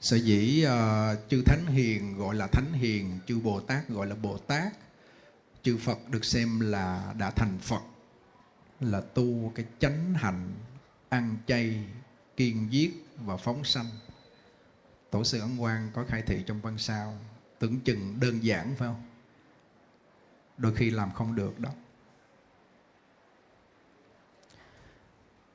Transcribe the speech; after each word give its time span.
sở 0.00 0.16
dĩ 0.16 0.66
uh, 0.66 1.18
chư 1.28 1.42
thánh 1.46 1.66
hiền 1.66 2.18
gọi 2.18 2.34
là 2.34 2.46
thánh 2.46 2.72
hiền 2.72 3.18
chư 3.26 3.38
bồ 3.38 3.60
tát 3.60 3.88
gọi 3.88 4.06
là 4.06 4.14
bồ 4.14 4.38
tát 4.38 4.72
chư 5.62 5.76
phật 5.76 5.98
được 6.08 6.24
xem 6.24 6.60
là 6.60 7.14
đã 7.18 7.30
thành 7.30 7.58
phật 7.58 7.82
là 8.80 9.00
tu 9.00 9.52
cái 9.54 9.66
chánh 9.78 10.14
hạnh 10.14 10.52
ăn 11.08 11.36
chay 11.46 11.84
kiên 12.36 12.72
giết 12.72 13.06
và 13.16 13.36
phóng 13.36 13.64
sanh. 13.64 13.86
Tổ 15.10 15.24
sư 15.24 15.40
ấn 15.40 15.58
quang 15.58 15.90
có 15.94 16.04
khai 16.08 16.22
thị 16.26 16.44
trong 16.46 16.60
văn 16.60 16.78
sao 16.78 17.18
tưởng 17.58 17.80
chừng 17.80 18.20
đơn 18.20 18.44
giản 18.44 18.74
phải 18.78 18.88
không? 18.88 19.02
Đôi 20.58 20.74
khi 20.74 20.90
làm 20.90 21.12
không 21.12 21.34
được 21.34 21.60
đó. 21.60 21.70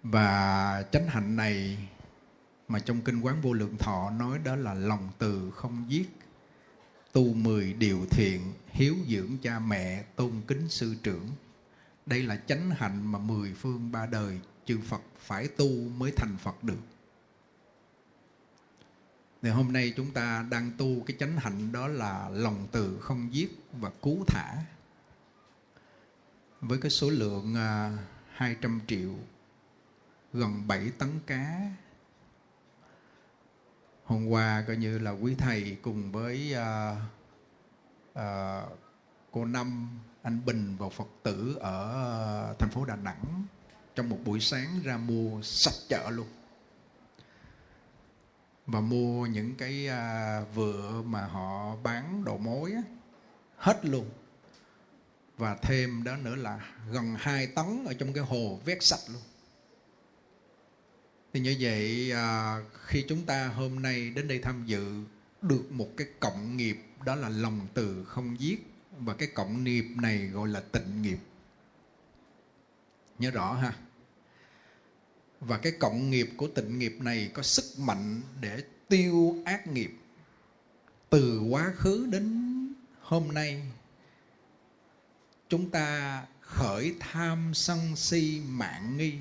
Và 0.04 0.84
chánh 0.92 1.08
hạnh 1.08 1.36
này 1.36 1.78
mà 2.68 2.80
trong 2.80 3.02
kinh 3.02 3.22
quán 3.22 3.42
vô 3.42 3.54
lượng 3.54 3.78
thọ 3.78 4.12
nói 4.12 4.40
đó 4.40 4.56
là 4.56 4.74
lòng 4.74 5.10
từ 5.18 5.52
không 5.52 5.86
giết. 5.90 6.10
Tu 7.14 7.34
mười 7.34 7.74
điều 7.74 8.06
thiện, 8.12 8.54
hiếu 8.68 8.96
dưỡng 9.08 9.38
cha 9.42 9.60
mẹ, 9.60 10.04
tôn 10.16 10.32
kính 10.48 10.70
sư 10.70 10.96
trưởng. 11.04 11.30
Đây 12.06 12.24
là 12.24 12.42
chánh 12.48 12.72
hạnh 12.72 13.12
mà 13.12 13.20
mười 13.20 13.54
phương 13.54 13.92
ba 13.92 14.06
đời 14.06 14.40
chư 14.66 14.80
Phật 14.82 15.02
phải 15.20 15.48
tu 15.48 15.90
mới 15.90 16.12
thành 16.12 16.38
Phật 16.38 16.64
được. 16.64 16.80
Thì 19.42 19.50
hôm 19.50 19.74
nay 19.74 19.94
chúng 19.98 20.12
ta 20.12 20.46
đang 20.50 20.72
tu 20.78 21.04
cái 21.06 21.18
chánh 21.20 21.38
hạnh 21.38 21.72
đó 21.72 21.88
là 21.88 22.30
lòng 22.30 22.68
từ 22.72 23.00
không 23.00 23.34
giết 23.34 23.60
và 23.72 23.92
cứu 24.02 24.24
thả. 24.28 24.56
Với 26.62 26.78
cái 26.82 26.92
số 26.92 27.10
lượng 27.10 27.56
à, 27.56 27.98
200 28.32 28.80
triệu, 28.88 29.16
gần 30.34 30.68
7 30.68 30.92
tấn 30.98 31.10
cá 31.28 31.72
hôm 34.06 34.28
qua 34.28 34.64
coi 34.68 34.78
như 34.78 35.00
là 35.00 35.12
quý 35.12 35.36
thầy 35.36 35.78
cùng 35.82 36.12
với 36.12 36.56
uh, 36.56 36.98
uh, 38.20 38.78
cô 39.32 39.46
năm 39.46 40.00
anh 40.22 40.46
bình 40.46 40.76
và 40.80 40.90
phật 40.90 41.08
tử 41.24 41.58
ở 41.60 42.52
uh, 42.52 42.60
thành 42.60 42.70
phố 42.70 42.86
đà 42.86 42.96
nẵng 42.96 43.46
trong 43.96 44.10
một 44.10 44.18
buổi 44.26 44.40
sáng 44.40 44.80
ra 44.84 44.98
mua 44.98 45.42
sạch 45.42 45.76
chợ 45.90 46.10
luôn. 46.10 46.28
Và 48.66 48.82
mua 48.82 49.26
những 49.26 49.56
cái 49.56 49.90
uh, 49.90 50.56
vựa 50.56 51.02
mà 51.06 51.26
họ 51.26 51.76
bán 51.84 52.24
đồ 52.24 52.38
mối 52.38 52.72
á, 52.72 52.82
hết 53.58 53.86
luôn. 53.86 54.10
Và 55.38 55.56
thêm 55.62 56.04
đó 56.04 56.16
nữa 56.16 56.36
là 56.36 56.74
gần 56.92 57.16
2 57.20 57.48
tấn 57.48 57.86
ở 57.86 57.94
trong 57.94 58.14
cái 58.14 58.24
hồ 58.24 58.60
vét 58.66 58.84
sạch 58.84 59.12
luôn 59.14 59.22
thì 61.36 61.42
như 61.42 61.56
vậy 61.60 62.12
à, 62.12 62.58
khi 62.86 63.06
chúng 63.10 63.26
ta 63.26 63.48
hôm 63.48 63.82
nay 63.82 64.10
đến 64.10 64.28
đây 64.28 64.40
tham 64.40 64.66
dự 64.66 65.04
được 65.42 65.72
một 65.72 65.90
cái 65.98 66.08
cộng 66.20 66.58
nghiệp 66.58 66.78
đó 67.06 67.16
là 67.16 67.30
lòng 67.30 67.68
từ 67.74 68.04
không 68.04 68.40
giết. 68.40 68.68
Và 69.00 69.14
cái 69.14 69.28
cộng 69.28 69.64
nghiệp 69.64 69.86
này 69.96 70.18
gọi 70.18 70.48
là 70.48 70.60
tịnh 70.60 71.02
nghiệp. 71.02 71.18
Nhớ 73.20 73.32
rõ 73.32 73.54
ha. 73.54 73.74
Và 75.40 75.58
cái 75.58 75.72
cộng 75.80 76.10
nghiệp 76.10 76.30
của 76.38 76.48
tịnh 76.48 76.80
nghiệp 76.80 76.96
này 77.00 77.32
có 77.34 77.44
sức 77.44 77.80
mạnh 77.80 78.22
để 78.42 78.64
tiêu 78.88 79.38
ác 79.46 79.68
nghiệp. 79.68 79.92
Từ 81.10 81.40
quá 81.50 81.74
khứ 81.76 82.08
đến 82.12 82.54
hôm 83.02 83.28
nay 83.34 83.72
chúng 85.50 85.70
ta 85.70 86.22
khởi 86.42 86.96
tham 87.00 87.52
sân 87.54 87.96
si 87.96 88.42
mạng 88.48 88.98
nghi. 88.98 89.14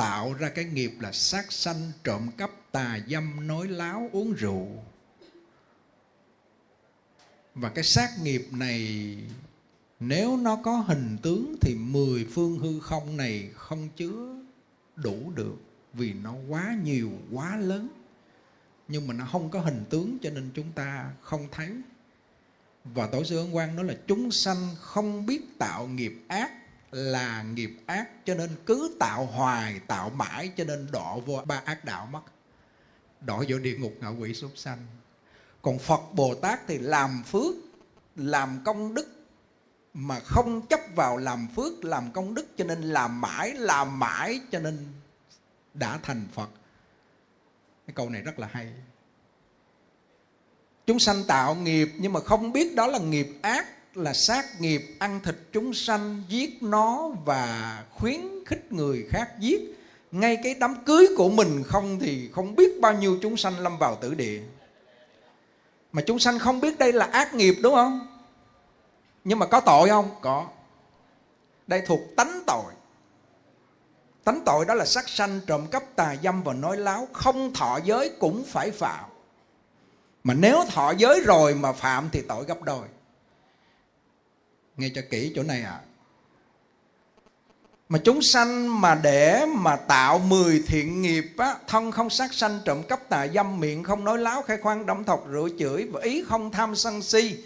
Tạo 0.00 0.34
ra 0.34 0.48
cái 0.48 0.64
nghiệp 0.64 0.92
là 1.00 1.12
sát 1.12 1.52
sanh, 1.52 1.92
trộm 2.04 2.28
cắp, 2.36 2.50
tà 2.72 2.98
dâm, 3.08 3.46
nói 3.46 3.68
láo, 3.68 4.08
uống 4.12 4.32
rượu. 4.32 4.68
Và 7.54 7.68
cái 7.68 7.84
sát 7.84 8.10
nghiệp 8.22 8.48
này, 8.52 9.16
nếu 10.00 10.36
nó 10.36 10.56
có 10.56 10.76
hình 10.76 11.16
tướng 11.22 11.56
thì 11.60 11.74
mười 11.74 12.24
phương 12.24 12.58
hư 12.58 12.80
không 12.80 13.16
này 13.16 13.50
không 13.54 13.88
chứa 13.96 14.36
đủ 14.96 15.32
được 15.34 15.56
vì 15.94 16.12
nó 16.12 16.34
quá 16.48 16.76
nhiều, 16.84 17.10
quá 17.32 17.56
lớn. 17.56 17.88
Nhưng 18.88 19.06
mà 19.06 19.14
nó 19.14 19.26
không 19.32 19.50
có 19.50 19.60
hình 19.60 19.84
tướng 19.90 20.18
cho 20.22 20.30
nên 20.30 20.50
chúng 20.54 20.72
ta 20.72 21.10
không 21.20 21.48
thấy. 21.52 21.70
Và 22.84 23.06
tổ 23.06 23.24
sư 23.24 23.38
ấn 23.38 23.52
quang 23.52 23.76
nói 23.76 23.84
là 23.84 23.94
chúng 24.06 24.30
sanh 24.30 24.68
không 24.80 25.26
biết 25.26 25.58
tạo 25.58 25.88
nghiệp 25.88 26.22
ác 26.28 26.59
là 26.90 27.42
nghiệp 27.42 27.70
ác, 27.86 28.08
cho 28.24 28.34
nên 28.34 28.50
cứ 28.66 28.96
tạo 29.00 29.26
hoài, 29.26 29.80
tạo 29.86 30.10
mãi, 30.10 30.52
cho 30.56 30.64
nên 30.64 30.88
đọa 30.92 31.16
vô 31.26 31.42
ba 31.44 31.62
ác 31.64 31.84
đạo 31.84 32.06
mất. 32.06 32.22
Đọa 33.20 33.38
vô 33.48 33.58
địa 33.58 33.78
ngục 33.78 33.92
ngạ 34.00 34.08
quỷ 34.08 34.34
súc 34.34 34.52
sanh. 34.56 34.86
Còn 35.62 35.78
phật 35.78 36.00
bồ 36.12 36.34
tát 36.34 36.60
thì 36.66 36.78
làm 36.78 37.22
phước, 37.26 37.54
làm 38.16 38.60
công 38.64 38.94
đức, 38.94 39.26
mà 39.94 40.20
không 40.20 40.66
chấp 40.66 40.80
vào 40.94 41.16
làm 41.16 41.48
phước, 41.56 41.84
làm 41.84 42.12
công 42.12 42.34
đức, 42.34 42.46
cho 42.56 42.64
nên 42.64 42.82
làm 42.82 43.20
mãi 43.20 43.54
làm 43.54 43.98
mãi, 43.98 44.40
cho 44.52 44.58
nên 44.58 44.86
đã 45.74 45.98
thành 46.02 46.28
phật. 46.34 46.50
Cái 47.86 47.94
câu 47.94 48.10
này 48.10 48.22
rất 48.22 48.38
là 48.38 48.48
hay. 48.52 48.72
Chúng 50.86 50.98
sanh 50.98 51.24
tạo 51.28 51.54
nghiệp 51.54 51.92
nhưng 51.98 52.12
mà 52.12 52.20
không 52.20 52.52
biết 52.52 52.74
đó 52.74 52.86
là 52.86 52.98
nghiệp 52.98 53.28
ác 53.42 53.66
là 53.94 54.12
sát 54.12 54.60
nghiệp 54.60 54.96
ăn 54.98 55.20
thịt 55.24 55.34
chúng 55.52 55.74
sanh, 55.74 56.22
giết 56.28 56.62
nó 56.62 57.08
và 57.24 57.84
khuyến 57.90 58.20
khích 58.46 58.72
người 58.72 59.06
khác 59.10 59.30
giết. 59.38 59.76
Ngay 60.10 60.38
cái 60.44 60.54
đám 60.54 60.84
cưới 60.84 61.08
của 61.16 61.28
mình 61.28 61.62
không 61.66 61.98
thì 62.00 62.30
không 62.32 62.54
biết 62.54 62.80
bao 62.80 62.92
nhiêu 62.92 63.18
chúng 63.22 63.36
sanh 63.36 63.58
lâm 63.58 63.78
vào 63.78 63.98
tử 64.00 64.14
địa. 64.14 64.40
Mà 65.92 66.02
chúng 66.06 66.18
sanh 66.18 66.38
không 66.38 66.60
biết 66.60 66.78
đây 66.78 66.92
là 66.92 67.04
ác 67.04 67.34
nghiệp, 67.34 67.54
đúng 67.62 67.74
không? 67.74 68.06
Nhưng 69.24 69.38
mà 69.38 69.46
có 69.46 69.60
tội 69.60 69.88
không? 69.88 70.10
Có. 70.20 70.46
Đây 71.66 71.82
thuộc 71.86 72.00
tánh 72.16 72.42
tội. 72.46 72.72
Tánh 74.24 74.42
tội 74.46 74.64
đó 74.64 74.74
là 74.74 74.84
sát 74.84 75.08
sanh 75.08 75.40
trộm 75.46 75.66
cắp 75.66 75.82
tà 75.96 76.16
dâm 76.22 76.42
và 76.42 76.52
nói 76.52 76.76
láo, 76.76 77.08
không 77.12 77.54
thọ 77.54 77.78
giới 77.84 78.10
cũng 78.20 78.44
phải 78.44 78.70
phạm. 78.70 79.04
Mà 80.24 80.34
nếu 80.34 80.64
thọ 80.70 80.90
giới 80.90 81.20
rồi 81.20 81.54
mà 81.54 81.72
phạm 81.72 82.08
thì 82.12 82.22
tội 82.28 82.44
gấp 82.44 82.62
đôi 82.62 82.86
nghe 84.80 84.88
cho 84.94 85.02
kỹ 85.10 85.32
chỗ 85.36 85.42
này 85.42 85.62
ạ. 85.62 85.70
À. 85.70 85.80
mà 87.88 87.98
chúng 88.04 88.22
sanh 88.22 88.80
mà 88.80 88.94
để 88.94 89.46
mà 89.46 89.76
tạo 89.76 90.18
10 90.18 90.62
thiện 90.66 91.02
nghiệp 91.02 91.26
á, 91.38 91.56
thân 91.66 91.90
không 91.92 92.10
sát 92.10 92.34
sanh 92.34 92.60
trộm 92.64 92.82
cắp 92.82 93.08
tà 93.08 93.26
dâm 93.28 93.60
miệng 93.60 93.82
không 93.82 94.04
nói 94.04 94.18
láo 94.18 94.42
khai 94.42 94.56
khoan 94.56 94.86
đâm 94.86 95.04
thọc 95.04 95.26
rửa 95.32 95.48
chửi 95.58 95.84
và 95.84 96.00
ý 96.00 96.24
không 96.26 96.50
tham 96.50 96.76
sân 96.76 97.02
si 97.02 97.36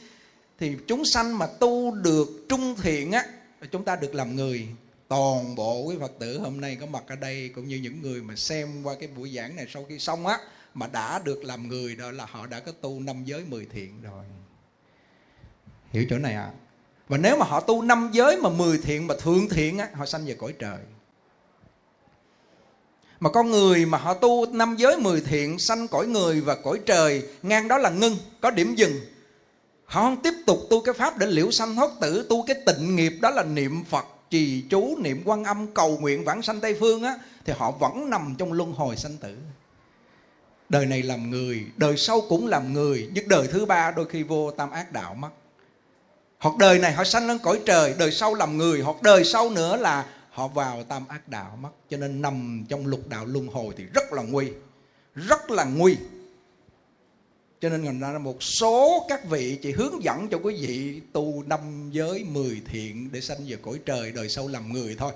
thì 0.59 0.77
chúng 0.87 1.05
sanh 1.05 1.39
mà 1.39 1.47
tu 1.47 1.94
được 1.94 2.47
trung 2.49 2.75
thiện 2.83 3.12
á 3.12 3.25
chúng 3.71 3.84
ta 3.84 3.97
được 3.97 4.15
làm 4.15 4.37
người. 4.37 4.69
Toàn 5.09 5.55
bộ 5.55 5.83
quý 5.83 5.97
phật 6.00 6.12
tử 6.19 6.39
hôm 6.39 6.61
nay 6.61 6.77
có 6.81 6.87
mặt 6.87 7.05
ở 7.06 7.17
đây 7.17 7.50
cũng 7.55 7.69
như 7.69 7.77
những 7.77 8.03
người 8.03 8.23
mà 8.23 8.37
xem 8.37 8.83
qua 8.83 8.94
cái 9.00 9.09
buổi 9.17 9.34
giảng 9.37 9.56
này 9.56 9.67
sau 9.69 9.84
khi 9.89 9.99
xong 9.99 10.27
á 10.27 10.39
mà 10.75 10.87
đã 10.87 11.19
được 11.19 11.44
làm 11.44 11.69
người 11.69 11.97
đó 11.97 12.11
là 12.11 12.27
họ 12.27 12.47
đã 12.47 12.61
có 12.61 12.73
tu 12.73 13.00
năm 13.00 13.25
giới 13.25 13.44
mười 13.44 13.67
thiện 13.67 14.03
rồi. 14.03 14.25
Hiểu 15.93 16.05
chỗ 16.11 16.19
này 16.19 16.34
à 16.34 16.50
và 17.09 17.19
nếu 17.19 17.37
mà 17.37 17.47
họ 17.47 17.60
tu 17.60 17.82
năm 17.82 18.10
giới 18.12 18.37
mà 18.37 18.48
mười 18.50 18.78
thiện 18.78 19.06
mà 19.06 19.15
thượng 19.22 19.48
thiện 19.48 19.78
á, 19.78 19.88
họ 19.94 20.06
sanh 20.06 20.26
về 20.26 20.34
cõi 20.34 20.54
trời. 20.59 20.78
Mà 23.20 23.31
con 23.31 23.50
người 23.50 23.87
mà 23.87 23.98
họ 23.98 24.15
tu 24.15 24.47
năm 24.53 24.76
giới 24.78 24.97
mười 24.97 25.20
thiện, 25.20 25.59
sanh 25.59 25.88
cõi 25.88 26.06
người 26.06 26.41
và 26.41 26.54
cõi 26.54 26.81
trời, 26.87 27.22
ngang 27.43 27.69
đó 27.69 27.78
là 27.78 27.91
ngưng, 27.91 28.16
có 28.41 28.50
điểm 28.50 28.75
dừng. 28.75 29.00
Họ 29.84 30.03
không 30.03 30.22
tiếp 30.22 30.34
tục 30.47 30.59
tu 30.70 30.81
cái 30.81 30.94
pháp 30.94 31.19
để 31.19 31.26
liễu 31.26 31.50
sanh 31.50 31.76
thoát 31.76 31.91
tử, 32.00 32.26
tu 32.28 32.44
cái 32.47 32.56
tịnh 32.66 32.97
nghiệp 32.97 33.12
đó 33.22 33.31
là 33.31 33.43
niệm 33.43 33.84
phật, 33.84 34.04
trì 34.31 34.64
chú, 34.70 34.97
niệm 35.00 35.22
quan 35.25 35.44
âm, 35.44 35.66
cầu 35.66 35.98
nguyện 35.98 36.25
vãng 36.25 36.43
sanh 36.43 36.60
tây 36.60 36.76
phương 36.81 37.03
á, 37.03 37.19
thì 37.44 37.53
họ 37.56 37.70
vẫn 37.70 38.10
nằm 38.10 38.34
trong 38.38 38.53
luân 38.53 38.72
hồi 38.72 38.97
sanh 38.97 39.16
tử. 39.16 39.37
Đời 40.69 40.87
này 40.87 41.02
làm 41.02 41.31
người, 41.31 41.64
đời 41.76 41.96
sau 41.96 42.20
cũng 42.29 42.46
làm 42.46 42.73
người, 42.73 43.11
nhưng 43.12 43.29
đời 43.29 43.46
thứ 43.46 43.67
ba 43.67 43.90
đôi 43.90 44.08
khi 44.08 44.23
vô 44.23 44.50
tam 44.50 44.70
ác 44.70 44.93
đạo 44.93 45.14
mất 45.14 45.31
hoặc 46.44 46.56
đời 46.56 46.79
này 46.79 46.93
họ 46.93 47.05
sanh 47.05 47.26
lên 47.26 47.38
cõi 47.38 47.61
trời, 47.67 47.94
đời 47.99 48.12
sau 48.12 48.35
làm 48.35 48.58
người, 48.58 48.81
hoặc 48.81 49.02
đời 49.02 49.25
sau 49.25 49.50
nữa 49.50 49.76
là 49.76 50.06
họ 50.31 50.49
vào 50.49 50.85
tam 50.85 51.08
ác 51.08 51.29
đạo 51.29 51.58
mất. 51.62 51.69
Cho 51.91 51.96
nên 51.96 52.23
nằm 52.23 52.64
trong 52.69 52.87
lục 52.87 53.08
đạo 53.08 53.26
luân 53.26 53.46
hồi 53.46 53.75
thì 53.76 53.85
rất 53.94 54.12
là 54.12 54.23
nguy, 54.23 54.49
rất 55.14 55.50
là 55.50 55.64
nguy. 55.64 55.96
Cho 57.61 57.69
nên 57.69 57.85
thành 57.85 58.00
ra 58.00 58.19
một 58.19 58.43
số 58.43 59.06
các 59.08 59.25
vị 59.29 59.58
chỉ 59.62 59.73
hướng 59.73 60.05
dẫn 60.05 60.29
cho 60.31 60.38
quý 60.43 60.55
vị 60.67 61.00
tu 61.12 61.43
năm 61.46 61.91
giới 61.93 62.25
mười 62.25 62.62
thiện 62.67 63.08
để 63.12 63.20
sanh 63.20 63.38
về 63.46 63.56
cõi 63.62 63.79
trời, 63.87 64.12
đời 64.12 64.29
sau 64.29 64.49
làm 64.49 64.73
người 64.73 64.96
thôi. 64.99 65.12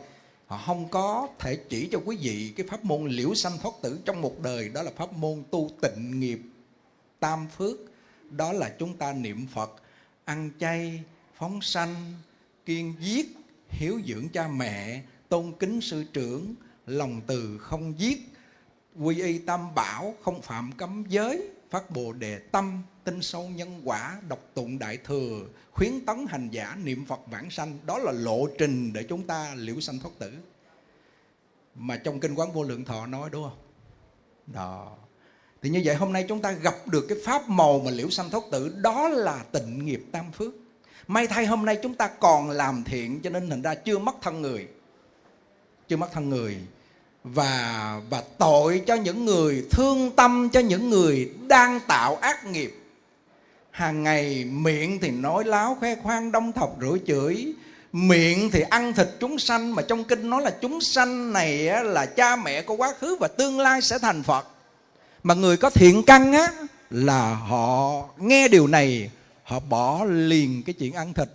Họ 0.46 0.62
không 0.66 0.88
có 0.88 1.28
thể 1.38 1.58
chỉ 1.68 1.88
cho 1.92 2.00
quý 2.04 2.16
vị 2.20 2.52
cái 2.56 2.66
pháp 2.70 2.84
môn 2.84 3.06
liễu 3.08 3.34
sanh 3.34 3.58
thoát 3.62 3.74
tử 3.82 3.98
trong 4.04 4.20
một 4.20 4.34
đời, 4.42 4.68
đó 4.68 4.82
là 4.82 4.90
pháp 4.96 5.12
môn 5.12 5.42
tu 5.50 5.70
tịnh 5.80 6.20
nghiệp, 6.20 6.40
tam 7.20 7.46
phước. 7.58 7.76
Đó 8.30 8.52
là 8.52 8.72
chúng 8.78 8.96
ta 8.96 9.12
niệm 9.12 9.46
phật, 9.54 9.70
ăn 10.24 10.50
chay 10.60 11.00
phóng 11.38 11.62
sanh, 11.62 12.14
kiên 12.66 12.94
giết, 13.00 13.36
hiếu 13.68 14.00
dưỡng 14.06 14.28
cha 14.28 14.48
mẹ, 14.48 15.02
tôn 15.28 15.52
kính 15.58 15.80
sư 15.80 16.04
trưởng, 16.12 16.54
lòng 16.86 17.20
từ 17.26 17.58
không 17.58 18.00
giết, 18.00 18.18
quy 19.00 19.22
y 19.22 19.38
tam 19.38 19.74
bảo, 19.74 20.14
không 20.22 20.42
phạm 20.42 20.72
cấm 20.72 21.04
giới, 21.08 21.50
phát 21.70 21.90
bồ 21.90 22.12
đề 22.12 22.38
tâm, 22.38 22.82
tinh 23.04 23.22
sâu 23.22 23.48
nhân 23.48 23.80
quả, 23.84 24.20
đọc 24.28 24.38
tụng 24.54 24.78
đại 24.78 24.96
thừa, 24.96 25.40
khuyến 25.72 26.06
tấn 26.06 26.26
hành 26.28 26.48
giả, 26.50 26.76
niệm 26.84 27.04
phật 27.04 27.20
vãng 27.26 27.50
sanh. 27.50 27.78
Đó 27.86 27.98
là 27.98 28.12
lộ 28.12 28.46
trình 28.58 28.92
để 28.92 29.02
chúng 29.02 29.22
ta 29.26 29.54
liễu 29.54 29.80
sanh 29.80 29.98
thoát 29.98 30.10
tử. 30.18 30.32
Mà 31.74 31.96
trong 31.96 32.20
kinh 32.20 32.34
quán 32.34 32.52
vô 32.52 32.62
lượng 32.62 32.84
thọ 32.84 33.06
nói, 33.06 33.30
đúng 33.32 33.42
không? 33.42 33.58
Đó. 34.46 34.96
Thì 35.62 35.70
như 35.70 35.82
vậy 35.84 35.94
hôm 35.94 36.12
nay 36.12 36.24
chúng 36.28 36.42
ta 36.42 36.52
gặp 36.52 36.74
được 36.86 37.06
cái 37.08 37.18
pháp 37.24 37.48
màu 37.48 37.80
mà 37.80 37.90
liễu 37.90 38.10
sanh 38.10 38.30
thoát 38.30 38.42
tử, 38.50 38.76
đó 38.82 39.08
là 39.08 39.44
tịnh 39.52 39.86
nghiệp 39.86 40.04
tam 40.12 40.32
phước 40.32 40.54
may 41.08 41.26
thay 41.26 41.46
hôm 41.46 41.64
nay 41.64 41.78
chúng 41.82 41.94
ta 41.94 42.08
còn 42.08 42.50
làm 42.50 42.84
thiện, 42.84 43.20
cho 43.20 43.30
nên 43.30 43.50
thành 43.50 43.62
ra 43.62 43.74
chưa 43.74 43.98
mất 43.98 44.14
thân 44.22 44.42
người. 44.42 44.68
Chưa 45.88 45.96
mất 45.96 46.08
thân 46.12 46.28
người. 46.28 46.56
Và 47.24 48.00
và 48.10 48.22
tội 48.38 48.82
cho 48.86 48.94
những 48.94 49.24
người, 49.24 49.66
thương 49.70 50.10
tâm 50.10 50.48
cho 50.52 50.60
những 50.60 50.90
người 50.90 51.30
đang 51.48 51.80
tạo 51.80 52.16
ác 52.16 52.46
nghiệp. 52.46 52.74
Hàng 53.70 54.02
ngày 54.02 54.44
miệng 54.44 54.98
thì 55.00 55.10
nói 55.10 55.44
láo 55.44 55.76
khoe 55.80 55.94
khoang, 55.94 56.32
đông 56.32 56.52
thọc 56.52 56.76
rửa 56.80 56.96
chửi. 57.06 57.54
Miệng 57.92 58.50
thì 58.50 58.60
ăn 58.60 58.92
thịt 58.92 59.08
chúng 59.20 59.38
sanh, 59.38 59.74
mà 59.74 59.82
trong 59.82 60.04
kinh 60.04 60.30
nói 60.30 60.42
là 60.42 60.50
chúng 60.50 60.80
sanh 60.80 61.32
này 61.32 61.58
là 61.84 62.06
cha 62.06 62.36
mẹ 62.36 62.62
của 62.62 62.76
quá 62.76 62.94
khứ 63.00 63.16
và 63.20 63.28
tương 63.28 63.60
lai 63.60 63.82
sẽ 63.82 63.98
thành 63.98 64.22
phật. 64.22 64.46
Mà 65.22 65.34
người 65.34 65.56
có 65.56 65.70
thiện 65.70 66.02
căn 66.02 66.32
á, 66.32 66.52
là 66.90 67.34
họ 67.34 68.04
nghe 68.18 68.48
điều 68.48 68.66
này 68.66 69.10
họ 69.48 69.60
bỏ 69.60 70.04
liền 70.04 70.62
cái 70.62 70.74
chuyện 70.74 70.92
ăn 70.92 71.14
thịt. 71.14 71.28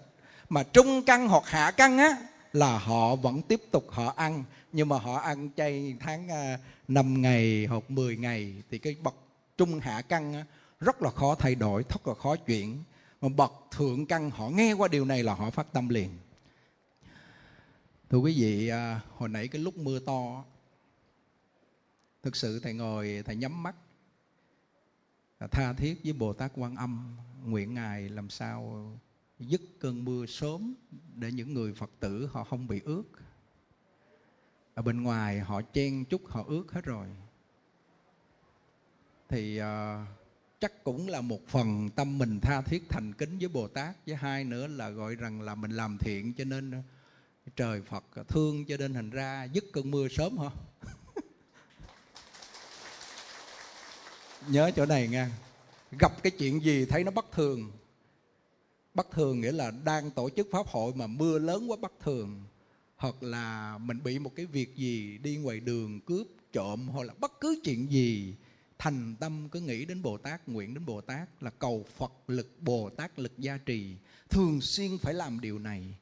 Mà 0.49 0.63
trung 0.63 1.03
căn 1.05 1.27
hoặc 1.27 1.43
hạ 1.45 1.71
căn 1.71 1.97
á 1.97 2.17
là 2.53 2.77
họ 2.77 3.15
vẫn 3.15 3.41
tiếp 3.41 3.61
tục 3.71 3.85
họ 3.89 4.13
ăn. 4.15 4.43
Nhưng 4.71 4.89
mà 4.89 4.99
họ 4.99 5.15
ăn 5.15 5.49
chay 5.57 5.95
tháng 5.99 6.31
à, 6.31 6.53
uh, 6.53 6.89
5 6.89 7.21
ngày 7.21 7.65
hoặc 7.65 7.91
10 7.91 8.17
ngày 8.17 8.53
thì 8.71 8.77
cái 8.77 8.95
bậc 9.03 9.15
trung 9.57 9.79
hạ 9.79 10.01
căn 10.01 10.33
á, 10.33 10.45
rất 10.79 11.01
là 11.01 11.09
khó 11.09 11.35
thay 11.35 11.55
đổi 11.55 11.83
rất 11.89 12.07
là 12.07 12.13
khó 12.13 12.35
chuyển. 12.35 12.83
Mà 13.21 13.29
bậc 13.29 13.53
thượng 13.71 14.05
căn 14.05 14.29
họ 14.29 14.49
nghe 14.49 14.73
qua 14.73 14.87
điều 14.87 15.05
này 15.05 15.23
là 15.23 15.33
họ 15.33 15.49
phát 15.49 15.73
tâm 15.73 15.89
liền. 15.89 16.09
Thưa 18.09 18.17
quý 18.17 18.35
vị 18.41 18.67
à, 18.67 18.99
hồi 19.17 19.29
nãy 19.29 19.47
cái 19.47 19.61
lúc 19.61 19.77
mưa 19.77 19.99
to 19.99 20.43
thực 22.23 22.35
sự 22.35 22.59
thầy 22.59 22.73
ngồi 22.73 23.23
thầy 23.25 23.35
nhắm 23.35 23.63
mắt 23.63 23.75
tha 25.51 25.73
thiết 25.73 25.99
với 26.03 26.13
bồ 26.13 26.33
tát 26.33 26.51
quan 26.55 26.75
âm 26.75 27.17
nguyện 27.45 27.73
ngài 27.73 28.09
làm 28.09 28.29
sao 28.29 28.89
dứt 29.39 29.61
cơn 29.79 30.05
mưa 30.05 30.25
sớm 30.25 30.75
để 31.15 31.31
những 31.31 31.53
người 31.53 31.73
phật 31.73 31.91
tử 31.99 32.29
họ 32.31 32.43
không 32.43 32.67
bị 32.67 32.81
ướt. 32.85 33.03
Ở 34.73 34.81
bên 34.81 35.03
ngoài 35.03 35.39
họ 35.39 35.61
chen 35.61 36.05
chút 36.05 36.21
họ 36.27 36.43
ướt 36.47 36.71
hết 36.71 36.85
rồi. 36.85 37.07
Thì 39.29 39.61
uh, 39.61 39.65
chắc 40.59 40.83
cũng 40.83 41.07
là 41.07 41.21
một 41.21 41.47
phần 41.47 41.89
tâm 41.95 42.17
mình 42.17 42.39
tha 42.39 42.61
thiết 42.61 42.83
thành 42.89 43.13
kính 43.13 43.37
với 43.39 43.47
bồ 43.47 43.67
tát 43.67 43.95
với 44.05 44.15
hai 44.15 44.43
nữa 44.43 44.67
là 44.67 44.89
gọi 44.89 45.15
rằng 45.15 45.41
là 45.41 45.55
mình 45.55 45.71
làm 45.71 45.97
thiện 45.97 46.33
cho 46.33 46.43
nên 46.43 46.71
ờ, 46.71 46.79
trời 47.55 47.81
phật 47.81 48.03
thương 48.27 48.65
cho 48.65 48.77
nên 48.77 48.93
thành 48.93 49.09
ra 49.09 49.43
dứt 49.43 49.63
cơn 49.73 49.91
mưa 49.91 50.07
sớm 50.07 50.37
hả? 50.37 50.49
Nhớ 54.47 54.71
chỗ 54.75 54.85
này 54.85 55.07
nha 55.07 55.31
gặp 55.99 56.23
cái 56.23 56.31
chuyện 56.31 56.63
gì 56.63 56.85
thấy 56.85 57.03
nó 57.03 57.11
bất 57.11 57.31
thường 57.31 57.71
bất 58.93 59.11
thường 59.11 59.41
nghĩa 59.41 59.51
là 59.51 59.71
đang 59.71 60.11
tổ 60.11 60.29
chức 60.29 60.47
pháp 60.51 60.67
hội 60.67 60.91
mà 60.95 61.07
mưa 61.07 61.39
lớn 61.39 61.71
quá 61.71 61.77
bất 61.81 61.93
thường 62.03 62.43
hoặc 62.95 63.23
là 63.23 63.77
mình 63.77 64.03
bị 64.03 64.19
một 64.19 64.35
cái 64.35 64.45
việc 64.45 64.75
gì 64.75 65.17
đi 65.17 65.37
ngoài 65.37 65.59
đường 65.59 65.99
cướp 66.01 66.27
trộm 66.53 66.87
hoặc 66.87 67.03
là 67.03 67.13
bất 67.19 67.31
cứ 67.41 67.61
chuyện 67.63 67.91
gì 67.91 68.35
thành 68.77 69.15
tâm 69.19 69.49
cứ 69.51 69.59
nghĩ 69.59 69.85
đến 69.85 70.01
Bồ 70.01 70.17
Tát, 70.17 70.49
nguyện 70.49 70.73
đến 70.73 70.85
Bồ 70.85 71.01
Tát 71.01 71.43
là 71.43 71.49
cầu 71.49 71.85
Phật 71.97 72.11
lực 72.27 72.51
Bồ 72.59 72.89
Tát 72.89 73.19
lực 73.19 73.31
gia 73.37 73.57
trì. 73.57 73.95
Thường 74.29 74.61
xuyên 74.61 74.97
phải 74.97 75.13
làm 75.13 75.39
điều 75.39 75.59
này 75.59 75.95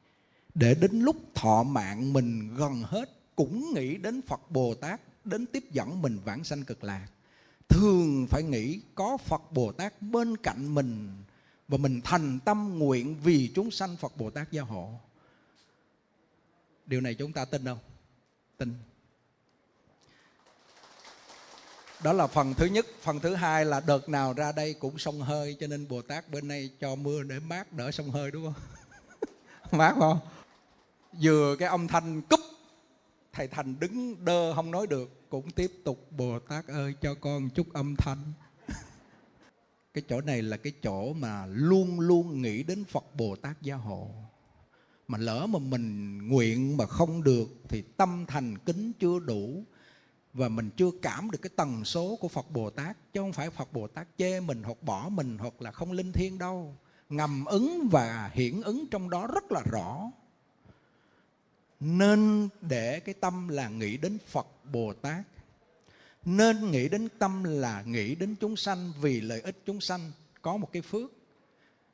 để 0.53 0.75
đến 0.81 1.01
lúc 1.01 1.15
thọ 1.33 1.63
mạng 1.63 2.13
mình 2.13 2.55
gần 2.55 2.83
hết 2.83 3.35
cũng 3.35 3.73
nghĩ 3.73 3.97
đến 3.97 4.21
Phật 4.21 4.51
Bồ 4.51 4.73
Tát 4.73 5.01
đến 5.25 5.45
tiếp 5.45 5.63
dẫn 5.71 6.01
mình 6.01 6.19
vãng 6.25 6.43
sanh 6.43 6.63
cực 6.63 6.83
lạc. 6.83 7.07
Thường 7.71 8.27
phải 8.29 8.43
nghĩ 8.43 8.79
có 8.95 9.17
Phật 9.17 9.41
Bồ 9.51 9.71
Tát 9.71 10.01
bên 10.01 10.37
cạnh 10.37 10.75
mình 10.75 11.23
và 11.67 11.77
mình 11.77 12.01
thành 12.03 12.39
tâm 12.45 12.79
nguyện 12.79 13.15
vì 13.23 13.51
chúng 13.55 13.71
sanh 13.71 13.97
Phật 13.97 14.17
Bồ 14.17 14.29
Tát 14.29 14.51
gia 14.51 14.61
hộ. 14.61 14.99
Điều 16.85 17.01
này 17.01 17.15
chúng 17.15 17.33
ta 17.33 17.45
tin 17.45 17.65
không? 17.65 17.79
Tin 18.57 18.73
đó 22.03 22.13
là 22.13 22.27
phần 22.27 22.53
thứ 22.53 22.65
nhất 22.65 22.85
phần 23.01 23.19
thứ 23.19 23.35
hai 23.35 23.65
là 23.65 23.79
đợt 23.79 24.09
nào 24.09 24.33
ra 24.33 24.51
đây 24.51 24.73
cũng 24.73 24.97
sông 24.97 25.21
hơi, 25.21 25.57
cho 25.59 25.67
nên 25.67 25.87
bồ 25.87 26.01
tát 26.01 26.29
bên 26.29 26.47
đây 26.47 26.71
cho 26.79 26.95
mưa 26.95 27.23
để 27.23 27.39
mát 27.39 27.73
đỡ 27.73 27.91
sông 27.91 28.11
hơi, 28.11 28.31
đúng 28.31 28.43
không 28.43 28.63
mát 29.79 29.95
không 29.99 30.19
vừa 31.21 31.55
cái 31.59 31.69
âm 31.69 31.87
thanh 31.87 32.21
cúp 32.21 32.39
thầy 33.33 33.47
thành 33.47 33.79
đứng 33.79 34.25
đơ 34.25 34.53
không 34.53 34.71
nói 34.71 34.87
được, 34.87 35.29
cũng 35.29 35.51
tiếp 35.51 35.71
tục 35.83 36.11
bồ 36.11 36.39
tát 36.39 36.67
ơi, 36.67 36.93
cho 37.01 37.15
con 37.15 37.49
chút 37.49 37.73
âm 37.73 37.95
thanh. 37.95 38.33
Cái 39.93 40.03
chỗ 40.09 40.21
này 40.21 40.41
là 40.41 40.57
cái 40.57 40.73
chỗ 40.83 41.13
mà 41.13 41.45
luôn 41.45 41.99
luôn 41.99 42.41
nghĩ 42.41 42.63
đến 42.63 42.85
phật 42.85 43.15
bồ 43.15 43.35
tát 43.35 43.61
gia 43.61 43.75
hộ. 43.75 44.11
Mà 45.07 45.17
lỡ 45.17 45.47
mà 45.47 45.59
mình 45.59 46.17
nguyện 46.27 46.77
mà 46.77 46.85
không 46.85 47.23
được, 47.23 47.47
thì 47.69 47.81
tâm 47.81 48.25
thành 48.27 48.57
kính 48.57 48.91
chưa 48.99 49.19
đủ. 49.19 49.63
Và 50.33 50.49
mình 50.49 50.69
chưa 50.77 50.91
cảm 51.01 51.31
được 51.31 51.39
cái 51.41 51.49
tần 51.55 51.85
số 51.85 52.17
của 52.21 52.27
Phật 52.27 52.51
Bồ 52.51 52.69
Tát, 52.69 52.97
chứ 53.13 53.21
không 53.21 53.33
phải 53.33 53.49
Phật 53.49 53.73
Bồ 53.73 53.87
Tát 53.87 54.07
chê 54.17 54.39
mình 54.39 54.63
hoặc 54.63 54.83
bỏ 54.83 55.09
mình 55.09 55.37
hoặc 55.37 55.61
là 55.61 55.71
không 55.71 55.91
linh 55.91 56.11
thiêng 56.11 56.37
đâu. 56.37 56.75
Ngầm 57.09 57.45
ứng 57.45 57.87
và 57.91 58.31
hiển 58.33 58.61
ứng 58.61 58.85
trong 58.91 59.09
đó 59.09 59.27
rất 59.27 59.51
là 59.51 59.61
rõ 59.71 60.11
nên 61.81 62.49
để 62.61 62.99
cái 62.99 63.15
tâm 63.19 63.47
là 63.47 63.69
nghĩ 63.69 63.97
đến 63.97 64.17
Phật 64.27 64.47
Bồ 64.71 64.93
Tát. 64.93 65.23
Nên 66.25 66.71
nghĩ 66.71 66.89
đến 66.89 67.07
tâm 67.19 67.43
là 67.43 67.81
nghĩ 67.81 68.15
đến 68.15 68.35
chúng 68.39 68.55
sanh 68.55 68.93
vì 69.01 69.21
lợi 69.21 69.41
ích 69.41 69.57
chúng 69.65 69.81
sanh 69.81 70.11
có 70.41 70.57
một 70.57 70.71
cái 70.71 70.81
phước. 70.81 71.11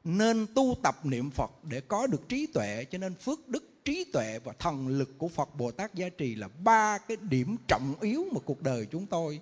Nên 0.03 0.45
tu 0.55 0.75
tập 0.83 1.05
niệm 1.05 1.29
Phật 1.31 1.51
để 1.63 1.81
có 1.81 2.07
được 2.07 2.29
trí 2.29 2.47
tuệ 2.53 2.85
cho 2.91 2.97
nên 2.97 3.15
phước 3.15 3.47
đức 3.47 3.63
trí 3.85 4.05
tuệ 4.13 4.39
và 4.43 4.53
thần 4.59 4.87
lực 4.87 5.17
của 5.17 5.27
Phật 5.27 5.55
Bồ 5.55 5.71
Tát 5.71 5.95
gia 5.95 6.09
trì 6.09 6.35
là 6.35 6.47
ba 6.47 6.97
cái 6.97 7.17
điểm 7.21 7.55
trọng 7.67 7.95
yếu 8.01 8.25
mà 8.31 8.39
cuộc 8.45 8.61
đời 8.61 8.85
chúng 8.91 9.05
tôi 9.05 9.39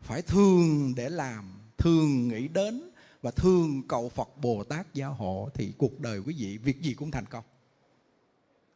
phải 0.00 0.22
thường 0.22 0.94
để 0.96 1.08
làm, 1.08 1.58
thường 1.78 2.28
nghĩ 2.28 2.48
đến 2.48 2.90
và 3.22 3.30
thường 3.30 3.82
cầu 3.88 4.08
Phật 4.08 4.28
Bồ 4.36 4.64
Tát 4.64 4.94
gia 4.94 5.06
hộ. 5.06 5.48
Thì 5.54 5.72
cuộc 5.78 6.00
đời 6.00 6.18
quý 6.18 6.34
vị 6.38 6.58
việc 6.58 6.80
gì 6.80 6.94
cũng 6.94 7.10
thành 7.10 7.26
công. 7.26 7.44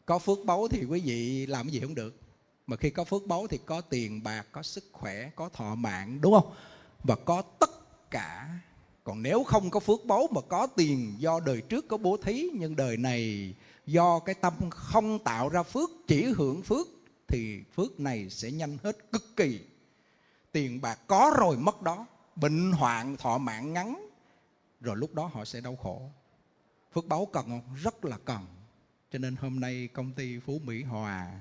Có 0.07 0.19
phước 0.19 0.39
báu 0.45 0.69
thì 0.69 0.85
quý 0.85 1.01
vị 1.01 1.47
làm 1.47 1.67
cái 1.67 1.73
gì 1.73 1.81
không 1.81 1.95
được. 1.95 2.21
Mà 2.67 2.77
khi 2.77 2.91
có 2.91 3.05
phước 3.05 3.27
báu 3.27 3.47
thì 3.47 3.59
có 3.67 3.81
tiền 3.81 4.23
bạc, 4.23 4.47
có 4.53 4.63
sức 4.63 4.85
khỏe, 4.93 5.31
có 5.37 5.49
thọ 5.49 5.75
mạng 5.75 6.19
đúng 6.21 6.33
không? 6.33 6.53
Và 7.05 7.17
có 7.17 7.43
tất 7.43 7.71
cả. 8.11 8.49
Còn 9.05 9.23
nếu 9.23 9.45
không 9.45 9.71
có 9.71 9.81
phước 9.81 10.05
báu 10.05 10.29
mà 10.31 10.41
có 10.41 10.67
tiền 10.67 11.15
do 11.19 11.41
đời 11.41 11.61
trước 11.61 11.89
có 11.89 11.97
bố 11.97 12.17
thí 12.17 12.51
nhưng 12.55 12.77
đời 12.77 12.97
này 12.97 13.55
do 13.87 14.19
cái 14.19 14.35
tâm 14.35 14.55
không 14.71 15.19
tạo 15.19 15.49
ra 15.49 15.63
phước 15.63 15.91
chỉ 16.07 16.25
hưởng 16.25 16.63
phước 16.63 16.87
thì 17.29 17.61
phước 17.75 18.01
này 18.01 18.31
sẽ 18.31 18.51
nhanh 18.51 18.79
hết 18.83 19.13
cực 19.13 19.37
kỳ. 19.37 19.61
Tiền 20.53 20.81
bạc 20.81 20.99
có 21.07 21.35
rồi 21.39 21.57
mất 21.57 21.83
đó 21.83 22.07
bệnh 22.37 22.73
hoạn 22.73 23.17
thọ 23.17 23.39
mạng 23.39 23.73
ngắn 23.73 24.09
rồi 24.81 24.97
lúc 24.97 25.15
đó 25.15 25.31
họ 25.33 25.45
sẽ 25.45 25.61
đau 25.61 25.77
khổ. 25.77 26.11
Phước 26.95 27.07
báu 27.07 27.27
cần 27.27 27.45
không? 27.49 27.75
Rất 27.83 28.05
là 28.05 28.19
cần 28.25 28.47
cho 29.15 29.19
nên 29.19 29.37
hôm 29.37 29.61
nay 29.61 29.89
công 29.93 30.13
ty 30.13 30.39
phú 30.39 30.61
mỹ 30.65 30.83
hòa 30.83 31.33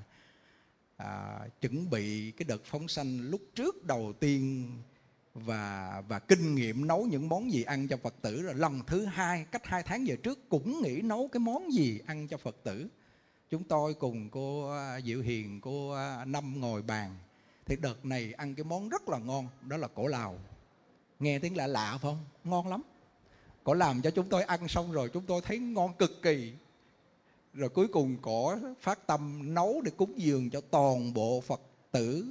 à, 0.96 1.38
chuẩn 1.60 1.90
bị 1.90 2.30
cái 2.30 2.44
đợt 2.48 2.64
phóng 2.64 2.88
sanh 2.88 3.20
lúc 3.30 3.40
trước 3.54 3.84
đầu 3.84 4.12
tiên 4.20 4.68
và 5.34 6.02
và 6.08 6.18
kinh 6.18 6.54
nghiệm 6.54 6.86
nấu 6.86 7.06
những 7.06 7.28
món 7.28 7.52
gì 7.52 7.62
ăn 7.62 7.88
cho 7.88 7.96
Phật 7.96 8.14
tử. 8.22 8.42
Rồi 8.42 8.54
lần 8.54 8.80
thứ 8.86 9.04
hai 9.04 9.46
cách 9.52 9.66
hai 9.66 9.82
tháng 9.82 10.04
về 10.06 10.16
trước 10.16 10.48
cũng 10.48 10.82
nghĩ 10.82 11.00
nấu 11.00 11.28
cái 11.32 11.40
món 11.40 11.72
gì 11.72 12.00
ăn 12.06 12.28
cho 12.28 12.36
Phật 12.36 12.56
tử. 12.62 12.88
Chúng 13.50 13.64
tôi 13.64 13.94
cùng 13.94 14.30
cô 14.30 14.70
à, 14.70 15.00
Diệu 15.00 15.20
Hiền 15.20 15.60
cô 15.60 15.90
à, 15.90 16.24
Năm 16.24 16.60
ngồi 16.60 16.82
bàn. 16.82 17.16
Thì 17.66 17.76
đợt 17.76 18.04
này 18.04 18.32
ăn 18.32 18.54
cái 18.54 18.64
món 18.64 18.88
rất 18.88 19.08
là 19.08 19.18
ngon 19.18 19.48
đó 19.68 19.76
là 19.76 19.88
cổ 19.88 20.06
lào. 20.06 20.38
Nghe 21.18 21.38
tiếng 21.38 21.56
lạ 21.56 21.66
lạ 21.66 21.90
phải 21.90 22.00
không? 22.00 22.24
Ngon 22.44 22.68
lắm. 22.68 22.82
Cổ 23.64 23.74
làm 23.74 24.02
cho 24.02 24.10
chúng 24.10 24.28
tôi 24.28 24.42
ăn 24.42 24.68
xong 24.68 24.92
rồi 24.92 25.08
chúng 25.08 25.26
tôi 25.26 25.40
thấy 25.44 25.58
ngon 25.58 25.94
cực 25.98 26.22
kỳ 26.22 26.54
rồi 27.54 27.68
cuối 27.68 27.88
cùng 27.88 28.16
cổ 28.22 28.56
phát 28.80 29.06
tâm 29.06 29.54
nấu 29.54 29.80
để 29.84 29.90
cúng 29.96 30.12
dường 30.16 30.50
cho 30.50 30.60
toàn 30.60 31.14
bộ 31.14 31.40
Phật 31.40 31.60
tử 31.92 32.24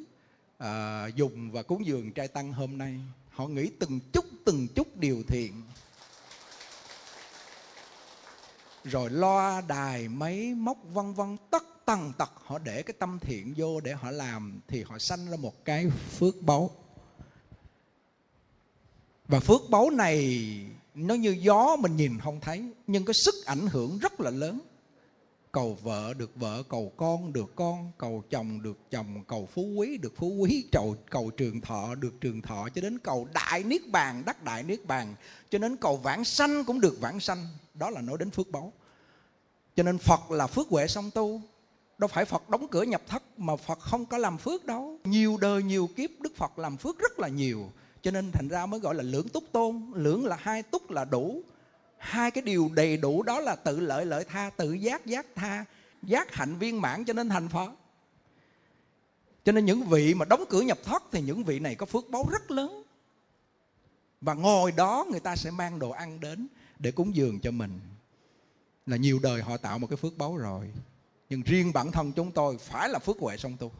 à, 0.57 1.07
dùng 1.15 1.51
và 1.51 1.63
cúng 1.63 1.85
dường 1.85 2.11
trai 2.11 2.27
tăng 2.27 2.53
hôm 2.53 2.77
nay. 2.77 2.99
Họ 3.29 3.47
nghĩ 3.47 3.69
từng 3.79 3.99
chút 4.13 4.25
từng 4.45 4.67
chút 4.75 4.97
điều 4.97 5.23
thiện. 5.27 5.61
Rồi 8.83 9.09
loa 9.09 9.61
đài 9.61 10.07
máy 10.07 10.53
móc 10.55 10.77
vân 10.93 11.13
vân 11.13 11.37
tất 11.51 11.63
tần 11.85 12.13
tật 12.17 12.31
họ 12.35 12.59
để 12.59 12.83
cái 12.83 12.93
tâm 12.99 13.19
thiện 13.21 13.53
vô 13.57 13.79
để 13.79 13.93
họ 13.93 14.11
làm 14.11 14.59
thì 14.67 14.83
họ 14.83 14.99
sanh 14.99 15.31
ra 15.31 15.37
một 15.37 15.65
cái 15.65 15.89
phước 15.89 16.41
báu. 16.41 16.71
Và 19.27 19.39
phước 19.39 19.61
báu 19.69 19.89
này 19.89 20.49
nó 20.95 21.15
như 21.15 21.35
gió 21.39 21.75
mình 21.75 21.95
nhìn 21.95 22.19
không 22.19 22.39
thấy 22.41 22.63
nhưng 22.87 23.05
có 23.05 23.13
sức 23.13 23.35
ảnh 23.45 23.67
hưởng 23.67 23.99
rất 23.99 24.19
là 24.19 24.29
lớn 24.29 24.59
cầu 25.53 25.77
vợ 25.83 26.13
được 26.17 26.36
vợ, 26.36 26.63
cầu 26.69 26.91
con 26.98 27.33
được 27.33 27.55
con, 27.55 27.91
cầu 27.98 28.24
chồng 28.29 28.62
được 28.62 28.77
chồng, 28.91 29.24
cầu 29.27 29.50
phú 29.53 29.62
quý 29.62 29.98
được 29.98 30.13
phú 30.17 30.27
quý, 30.39 30.65
cầu 30.72 30.95
cầu 31.10 31.31
trường 31.38 31.62
thọ 31.62 31.95
được 31.95 32.13
trường 32.22 32.41
thọ, 32.41 32.69
cho 32.75 32.81
đến 32.81 33.00
cầu 33.00 33.27
đại 33.33 33.63
niết 33.63 33.81
bàn, 33.91 34.24
đắc 34.25 34.43
đại 34.43 34.63
niết 34.63 34.86
bàn. 34.88 35.15
Cho 35.50 35.60
đến 35.60 35.77
cầu 35.77 35.98
vãng 35.98 36.24
sanh 36.24 36.63
cũng 36.65 36.81
được 36.81 36.98
vãng 37.01 37.19
sanh. 37.19 37.48
Đó 37.74 37.89
là 37.89 38.01
nói 38.01 38.17
đến 38.17 38.31
phước 38.31 38.51
báu 38.51 38.74
cho 39.75 39.83
nên 39.83 39.98
phật 39.98 40.31
là 40.31 40.48
phước 40.48 40.67
huệ 40.67 40.88
song 40.88 41.12
tu. 41.12 41.41
Đâu 41.98 42.07
phải 42.07 42.25
phật 42.25 42.50
đóng 42.50 42.67
cửa 42.67 42.83
nhập 42.83 43.01
thất, 43.07 43.24
mà 43.38 43.55
phật 43.55 43.79
không 43.79 44.05
có 44.05 44.17
làm 44.17 44.38
phước 44.38 44.65
đâu. 44.65 44.98
Nhiều 45.03 45.38
đời 45.41 45.63
nhiều 45.63 45.89
kiếp, 45.95 46.10
đức 46.19 46.36
phật 46.36 46.60
làm 46.60 46.77
phước 46.77 47.00
rất 47.00 47.19
là 47.19 47.27
nhiều. 47.27 47.72
Cho 48.01 48.12
nên 48.12 48.31
thành 48.31 48.48
ra 48.48 48.65
mới 48.65 48.79
gọi 48.79 48.95
là 48.95 49.03
lưỡng 49.03 49.29
túc 49.29 49.43
tôn. 49.51 49.91
Lưỡng 49.95 50.25
là 50.25 50.38
hai 50.39 50.63
túc 50.63 50.91
là 50.91 51.05
đủ 51.05 51.41
hai 52.03 52.31
cái 52.31 52.41
điều 52.41 52.69
đầy 52.74 52.98
đủ 52.98 53.24
đó 53.24 53.39
là 53.39 53.55
tự 53.55 53.79
lợi 53.79 54.05
lợi 54.05 54.24
tha, 54.24 54.50
tự 54.50 54.74
giác 54.74 55.05
giác 55.05 55.25
tha, 55.36 55.65
giác 56.03 56.33
hạnh 56.33 56.55
viên 56.57 56.81
mãn 56.81 57.05
cho 57.05 57.13
nên 57.13 57.29
thành 57.29 57.50
phật. 57.50 57.72
Cho 59.45 59.51
nên 59.51 59.65
những 59.65 59.83
vị 59.83 60.13
mà 60.13 60.25
đóng 60.25 60.43
cửa 60.50 60.62
nhập 60.62 60.77
thất 60.83 61.03
thì 61.12 61.22
những 61.22 61.43
vị 61.43 61.60
này 61.60 61.75
có 61.75 61.86
phước 61.86 62.10
báu 62.10 62.25
rất 62.31 62.51
lớn. 62.51 62.83
Và 64.22 64.33
ngồi 64.33 64.72
đó 64.72 65.05
người 65.12 65.19
ta 65.19 65.36
sẽ 65.36 65.51
mang 65.51 65.79
đồ 65.79 65.89
ăn 65.89 66.19
đến 66.19 66.48
để 66.79 66.91
cúng 66.91 67.15
dường 67.15 67.39
cho 67.39 67.51
mình. 67.51 67.79
Là 68.86 68.98
nhiều 68.98 69.19
đời 69.24 69.41
họ 69.41 69.57
tạo 69.57 69.79
một 69.79 69.88
cái 69.89 69.98
phước 69.98 70.17
báu 70.17 70.38
rồi. 70.38 70.72
Nhưng 71.29 71.41
riêng 71.41 71.74
bản 71.74 71.91
thân 71.91 72.12
chúng 72.12 72.31
tôi 72.31 72.57
phải 72.57 72.89
là 72.89 73.00
phước 73.00 73.17
huệ 73.19 73.38
song 73.38 73.57
tu. 73.60 73.72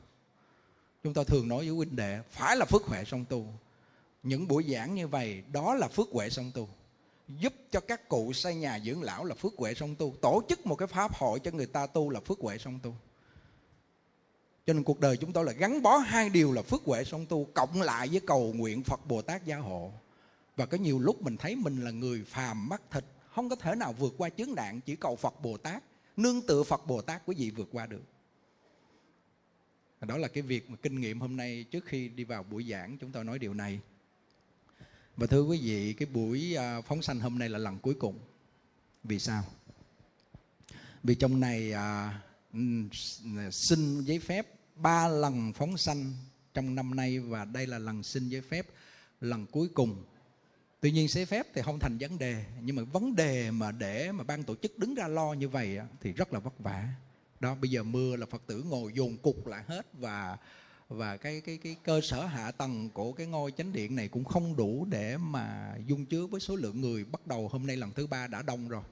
Chúng 1.03 1.13
tôi 1.13 1.25
thường 1.25 1.48
nói 1.48 1.60
với 1.60 1.75
huynh 1.75 1.96
đệ, 1.96 2.20
phải 2.32 2.58
là 2.58 2.65
phước 2.65 2.84
huệ 2.84 3.03
song 3.06 3.25
tu. 3.25 3.46
Những 4.24 4.48
buổi 4.48 4.74
giảng 4.74 4.96
như 4.96 5.08
vậy, 5.08 5.44
đó 5.51 5.74
là 5.74 5.88
phước 5.88 6.08
huệ 6.12 6.30
song 6.30 6.51
tu 6.53 6.70
giúp 7.27 7.53
cho 7.72 7.80
các 7.80 8.10
cụ 8.10 8.34
xây 8.34 8.56
nhà 8.56 8.80
dưỡng 8.80 9.03
lão 9.03 9.25
là 9.25 9.36
phước 9.36 9.53
huệ 9.58 9.74
song 9.74 9.96
tu, 9.96 10.15
tổ 10.22 10.42
chức 10.50 10.65
một 10.65 10.75
cái 10.75 10.88
pháp 10.88 11.15
hội 11.15 11.39
cho 11.39 11.51
người 11.51 11.65
ta 11.65 11.88
tu 11.88 12.10
là 12.10 12.20
phước 12.20 12.39
huệ 12.39 12.58
song 12.58 12.80
tu. 12.84 12.96
Cho 14.65 14.74
nên 14.74 14.84
cuộc 14.84 15.00
đời 15.00 15.18
chúng 15.18 15.34
tôi 15.34 15.46
là 15.46 15.51
gắn 15.51 15.82
bó 15.82 15.98
hai 15.98 16.30
điều 16.30 16.51
là 16.51 16.62
phước 16.62 16.82
huệ 16.84 17.03
song 17.03 17.25
tu 17.25 17.46
cộng 17.53 17.82
lại 17.82 18.08
với 18.08 18.22
cầu 18.27 18.53
nguyện 18.53 18.84
Phật 18.84 19.08
Bồ 19.08 19.22
Tát 19.22 19.46
gia 19.46 19.58
hộ. 19.58 19.92
Và 20.56 20.65
có 20.65 20.77
nhiều 20.77 21.00
lúc 21.00 21.22
mình 21.22 21.38
thấy 21.38 21.56
mình 21.56 21.84
là 21.84 21.92
người 21.92 22.24
phàm 22.27 22.70
mắt 22.70 22.82
thịt, 22.92 23.03
không 23.30 23.50
có 23.50 23.56
thể 23.56 23.75
nào 23.75 23.94
vượt 23.94 24.13
qua 24.18 24.30
chướng 24.30 24.56
nạn, 24.56 24.82
chỉ 24.82 24.96
cầu 24.96 25.15
Phật 25.15 25.42
Bồ 25.42 25.58
Tát, 25.58 25.84
nương 26.18 26.42
tựa 26.42 26.63
Phật 26.63 26.88
Bồ 26.88 27.01
Tát 27.01 27.22
quý 27.25 27.36
vị 27.38 27.51
vượt 27.51 27.70
qua 27.72 27.86
được. 27.86 28.03
Đó 30.01 30.18
là 30.18 30.27
cái 30.27 30.42
việc 30.42 30.70
mà 30.70 30.77
kinh 30.82 31.01
nghiệm 31.01 31.20
hôm 31.20 31.38
nay 31.38 31.65
trước 31.72 31.86
khi 31.86 32.08
đi 32.08 32.24
vào 32.24 32.44
buổi 32.44 32.68
giảng, 32.70 32.98
chúng 32.98 33.12
tôi 33.12 33.24
nói 33.24 33.39
điều 33.39 33.53
này 33.53 33.80
và 35.17 35.27
thưa 35.27 35.41
quý 35.41 35.60
vị 35.63 35.93
cái 35.93 36.05
buổi 36.05 36.55
à, 36.55 36.82
phóng 36.82 37.01
sanh 37.01 37.20
hôm 37.20 37.39
nay 37.39 37.50
là 37.50 37.60
lần 37.60 37.79
cuối 37.79 37.93
cùng. 37.93 38.20
Vì 39.03 39.20
sao? 39.20 39.43
Vì 41.03 41.15
trong 41.15 41.39
này 41.39 41.72
à, 41.72 42.22
à, 43.38 43.51
xin 43.51 44.01
giấy 44.01 44.20
phép 44.20 44.48
ba 44.75 45.08
lần 45.08 45.53
phóng 45.53 45.77
sanh 45.77 46.13
trong 46.53 46.75
năm 46.75 46.96
nay 46.96 47.20
và 47.20 47.46
đây 47.46 47.67
là 47.67 47.79
lần 47.79 48.03
xin 48.03 48.29
giấy 48.29 48.41
phép 48.41 48.67
lần 49.22 49.46
cuối 49.46 49.70
cùng. 49.74 50.03
Tuy 50.79 50.91
nhiên 50.91 51.08
giấy 51.08 51.25
phép 51.25 51.48
thì 51.53 51.62
không 51.62 51.79
thành 51.79 51.98
vấn 51.98 52.17
đề 52.17 52.46
nhưng 52.62 52.75
mà 52.75 52.84
vấn 52.84 53.15
đề 53.15 53.51
mà 53.51 53.72
để 53.72 54.12
mà 54.12 54.24
ban 54.24 54.43
tổ 54.43 54.55
chức 54.55 54.79
đứng 54.79 54.96
ra 54.96 55.08
lo 55.08 55.34
như 55.34 55.50
vậy 55.50 55.79
thì 56.01 56.12
rất 56.12 56.34
là 56.34 56.39
vất 56.39 56.60
vả. 56.60 56.88
Đó 57.39 57.55
bây 57.55 57.72
giờ 57.72 57.84
mưa 57.84 58.15
là 58.15 58.25
phật 58.25 58.43
tử 58.48 58.63
ngồi 58.63 58.91
dồn 58.93 59.17
cục 59.17 59.48
lại 59.48 59.63
hết 59.67 59.86
và 59.93 60.38
và 60.88 61.18
cái 61.18 61.42
cái 61.42 61.58
cái 61.58 61.75
cơ 61.84 62.02
sở 62.02 62.25
hạ 62.25 62.52
tầng 62.52 62.90
của 62.90 63.12
cái 63.12 63.28
ngôi 63.28 63.52
chánh 63.52 63.74
điện 63.74 63.96
này 63.96 64.08
cũng 64.08 64.24
không 64.24 64.56
đủ 64.56 64.86
để 64.90 65.18
mà 65.18 65.75
dung 65.88 66.06
chứa 66.06 66.25
với 66.25 66.40
số 66.40 66.56
lượng 66.56 66.82
người. 66.82 67.06
Bắt 67.06 67.28
đầu 67.28 67.48
hôm 67.48 67.68
nay 67.68 67.75
lần 67.78 67.92
thứ 67.92 68.08
ba 68.08 68.28
đã 68.28 68.42
đông 68.42 68.68
rồi. 68.68 68.84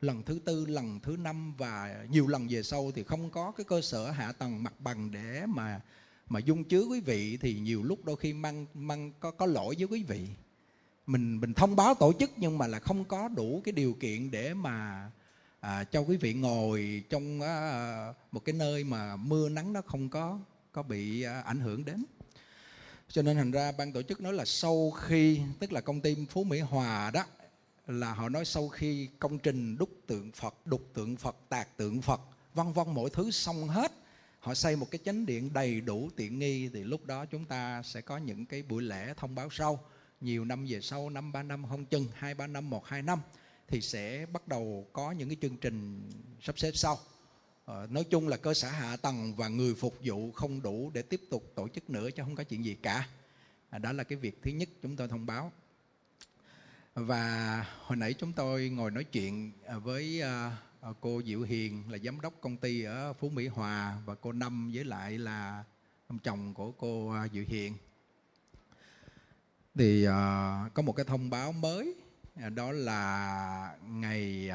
Lần 0.00 0.22
thứ 0.22 0.38
tư 0.44 0.66
lần 0.66 1.00
thứ 1.00 1.16
năm 1.16 1.54
và 1.58 2.04
nhiều 2.10 2.26
lần 2.26 2.46
về 2.50 2.62
sau 2.62 2.90
thì 2.94 3.02
không 3.02 3.30
có 3.30 3.52
cái 3.56 3.64
cơ 3.64 3.80
sở 3.80 4.10
hạ 4.10 4.32
tầng 4.32 4.62
mặt 4.62 4.74
bằng 4.80 5.10
để 5.10 5.46
mà 5.46 5.80
mà 6.28 6.40
dung 6.40 6.64
chứa 6.64 6.82
quý 6.82 7.00
vị 7.00 7.36
thì 7.36 7.54
nhiều 7.54 7.82
lúc 7.82 8.04
đôi 8.04 8.16
khi 8.16 8.32
mang 8.32 8.66
mang 8.74 9.12
có 9.20 9.30
có 9.30 9.46
lỗi 9.46 9.74
với 9.78 9.86
quý 9.86 10.02
vị. 10.02 10.28
Mình 11.06 11.40
mình 11.40 11.54
thông 11.54 11.76
báo 11.76 11.94
tổ 11.94 12.12
chức 12.12 12.30
nhưng 12.36 12.58
mà 12.58 12.66
là 12.66 12.78
không 12.78 13.04
có 13.04 13.28
đủ 13.28 13.60
cái 13.64 13.72
điều 13.72 13.92
kiện 13.92 14.30
để 14.30 14.54
mà 14.54 15.10
à, 15.60 15.84
cho 15.84 16.00
quý 16.00 16.16
vị 16.16 16.34
ngồi 16.34 17.04
trong 17.10 17.40
à, 17.40 18.14
một 18.32 18.44
cái 18.44 18.52
nơi 18.52 18.84
mà 18.84 19.16
mưa 19.16 19.48
nắng 19.48 19.72
nó 19.72 19.80
không 19.86 20.08
có 20.08 20.38
có 20.72 20.82
bị 20.82 21.22
à, 21.22 21.40
ảnh 21.40 21.60
hưởng 21.60 21.84
đến. 21.84 22.04
Cho 23.08 23.22
nên 23.22 23.36
thành 23.36 23.50
ra 23.50 23.72
ban 23.72 23.92
tổ 23.92 24.02
chức 24.02 24.20
nói 24.20 24.32
là 24.32 24.44
sau 24.44 24.90
khi, 24.90 25.40
tức 25.58 25.72
là 25.72 25.80
công 25.80 26.00
ty 26.00 26.16
phú 26.30 26.44
mỹ 26.44 26.60
hòa 26.60 27.10
đó, 27.10 27.24
là 27.86 28.14
họ 28.14 28.28
nói 28.28 28.44
sau 28.44 28.68
khi 28.68 29.08
công 29.18 29.38
trình 29.38 29.76
đúc 29.76 29.90
tượng 30.06 30.32
phật, 30.32 30.54
đục 30.66 30.90
tượng 30.94 31.16
phật, 31.16 31.36
tạc 31.48 31.76
tượng 31.76 32.02
phật, 32.02 32.20
vân 32.54 32.72
vân 32.72 32.94
mọi 32.94 33.10
thứ 33.10 33.30
xong 33.30 33.68
hết, 33.68 33.92
họ 34.38 34.54
xây 34.54 34.76
một 34.76 34.90
cái 34.90 34.98
chánh 35.04 35.26
điện 35.26 35.52
đầy 35.52 35.80
đủ 35.80 36.10
tiện 36.16 36.38
nghi, 36.38 36.68
thì 36.68 36.84
lúc 36.84 37.06
đó 37.06 37.26
chúng 37.26 37.44
ta 37.44 37.82
sẽ 37.82 38.00
có 38.00 38.16
những 38.16 38.46
cái 38.46 38.62
buổi 38.62 38.82
lễ 38.82 39.14
thông 39.16 39.34
báo 39.34 39.48
sau. 39.50 39.84
Nhiều 40.20 40.44
năm 40.44 40.66
về 40.68 40.80
sau, 40.80 41.10
năm 41.10 41.32
ba 41.32 41.42
năm 41.42 41.64
không 41.68 41.84
chừng, 41.84 42.06
hai 42.14 42.34
ba 42.34 42.46
năm, 42.46 42.70
một 42.70 42.86
hai 42.86 43.02
năm, 43.02 43.20
thì 43.68 43.80
sẽ 43.80 44.26
bắt 44.32 44.48
đầu 44.48 44.86
có 44.92 45.12
những 45.12 45.28
cái 45.28 45.36
chương 45.42 45.56
trình 45.56 46.02
sắp 46.40 46.58
xếp 46.58 46.70
sau. 46.74 46.98
Ờ, 47.64 47.86
nói 47.90 48.04
chung 48.04 48.28
là 48.28 48.36
cơ 48.36 48.54
sở 48.54 48.68
hạ 48.68 48.96
tầng 48.96 49.34
và 49.36 49.48
người 49.48 49.74
phục 49.74 49.94
vụ 50.04 50.32
không 50.32 50.62
đủ 50.62 50.90
để 50.94 51.02
tiếp 51.02 51.20
tục 51.30 51.52
tổ 51.54 51.68
chức 51.68 51.90
nữa 51.90 52.10
chứ 52.10 52.22
không 52.22 52.36
có 52.36 52.44
chuyện 52.44 52.64
gì 52.64 52.76
cả. 52.82 53.08
À, 53.70 53.78
đó 53.78 53.92
là 53.92 54.04
cái 54.04 54.18
việc 54.18 54.38
thứ 54.42 54.50
nhất 54.50 54.68
chúng 54.82 54.96
tôi 54.96 55.08
thông 55.08 55.26
báo. 55.26 55.52
Và 56.94 57.66
hồi 57.78 57.96
nãy 57.96 58.14
chúng 58.14 58.32
tôi 58.32 58.68
ngồi 58.68 58.90
nói 58.90 59.04
chuyện 59.04 59.52
à, 59.66 59.78
với 59.78 60.22
à, 60.22 60.56
à, 60.80 60.88
cô 61.00 61.22
Diệu 61.22 61.42
Hiền 61.42 61.90
là 61.90 61.98
giám 61.98 62.20
đốc 62.20 62.34
công 62.40 62.56
ty 62.56 62.82
ở 62.82 63.12
Phú 63.12 63.28
Mỹ 63.28 63.46
Hòa 63.46 63.98
và 64.06 64.14
cô 64.14 64.32
Năm 64.32 64.70
với 64.74 64.84
lại 64.84 65.18
là 65.18 65.64
ông 66.08 66.18
chồng 66.18 66.54
của 66.54 66.72
cô 66.72 67.14
Diệu 67.32 67.44
Hiền. 67.48 67.74
Thì 69.74 70.06
có 70.74 70.82
một 70.82 70.92
cái 70.92 71.04
thông 71.04 71.30
báo 71.30 71.52
mới 71.52 71.94
đó 72.54 72.72
là 72.72 73.76
ngày 73.88 74.50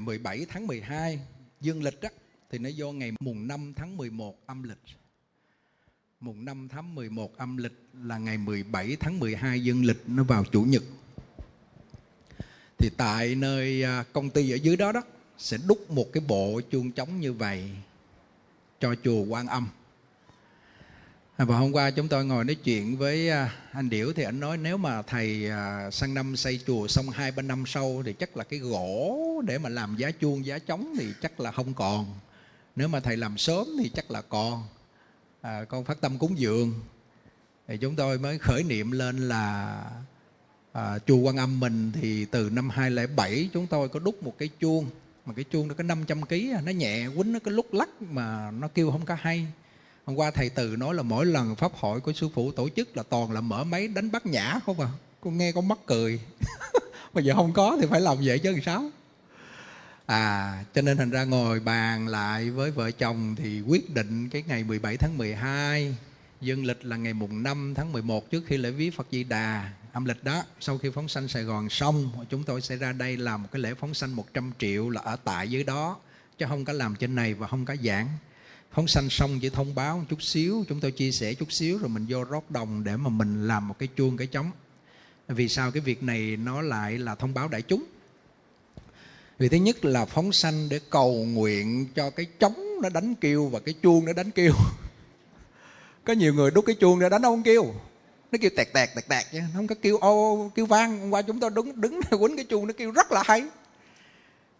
17 0.00 0.46
tháng 0.48 0.66
12 0.66 1.20
dương 1.60 1.82
lịch 1.82 2.00
đó 2.00 2.08
thì 2.54 2.58
nó 2.58 2.70
vô 2.76 2.92
ngày 2.92 3.12
mùng 3.20 3.48
5 3.48 3.72
tháng 3.76 3.96
11 3.96 4.46
âm 4.46 4.62
lịch. 4.62 4.78
Mùng 6.20 6.44
5 6.44 6.68
tháng 6.68 6.94
11 6.94 7.36
âm 7.36 7.56
lịch 7.56 7.72
là 8.02 8.18
ngày 8.18 8.38
17 8.38 8.96
tháng 9.00 9.20
12 9.20 9.64
dương 9.64 9.84
lịch 9.84 10.02
nó 10.06 10.24
vào 10.24 10.44
chủ 10.44 10.62
nhật. 10.62 10.82
Thì 12.78 12.90
tại 12.96 13.34
nơi 13.34 13.82
à, 13.82 14.04
công 14.12 14.30
ty 14.30 14.50
ở 14.50 14.56
dưới 14.56 14.76
đó 14.76 14.92
đó 14.92 15.02
sẽ 15.38 15.58
đúc 15.66 15.90
một 15.90 16.12
cái 16.12 16.22
bộ 16.28 16.60
chuông 16.70 16.92
trống 16.92 17.20
như 17.20 17.32
vậy 17.32 17.70
cho 18.80 18.94
chùa 19.04 19.24
Quan 19.24 19.46
Âm. 19.46 19.68
À, 21.36 21.44
và 21.44 21.58
hôm 21.58 21.72
qua 21.72 21.90
chúng 21.90 22.08
tôi 22.08 22.24
ngồi 22.24 22.44
nói 22.44 22.54
chuyện 22.54 22.96
với 22.96 23.30
à, 23.30 23.54
anh 23.72 23.90
Điểu 23.90 24.12
thì 24.12 24.22
anh 24.22 24.40
nói 24.40 24.56
nếu 24.56 24.76
mà 24.76 25.02
thầy 25.02 25.50
sang 25.92 26.14
năm 26.14 26.36
xây 26.36 26.60
chùa 26.66 26.88
xong 26.88 27.10
hai 27.10 27.32
ba 27.32 27.42
năm 27.42 27.64
sau 27.66 28.02
thì 28.06 28.12
chắc 28.12 28.36
là 28.36 28.44
cái 28.44 28.58
gỗ 28.58 29.20
để 29.46 29.58
mà 29.58 29.68
làm 29.68 29.96
giá 29.96 30.10
chuông, 30.10 30.46
giá 30.46 30.58
trống 30.58 30.94
thì 30.98 31.06
chắc 31.22 31.40
là 31.40 31.52
không 31.52 31.74
còn 31.74 32.14
nếu 32.76 32.88
mà 32.88 33.00
thầy 33.00 33.16
làm 33.16 33.38
sớm 33.38 33.66
thì 33.78 33.88
chắc 33.88 34.10
là 34.10 34.22
con 34.22 34.62
à, 35.40 35.64
con 35.64 35.84
phát 35.84 36.00
tâm 36.00 36.18
cúng 36.18 36.38
dường. 36.38 36.74
Thì 37.68 37.76
chúng 37.76 37.96
tôi 37.96 38.18
mới 38.18 38.38
khởi 38.38 38.62
niệm 38.62 38.90
lên 38.90 39.28
là 39.28 39.80
à, 40.72 40.98
chùa 41.06 41.16
Quan 41.16 41.36
Âm 41.36 41.60
mình 41.60 41.92
thì 41.92 42.24
từ 42.24 42.50
năm 42.50 42.70
2007 42.70 43.48
chúng 43.52 43.66
tôi 43.66 43.88
có 43.88 43.98
đúc 44.00 44.22
một 44.22 44.34
cái 44.38 44.48
chuông. 44.60 44.86
Mà 45.26 45.34
cái 45.36 45.44
chuông 45.52 45.68
nó 45.68 45.74
có 45.74 45.82
500 45.82 46.26
kg 46.26 46.34
à, 46.54 46.60
nó 46.64 46.72
nhẹ 46.72 47.06
quýnh 47.16 47.32
nó 47.32 47.38
cứ 47.44 47.50
lúc 47.50 47.72
lắc 47.72 48.02
mà 48.02 48.50
nó 48.50 48.68
kêu 48.68 48.90
không 48.90 49.04
có 49.04 49.16
hay. 49.20 49.46
Hôm 50.04 50.16
qua 50.16 50.30
thầy 50.30 50.48
từ 50.48 50.76
nói 50.76 50.94
là 50.94 51.02
mỗi 51.02 51.26
lần 51.26 51.56
pháp 51.56 51.72
hội 51.74 52.00
của 52.00 52.12
sư 52.12 52.28
phụ 52.34 52.52
tổ 52.52 52.68
chức 52.68 52.96
là 52.96 53.02
toàn 53.02 53.32
là 53.32 53.40
mở 53.40 53.64
máy 53.64 53.88
đánh 53.88 54.10
bắt 54.10 54.26
nhã 54.26 54.60
không 54.66 54.80
à. 54.80 54.88
Con 55.20 55.38
nghe 55.38 55.52
con 55.52 55.68
mắc 55.68 55.78
cười. 55.86 56.20
Mà 57.14 57.20
giờ 57.20 57.34
không 57.34 57.52
có 57.52 57.78
thì 57.80 57.86
phải 57.90 58.00
làm 58.00 58.16
vậy 58.24 58.38
chứ 58.38 58.50
làm 58.50 58.60
sao? 58.62 58.90
À 60.06 60.64
cho 60.74 60.82
nên 60.82 60.96
thành 60.96 61.10
ra 61.10 61.24
ngồi 61.24 61.60
bàn 61.60 62.08
lại 62.08 62.50
với 62.50 62.70
vợ 62.70 62.90
chồng 62.90 63.36
thì 63.36 63.60
quyết 63.60 63.94
định 63.94 64.28
cái 64.28 64.44
ngày 64.46 64.64
17 64.64 64.96
tháng 64.96 65.18
12 65.18 65.96
Dương 66.40 66.64
lịch 66.64 66.84
là 66.84 66.96
ngày 66.96 67.12
mùng 67.12 67.42
5 67.42 67.72
tháng 67.76 67.92
11 67.92 68.30
trước 68.30 68.44
khi 68.46 68.56
lễ 68.56 68.70
viếng 68.70 68.92
Phật 68.92 69.06
Di 69.10 69.24
Đà. 69.24 69.72
Âm 69.92 70.04
lịch 70.04 70.24
đó, 70.24 70.44
Sau 70.60 70.78
khi 70.78 70.90
phóng 70.90 71.08
sanh 71.08 71.28
Sài 71.28 71.42
Gòn 71.42 71.68
xong, 71.70 72.26
Chúng 72.30 72.42
tôi 72.42 72.60
sẽ 72.60 72.76
ra 72.76 72.92
đây 72.92 73.16
làm 73.16 73.42
một 73.42 73.48
cái 73.52 73.62
lễ 73.62 73.74
phóng 73.74 73.94
sanh 73.94 74.16
100 74.16 74.52
triệu 74.58 74.90
là 74.90 75.00
ở 75.00 75.16
tại 75.16 75.50
dưới 75.50 75.64
đó, 75.64 75.96
Chứ 76.38 76.46
không 76.48 76.64
có 76.64 76.72
làm 76.72 76.96
trên 76.96 77.14
này 77.14 77.34
và 77.34 77.46
không 77.46 77.64
có 77.64 77.76
giảng. 77.84 78.08
Phóng 78.72 78.88
sanh 78.88 79.10
xong 79.10 79.38
chỉ 79.40 79.50
thông 79.50 79.74
báo 79.74 79.98
một 79.98 80.04
chút 80.08 80.22
xíu, 80.22 80.64
Chúng 80.68 80.80
tôi 80.80 80.92
chia 80.92 81.12
sẻ 81.12 81.34
chút 81.34 81.52
xíu 81.52 81.78
rồi 81.78 81.88
mình 81.88 82.06
vô 82.08 82.24
rót 82.24 82.50
đồng 82.50 82.84
Để 82.84 82.96
mà 82.96 83.10
mình 83.10 83.46
làm 83.46 83.68
một 83.68 83.78
cái 83.78 83.88
chuông 83.96 84.16
cái 84.16 84.26
trống. 84.26 84.50
Vì 85.28 85.48
sao 85.48 85.70
cái 85.70 85.80
việc 85.80 86.02
này 86.02 86.36
nó 86.36 86.62
lại 86.62 86.98
là 86.98 87.14
thông 87.14 87.34
báo 87.34 87.48
đại 87.48 87.62
chúng? 87.62 87.84
Vì 89.38 89.48
thứ 89.48 89.56
nhất 89.56 89.84
là 89.84 90.04
phóng 90.04 90.32
sanh 90.32 90.68
để 90.68 90.80
cầu 90.90 91.12
nguyện 91.12 91.86
cho 91.94 92.10
cái 92.10 92.26
trống 92.38 92.54
nó 92.82 92.88
đánh 92.88 93.14
kêu 93.14 93.46
và 93.46 93.60
cái 93.60 93.74
chuông 93.82 94.04
nó 94.04 94.12
đánh 94.12 94.30
kêu. 94.30 94.52
Có 96.04 96.12
nhiều 96.12 96.34
người 96.34 96.50
đút 96.50 96.66
cái 96.66 96.76
chuông 96.80 97.00
để 97.00 97.08
đánh 97.08 97.22
ông 97.22 97.42
kêu. 97.42 97.64
Nó 98.32 98.38
kêu 98.40 98.50
tẹt 98.56 98.72
tẹt 98.72 98.88
tẹt 98.94 99.08
tẹt 99.08 99.24
chứ, 99.32 99.38
nó 99.38 99.46
không 99.54 99.66
có 99.66 99.74
kêu 99.82 99.98
ô, 99.98 100.50
kêu 100.54 100.66
vang. 100.66 101.00
Hôm 101.00 101.10
qua 101.10 101.22
chúng 101.22 101.40
tôi 101.40 101.50
đứng 101.50 101.80
đứng 101.80 102.00
quýnh 102.10 102.36
cái 102.36 102.44
chuông, 102.44 102.66
nó 102.66 102.72
kêu 102.76 102.90
rất 102.90 103.12
là 103.12 103.22
hay. 103.26 103.42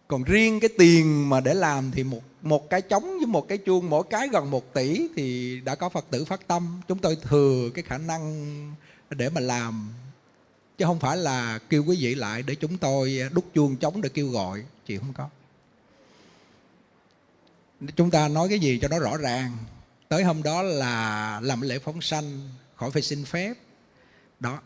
Còn 0.08 0.24
riêng 0.24 0.60
cái 0.60 0.70
tiền 0.78 1.28
mà 1.28 1.40
để 1.40 1.54
làm 1.54 1.90
thì 1.94 2.04
một 2.04 2.20
một 2.42 2.70
cái 2.70 2.82
trống 2.82 3.02
với 3.02 3.26
một 3.26 3.48
cái 3.48 3.58
chuông, 3.58 3.90
mỗi 3.90 4.02
cái 4.10 4.28
gần 4.28 4.50
một 4.50 4.74
tỷ 4.74 5.08
thì 5.16 5.60
đã 5.64 5.74
có 5.74 5.88
phật 5.88 6.06
tử 6.10 6.24
phát 6.24 6.46
tâm. 6.46 6.80
Chúng 6.88 6.98
tôi 6.98 7.16
thừa 7.22 7.70
cái 7.74 7.84
khả 7.88 7.98
năng 7.98 8.74
để 9.10 9.28
mà 9.28 9.40
làm 9.40 9.88
chứ 10.78 10.84
không 10.84 11.00
phải 11.00 11.16
là 11.16 11.58
kêu 11.58 11.84
quý 11.84 11.96
vị 12.00 12.14
lại 12.14 12.42
để 12.42 12.54
chúng 12.54 12.78
tôi 12.78 13.20
đúc 13.32 13.44
chuông 13.54 13.76
trống 13.76 14.00
để 14.02 14.08
kêu 14.08 14.28
gọi. 14.28 14.64
Chị 14.86 14.98
không 14.98 15.12
có. 15.12 15.28
Chúng 17.96 18.10
ta 18.10 18.28
nói 18.28 18.48
cái 18.48 18.58
gì 18.58 18.78
cho 18.82 18.88
nó 18.88 18.98
rõ 18.98 19.16
ràng. 19.16 19.56
Tới 20.08 20.24
hôm 20.24 20.42
đó 20.42 20.62
là 20.62 21.40
làm 21.40 21.60
lễ 21.60 21.78
phóng 21.78 22.00
sanh, 22.00 22.50
khỏi 22.76 22.90
phải 22.90 23.02
xin 23.02 23.24
phép. 23.24 23.54
Đó, 24.40 24.60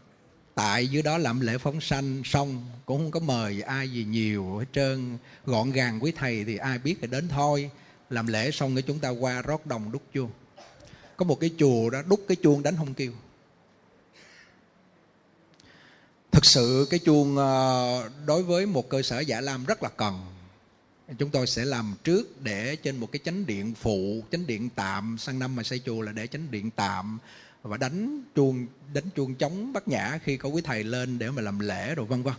tại 0.54 0.88
dưới 0.88 1.02
đó 1.02 1.18
làm 1.18 1.40
lễ 1.40 1.58
phóng 1.58 1.80
sanh 1.80 2.22
xong, 2.24 2.66
cũng 2.86 2.98
không 2.98 3.10
có 3.10 3.20
mời 3.20 3.62
ai 3.62 3.88
gì 3.88 4.04
nhiều 4.04 4.58
hết 4.58 4.66
trơn. 4.72 5.18
Gọn 5.46 5.72
gàng 5.72 5.98
quý 6.02 6.12
thầy 6.16 6.44
thì 6.44 6.56
ai 6.56 6.78
biết 6.78 6.96
thì 7.00 7.06
đến 7.06 7.28
thôi. 7.28 7.70
Làm 8.10 8.26
lễ 8.26 8.50
xong 8.50 8.74
cái 8.74 8.82
chúng 8.82 8.98
ta 8.98 9.08
qua 9.08 9.42
rót 9.42 9.66
đồng 9.66 9.92
đúc 9.92 10.02
chuông. 10.14 10.30
Có 11.16 11.24
một 11.24 11.40
cái 11.40 11.50
chùa 11.58 11.90
đó 11.90 12.02
đúc 12.02 12.24
cái 12.28 12.36
chuông 12.42 12.62
đánh 12.62 12.76
không 12.76 12.94
kêu. 12.94 13.12
Thực 16.38 16.46
sự 16.46 16.86
cái 16.90 17.00
chuông 17.00 17.36
ờ, 17.36 18.10
đối 18.26 18.42
với 18.42 18.66
một 18.66 18.88
cơ 18.88 19.02
sở 19.02 19.20
giả 19.20 19.40
lam 19.40 19.64
rất 19.64 19.82
là 19.82 19.88
cần. 19.88 20.20
Chúng 21.18 21.30
tôi 21.30 21.46
sẽ 21.46 21.64
làm 21.64 21.94
trước 22.04 22.42
để 22.42 22.76
trên 22.76 22.96
một 22.96 23.12
cái 23.12 23.20
chánh 23.24 23.46
điện 23.46 23.74
phụ, 23.74 24.22
chánh 24.32 24.46
điện 24.46 24.68
tạm, 24.74 25.16
sang 25.18 25.38
năm 25.38 25.56
mà 25.56 25.62
xây 25.62 25.80
chùa 25.86 26.00
là 26.00 26.12
để 26.12 26.26
chánh 26.26 26.50
điện 26.50 26.70
tạm 26.70 27.18
và 27.62 27.76
đánh 27.76 28.22
chuông 28.34 28.66
đánh 28.94 29.04
chuông 29.16 29.34
chống 29.34 29.72
bắt 29.72 29.88
nhã 29.88 30.18
khi 30.24 30.36
có 30.36 30.48
quý 30.48 30.62
thầy 30.64 30.84
lên 30.84 31.18
để 31.18 31.30
mà 31.30 31.42
làm 31.42 31.58
lễ 31.58 31.94
rồi 31.94 32.06
vân 32.06 32.22
vân. 32.22 32.34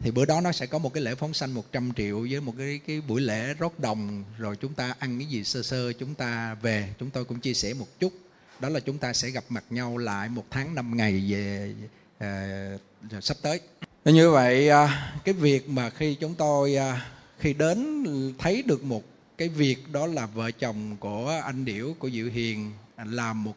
Thì 0.00 0.10
bữa 0.10 0.24
đó 0.24 0.40
nó 0.40 0.52
sẽ 0.52 0.66
có 0.66 0.78
một 0.78 0.94
cái 0.94 1.02
lễ 1.02 1.14
phóng 1.14 1.34
sanh 1.34 1.54
100 1.54 1.92
triệu 1.96 2.26
với 2.30 2.40
một 2.40 2.54
cái 2.58 2.80
cái 2.86 3.00
buổi 3.00 3.20
lễ 3.20 3.54
rót 3.54 3.80
đồng, 3.80 4.24
rồi 4.38 4.56
chúng 4.56 4.74
ta 4.74 4.94
ăn 4.98 5.18
cái 5.18 5.28
gì 5.28 5.44
sơ 5.44 5.62
sơ, 5.62 5.92
chúng 5.92 6.14
ta 6.14 6.54
về. 6.54 6.94
Chúng 6.98 7.10
tôi 7.10 7.24
cũng 7.24 7.40
chia 7.40 7.54
sẻ 7.54 7.74
một 7.74 8.00
chút. 8.00 8.12
Đó 8.60 8.68
là 8.68 8.80
chúng 8.80 8.98
ta 8.98 9.12
sẽ 9.12 9.30
gặp 9.30 9.44
mặt 9.48 9.64
nhau 9.70 9.98
lại 9.98 10.28
một 10.28 10.44
tháng 10.50 10.74
năm 10.74 10.96
ngày 10.96 11.24
về 11.28 11.74
À, 12.18 12.78
sắp 13.20 13.36
tới. 13.42 13.60
Như 14.04 14.30
vậy 14.30 14.68
à, 14.68 15.12
cái 15.24 15.34
việc 15.34 15.68
mà 15.68 15.90
khi 15.90 16.14
chúng 16.14 16.34
tôi 16.34 16.76
à, 16.76 17.10
khi 17.38 17.52
đến 17.52 18.04
thấy 18.38 18.62
được 18.62 18.84
một 18.84 19.02
cái 19.38 19.48
việc 19.48 19.92
đó 19.92 20.06
là 20.06 20.26
vợ 20.26 20.50
chồng 20.50 20.96
của 21.00 21.40
anh 21.44 21.64
điểu 21.64 21.96
của 21.98 22.10
diệu 22.10 22.26
hiền 22.26 22.72
làm 23.04 23.44
một 23.44 23.54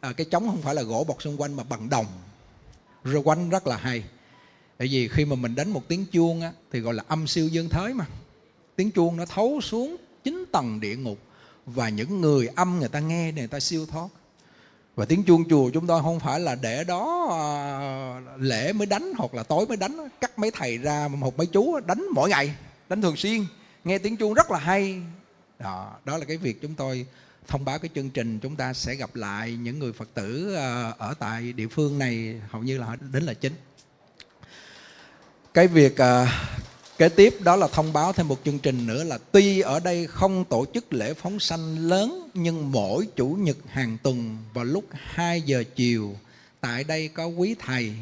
à, 0.00 0.12
cái 0.12 0.26
trống 0.30 0.46
không 0.46 0.62
phải 0.62 0.74
là 0.74 0.82
gỗ 0.82 1.04
bọc 1.08 1.22
xung 1.22 1.40
quanh 1.40 1.54
mà 1.54 1.64
bằng 1.64 1.88
đồng. 1.88 2.06
Rồi 3.04 3.22
quanh 3.24 3.50
rất 3.50 3.66
là 3.66 3.76
hay. 3.76 4.04
Tại 4.78 4.88
vì 4.88 5.08
khi 5.08 5.24
mà 5.24 5.36
mình 5.36 5.54
đánh 5.54 5.70
một 5.70 5.88
tiếng 5.88 6.06
chuông 6.12 6.40
á, 6.40 6.52
thì 6.72 6.80
gọi 6.80 6.94
là 6.94 7.04
âm 7.08 7.26
siêu 7.26 7.48
dương 7.48 7.68
thới 7.68 7.94
mà. 7.94 8.06
Tiếng 8.76 8.90
chuông 8.90 9.16
nó 9.16 9.26
thấu 9.26 9.60
xuống 9.60 9.96
chín 10.24 10.44
tầng 10.52 10.80
địa 10.80 10.96
ngục 10.96 11.18
và 11.66 11.88
những 11.88 12.20
người 12.20 12.46
âm 12.46 12.78
người 12.78 12.88
ta 12.88 13.00
nghe 13.00 13.32
người 13.32 13.46
ta 13.46 13.60
siêu 13.60 13.86
thoát 13.86 14.08
và 14.96 15.04
tiếng 15.04 15.24
chuông 15.24 15.48
chùa 15.48 15.70
chúng 15.70 15.86
tôi 15.86 16.02
không 16.02 16.20
phải 16.20 16.40
là 16.40 16.54
để 16.54 16.84
đó 16.84 17.28
à, 17.30 17.40
lễ 18.38 18.72
mới 18.72 18.86
đánh 18.86 19.12
hoặc 19.18 19.34
là 19.34 19.42
tối 19.42 19.66
mới 19.66 19.76
đánh 19.76 20.08
cắt 20.20 20.38
mấy 20.38 20.50
thầy 20.50 20.78
ra 20.78 21.08
một 21.08 21.36
mấy 21.36 21.46
chú 21.46 21.80
đánh 21.80 22.06
mỗi 22.14 22.30
ngày 22.30 22.54
đánh 22.88 23.02
thường 23.02 23.16
xuyên. 23.16 23.44
Nghe 23.84 23.98
tiếng 23.98 24.16
chuông 24.16 24.34
rất 24.34 24.50
là 24.50 24.58
hay. 24.58 25.02
Đó 25.58 25.92
đó 26.04 26.18
là 26.18 26.24
cái 26.24 26.36
việc 26.36 26.62
chúng 26.62 26.74
tôi 26.74 27.06
thông 27.48 27.64
báo 27.64 27.78
cái 27.78 27.90
chương 27.94 28.10
trình. 28.10 28.38
Chúng 28.38 28.56
ta 28.56 28.72
sẽ 28.72 28.94
gặp 28.94 29.16
lại 29.16 29.52
những 29.52 29.78
người 29.78 29.92
phật 29.92 30.08
tử 30.14 30.54
à, 30.54 30.94
ở 30.98 31.14
tại 31.18 31.52
địa 31.52 31.68
phương 31.68 31.98
này 31.98 32.40
hầu 32.50 32.62
như 32.62 32.78
là 32.78 32.96
đến 33.12 33.22
là 33.22 33.34
chính. 33.34 33.52
Cái 35.54 35.68
việc 35.68 36.00
à, 36.00 36.48
kế 36.98 37.08
tiếp 37.08 37.36
đó 37.40 37.56
là 37.56 37.68
thông 37.72 37.92
báo 37.92 38.12
thêm 38.12 38.28
một 38.28 38.38
chương 38.44 38.58
trình 38.58 38.86
nữa 38.86 39.04
là 39.04 39.18
tuy 39.32 39.60
ở 39.60 39.80
đây 39.80 40.06
không 40.06 40.44
tổ 40.44 40.64
chức 40.74 40.92
lễ 40.92 41.14
phóng 41.14 41.40
sanh 41.40 41.78
lớn 41.78 42.28
nhưng 42.34 42.72
mỗi 42.72 43.06
chủ 43.16 43.28
nhật 43.28 43.56
hàng 43.68 43.98
tuần 44.02 44.36
vào 44.54 44.64
lúc 44.64 44.84
2 44.92 45.42
giờ 45.42 45.64
chiều 45.76 46.16
tại 46.60 46.84
đây 46.84 47.08
có 47.08 47.26
quý 47.26 47.54
thầy 47.58 47.92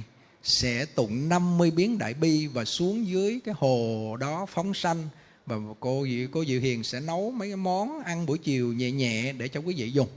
sẽ 0.45 0.85
tụng 0.85 1.29
50 1.29 1.71
biến 1.71 1.99
đại 1.99 2.15
bi 2.15 2.47
và 2.47 2.65
xuống 2.65 3.07
dưới 3.07 3.41
cái 3.45 3.55
hồ 3.59 4.17
đó 4.21 4.47
phóng 4.47 4.75
sanh. 4.75 5.09
Và 5.47 5.57
cô 5.81 6.07
Diệu, 6.07 6.29
cô 6.33 6.45
Diệu 6.45 6.61
Hiền 6.61 6.85
sẽ 6.85 7.01
nấu 7.01 7.31
mấy 7.31 7.49
cái 7.49 7.57
món 7.57 8.03
ăn 8.05 8.27
buổi 8.27 8.39
chiều 8.39 8.73
nhẹ 8.73 8.91
nhẹ 8.91 9.33
để 9.33 9.49
cho 9.49 9.61
quý 9.61 9.75
vị 9.75 9.91
dùng. 9.91 10.09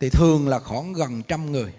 Thì 0.00 0.08
thường 0.08 0.48
là 0.48 0.58
khoảng 0.58 0.92
gần 0.92 1.22
trăm 1.28 1.52
người. 1.52 1.72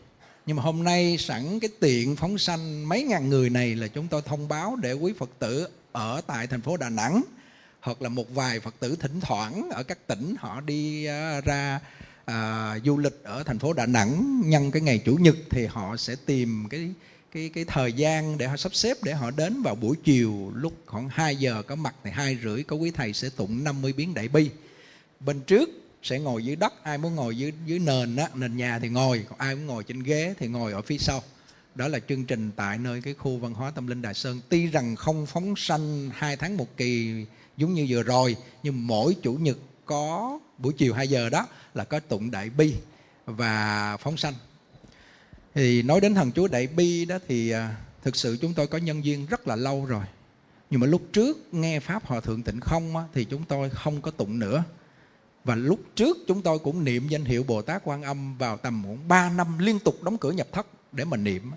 Nhưng 0.46 0.56
mà 0.58 0.64
hôm 0.64 0.84
nay 0.84 1.18
sẵn 1.20 1.60
cái 1.60 1.70
tiện 1.80 2.16
phóng 2.16 2.38
sanh 2.38 2.90
mấy 2.90 3.04
ngàn 3.04 3.30
người 3.30 3.50
này 3.50 3.76
là 3.76 3.88
chúng 3.88 4.08
tôi 4.08 4.22
thông 4.22 4.48
báo 4.48 4.76
để 4.76 4.94
quý 4.94 5.14
Phật 5.20 5.30
tử 5.40 5.68
ở 5.94 6.22
tại 6.28 6.48
thành 6.48 6.62
phố 6.62 6.78
Đà 6.78 6.90
Nẵng 6.90 7.24
hoặc 7.82 8.02
là 8.02 8.10
một 8.10 8.34
vài 8.36 8.60
Phật 8.60 8.76
tử 8.80 8.96
thỉnh 9.00 9.20
thoảng 9.22 9.70
ở 9.72 9.84
các 9.84 10.08
tỉnh 10.08 10.36
họ 10.40 10.62
đi 10.62 11.06
à, 11.06 11.42
ra 11.42 11.80
à, 12.26 12.76
du 12.86 12.98
lịch 12.98 13.24
ở 13.24 13.44
thành 13.44 13.60
phố 13.60 13.74
Đà 13.74 13.86
Nẵng. 13.86 14.42
Nhân 14.46 14.72
cái 14.72 14.82
ngày 14.82 15.02
chủ 15.06 15.16
nhật 15.16 15.36
thì 15.50 15.66
họ 15.66 15.98
sẽ 15.98 16.16
tìm 16.26 16.68
cái 16.70 16.94
cái 17.34 17.50
cái 17.54 17.66
thời 17.66 17.94
gian 17.94 18.38
để 18.38 18.48
họ 18.48 18.58
sắp 18.58 18.76
xếp 18.76 18.98
để 19.04 19.14
họ 19.14 19.32
đến 19.32 19.62
vào 19.62 19.76
buổi 19.76 19.96
chiều 20.04 20.52
lúc 20.56 20.74
khoảng 20.86 21.10
2 21.10 21.36
giờ 21.36 21.64
có 21.68 21.76
mặt 21.76 21.96
thì 22.04 22.12
hai 22.12 22.38
rưỡi 22.44 22.64
có 22.64 22.76
quý 22.76 22.92
thầy 22.92 23.14
sẽ 23.14 23.30
tụng 23.30 23.64
50 23.64 23.94
biến 23.94 24.14
đại 24.14 24.28
bi. 24.28 24.50
Bên 25.20 25.42
trước 25.42 25.70
sẽ 26.04 26.20
ngồi 26.20 26.46
dưới 26.46 26.56
đất 26.56 26.84
ai 26.84 26.98
muốn 26.98 27.16
ngồi 27.16 27.38
dưới 27.38 27.54
dưới 27.66 27.80
nền 27.80 28.16
á 28.16 28.30
nền 28.34 28.58
nhà 28.58 28.80
thì 28.80 28.90
ngồi 28.90 29.26
còn 29.30 29.40
ai 29.40 29.56
muốn 29.56 29.66
ngồi 29.66 29.84
trên 29.84 30.04
ghế 30.04 30.34
thì 30.40 30.48
ngồi 30.48 30.72
ở 30.72 30.82
phía 30.82 30.98
sau 30.98 31.24
đó 31.76 31.88
là 31.88 32.00
chương 32.00 32.26
trình 32.26 32.52
tại 32.56 32.78
nơi 32.78 33.02
cái 33.02 33.14
khu 33.14 33.38
văn 33.38 33.54
hóa 33.54 33.72
tâm 33.72 33.88
linh 33.88 34.02
Đà 34.02 34.14
Sơn. 34.14 34.42
Tuy 34.50 34.68
rằng 34.68 34.96
không 34.96 35.26
phóng 35.26 35.54
sanh 35.58 36.10
hai 36.14 36.38
tháng 36.38 36.58
một 36.58 36.78
kỳ 36.78 37.26
giống 37.58 37.74
như 37.74 37.86
vừa 37.90 38.04
rồi 38.04 38.36
nhưng 38.64 38.88
mỗi 38.88 39.16
chủ 39.22 39.34
nhật 39.34 39.58
có 39.86 40.40
buổi 40.58 40.74
chiều 40.74 40.94
2 40.94 41.08
giờ 41.08 41.30
đó 41.30 41.48
là 41.74 41.84
có 41.84 42.00
tụng 42.00 42.32
đại 42.32 42.50
bi 42.50 42.76
và 43.26 43.98
phóng 43.98 44.18
sanh. 44.18 44.34
Thì 45.54 45.82
nói 45.82 46.02
đến 46.02 46.16
thần 46.16 46.32
chúa 46.32 46.48
đại 46.48 46.68
bi 46.68 47.06
đó 47.06 47.18
thì 47.28 47.50
à, 47.50 47.76
thực 48.04 48.16
sự 48.16 48.38
chúng 48.42 48.54
tôi 48.54 48.68
có 48.68 48.78
nhân 48.78 49.06
duyên 49.06 49.26
rất 49.26 49.48
là 49.48 49.56
lâu 49.56 49.86
rồi. 49.86 50.06
Nhưng 50.70 50.80
mà 50.80 50.88
lúc 50.88 51.02
trước 51.14 51.54
nghe 51.54 51.80
pháp 51.80 52.06
hòa 52.06 52.20
thượng 52.20 52.44
tịnh 52.44 52.60
không 52.60 52.98
á, 52.98 53.04
thì 53.14 53.26
chúng 53.26 53.44
tôi 53.44 53.70
không 53.70 54.02
có 54.02 54.12
tụng 54.12 54.40
nữa. 54.40 54.64
Và 55.44 55.56
lúc 55.56 55.80
trước 55.96 56.18
chúng 56.28 56.42
tôi 56.42 56.60
cũng 56.60 56.84
niệm 56.84 57.08
danh 57.08 57.26
hiệu 57.26 57.44
Bồ 57.44 57.62
Tát 57.62 57.82
Quan 57.86 58.04
Âm 58.04 58.38
vào 58.38 58.58
tầm 58.58 58.84
khoảng 58.86 59.08
3 59.08 59.30
năm 59.30 59.58
liên 59.60 59.80
tục 59.80 60.04
đóng 60.04 60.18
cửa 60.18 60.32
nhập 60.32 60.48
thất 60.52 60.68
để 60.92 61.06
mà 61.06 61.18
niệm. 61.18 61.52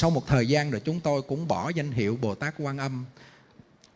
Sau 0.00 0.10
một 0.10 0.26
thời 0.26 0.46
gian 0.46 0.70
rồi 0.70 0.80
chúng 0.84 1.00
tôi 1.00 1.22
cũng 1.22 1.48
bỏ 1.48 1.70
danh 1.74 1.92
hiệu 1.92 2.18
Bồ 2.20 2.34
Tát 2.34 2.54
Quan 2.58 2.78
Âm 2.78 3.04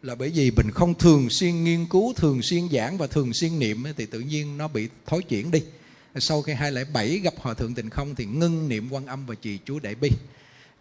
là 0.03 0.15
bởi 0.15 0.31
vì 0.31 0.51
mình 0.51 0.71
không 0.75 0.95
thường 0.95 1.31
xuyên 1.31 1.65
nghiên 1.65 1.87
cứu, 1.87 2.13
thường 2.17 2.43
xuyên 2.43 2.69
giảng 2.73 2.99
và 2.99 3.07
thường 3.07 3.33
xuyên 3.33 3.59
niệm 3.59 3.85
thì 3.97 4.07
tự 4.07 4.21
nhiên 4.21 4.59
nó 4.59 4.69
bị 4.69 4.89
thối 5.07 5.23
chuyển 5.23 5.51
đi. 5.51 5.63
Sau 6.17 6.43
khi 6.43 6.53
207 6.53 7.19
gặp 7.19 7.35
Hòa 7.37 7.55
Thượng 7.55 7.75
Tịnh 7.75 7.91
Không 7.91 8.15
thì 8.15 8.25
ngưng 8.25 8.69
niệm 8.69 8.89
Quan 8.91 9.07
Âm 9.07 9.27
và 9.27 9.35
trì 9.35 9.59
chú 9.65 9.79
Đại 9.79 9.95
Bi. 9.95 10.11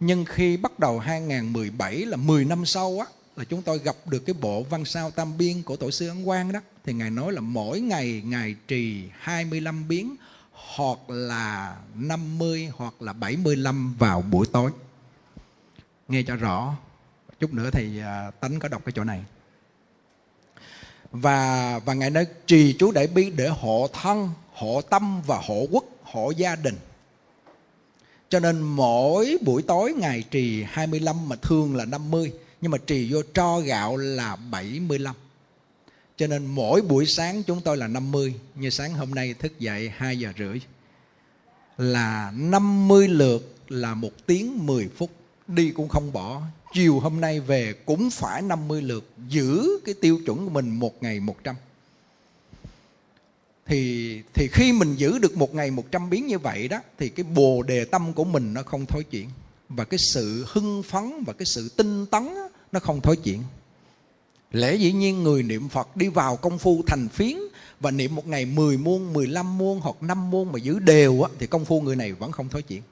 Nhưng 0.00 0.24
khi 0.24 0.56
bắt 0.56 0.78
đầu 0.78 0.98
2017 0.98 1.96
là 1.96 2.16
10 2.16 2.44
năm 2.44 2.66
sau 2.66 2.98
á 2.98 3.06
là 3.36 3.44
chúng 3.44 3.62
tôi 3.62 3.78
gặp 3.78 3.96
được 4.06 4.26
cái 4.26 4.34
bộ 4.40 4.62
văn 4.62 4.84
sao 4.84 5.10
tam 5.10 5.38
biên 5.38 5.62
của 5.62 5.76
tổ 5.76 5.90
sư 5.90 6.08
Ấn 6.08 6.24
Quang 6.24 6.52
đó 6.52 6.60
thì 6.84 6.92
ngài 6.92 7.10
nói 7.10 7.32
là 7.32 7.40
mỗi 7.40 7.80
ngày 7.80 8.22
ngài 8.24 8.54
trì 8.68 9.02
25 9.18 9.88
biến 9.88 10.16
hoặc 10.52 11.10
là 11.10 11.76
50 11.94 12.68
hoặc 12.76 13.02
là 13.02 13.12
75 13.12 13.94
vào 13.98 14.22
buổi 14.22 14.46
tối. 14.52 14.70
Nghe 16.08 16.22
cho 16.26 16.36
rõ. 16.36 16.76
Chút 17.40 17.52
nữa 17.52 17.70
thì 17.72 18.00
à, 18.00 18.30
tánh 18.30 18.58
có 18.58 18.68
đọc 18.68 18.82
cái 18.84 18.92
chỗ 18.92 19.04
này. 19.04 19.24
Và 21.10 21.78
và 21.78 21.94
ngài 21.94 22.10
nói 22.10 22.26
trì 22.46 22.76
chú 22.78 22.92
đại 22.92 23.06
bi 23.06 23.30
để 23.30 23.48
hộ 23.48 23.88
thân, 23.92 24.30
hộ 24.52 24.82
tâm 24.82 25.22
và 25.26 25.40
hộ 25.44 25.66
quốc, 25.70 25.84
hộ 26.02 26.30
gia 26.30 26.56
đình. 26.56 26.76
Cho 28.28 28.40
nên 28.40 28.60
mỗi 28.60 29.38
buổi 29.42 29.62
tối 29.62 29.92
ngài 29.92 30.22
trì 30.30 30.62
25 30.62 31.28
mà 31.28 31.36
thường 31.36 31.76
là 31.76 31.84
50 31.84 32.32
nhưng 32.60 32.70
mà 32.70 32.78
trì 32.78 33.12
vô 33.12 33.22
tro 33.34 33.58
gạo 33.58 33.96
là 33.96 34.36
75 34.36 35.14
cho 36.16 36.26
nên 36.26 36.46
mỗi 36.46 36.80
buổi 36.80 37.06
sáng 37.06 37.42
chúng 37.42 37.60
tôi 37.60 37.76
là 37.76 37.88
50 37.88 38.34
như 38.54 38.70
sáng 38.70 38.94
hôm 38.94 39.10
nay 39.10 39.34
thức 39.34 39.58
dậy 39.58 39.92
2 39.96 40.18
giờ 40.18 40.32
rưỡi 40.38 40.60
là 41.78 42.32
50 42.36 43.08
lượt 43.08 43.54
là 43.68 43.94
một 43.94 44.26
tiếng 44.26 44.66
10 44.66 44.88
phút 44.96 45.10
đi 45.54 45.70
cũng 45.70 45.88
không 45.88 46.12
bỏ. 46.12 46.42
Chiều 46.74 47.00
hôm 47.00 47.20
nay 47.20 47.40
về 47.40 47.72
cũng 47.86 48.10
phải 48.10 48.42
50 48.42 48.82
lượt 48.82 49.10
giữ 49.28 49.68
cái 49.84 49.94
tiêu 50.00 50.18
chuẩn 50.26 50.44
của 50.44 50.50
mình 50.50 50.70
một 50.70 51.02
ngày 51.02 51.20
100 51.20 51.56
thì 53.66 54.22
thì 54.34 54.48
khi 54.52 54.72
mình 54.72 54.94
giữ 54.96 55.18
được 55.18 55.36
một 55.36 55.54
ngày 55.54 55.70
100 55.70 56.10
biến 56.10 56.26
như 56.26 56.38
vậy 56.38 56.68
đó 56.68 56.78
thì 56.98 57.08
cái 57.08 57.24
bồ 57.24 57.62
đề 57.62 57.84
tâm 57.84 58.12
của 58.12 58.24
mình 58.24 58.54
nó 58.54 58.62
không 58.62 58.86
thối 58.86 59.04
chuyển. 59.04 59.28
Và 59.68 59.84
cái 59.84 59.98
sự 59.98 60.44
hưng 60.48 60.82
phấn 60.82 61.24
và 61.26 61.32
cái 61.32 61.46
sự 61.46 61.68
tinh 61.68 62.06
tấn 62.06 62.28
nó 62.72 62.80
không 62.80 63.00
thối 63.00 63.16
chuyển. 63.16 63.42
Lẽ 64.52 64.74
dĩ 64.74 64.92
nhiên 64.92 65.22
người 65.22 65.42
niệm 65.42 65.68
Phật 65.68 65.96
đi 65.96 66.08
vào 66.08 66.36
công 66.36 66.58
phu 66.58 66.82
thành 66.86 67.08
phiến 67.08 67.36
và 67.80 67.90
niệm 67.90 68.14
một 68.14 68.26
ngày 68.26 68.46
10 68.46 68.76
muôn, 68.76 69.12
15 69.12 69.58
muôn 69.58 69.80
hoặc 69.80 70.02
5 70.02 70.30
muôn 70.30 70.52
mà 70.52 70.58
giữ 70.58 70.78
đều 70.78 71.22
á, 71.22 71.30
thì 71.38 71.46
công 71.46 71.64
phu 71.64 71.80
người 71.80 71.96
này 71.96 72.12
vẫn 72.12 72.32
không 72.32 72.48
thối 72.48 72.62
chuyển 72.62 72.82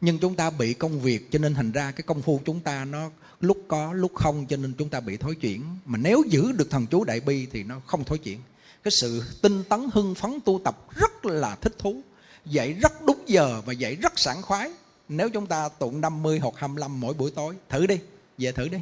nhưng 0.00 0.18
chúng 0.18 0.34
ta 0.34 0.50
bị 0.50 0.74
công 0.74 1.00
việc, 1.00 1.30
cho 1.30 1.38
nên 1.38 1.54
thành 1.54 1.72
ra 1.72 1.90
cái 1.90 2.02
công 2.02 2.22
phu 2.22 2.40
chúng 2.44 2.60
ta 2.60 2.84
nó 2.84 3.10
lúc 3.40 3.64
có, 3.68 3.92
lúc 3.92 4.14
không, 4.14 4.46
cho 4.46 4.56
nên 4.56 4.72
chúng 4.78 4.88
ta 4.88 5.00
bị 5.00 5.16
thối 5.16 5.34
chuyển. 5.34 5.62
Mà 5.84 5.98
nếu 5.98 6.22
giữ 6.28 6.52
được 6.52 6.70
thần 6.70 6.86
chú 6.86 7.04
đại 7.04 7.20
bi 7.20 7.46
thì 7.52 7.62
nó 7.62 7.80
không 7.86 8.04
thối 8.04 8.18
chuyển. 8.18 8.40
Cái 8.82 8.90
sự 8.90 9.22
tinh 9.42 9.64
tấn, 9.68 9.88
hưng 9.92 10.14
phấn, 10.14 10.38
tu 10.44 10.60
tập 10.64 10.86
rất 10.96 11.26
là 11.26 11.54
thích 11.54 11.78
thú. 11.78 12.00
Dậy 12.44 12.72
rất 12.72 12.92
đúng 13.06 13.24
giờ 13.26 13.62
và 13.66 13.72
dậy 13.72 13.96
rất 13.96 14.18
sảng 14.18 14.42
khoái. 14.42 14.70
Nếu 15.08 15.28
chúng 15.28 15.46
ta 15.46 15.68
tụng 15.68 16.00
50 16.00 16.38
hoặc 16.38 16.54
25 16.56 17.00
mỗi 17.00 17.14
buổi 17.14 17.30
tối, 17.30 17.54
thử 17.68 17.86
đi, 17.86 17.98
về 18.38 18.52
thử 18.52 18.68
đi. 18.68 18.78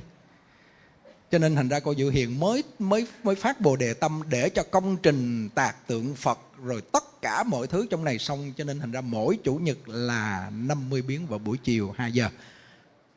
Cho 1.30 1.38
nên 1.38 1.54
thành 1.54 1.68
ra 1.68 1.80
cô 1.80 1.94
Diệu 1.94 2.10
Hiền 2.10 2.40
mới 2.40 2.64
mới 2.78 3.06
mới 3.22 3.34
phát 3.34 3.60
bồ 3.60 3.76
đề 3.76 3.94
tâm 3.94 4.22
để 4.28 4.48
cho 4.48 4.62
công 4.62 4.96
trình 4.96 5.48
tạc 5.54 5.86
tượng 5.86 6.14
Phật 6.14 6.38
rồi 6.64 6.82
tất 6.92 7.22
cả 7.22 7.42
mọi 7.42 7.66
thứ 7.66 7.86
trong 7.90 8.04
này 8.04 8.18
xong, 8.18 8.52
cho 8.56 8.64
nên 8.64 8.80
thành 8.80 8.92
ra 8.92 9.00
mỗi 9.00 9.38
chủ 9.44 9.54
nhật 9.54 9.88
là 9.88 10.50
50 10.54 11.02
biến 11.02 11.26
vào 11.26 11.38
buổi 11.38 11.58
chiều 11.58 11.94
2 11.96 12.12
giờ. 12.12 12.28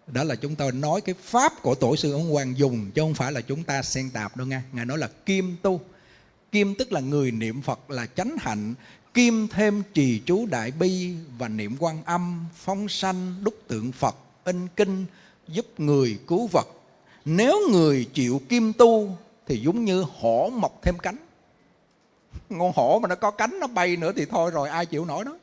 Đó 0.08 0.24
là 0.24 0.36
chúng 0.36 0.56
tôi 0.56 0.72
nói 0.72 1.02
cái 1.02 1.16
pháp 1.24 1.54
của 1.62 1.76
tổ 1.76 1.96
sư 1.96 2.14
ông 2.14 2.30
Hoàng 2.32 2.58
dùng, 2.58 2.92
chứ 2.92 3.02
không 3.02 3.14
phải 3.14 3.32
là 3.32 3.42
chúng 3.42 3.64
ta 3.64 3.82
xen 3.82 4.10
tạp 4.10 4.38
đâu 4.38 4.48
nha. 4.48 4.64
Ngài 4.72 4.86
nói 4.86 4.98
là 4.98 5.08
kim 5.26 5.56
tu. 5.62 5.82
Kim 6.52 6.76
tức 6.76 6.92
là 6.92 7.00
người 7.00 7.32
niệm 7.32 7.62
Phật 7.62 7.92
là 7.92 8.06
chánh 8.06 8.36
hạnh, 8.40 8.74
kim 9.14 9.48
thêm 9.48 9.84
trì 9.94 10.22
chú 10.26 10.46
đại 10.46 10.72
bi 10.72 11.14
và 11.38 11.48
niệm 11.48 11.76
quan 11.80 12.04
âm 12.04 12.46
phong 12.56 12.90
sanh, 12.90 13.36
đúc 13.44 13.54
tượng 13.68 13.92
Phật, 13.92 14.16
in 14.44 14.68
kinh, 14.76 15.06
giúp 15.48 15.66
người 15.78 16.20
cứu 16.28 16.50
vật. 16.52 16.68
Nếu 17.26 17.70
người 17.72 18.06
chịu 18.14 18.42
kim 18.50 18.74
tu 18.74 19.18
thì 19.48 19.60
giống 19.60 19.86
như 19.86 20.06
hổ 20.20 20.50
mọc 20.50 20.80
thêm 20.84 20.98
cánh 20.98 21.18
con 22.50 22.72
hổ 22.76 23.00
mà 23.00 23.08
nó 23.08 23.16
có 23.16 23.32
cánh 23.32 23.60
nó 23.60 23.68
bay 23.68 23.96
nữa 23.96 24.12
thì 24.16 24.26
thôi 24.26 24.52
rồi 24.52 24.70
ai 24.70 24.86
chịu 24.86 25.06
nổi 25.06 25.26
nó 25.26 25.38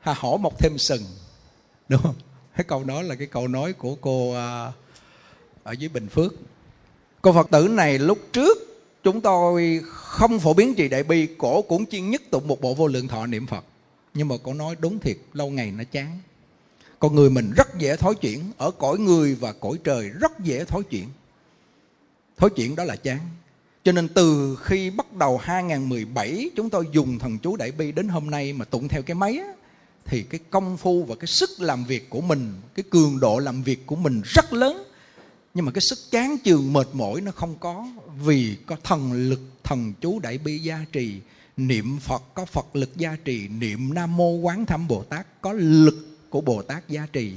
ha 0.00 0.14
hổ 0.18 0.36
mọc 0.36 0.58
thêm 0.58 0.78
sừng 0.78 1.02
đúng 1.88 2.02
không? 2.02 2.14
Cái 2.56 2.64
câu 2.64 2.84
đó 2.84 3.02
là 3.02 3.14
cái 3.14 3.26
câu 3.26 3.48
nói 3.48 3.72
của 3.72 3.94
cô 3.94 4.34
à, 4.34 4.72
ở 5.62 5.72
dưới 5.72 5.88
bình 5.88 6.08
phước. 6.08 6.34
Cô 7.22 7.32
phật 7.32 7.50
tử 7.50 7.68
này 7.68 7.98
lúc 7.98 8.18
trước 8.32 8.58
chúng 9.02 9.20
tôi 9.20 9.80
không 9.88 10.40
phổ 10.40 10.54
biến 10.54 10.74
trì 10.74 10.88
đại 10.88 11.02
bi 11.02 11.28
cổ 11.38 11.62
cũng 11.62 11.86
chuyên 11.86 12.10
nhất 12.10 12.22
tụng 12.30 12.48
một 12.48 12.60
bộ 12.60 12.74
vô 12.74 12.86
lượng 12.86 13.08
thọ 13.08 13.26
niệm 13.26 13.46
phật. 13.46 13.64
Nhưng 14.14 14.28
mà 14.28 14.34
cô 14.42 14.54
nói 14.54 14.76
đúng 14.78 14.98
thiệt 14.98 15.16
lâu 15.32 15.50
ngày 15.50 15.70
nó 15.70 15.84
chán. 15.84 16.18
Con 16.98 17.14
người 17.14 17.30
mình 17.30 17.52
rất 17.56 17.78
dễ 17.78 17.96
thối 17.96 18.14
chuyển 18.14 18.52
ở 18.58 18.70
cõi 18.70 18.98
người 18.98 19.34
và 19.34 19.52
cõi 19.52 19.78
trời 19.84 20.08
rất 20.08 20.40
dễ 20.40 20.64
thối 20.64 20.82
chuyển. 20.82 21.08
Thối 22.36 22.50
chuyển 22.50 22.76
đó 22.76 22.84
là 22.84 22.96
chán 22.96 23.18
cho 23.84 23.92
nên 23.92 24.08
từ 24.08 24.58
khi 24.62 24.90
bắt 24.90 25.12
đầu 25.12 25.38
2017 25.38 26.50
chúng 26.56 26.70
tôi 26.70 26.86
dùng 26.92 27.18
thần 27.18 27.38
chú 27.38 27.56
đại 27.56 27.72
bi 27.72 27.92
đến 27.92 28.08
hôm 28.08 28.30
nay 28.30 28.52
mà 28.52 28.64
tụng 28.64 28.88
theo 28.88 29.02
cái 29.02 29.14
máy 29.14 29.38
á, 29.38 29.52
thì 30.04 30.22
cái 30.22 30.40
công 30.50 30.76
phu 30.76 31.04
và 31.04 31.14
cái 31.14 31.26
sức 31.26 31.50
làm 31.58 31.84
việc 31.84 32.10
của 32.10 32.20
mình, 32.20 32.52
cái 32.74 32.84
cường 32.90 33.20
độ 33.20 33.38
làm 33.38 33.62
việc 33.62 33.86
của 33.86 33.96
mình 33.96 34.22
rất 34.24 34.52
lớn. 34.52 34.84
Nhưng 35.54 35.64
mà 35.64 35.72
cái 35.72 35.80
sức 35.80 35.98
chán 36.10 36.36
chường 36.44 36.72
mệt 36.72 36.88
mỏi 36.92 37.20
nó 37.20 37.32
không 37.32 37.54
có 37.60 37.86
vì 38.24 38.56
có 38.66 38.76
thần 38.84 39.12
lực 39.12 39.40
thần 39.64 39.92
chú 40.00 40.18
đại 40.18 40.38
bi 40.38 40.58
gia 40.58 40.84
trì, 40.92 41.20
niệm 41.56 41.98
Phật 41.98 42.22
có 42.34 42.44
Phật 42.44 42.76
lực 42.76 42.96
gia 42.96 43.16
trì, 43.24 43.48
niệm 43.48 43.94
Nam 43.94 44.16
mô 44.16 44.30
Quán 44.30 44.66
Thâm 44.66 44.88
Bồ 44.88 45.02
Tát 45.02 45.26
có 45.40 45.52
lực 45.52 46.28
của 46.30 46.40
Bồ 46.40 46.62
Tát 46.62 46.88
gia 46.88 47.06
trì 47.12 47.32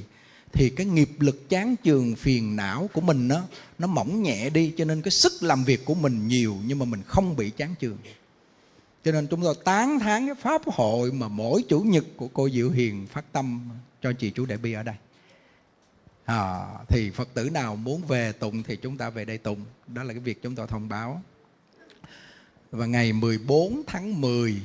thì 0.55 0.69
cái 0.69 0.85
nghiệp 0.85 1.09
lực 1.19 1.49
chán 1.49 1.75
chường 1.83 2.15
phiền 2.15 2.55
não 2.55 2.89
của 2.93 3.01
mình 3.01 3.27
nó 3.27 3.41
nó 3.79 3.87
mỏng 3.87 4.23
nhẹ 4.23 4.49
đi 4.49 4.73
cho 4.77 4.85
nên 4.85 5.01
cái 5.01 5.11
sức 5.11 5.33
làm 5.41 5.63
việc 5.63 5.85
của 5.85 5.95
mình 5.95 6.27
nhiều 6.27 6.55
nhưng 6.65 6.79
mà 6.79 6.85
mình 6.85 7.01
không 7.07 7.35
bị 7.35 7.49
chán 7.49 7.75
chường. 7.81 7.97
Cho 9.03 9.11
nên 9.11 9.27
chúng 9.27 9.41
tôi 9.41 9.55
tán 9.63 9.99
thán 9.99 10.25
cái 10.25 10.35
pháp 10.35 10.61
hội 10.65 11.11
mà 11.11 11.27
mỗi 11.27 11.63
chủ 11.69 11.81
nhật 11.81 12.05
của 12.17 12.27
cô 12.27 12.49
diệu 12.49 12.69
hiền 12.69 13.07
phát 13.07 13.25
tâm 13.31 13.69
cho 14.01 14.13
chị 14.13 14.29
chú 14.29 14.45
đại 14.45 14.57
bi 14.57 14.73
ở 14.73 14.83
đây. 14.83 14.95
À, 16.25 16.65
thì 16.87 17.11
phật 17.11 17.33
tử 17.33 17.49
nào 17.49 17.75
muốn 17.75 18.01
về 18.07 18.31
tụng 18.31 18.63
thì 18.63 18.75
chúng 18.75 18.97
ta 18.97 19.09
về 19.09 19.25
đây 19.25 19.37
tụng. 19.37 19.65
Đó 19.87 20.03
là 20.03 20.13
cái 20.13 20.19
việc 20.19 20.41
chúng 20.41 20.55
tôi 20.55 20.67
thông 20.67 20.89
báo. 20.89 21.21
Và 22.71 22.85
ngày 22.85 23.13
14 23.13 23.81
tháng 23.87 24.21
10 24.21 24.61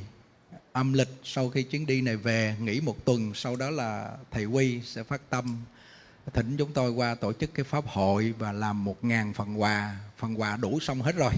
âm 0.72 0.92
lịch 0.92 1.10
sau 1.24 1.48
khi 1.48 1.62
chuyến 1.62 1.86
đi 1.86 2.00
này 2.00 2.16
về 2.16 2.56
nghỉ 2.60 2.80
một 2.80 3.04
tuần 3.04 3.32
sau 3.34 3.56
đó 3.56 3.70
là 3.70 4.16
thầy 4.30 4.44
Quy 4.44 4.80
sẽ 4.84 5.02
phát 5.02 5.30
tâm 5.30 5.56
thỉnh 6.34 6.56
chúng 6.56 6.72
tôi 6.72 6.90
qua 6.90 7.14
tổ 7.14 7.32
chức 7.32 7.54
cái 7.54 7.64
pháp 7.64 7.86
hội 7.86 8.34
và 8.38 8.52
làm 8.52 8.84
một 8.84 9.04
ngàn 9.04 9.32
phần 9.32 9.60
quà. 9.60 9.96
Phần 10.16 10.40
quà 10.40 10.56
đủ 10.56 10.80
xong 10.80 11.02
hết 11.02 11.16
rồi. 11.16 11.32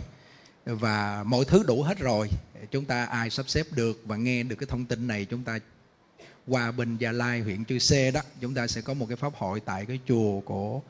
Và 0.65 1.23
mọi 1.27 1.45
thứ 1.45 1.63
đủ 1.67 1.83
hết 1.83 1.99
rồi. 1.99 2.29
Chúng 2.71 2.85
ta 2.85 3.05
ai 3.05 3.31
sắp 3.31 3.49
xếp 3.49 3.67
được 3.71 4.03
và 4.05 4.17
nghe 4.17 4.43
được 4.43 4.57
cái 4.57 4.67
thông 4.71 4.85
tin 4.85 5.07
này 5.07 5.25
chúng 5.25 5.45
ta 5.45 5.59
qua 6.47 6.73
bên 6.73 6.97
Gia 6.97 7.13
Lai 7.13 7.41
huyện 7.41 7.65
Chư 7.65 7.79
Sê 7.79 8.11
đó 8.11 8.21
chúng 8.41 8.55
ta 8.55 8.67
sẽ 8.67 8.81
có 8.81 8.95
một 8.95 9.07
cái 9.09 9.17
pháp 9.17 9.35
hội 9.35 9.61
tại 9.61 9.87
cái 9.87 10.01
chùa 10.07 10.41
của 10.41 10.81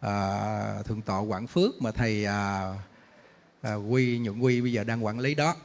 à, 0.00 0.82
thượng 0.84 1.02
tọa 1.02 1.18
Quảng 1.18 1.46
Phước 1.46 1.82
mà 1.82 1.90
thầy 1.90 2.24
à, 2.24 2.74
à, 3.62 3.74
Quy 3.74 4.18
Nhuận 4.18 4.40
Quy 4.40 4.60
bây 4.60 4.72
giờ 4.72 4.84
đang 4.84 5.04
quản 5.04 5.18
lý 5.18 5.34
đó. 5.34 5.56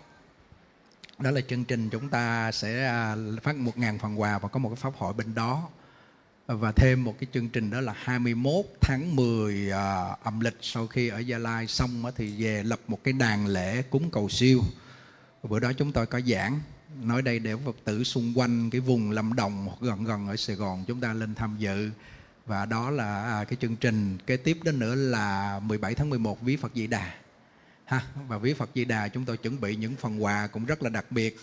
Đó 1.19 1.31
là 1.31 1.41
chương 1.41 1.63
trình 1.63 1.89
chúng 1.89 2.09
ta 2.09 2.51
sẽ 2.51 2.85
à, 2.85 3.15
phát 3.43 3.55
một 3.55 3.77
ngàn 3.77 3.99
phần 3.99 4.21
quà 4.21 4.39
và 4.39 4.49
có 4.49 4.59
một 4.59 4.69
cái 4.69 4.75
pháp 4.75 4.93
hội 4.97 5.13
bên 5.13 5.35
đó. 5.35 5.69
Ờ, 6.49 6.55
và 6.55 6.71
thêm 6.71 7.03
một 7.03 7.15
cái 7.19 7.27
chương 7.33 7.49
trình 7.49 7.69
đó 7.69 7.81
là 7.81 7.93
21 7.97 8.65
tháng 8.81 9.15
10 9.15 9.71
à, 9.71 10.15
âm 10.23 10.39
lịch 10.39 10.57
sau 10.61 10.87
khi 10.87 11.07
ở 11.07 11.19
Gia 11.19 11.37
Lai 11.37 11.67
xong 11.67 12.03
thì 12.15 12.43
về 12.43 12.63
lập 12.63 12.79
một 12.87 13.03
cái 13.03 13.13
đàn 13.13 13.47
lễ 13.47 13.81
cúng 13.81 14.09
cầu 14.11 14.29
siêu. 14.29 14.61
Bữa 15.43 15.59
đó 15.59 15.71
chúng 15.73 15.91
tôi 15.91 16.05
có 16.05 16.21
giảng 16.21 16.61
nói 17.01 17.21
đây 17.21 17.39
để 17.39 17.55
Phật 17.65 17.75
tử 17.83 18.03
xung 18.03 18.33
quanh 18.35 18.69
cái 18.69 18.81
vùng 18.81 19.11
Lâm 19.11 19.33
Đồng 19.33 19.69
gần 19.81 20.03
gần 20.03 20.27
ở 20.27 20.35
Sài 20.35 20.55
Gòn 20.55 20.83
chúng 20.87 21.01
ta 21.01 21.13
lên 21.13 21.35
tham 21.35 21.55
dự. 21.59 21.89
Và 22.45 22.65
đó 22.65 22.89
là 22.91 23.23
à, 23.23 23.43
cái 23.43 23.57
chương 23.61 23.75
trình. 23.75 24.17
Kế 24.27 24.37
tiếp 24.37 24.57
đó 24.63 24.71
nữa 24.71 24.95
là 24.95 25.59
17 25.59 25.95
tháng 25.95 26.09
11 26.09 26.41
ví 26.41 26.55
Phật 26.55 26.71
Di 26.75 26.87
Đà. 26.87 27.13
Ha 27.85 28.01
và 28.27 28.37
ví 28.37 28.53
Phật 28.53 28.69
Di 28.75 28.85
Đà 28.85 29.07
chúng 29.07 29.25
tôi 29.25 29.37
chuẩn 29.37 29.61
bị 29.61 29.75
những 29.75 29.95
phần 29.95 30.23
quà 30.23 30.47
cũng 30.47 30.65
rất 30.65 30.83
là 30.83 30.89
đặc 30.89 31.05
biệt. 31.11 31.37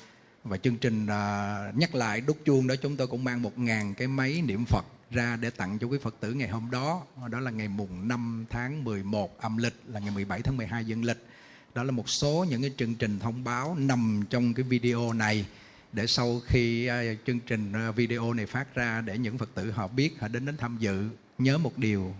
Và 0.44 0.56
chương 0.56 0.76
trình 0.76 1.04
uh, 1.04 1.78
nhắc 1.78 1.94
lại 1.94 2.20
đúc 2.20 2.36
chuông 2.44 2.66
đó 2.66 2.74
chúng 2.82 2.96
tôi 2.96 3.06
cũng 3.06 3.24
mang 3.24 3.42
một 3.42 3.58
ngàn 3.58 3.94
cái 3.94 4.08
máy 4.08 4.42
niệm 4.46 4.64
Phật 4.64 4.84
ra 5.10 5.36
để 5.36 5.50
tặng 5.50 5.78
cho 5.78 5.86
quý 5.86 5.98
Phật 6.02 6.14
tử 6.20 6.32
ngày 6.32 6.48
hôm 6.48 6.70
đó. 6.70 7.02
Đó 7.30 7.40
là 7.40 7.50
ngày 7.50 7.68
mùng 7.68 8.08
5 8.08 8.44
tháng 8.50 8.84
11 8.84 9.40
âm 9.40 9.56
lịch, 9.56 9.74
là 9.86 10.00
ngày 10.00 10.10
17 10.10 10.42
tháng 10.42 10.56
12 10.56 10.84
dương 10.84 11.04
lịch. 11.04 11.26
Đó 11.74 11.82
là 11.82 11.90
một 11.90 12.08
số 12.08 12.46
những 12.48 12.62
cái 12.62 12.72
chương 12.76 12.94
trình 12.94 13.18
thông 13.18 13.44
báo 13.44 13.76
nằm 13.78 14.24
trong 14.30 14.54
cái 14.54 14.64
video 14.64 15.12
này 15.12 15.46
để 15.92 16.06
sau 16.06 16.40
khi 16.46 16.86
à, 16.86 17.02
chương 17.26 17.40
trình 17.40 17.72
à, 17.72 17.90
video 17.90 18.32
này 18.32 18.46
phát 18.46 18.74
ra 18.74 19.00
để 19.00 19.18
những 19.18 19.38
Phật 19.38 19.50
tử 19.54 19.70
họ 19.70 19.88
biết, 19.88 20.20
họ 20.20 20.28
đến 20.28 20.46
đến 20.46 20.56
tham 20.56 20.76
dự, 20.80 21.08
nhớ 21.38 21.58
một 21.58 21.78
điều. 21.78 22.14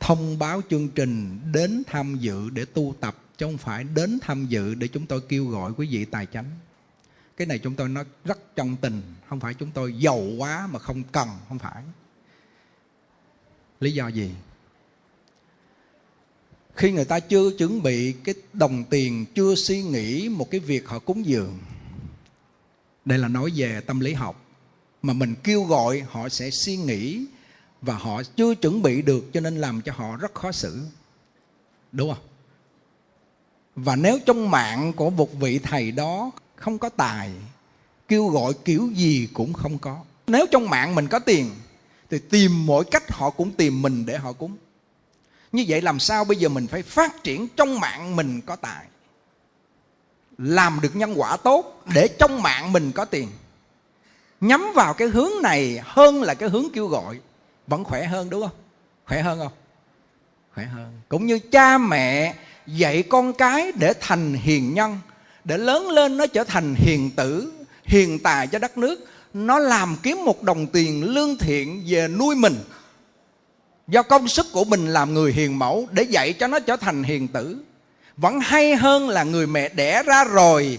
Thông 0.00 0.38
báo 0.38 0.62
chương 0.70 0.88
trình 0.88 1.40
đến 1.52 1.82
tham 1.86 2.16
dự 2.16 2.50
để 2.50 2.64
tu 2.64 2.94
tập, 3.00 3.16
chứ 3.38 3.46
không 3.46 3.58
phải 3.58 3.84
đến 3.84 4.18
tham 4.22 4.46
dự 4.46 4.74
để 4.74 4.88
chúng 4.88 5.06
tôi 5.06 5.20
kêu 5.28 5.46
gọi 5.46 5.72
quý 5.76 5.88
vị 5.90 6.04
tài 6.04 6.26
chánh 6.26 6.50
cái 7.40 7.46
này 7.46 7.58
chúng 7.58 7.74
tôi 7.74 7.88
nói 7.88 8.04
rất 8.24 8.56
chân 8.56 8.76
tình. 8.80 9.02
Không 9.28 9.40
phải 9.40 9.54
chúng 9.54 9.70
tôi 9.70 9.94
giàu 9.98 10.20
quá 10.38 10.66
mà 10.66 10.78
không 10.78 11.02
cần, 11.02 11.28
không 11.48 11.58
phải. 11.58 11.82
Lý 13.80 13.92
do 13.92 14.08
gì? 14.08 14.30
Khi 16.76 16.92
người 16.92 17.04
ta 17.04 17.20
chưa 17.20 17.50
chuẩn 17.58 17.82
bị 17.82 18.12
cái 18.12 18.34
đồng 18.52 18.84
tiền, 18.84 19.26
chưa 19.34 19.54
suy 19.54 19.82
nghĩ 19.82 20.28
một 20.28 20.50
cái 20.50 20.60
việc 20.60 20.88
họ 20.88 20.98
cúng 20.98 21.26
dường, 21.26 21.58
đây 23.04 23.18
là 23.18 23.28
nói 23.28 23.50
về 23.56 23.80
tâm 23.80 24.00
lý 24.00 24.12
học. 24.12 24.44
Mà 25.02 25.12
mình 25.12 25.34
kêu 25.42 25.64
gọi, 25.64 26.00
họ 26.00 26.28
sẽ 26.28 26.50
suy 26.50 26.76
nghĩ 26.76 27.24
và 27.82 27.94
họ 27.94 28.22
chưa 28.36 28.54
chuẩn 28.54 28.82
bị 28.82 29.02
được 29.02 29.24
cho 29.32 29.40
nên 29.40 29.56
làm 29.56 29.82
cho 29.82 29.92
họ 29.92 30.16
rất 30.16 30.34
khó 30.34 30.52
xử. 30.52 30.82
Đúng 31.92 32.14
không? 32.14 32.24
Và 33.74 33.96
nếu 33.96 34.18
trong 34.26 34.50
mạng 34.50 34.92
của 34.92 35.10
một 35.10 35.34
vị 35.40 35.58
thầy 35.58 35.92
đó 35.92 36.30
không 36.60 36.78
có 36.78 36.88
tài. 36.88 37.30
Kêu 38.08 38.28
gọi 38.28 38.52
kiểu 38.64 38.90
gì 38.94 39.28
cũng 39.34 39.52
không 39.52 39.78
có. 39.78 39.98
Nếu 40.26 40.46
trong 40.50 40.70
mạng 40.70 40.94
mình 40.94 41.08
có 41.08 41.18
tiền, 41.18 41.50
thì 42.10 42.18
tìm 42.30 42.66
mọi 42.66 42.84
cách 42.90 43.12
họ 43.12 43.30
cũng 43.30 43.50
tìm 43.50 43.82
mình 43.82 44.06
để 44.06 44.18
họ 44.18 44.32
cúng. 44.32 44.56
Như 45.52 45.64
vậy 45.68 45.82
làm 45.82 46.00
sao 46.00 46.24
bây 46.24 46.36
giờ 46.36 46.48
mình 46.48 46.66
phải 46.66 46.82
phát 46.82 47.24
triển 47.24 47.48
trong 47.56 47.80
mạng 47.80 48.16
mình 48.16 48.40
có 48.40 48.56
tài? 48.56 48.84
Làm 50.38 50.78
được 50.82 50.96
nhân 50.96 51.14
quả 51.16 51.36
tốt 51.36 51.82
để 51.94 52.08
trong 52.18 52.42
mạng 52.42 52.72
mình 52.72 52.92
có 52.92 53.04
tiền. 53.04 53.28
Nhắm 54.40 54.72
vào 54.74 54.94
cái 54.94 55.08
hướng 55.08 55.30
này 55.42 55.80
hơn 55.84 56.22
là 56.22 56.34
cái 56.34 56.48
hướng 56.48 56.66
kêu 56.74 56.86
gọi. 56.86 57.20
Vẫn 57.66 57.84
khỏe 57.84 58.04
hơn 58.04 58.30
đúng 58.30 58.42
không? 58.42 58.56
Khỏe 59.06 59.22
hơn 59.22 59.38
không? 59.38 59.52
Khỏe 60.54 60.64
hơn. 60.64 61.00
Cũng 61.08 61.26
như 61.26 61.38
cha 61.38 61.78
mẹ 61.78 62.34
dạy 62.66 63.02
con 63.02 63.32
cái 63.32 63.72
để 63.72 63.92
thành 64.00 64.34
hiền 64.34 64.74
nhân 64.74 64.98
để 65.50 65.58
lớn 65.58 65.88
lên 65.88 66.16
nó 66.16 66.26
trở 66.26 66.44
thành 66.44 66.74
hiền 66.74 67.10
tử, 67.10 67.52
hiền 67.84 68.18
tài 68.18 68.46
cho 68.46 68.58
đất 68.58 68.78
nước. 68.78 69.04
Nó 69.34 69.58
làm 69.58 69.96
kiếm 70.02 70.24
một 70.24 70.42
đồng 70.42 70.66
tiền 70.66 71.04
lương 71.04 71.38
thiện 71.38 71.82
về 71.86 72.08
nuôi 72.08 72.36
mình. 72.36 72.54
Do 73.88 74.02
công 74.02 74.28
sức 74.28 74.46
của 74.52 74.64
mình 74.64 74.86
làm 74.86 75.14
người 75.14 75.32
hiền 75.32 75.58
mẫu 75.58 75.88
để 75.92 76.02
dạy 76.02 76.32
cho 76.32 76.46
nó 76.46 76.58
trở 76.58 76.76
thành 76.76 77.02
hiền 77.02 77.28
tử. 77.28 77.56
Vẫn 78.16 78.40
hay 78.40 78.74
hơn 78.74 79.08
là 79.08 79.24
người 79.24 79.46
mẹ 79.46 79.68
đẻ 79.68 80.02
ra 80.02 80.24
rồi 80.24 80.78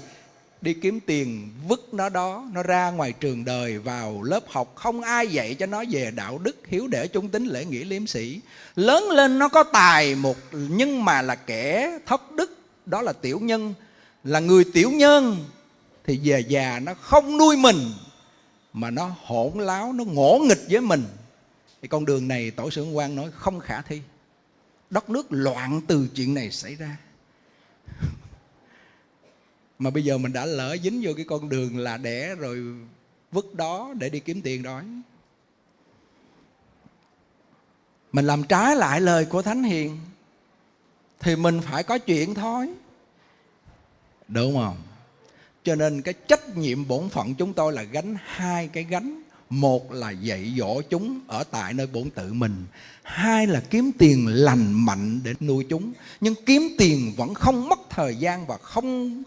đi 0.62 0.74
kiếm 0.74 1.00
tiền 1.00 1.50
vứt 1.68 1.94
nó 1.94 2.10
đó. 2.10 2.46
Nó 2.54 2.64
ra 2.64 2.92
ngoài 2.92 3.14
trường 3.20 3.46
đời 3.46 3.78
vào 3.78 4.24
lớp 4.24 4.44
học. 4.48 4.76
Không 4.76 5.02
ai 5.02 5.28
dạy 5.28 5.54
cho 5.54 5.66
nó 5.66 5.84
về 5.90 6.12
đạo 6.16 6.38
đức, 6.38 6.56
hiếu 6.68 6.88
để, 6.88 7.08
trung 7.08 7.30
tính 7.30 7.46
lễ 7.46 7.66
nghĩa, 7.66 7.84
liêm 7.84 8.08
sĩ 8.08 8.42
lớn 8.76 9.10
lên 9.10 9.40
nó 9.40 9.48
có 9.48 9.64
tài 9.64 10.16
một, 10.16 10.38
nhưng 10.52 11.06
mà 11.06 11.22
là 11.22 11.36
kẻ 11.36 11.98
thất 12.06 12.32
đức. 12.32 12.58
Đó 12.86 13.02
là 13.02 13.14
tiểu 13.14 13.40
nhân 13.40 13.74
là 14.24 14.40
người 14.40 14.64
tiểu 14.74 14.92
nhân, 14.92 15.46
thì 16.04 16.20
về 16.24 16.40
già 16.40 16.80
nó 16.80 16.94
không 16.94 17.38
nuôi 17.38 17.58
mình, 17.58 17.78
mà 18.74 18.92
nó 18.92 19.16
hỗn 19.22 19.54
láo, 19.54 19.94
nó 19.94 20.04
ngỗ 20.04 20.40
nghịch 20.48 20.62
với 20.70 20.82
mình. 20.82 21.04
Thì 21.82 21.88
con 21.88 22.06
đường 22.06 22.28
này 22.28 22.52
tổ 22.52 22.70
sư 22.70 22.84
quan 22.84 23.16
nói 23.16 23.32
không 23.34 23.60
khả 23.60 23.82
thi. 23.82 24.02
Đất 24.90 25.10
nước 25.10 25.28
loạn 25.30 25.82
từ 25.88 26.08
chuyện 26.16 26.34
này 26.34 26.52
xảy 26.52 26.76
ra. 26.76 26.98
Mà 29.80 29.90
bây 29.90 30.04
giờ 30.04 30.18
mình 30.18 30.34
đã 30.34 30.46
lỡ 30.46 30.78
dính 30.84 31.02
vô 31.04 31.12
cái 31.16 31.26
con 31.26 31.50
đường 31.50 31.78
là 31.78 31.98
đẻ 31.98 32.36
rồi 32.36 32.64
vứt 33.32 33.56
đó 33.56 33.94
để 33.98 34.10
đi 34.10 34.20
kiếm 34.20 34.42
tiền 34.42 34.64
đói. 34.64 34.84
Mình 38.12 38.26
làm 38.26 38.44
trái 38.44 38.76
lại 38.76 39.02
lời 39.02 39.26
của 39.26 39.42
thánh 39.42 39.64
hiền, 39.64 40.00
thì 41.20 41.36
mình 41.36 41.62
phải 41.62 41.84
có 41.84 41.98
chuyện 41.98 42.34
thôi 42.34 42.74
đúng 44.32 44.56
không? 44.56 44.78
Cho 45.64 45.76
nên 45.76 46.02
cái 46.02 46.14
trách 46.28 46.58
nhiệm 46.58 46.88
bổn 46.88 47.10
phận 47.10 47.36
chúng 47.36 47.54
tôi 47.54 47.74
là 47.74 47.84
gánh 47.84 48.18
hai 48.26 48.68
cái 48.68 48.84
gánh. 48.84 49.22
Một 49.50 49.92
là 49.92 50.12
dạy 50.12 50.54
dỗ 50.58 50.82
chúng 50.82 51.20
ở 51.28 51.44
tại 51.44 51.74
nơi 51.74 51.88
bổn 51.88 52.10
tự 52.10 52.34
mình. 52.34 52.66
Hai 53.04 53.48
là 53.48 53.60
kiếm 53.70 53.92
tiền 53.98 54.28
lành 54.28 54.86
mạnh 54.86 55.20
để 55.24 55.34
nuôi 55.40 55.66
chúng. 55.70 55.94
Nhưng 56.22 56.36
kiếm 56.46 56.62
tiền 56.78 57.14
vẫn 57.18 57.34
không 57.34 57.70
mất 57.70 57.80
thời 57.90 58.16
gian 58.16 58.48
và 58.48 58.58
không 58.58 59.24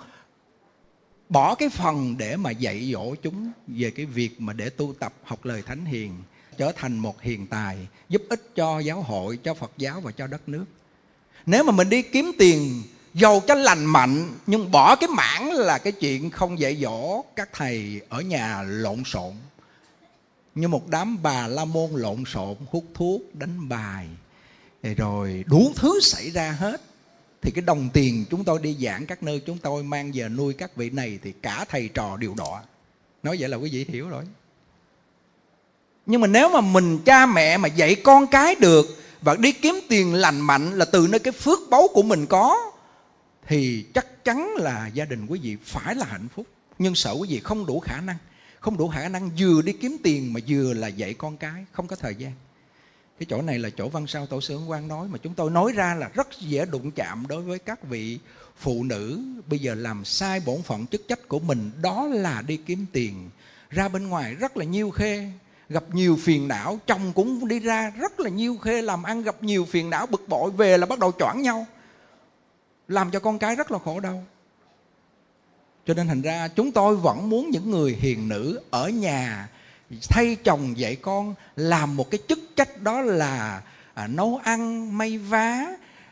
bỏ 1.28 1.54
cái 1.54 1.68
phần 1.68 2.16
để 2.18 2.36
mà 2.36 2.50
dạy 2.50 2.90
dỗ 2.92 3.14
chúng 3.14 3.50
về 3.66 3.90
cái 3.90 4.06
việc 4.06 4.40
mà 4.40 4.52
để 4.52 4.70
tu 4.70 4.94
tập, 4.98 5.14
học 5.24 5.44
lời 5.44 5.62
thánh 5.66 5.84
hiền, 5.84 6.12
trở 6.58 6.72
thành 6.72 6.98
một 6.98 7.22
hiền 7.22 7.46
tài, 7.46 7.76
giúp 8.08 8.22
ích 8.28 8.50
cho 8.54 8.78
giáo 8.78 9.02
hội, 9.02 9.38
cho 9.44 9.54
phật 9.54 9.70
giáo 9.78 10.00
và 10.00 10.12
cho 10.12 10.26
đất 10.26 10.48
nước. 10.48 10.64
Nếu 11.46 11.64
mà 11.64 11.72
mình 11.72 11.88
đi 11.88 12.02
kiếm 12.02 12.32
tiền 12.38 12.82
dầu 13.14 13.42
cho 13.46 13.54
lành 13.54 13.84
mạnh, 13.84 14.32
nhưng 14.46 14.70
bỏ 14.70 14.96
cái 14.96 15.08
mảng 15.08 15.52
là 15.52 15.78
cái 15.78 15.92
chuyện 15.92 16.30
không 16.30 16.58
dạy 16.58 16.76
dỗ 16.76 17.24
các 17.36 17.48
thầy 17.52 18.00
ở 18.08 18.20
nhà 18.20 18.62
lộn 18.62 19.04
xộn. 19.04 19.32
Như 20.54 20.68
một 20.68 20.88
đám 20.88 21.22
bà 21.22 21.46
la 21.46 21.64
môn 21.64 21.90
lộn 21.94 22.24
xộn, 22.26 22.56
hút 22.70 22.84
thuốc, 22.94 23.22
đánh 23.34 23.68
bài. 23.68 24.06
Rồi 24.96 25.44
đủ 25.46 25.72
thứ 25.76 26.00
xảy 26.00 26.30
ra 26.30 26.50
hết. 26.50 26.80
Thì 27.42 27.50
cái 27.50 27.62
đồng 27.62 27.88
tiền 27.92 28.24
chúng 28.30 28.44
tôi 28.44 28.58
đi 28.62 28.76
giảng 28.80 29.06
các 29.06 29.22
nơi 29.22 29.42
chúng 29.46 29.58
tôi, 29.58 29.82
mang 29.82 30.10
về 30.14 30.28
nuôi 30.28 30.54
các 30.54 30.76
vị 30.76 30.90
này 30.90 31.18
thì 31.22 31.32
cả 31.42 31.64
thầy 31.68 31.88
trò 31.88 32.16
đều 32.16 32.34
đọa 32.36 32.62
nói 33.22 33.36
vậy 33.40 33.48
là 33.48 33.56
quý 33.56 33.70
vị 33.72 33.86
hiểu 33.88 34.08
rồi. 34.08 34.24
Nhưng 36.06 36.20
mà 36.20 36.26
nếu 36.26 36.48
mà 36.48 36.60
mình, 36.60 36.98
cha 37.04 37.26
mẹ 37.26 37.56
mà 37.56 37.68
dạy 37.68 37.94
con 37.94 38.26
cái 38.26 38.54
được 38.54 38.86
và 39.22 39.36
đi 39.36 39.52
kiếm 39.52 39.80
tiền 39.88 40.14
lành 40.14 40.40
mạnh 40.40 40.78
là 40.78 40.84
từ 40.84 41.06
nơi 41.10 41.18
cái 41.18 41.32
phước 41.32 41.58
báu 41.70 41.88
của 41.94 42.02
mình 42.02 42.26
có 42.26 42.72
thì 43.46 43.86
chắc 43.94 44.24
chắn 44.24 44.54
là 44.56 44.90
gia 44.94 45.04
đình 45.04 45.26
quý 45.26 45.40
vị 45.42 45.56
phải 45.64 45.94
là 45.94 46.06
hạnh 46.06 46.28
phúc. 46.34 46.46
Nhưng 46.78 46.94
sợ 46.94 47.16
quý 47.20 47.28
vị 47.30 47.40
không 47.40 47.66
đủ 47.66 47.80
khả 47.80 48.00
năng, 48.00 48.16
không 48.60 48.76
đủ 48.76 48.88
khả 48.88 49.08
năng 49.08 49.30
vừa 49.38 49.62
đi 49.62 49.72
kiếm 49.72 49.96
tiền 50.02 50.32
mà 50.32 50.40
vừa 50.48 50.74
là 50.74 50.88
dạy 50.88 51.14
con 51.14 51.36
cái, 51.36 51.64
không 51.72 51.86
có 51.86 51.96
thời 51.96 52.14
gian. 52.14 52.32
Cái 53.18 53.26
chỗ 53.30 53.42
này 53.42 53.58
là 53.58 53.70
chỗ 53.76 53.88
văn 53.88 54.06
sao 54.06 54.26
tổ 54.26 54.40
sư 54.40 54.56
quan 54.56 54.88
nói, 54.88 55.08
mà 55.08 55.18
chúng 55.18 55.34
tôi 55.34 55.50
nói 55.50 55.72
ra 55.72 55.94
là 55.94 56.10
rất 56.14 56.28
dễ 56.40 56.66
đụng 56.66 56.90
chạm 56.90 57.26
đối 57.28 57.42
với 57.42 57.58
các 57.58 57.82
vị 57.82 58.18
phụ 58.56 58.84
nữ. 58.84 59.20
Bây 59.46 59.58
giờ 59.58 59.74
làm 59.74 60.04
sai 60.04 60.40
bổn 60.40 60.62
phận 60.62 60.86
chức 60.86 61.08
trách 61.08 61.28
của 61.28 61.38
mình, 61.38 61.70
đó 61.82 62.06
là 62.06 62.42
đi 62.42 62.56
kiếm 62.56 62.86
tiền. 62.92 63.30
Ra 63.70 63.88
bên 63.88 64.08
ngoài 64.08 64.34
rất 64.34 64.56
là 64.56 64.64
nhiêu 64.64 64.90
khê, 64.90 65.30
gặp 65.68 65.84
nhiều 65.92 66.18
phiền 66.22 66.48
não, 66.48 66.78
chồng 66.86 67.12
cũng 67.12 67.48
đi 67.48 67.58
ra 67.58 67.90
rất 67.90 68.20
là 68.20 68.30
nhiêu 68.30 68.56
khê 68.56 68.82
làm 68.82 69.02
ăn, 69.02 69.22
gặp 69.22 69.42
nhiều 69.42 69.64
phiền 69.64 69.90
não, 69.90 70.06
bực 70.06 70.28
bội, 70.28 70.50
về 70.50 70.78
là 70.78 70.86
bắt 70.86 70.98
đầu 70.98 71.12
choảng 71.18 71.42
nhau 71.42 71.66
làm 72.88 73.10
cho 73.10 73.20
con 73.20 73.38
cái 73.38 73.56
rất 73.56 73.70
là 73.70 73.78
khổ 73.78 74.00
đau. 74.00 74.24
Cho 75.86 75.94
nên 75.94 76.06
thành 76.06 76.22
ra 76.22 76.48
chúng 76.48 76.72
tôi 76.72 76.96
vẫn 76.96 77.30
muốn 77.30 77.50
những 77.50 77.70
người 77.70 77.92
hiền 78.00 78.28
nữ 78.28 78.60
ở 78.70 78.88
nhà 78.88 79.48
thay 80.08 80.36
chồng 80.44 80.78
dạy 80.78 80.96
con 80.96 81.34
làm 81.56 81.96
một 81.96 82.10
cái 82.10 82.20
chức 82.28 82.38
trách 82.56 82.82
đó 82.82 83.00
là 83.00 83.62
à, 83.94 84.06
nấu 84.06 84.40
ăn 84.44 84.90
may 84.98 85.18
vá 85.18 85.66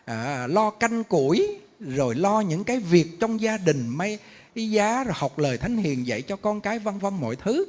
à, 0.05 0.47
lo 0.47 0.71
canh 0.71 1.05
củi 1.05 1.59
rồi 1.81 2.15
lo 2.15 2.41
những 2.41 2.65
cái 2.65 2.79
việc 2.79 3.21
trong 3.21 3.41
gia 3.41 3.57
đình 3.57 3.89
may 3.89 4.19
cái 4.55 4.71
giá 4.71 5.05
rồi 5.05 5.15
học 5.17 5.39
lời 5.39 5.59
thánh 5.59 5.77
hiền 5.77 6.07
dạy 6.07 6.23
cho 6.23 6.37
con 6.37 6.61
cái 6.61 6.79
vân 6.79 6.99
vân 6.99 7.15
mọi 7.15 7.37
thứ. 7.37 7.65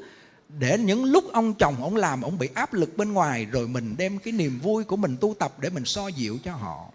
Để 0.60 0.78
những 0.78 1.04
lúc 1.04 1.34
ông 1.34 1.54
chồng 1.54 1.84
ông 1.84 1.96
làm 1.96 2.22
ông 2.22 2.38
bị 2.38 2.50
áp 2.54 2.74
lực 2.74 2.98
bên 2.98 3.14
ngoài 3.14 3.46
rồi 3.46 3.68
mình 3.68 3.96
đem 3.98 4.20
cái 4.20 4.32
niềm 4.32 4.60
vui 4.60 4.84
của 4.84 4.96
mình 4.96 5.18
tu 5.22 5.34
tập 5.40 5.54
để 5.60 5.70
mình 5.70 5.86
so 5.86 6.08
dịu 6.08 6.38
cho 6.44 6.54
họ 6.54 6.93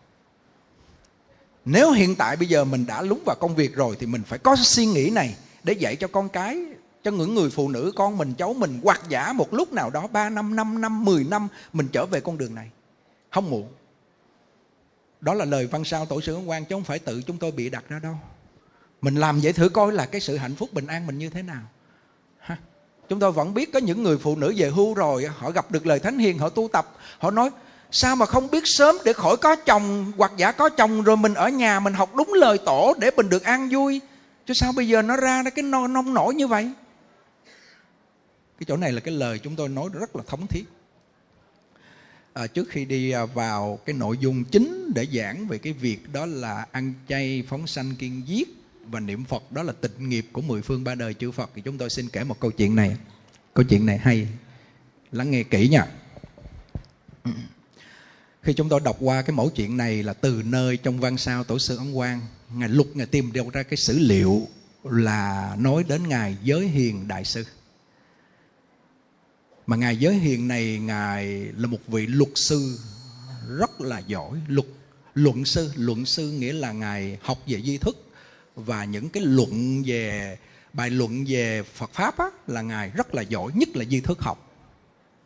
nếu 1.71 1.93
hiện 1.93 2.15
tại 2.15 2.37
bây 2.37 2.49
giờ 2.49 2.65
mình 2.65 2.87
đã 2.87 3.03
lúng 3.03 3.23
vào 3.27 3.37
công 3.41 3.55
việc 3.55 3.75
rồi 3.75 3.97
thì 4.01 4.07
mình 4.07 4.23
phải 4.27 4.39
có 4.39 4.57
suy 4.57 4.87
nghĩ 4.87 5.11
này 5.11 5.37
để 5.65 5.73
dạy 5.73 5.97
cho 5.97 6.09
con 6.09 6.29
cái, 6.29 6.61
cho 7.05 7.11
những 7.11 7.35
người 7.35 7.51
phụ 7.51 7.69
nữ, 7.69 7.93
con 7.97 8.19
mình, 8.19 8.35
cháu 8.39 8.55
mình, 8.55 8.81
hoặc 8.83 9.01
giả 9.09 9.33
một 9.33 9.55
lúc 9.55 9.73
nào 9.73 9.91
đó 9.91 10.07
3 10.07 10.31
năm 10.31 10.57
5 10.57 10.81
năm 10.81 11.05
10 11.05 11.25
năm, 11.25 11.49
mình 11.73 11.89
trở 11.93 12.07
về 12.07 12.21
con 12.21 12.39
đường 12.39 12.55
này. 12.55 12.71
Không 13.31 13.51
muộn. 13.51 13.69
Đó 15.21 15.35
là 15.35 15.45
lời 15.45 15.67
văn 15.67 15.85
sao 15.85 16.07
tổ 16.07 16.21
sư 16.21 16.35
ấn 16.35 16.47
quan 16.47 16.65
chứ 16.65 16.75
không 16.75 16.85
phải 16.85 16.99
tự 16.99 17.23
chúng 17.23 17.39
tôi 17.39 17.51
bị 17.51 17.71
đặt 17.71 17.85
ra 17.89 17.99
đâu. 17.99 18.15
Mình 19.01 19.15
làm 19.15 19.41
vậy 19.41 19.53
thử 19.53 19.69
coi 19.69 19.93
là 19.93 20.07
cái 20.07 20.21
sự 20.21 20.37
hạnh 20.37 20.55
phúc 20.55 20.73
bình 20.73 20.87
an 20.87 21.07
mình 21.07 21.19
như 21.19 21.31
thế 21.31 21.43
nào. 21.43 21.63
Ha? 22.39 22.57
chúng 23.09 23.21
tôi 23.21 23.33
vẫn 23.33 23.55
biết 23.55 23.73
có 23.73 23.79
những 23.79 24.03
người 24.03 24.19
phụ 24.19 24.37
nữ 24.37 24.55
về 24.57 24.71
hưu 24.71 24.95
rồi, 24.95 25.27
họ 25.27 25.51
gặp 25.51 25.71
được 25.71 25.87
lời 25.87 25.99
thánh 25.99 26.19
hiền, 26.19 26.39
họ 26.39 26.49
tu 26.49 26.69
tập, 26.73 26.97
họ 27.19 27.31
nói 27.31 27.51
sao 27.91 28.17
mà 28.17 28.27
không 28.27 28.51
biết 28.51 28.63
sớm 28.65 28.97
để 29.05 29.13
khỏi 29.13 29.37
có 29.37 29.57
chồng 29.57 30.13
hoặc 30.17 30.33
giả 30.37 30.53
có 30.53 30.69
chồng 30.69 31.03
rồi 31.03 31.17
mình 31.17 31.35
ở 31.35 31.49
nhà 31.49 31.81
mình 31.81 31.95
học 31.95 32.15
đúng 32.15 32.33
lời 32.33 32.59
tổ 32.67 32.95
để 33.01 33.11
mình 33.17 33.29
được 33.29 33.43
an 33.43 33.69
vui? 33.73 34.01
Chứ 34.47 34.55
sao 34.55 34.73
bây 34.73 34.89
giờ 34.89 35.03
nó 35.03 35.17
ra 35.17 35.43
cái 35.55 35.63
nông 35.63 36.15
nổi 36.15 36.35
như 36.35 36.47
vậy? 36.47 36.73
Cái 38.59 38.65
chỗ 38.69 38.77
này 38.77 38.93
là 38.93 39.01
cái 39.01 39.15
lời 39.15 39.39
chúng 39.39 39.57
tôi 39.57 39.69
nói 39.69 39.89
rất 39.93 40.17
là 40.17 40.23
thống 40.27 40.47
thiết. 40.47 40.65
À, 42.33 42.47
trước 42.47 42.69
khi 42.71 42.85
đi 42.85 43.11
à, 43.11 43.25
vào 43.25 43.79
cái 43.85 43.95
nội 43.95 44.19
dung 44.21 44.45
chính 44.45 44.93
để 44.95 45.07
giảng 45.13 45.49
về 45.49 45.59
cái 45.59 45.73
việc 45.73 46.13
đó 46.13 46.27
là 46.27 46.67
ăn 46.73 46.95
chay 47.09 47.45
phóng 47.49 47.67
sanh 47.67 47.95
kiên 47.95 48.23
giết 48.27 48.49
và 48.85 49.01
niệm 49.01 49.25
phật 49.25 49.53
đó 49.53 49.63
là 49.63 49.73
tịnh 49.81 50.09
nghiệp 50.09 50.27
của 50.33 50.41
mười 50.41 50.63
phương 50.63 50.85
ba 50.85 50.95
đời 50.95 51.15
chư 51.15 51.31
phật. 51.31 51.51
Thì 51.55 51.63
chúng 51.63 51.79
tôi 51.79 51.91
xin 51.91 52.09
kể 52.09 52.25
một 52.25 52.41
câu 52.41 52.51
chuyện 52.51 52.77
này. 52.77 52.97
Câu 53.55 53.65
chuyện 53.69 53.87
này 53.87 53.99
hay. 53.99 54.29
Lắng 55.13 55.31
nghe 55.31 55.43
kỹ 55.43 55.69
nha 55.69 55.87
khi 58.43 58.53
chúng 58.53 58.69
tôi 58.69 58.81
đọc 58.85 58.97
qua 59.01 59.23
cái 59.23 59.37
mẫu 59.37 59.51
chuyện 59.51 59.77
này 59.77 60.03
là 60.03 60.13
từ 60.13 60.43
nơi 60.45 60.77
trong 60.77 61.01
văn 61.01 61.19
sao 61.19 61.45
tổ 61.45 61.59
sư 61.59 61.77
ấn 61.77 61.95
quang 61.95 62.21
ngài 62.55 62.69
lục 62.69 62.87
ngài 62.95 63.07
tìm 63.07 63.33
được 63.33 63.53
ra 63.53 63.63
cái 63.63 63.77
sử 63.77 63.99
liệu 63.99 64.49
là 64.85 65.57
nói 65.59 65.85
đến 65.89 66.09
ngài 66.09 66.37
giới 66.43 66.69
hiền 66.69 67.09
đại 67.09 67.25
sư. 67.25 67.45
Mà 69.67 69.77
ngài 69.77 69.97
giới 69.97 70.15
hiền 70.15 70.49
này 70.49 70.79
ngài 70.79 71.27
là 71.57 71.67
một 71.67 71.87
vị 71.87 72.07
luật 72.07 72.31
sư 72.35 72.79
rất 73.59 73.81
là 73.81 73.99
giỏi 73.99 74.41
luật 74.49 74.67
luận 75.15 75.45
sư. 75.45 75.73
Luận 75.77 76.07
sư 76.07 76.31
nghĩa 76.31 76.53
là 76.53 76.73
ngài 76.73 77.19
học 77.23 77.39
về 77.47 77.63
di 77.63 77.79
thức 77.79 78.05
và 78.55 78.85
những 78.85 79.09
cái 79.09 79.23
luận 79.23 79.83
về 79.87 80.39
bài 80.73 80.91
luận 80.91 81.25
về 81.29 81.63
Phật 81.63 81.91
pháp 81.93 82.19
á, 82.19 82.27
là 82.47 82.63
ngài 82.63 82.91
rất 82.91 83.15
là 83.15 83.23
giỏi 83.23 83.53
nhất 83.55 83.69
là 83.77 83.85
di 83.85 84.01
thức 84.01 84.21
học. 84.21 84.53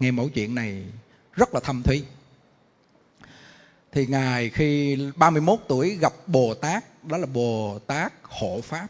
Nghe 0.01 0.11
mẫu 0.11 0.29
chuyện 0.29 0.55
này 0.55 0.85
rất 1.33 1.55
là 1.55 1.61
thâm 1.61 1.83
thúy 1.83 2.05
thì 3.92 4.07
ngài 4.07 4.50
khi 4.50 4.98
31 5.16 5.61
tuổi 5.68 5.96
gặp 5.96 6.12
Bồ 6.26 6.55
Tát 6.55 7.05
đó 7.05 7.16
là 7.16 7.26
Bồ 7.26 7.78
Tát 7.87 8.12
hộ 8.22 8.61
pháp 8.61 8.87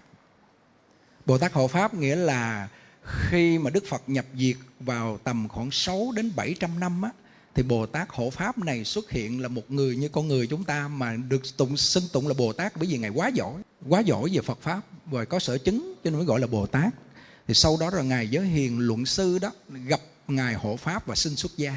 Bồ 1.26 1.38
Tát 1.38 1.52
hộ 1.52 1.68
pháp 1.68 1.94
nghĩa 1.94 2.16
là 2.16 2.68
khi 3.04 3.58
mà 3.58 3.70
Đức 3.70 3.84
Phật 3.88 4.02
nhập 4.06 4.24
diệt 4.34 4.56
vào 4.80 5.18
tầm 5.24 5.48
khoảng 5.48 5.70
6 5.70 6.12
đến 6.16 6.32
700 6.36 6.80
năm 6.80 7.02
á, 7.02 7.10
thì 7.54 7.62
Bồ 7.62 7.86
Tát 7.86 8.08
hộ 8.10 8.30
pháp 8.30 8.58
này 8.58 8.84
xuất 8.84 9.10
hiện 9.10 9.40
là 9.40 9.48
một 9.48 9.70
người 9.70 9.96
như 9.96 10.08
con 10.08 10.28
người 10.28 10.46
chúng 10.46 10.64
ta 10.64 10.88
mà 10.88 11.16
được 11.28 11.56
tụng 11.56 11.76
xưng 11.76 12.04
tụng 12.12 12.28
là 12.28 12.34
Bồ 12.34 12.52
Tát 12.52 12.76
bởi 12.76 12.86
vì 12.86 12.98
ngài 12.98 13.10
quá 13.10 13.28
giỏi, 13.28 13.62
quá 13.88 14.00
giỏi 14.00 14.30
về 14.32 14.40
Phật 14.40 14.58
pháp 14.60 14.80
và 15.06 15.24
có 15.24 15.38
sở 15.38 15.58
chứng 15.58 15.94
cho 16.04 16.10
nên 16.10 16.16
mới 16.18 16.26
gọi 16.26 16.40
là 16.40 16.46
Bồ 16.46 16.66
Tát. 16.66 16.94
Thì 17.48 17.54
sau 17.54 17.76
đó 17.80 17.90
là 17.90 18.02
ngài 18.02 18.28
giới 18.28 18.46
hiền 18.46 18.78
luận 18.78 19.06
sư 19.06 19.38
đó 19.38 19.52
gặp 19.86 20.00
ngài 20.28 20.54
hộ 20.54 20.76
pháp 20.76 21.06
và 21.06 21.14
xin 21.14 21.36
xuất 21.36 21.52
gia. 21.56 21.76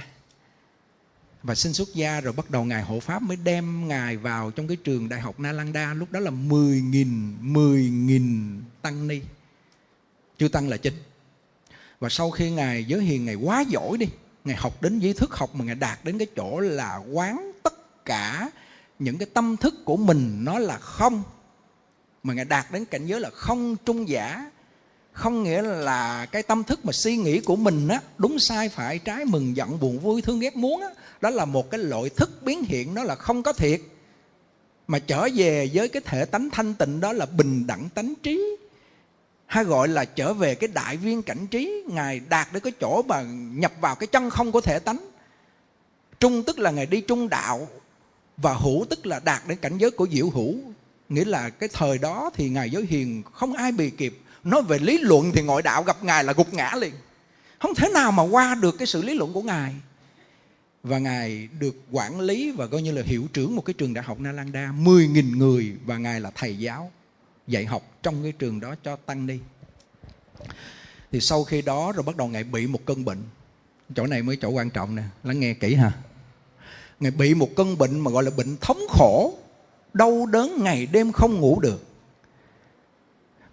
Và 1.46 1.56
xin 1.56 1.74
xuất 1.74 1.94
gia 1.94 2.22
rồi 2.22 2.34
bắt 2.34 2.52
đầu 2.52 2.66
ngài 2.66 2.84
hộ 2.84 3.00
pháp 3.00 3.22
mới 3.22 3.38
đem 3.38 3.88
ngài 3.88 4.18
vào 4.18 4.52
trong 4.52 4.68
cái 4.68 4.78
trường 4.78 5.10
đại 5.10 5.22
học 5.22 5.40
Nalanda 5.40 5.94
lúc 5.94 6.12
đó 6.12 6.20
là 6.20 6.32
10.000 6.32 7.34
10.000 7.42 8.62
tăng 8.82 9.08
ni. 9.08 9.22
Chư 10.38 10.48
tăng 10.48 10.70
là 10.70 10.78
chính 10.78 10.94
và 12.00 12.10
sau 12.10 12.32
khi 12.32 12.52
ngài 12.52 12.84
giới 12.84 13.04
hiền, 13.04 13.26
ngài 13.26 13.36
quá 13.36 13.62
giỏi 13.62 13.98
đi, 13.98 14.08
ngài 14.46 14.56
học 14.56 14.82
đến 14.82 15.00
giới 15.00 15.14
thức 15.14 15.36
học 15.36 15.56
mà 15.56 15.66
ngài 15.66 15.76
đạt 15.76 16.00
đến 16.04 16.18
cái 16.18 16.28
chỗ 16.36 16.60
là 16.60 16.96
quán 17.12 17.52
tất 17.64 18.06
cả 18.06 18.50
những 19.00 19.18
cái 19.18 19.28
tâm 19.34 19.58
thức 19.58 19.74
của 19.86 19.98
mình 19.98 20.46
nó 20.46 20.60
là 20.60 20.78
không. 20.78 21.24
Mà 22.24 22.34
ngài 22.34 22.46
đạt 22.46 22.66
đến 22.72 22.86
cảnh 22.86 23.06
giới 23.06 23.20
là 23.20 23.30
không 23.30 23.76
trung 23.86 24.10
giả 24.10 24.52
không 25.16 25.44
nghĩa 25.44 25.62
là 25.62 26.26
cái 26.26 26.44
tâm 26.44 26.64
thức 26.64 26.86
mà 26.86 26.92
suy 26.92 27.18
nghĩ 27.18 27.40
của 27.40 27.56
mình 27.56 27.88
á, 27.88 28.02
đúng 28.18 28.40
sai 28.40 28.70
phải, 28.70 29.00
trái 29.00 29.26
mừng, 29.26 29.56
giận, 29.56 29.80
buồn, 29.80 30.00
vui, 30.00 30.22
thương, 30.22 30.40
ghét, 30.40 30.56
muốn 30.56 30.82
á, 30.82 30.88
đó 31.22 31.30
là 31.30 31.46
một 31.46 31.72
cái 31.72 31.80
loại 31.80 32.10
thức 32.10 32.44
biến 32.44 32.64
hiện 32.64 32.94
nó 32.94 33.04
là 33.04 33.16
không 33.16 33.44
có 33.44 33.54
thiệt. 33.54 33.82
Mà 34.88 35.00
trở 35.00 35.28
về 35.36 35.70
với 35.74 35.90
cái 35.90 36.02
thể 36.06 36.26
tánh 36.26 36.50
thanh 36.50 36.74
tịnh 36.74 37.00
đó 37.00 37.14
là 37.14 37.26
bình 37.26 37.68
đẳng 37.68 37.90
tánh 37.90 38.14
trí, 38.24 38.58
hay 39.46 39.64
gọi 39.64 39.88
là 39.88 40.06
trở 40.06 40.34
về 40.34 40.56
cái 40.56 40.68
đại 40.74 40.98
viên 40.98 41.22
cảnh 41.22 41.48
trí. 41.48 41.84
Ngài 41.88 42.22
đạt 42.30 42.48
đến 42.54 42.64
cái 42.64 42.74
chỗ 42.82 43.02
mà 43.02 43.22
nhập 43.54 43.72
vào 43.82 43.96
cái 43.96 44.08
chân 44.08 44.30
không 44.30 44.52
của 44.52 44.62
thể 44.62 44.80
tánh. 44.80 45.10
Trung 46.20 46.44
tức 46.44 46.60
là 46.60 46.72
ngài 46.72 46.86
đi 46.86 47.02
trung 47.02 47.30
đạo, 47.30 47.68
và 48.38 48.54
hữu 48.54 48.86
tức 48.90 49.06
là 49.06 49.20
đạt 49.20 49.42
đến 49.48 49.58
cảnh 49.58 49.78
giới 49.78 49.92
của 49.92 50.08
diệu 50.12 50.30
hữu. 50.30 50.56
Nghĩa 51.10 51.26
là 51.26 51.50
cái 51.50 51.70
thời 51.74 51.98
đó 51.98 52.30
thì 52.34 52.50
ngài 52.50 52.70
giới 52.70 52.86
hiền, 52.86 53.24
không 53.34 53.54
ai 53.54 53.72
bì 53.72 53.90
kịp 53.90 54.20
nói 54.46 54.62
về 54.62 54.80
lý 54.80 54.98
luận 54.98 55.32
thì 55.32 55.42
ngoại 55.42 55.62
đạo 55.62 55.84
gặp 55.84 56.04
ngài 56.04 56.24
là 56.24 56.34
gục 56.34 56.54
ngã 56.54 56.72
liền. 56.80 56.94
Không 57.60 57.76
thể 57.76 57.90
nào 57.94 58.12
mà 58.12 58.24
qua 58.24 58.56
được 58.56 58.76
cái 58.78 58.88
sự 58.88 59.02
lý 59.02 59.14
luận 59.14 59.34
của 59.34 59.42
ngài. 59.42 59.76
Và 60.84 61.00
ngài 61.00 61.50
được 61.60 61.76
quản 61.92 62.20
lý 62.20 62.52
và 62.52 62.68
coi 62.68 62.82
như 62.82 62.92
là 62.92 63.02
hiệu 63.06 63.28
trưởng 63.34 63.56
một 63.56 63.66
cái 63.66 63.74
trường 63.74 63.94
đại 63.94 64.04
học 64.04 64.20
Nalanda 64.20 64.74
10.000 64.80 65.38
người 65.38 65.76
và 65.86 65.98
ngài 65.98 66.20
là 66.22 66.32
thầy 66.36 66.58
giáo 66.58 66.92
dạy 67.48 67.66
học 67.66 67.84
trong 68.04 68.24
cái 68.24 68.32
trường 68.32 68.60
đó 68.60 68.76
cho 68.84 68.96
tăng 68.96 69.26
ni. 69.26 69.38
Thì 71.12 71.20
sau 71.20 71.44
khi 71.44 71.62
đó 71.62 71.92
rồi 71.92 72.04
bắt 72.04 72.18
đầu 72.18 72.28
ngài 72.28 72.44
bị 72.44 72.68
một 72.68 72.80
cơn 72.86 73.06
bệnh. 73.06 73.24
Chỗ 73.96 74.08
này 74.08 74.22
mới 74.22 74.38
chỗ 74.42 74.50
quan 74.50 74.70
trọng 74.70 74.96
nè, 74.96 75.04
lắng 75.24 75.40
nghe 75.40 75.54
kỹ 75.54 75.76
ha. 75.76 75.92
Ngài 77.00 77.12
bị 77.12 77.34
một 77.34 77.50
cơn 77.56 77.78
bệnh 77.78 78.00
mà 78.00 78.12
gọi 78.12 78.24
là 78.24 78.32
bệnh 78.38 78.58
thống 78.62 78.80
khổ, 78.90 79.38
đau 79.94 80.26
đớn 80.26 80.64
ngày 80.64 80.86
đêm 80.86 81.12
không 81.12 81.40
ngủ 81.40 81.60
được 81.60 81.95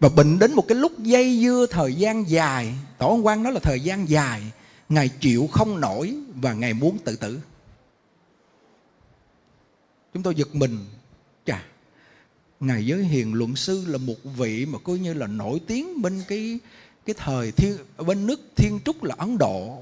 và 0.03 0.09
bệnh 0.09 0.39
đến 0.39 0.53
một 0.53 0.69
cái 0.69 0.79
lúc 0.79 0.99
dây 0.99 1.41
dưa 1.43 1.67
thời 1.71 1.95
gian 1.95 2.31
dài, 2.31 2.75
tổ 2.99 3.09
ông 3.09 3.27
quan 3.27 3.43
nói 3.43 3.53
là 3.53 3.61
thời 3.61 3.81
gian 3.81 4.09
dài, 4.09 4.43
ngài 4.89 5.09
chịu 5.09 5.49
không 5.53 5.81
nổi 5.81 6.15
và 6.35 6.53
ngài 6.53 6.75
muốn 6.75 6.99
tự 7.05 7.17
tử. 7.17 7.41
Chúng 10.15 10.23
tôi 10.23 10.35
giật 10.35 10.55
mình. 10.55 10.79
Chà, 11.47 11.65
ngài 12.61 12.87
giới 12.87 13.05
hiền 13.05 13.35
luận 13.35 13.57
sư 13.57 13.85
là 13.87 13.99
một 13.99 14.15
vị 14.37 14.67
mà 14.67 14.79
coi 14.79 14.99
như 14.99 15.15
là 15.15 15.27
nổi 15.27 15.61
tiếng 15.67 16.03
bên 16.03 16.23
cái 16.29 16.59
cái 17.07 17.15
thời 17.19 17.53
thiên, 17.53 17.77
bên 18.07 18.27
nước 18.27 18.41
thiên 18.57 18.79
trúc 18.85 19.05
là 19.05 19.15
ấn 19.19 19.39
độ. 19.39 19.79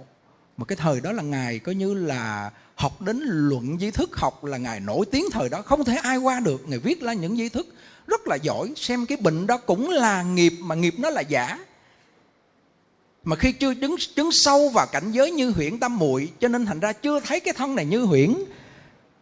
Mà 0.56 0.64
cái 0.64 0.76
thời 0.76 1.00
đó 1.00 1.12
là 1.12 1.22
ngài 1.22 1.58
coi 1.58 1.74
như 1.74 1.94
là 1.94 2.50
học 2.74 3.02
đến 3.02 3.20
luận 3.24 3.78
di 3.78 3.90
thức, 3.90 4.16
học 4.16 4.44
là 4.44 4.58
ngài 4.58 4.80
nổi 4.80 5.06
tiếng 5.10 5.24
thời 5.32 5.48
đó. 5.48 5.62
Không 5.62 5.84
thể 5.84 5.96
ai 5.96 6.16
qua 6.16 6.40
được. 6.40 6.68
Ngài 6.68 6.78
viết 6.78 7.02
ra 7.02 7.12
những 7.12 7.36
di 7.36 7.48
thức 7.48 7.66
rất 8.10 8.28
là 8.28 8.36
giỏi 8.36 8.72
xem 8.76 9.06
cái 9.06 9.18
bệnh 9.20 9.46
đó 9.46 9.56
cũng 9.56 9.90
là 9.90 10.22
nghiệp 10.22 10.52
mà 10.60 10.74
nghiệp 10.74 10.94
nó 10.98 11.10
là 11.10 11.20
giả. 11.20 11.58
Mà 13.24 13.36
khi 13.36 13.52
chưa 13.52 13.74
đứng 13.74 13.96
chứng 14.16 14.30
sâu 14.32 14.68
vào 14.68 14.86
cảnh 14.86 15.12
giới 15.12 15.30
như 15.30 15.50
huyễn 15.50 15.80
tâm 15.80 15.98
muội 15.98 16.32
cho 16.40 16.48
nên 16.48 16.66
thành 16.66 16.80
ra 16.80 16.92
chưa 16.92 17.20
thấy 17.20 17.40
cái 17.40 17.54
thân 17.54 17.74
này 17.74 17.84
như 17.84 18.02
huyễn. 18.02 18.34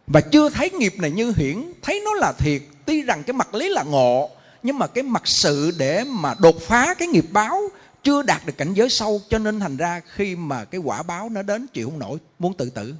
Và 0.07 0.21
chưa 0.21 0.49
thấy 0.49 0.71
nghiệp 0.71 0.93
này 0.97 1.11
như 1.11 1.31
huyễn 1.31 1.73
thấy 1.81 2.01
nó 2.05 2.13
là 2.13 2.33
thiệt. 2.37 2.61
Tuy 2.85 3.01
rằng 3.01 3.23
cái 3.23 3.33
mặt 3.33 3.53
lý 3.53 3.69
là 3.69 3.83
ngộ 3.83 4.29
nhưng 4.63 4.77
mà 4.77 4.87
cái 4.87 5.03
mặt 5.03 5.21
sự 5.25 5.71
để 5.77 6.03
mà 6.03 6.35
đột 6.39 6.61
phá 6.61 6.93
cái 6.93 7.07
nghiệp 7.07 7.25
báo 7.31 7.61
chưa 8.03 8.21
đạt 8.21 8.45
được 8.45 8.57
cảnh 8.57 8.73
giới 8.73 8.89
sâu 8.89 9.21
cho 9.29 9.37
nên 9.37 9.59
thành 9.59 9.77
ra 9.77 10.01
khi 10.13 10.35
mà 10.35 10.65
cái 10.65 10.81
quả 10.81 11.03
báo 11.03 11.29
nó 11.29 11.41
đến 11.41 11.67
chịu 11.73 11.89
không 11.89 11.99
nổi 11.99 12.17
muốn 12.39 12.53
tự 12.53 12.69
tử. 12.69 12.93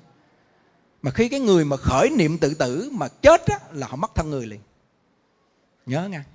Mà 1.02 1.12
khi 1.12 1.30
cái 1.30 1.40
người 1.40 1.66
mà 1.66 1.78
khởi 1.78 2.10
niệm 2.10 2.38
tự 2.38 2.54
tử 2.54 2.90
mà 2.94 3.08
chết 3.08 3.48
á, 3.48 3.60
là 3.72 3.88
họ 3.88 3.96
mất 3.96 4.16
thân 4.16 4.30
người 4.30 4.48
liền 4.48 4.60
nhớ 5.90 6.08
nha. 6.08 6.26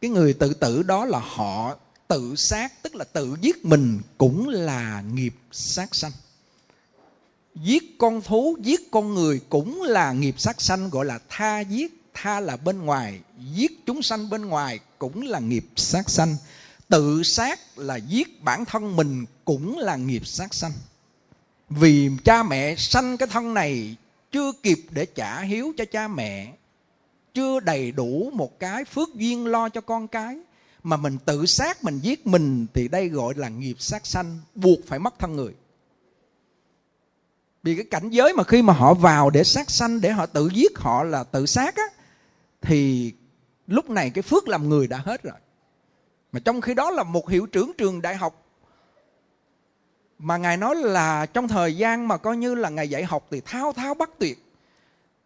Cái 0.00 0.10
người 0.10 0.32
tự 0.32 0.54
tử 0.54 0.82
đó 0.82 1.04
là 1.04 1.18
họ 1.18 1.76
tự 2.08 2.34
sát, 2.36 2.82
tức 2.82 2.94
là 2.94 3.04
tự 3.04 3.36
giết 3.40 3.64
mình 3.64 4.00
cũng 4.18 4.48
là 4.48 5.02
nghiệp 5.12 5.34
sát 5.52 5.94
sanh. 5.94 6.12
Giết 7.54 7.98
con 7.98 8.22
thú, 8.22 8.56
giết 8.60 8.90
con 8.90 9.14
người 9.14 9.40
cũng 9.48 9.82
là 9.82 10.12
nghiệp 10.12 10.34
sát 10.38 10.60
sanh, 10.60 10.90
gọi 10.90 11.04
là 11.04 11.18
tha 11.28 11.60
giết, 11.60 12.02
tha 12.14 12.40
là 12.40 12.56
bên 12.56 12.82
ngoài. 12.82 13.20
Giết 13.54 13.86
chúng 13.86 14.02
sanh 14.02 14.30
bên 14.30 14.46
ngoài 14.46 14.78
cũng 14.98 15.22
là 15.22 15.38
nghiệp 15.38 15.66
sát 15.76 16.10
sanh. 16.10 16.36
Tự 16.88 17.22
sát 17.22 17.78
là 17.78 17.96
giết 17.96 18.42
bản 18.42 18.64
thân 18.64 18.96
mình 18.96 19.24
cũng 19.44 19.78
là 19.78 19.96
nghiệp 19.96 20.26
sát 20.26 20.54
sanh. 20.54 20.72
Vì 21.70 22.10
cha 22.24 22.42
mẹ 22.42 22.74
sanh 22.76 23.16
cái 23.16 23.28
thân 23.28 23.54
này 23.54 23.96
chưa 24.32 24.52
kịp 24.62 24.78
để 24.90 25.06
trả 25.06 25.40
hiếu 25.40 25.72
cho 25.78 25.84
cha 25.92 26.08
mẹ 26.08 26.52
chưa 27.34 27.60
đầy 27.60 27.92
đủ 27.92 28.30
một 28.34 28.60
cái 28.60 28.84
phước 28.84 29.14
duyên 29.14 29.46
lo 29.46 29.68
cho 29.68 29.80
con 29.80 30.08
cái, 30.08 30.38
mà 30.82 30.96
mình 30.96 31.18
tự 31.24 31.46
sát 31.46 31.84
mình 31.84 31.98
giết 31.98 32.26
mình 32.26 32.66
thì 32.74 32.88
đây 32.88 33.08
gọi 33.08 33.34
là 33.36 33.48
nghiệp 33.48 33.76
sát 33.78 34.06
sanh, 34.06 34.40
buộc 34.54 34.78
phải 34.86 34.98
mất 34.98 35.18
thân 35.18 35.36
người. 35.36 35.54
Vì 37.62 37.76
cái 37.76 37.84
cảnh 37.90 38.10
giới 38.10 38.32
mà 38.32 38.44
khi 38.44 38.62
mà 38.62 38.72
họ 38.72 38.94
vào 38.94 39.30
để 39.30 39.44
sát 39.44 39.70
sanh, 39.70 40.00
để 40.00 40.10
họ 40.10 40.26
tự 40.26 40.48
giết 40.54 40.78
họ 40.78 41.04
là 41.04 41.24
tự 41.24 41.46
sát 41.46 41.76
á, 41.76 41.84
thì 42.60 43.12
lúc 43.66 43.90
này 43.90 44.10
cái 44.10 44.22
phước 44.22 44.48
làm 44.48 44.68
người 44.68 44.86
đã 44.86 44.98
hết 45.04 45.22
rồi. 45.22 45.34
Mà 46.32 46.40
trong 46.40 46.60
khi 46.60 46.74
đó 46.74 46.90
là 46.90 47.02
một 47.02 47.30
hiệu 47.30 47.46
trưởng 47.46 47.72
trường 47.78 48.02
đại 48.02 48.16
học, 48.16 48.46
mà 50.18 50.36
ngài 50.36 50.56
nói 50.56 50.76
là 50.76 51.26
trong 51.26 51.48
thời 51.48 51.76
gian 51.76 52.08
mà 52.08 52.16
coi 52.16 52.36
như 52.36 52.54
là 52.54 52.68
ngài 52.68 52.90
dạy 52.90 53.04
học 53.04 53.26
thì 53.30 53.40
thao 53.44 53.72
thao 53.72 53.94
bất 53.94 54.10
tuyệt 54.18 54.43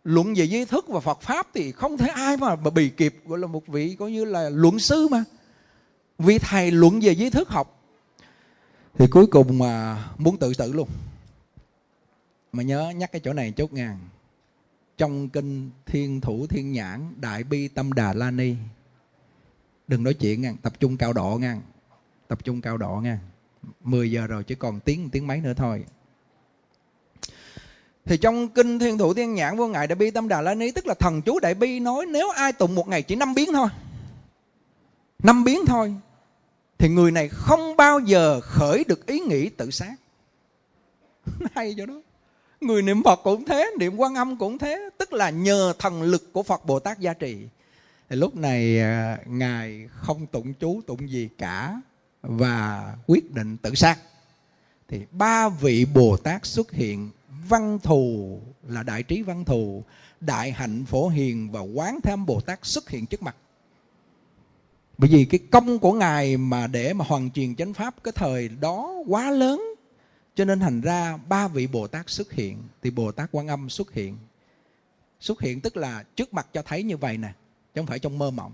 luận 0.04 0.34
về 0.36 0.44
duy 0.44 0.64
thức 0.64 0.88
và 0.88 1.00
Phật 1.00 1.20
pháp 1.20 1.46
thì 1.54 1.72
không 1.72 1.98
thể 1.98 2.08
ai 2.08 2.36
mà, 2.36 2.56
bị 2.56 2.70
bì 2.70 2.88
kịp 2.88 3.14
gọi 3.26 3.38
là 3.38 3.46
một 3.46 3.66
vị 3.66 3.96
coi 3.98 4.12
như 4.12 4.24
là 4.24 4.50
luận 4.50 4.78
sư 4.78 5.08
mà. 5.10 5.24
Vị 6.18 6.38
thầy 6.38 6.70
luận 6.70 7.00
về 7.00 7.12
duy 7.12 7.30
thức 7.30 7.48
học. 7.48 7.82
Thì 8.98 9.06
cuối 9.10 9.26
cùng 9.26 9.58
mà 9.58 10.04
muốn 10.18 10.36
tự 10.36 10.52
tử 10.58 10.72
luôn. 10.72 10.88
Mà 12.52 12.62
nhớ 12.62 12.92
nhắc 12.96 13.12
cái 13.12 13.20
chỗ 13.24 13.32
này 13.32 13.52
chốt 13.56 13.72
ngàn 13.72 13.98
trong 14.98 15.28
kinh 15.28 15.70
thiên 15.86 16.20
thủ 16.20 16.46
thiên 16.46 16.72
nhãn 16.72 17.14
đại 17.20 17.44
bi 17.44 17.68
tâm 17.68 17.92
đà 17.92 18.12
la 18.12 18.30
ni. 18.30 18.54
Đừng 19.88 20.02
nói 20.02 20.14
chuyện 20.14 20.42
ngang 20.42 20.56
tập 20.56 20.72
trung 20.80 20.96
cao 20.96 21.12
độ 21.12 21.38
ngang. 21.40 21.60
Tập 22.28 22.44
trung 22.44 22.60
cao 22.60 22.76
độ 22.76 23.00
ngang. 23.02 23.18
10 23.80 24.10
giờ 24.10 24.26
rồi 24.26 24.44
chỉ 24.44 24.54
còn 24.54 24.80
tiếng 24.80 25.10
tiếng 25.10 25.26
mấy 25.26 25.40
nữa 25.40 25.54
thôi 25.56 25.84
thì 28.08 28.16
trong 28.16 28.48
kinh 28.48 28.78
thiên 28.78 28.98
thủ 28.98 29.14
thiên 29.14 29.34
nhãn 29.34 29.56
vô 29.56 29.68
ngài 29.68 29.86
đại 29.86 29.96
bi 29.96 30.10
tâm 30.10 30.28
đà 30.28 30.40
la 30.40 30.54
ni, 30.54 30.70
tức 30.70 30.86
là 30.86 30.94
thần 30.94 31.22
chú 31.22 31.38
đại 31.38 31.54
bi 31.54 31.80
nói, 31.80 32.06
nếu 32.06 32.30
ai 32.30 32.52
tụng 32.52 32.74
một 32.74 32.88
ngày 32.88 33.02
chỉ 33.02 33.14
năm 33.14 33.34
biến 33.34 33.52
thôi, 33.52 33.68
năm 35.18 35.44
biến 35.44 35.66
thôi, 35.66 35.94
thì 36.78 36.88
người 36.88 37.10
này 37.10 37.28
không 37.28 37.76
bao 37.76 37.98
giờ 37.98 38.40
khởi 38.40 38.84
được 38.88 39.06
ý 39.06 39.20
nghĩ 39.20 39.48
tự 39.48 39.70
sát. 39.70 39.94
Hay 41.54 41.74
cho 41.78 41.86
đó. 41.86 42.00
Người 42.60 42.82
niệm 42.82 43.02
phật 43.02 43.20
cũng 43.22 43.44
thế, 43.44 43.70
niệm 43.78 43.96
quan 43.96 44.14
âm 44.14 44.36
cũng 44.36 44.58
thế, 44.58 44.90
tức 44.98 45.12
là 45.12 45.30
nhờ 45.30 45.72
thần 45.78 46.02
lực 46.02 46.32
của 46.32 46.42
phật 46.42 46.66
bồ 46.66 46.78
tát 46.78 46.98
gia 46.98 47.12
trì. 47.12 47.36
Thì 48.08 48.16
lúc 48.16 48.36
này 48.36 48.80
à, 48.80 49.18
ngài 49.26 49.88
không 49.92 50.26
tụng 50.26 50.54
chú, 50.54 50.80
tụng 50.86 51.10
gì 51.10 51.28
cả 51.38 51.80
và 52.22 52.94
quyết 53.06 53.34
định 53.34 53.56
tự 53.56 53.74
sát. 53.74 53.98
Thì 54.88 55.00
ba 55.10 55.48
vị 55.48 55.86
bồ 55.94 56.16
tát 56.16 56.46
xuất 56.46 56.72
hiện 56.72 57.10
văn 57.48 57.78
thù 57.82 58.40
là 58.68 58.82
đại 58.82 59.02
trí 59.02 59.22
văn 59.22 59.44
thù, 59.44 59.82
đại 60.20 60.52
hạnh 60.52 60.84
phổ 60.84 61.08
hiền 61.08 61.50
và 61.50 61.60
quán 61.60 62.00
tham 62.02 62.26
bồ 62.26 62.40
tát 62.40 62.58
xuất 62.62 62.88
hiện 62.88 63.06
trước 63.06 63.22
mặt. 63.22 63.36
Bởi 64.98 65.10
vì 65.10 65.24
cái 65.24 65.40
công 65.50 65.78
của 65.78 65.92
ngài 65.92 66.36
mà 66.36 66.66
để 66.66 66.92
mà 66.92 67.04
hoàn 67.08 67.30
truyền 67.30 67.56
chánh 67.56 67.74
pháp 67.74 68.04
cái 68.04 68.12
thời 68.16 68.48
đó 68.48 68.94
quá 69.06 69.30
lớn, 69.30 69.62
cho 70.34 70.44
nên 70.44 70.60
thành 70.60 70.80
ra 70.80 71.16
ba 71.16 71.48
vị 71.48 71.66
bồ 71.66 71.86
tát 71.86 72.10
xuất 72.10 72.32
hiện, 72.32 72.58
thì 72.82 72.90
bồ 72.90 73.12
tát 73.12 73.28
quan 73.32 73.48
âm 73.48 73.70
xuất 73.70 73.92
hiện. 73.92 74.16
Xuất 75.20 75.40
hiện 75.40 75.60
tức 75.60 75.76
là 75.76 76.04
trước 76.16 76.34
mặt 76.34 76.46
cho 76.52 76.62
thấy 76.62 76.82
như 76.82 76.96
vậy 76.96 77.18
nè, 77.18 77.32
chứ 77.74 77.80
không 77.80 77.86
phải 77.86 77.98
trong 77.98 78.18
mơ 78.18 78.30
mộng. 78.30 78.52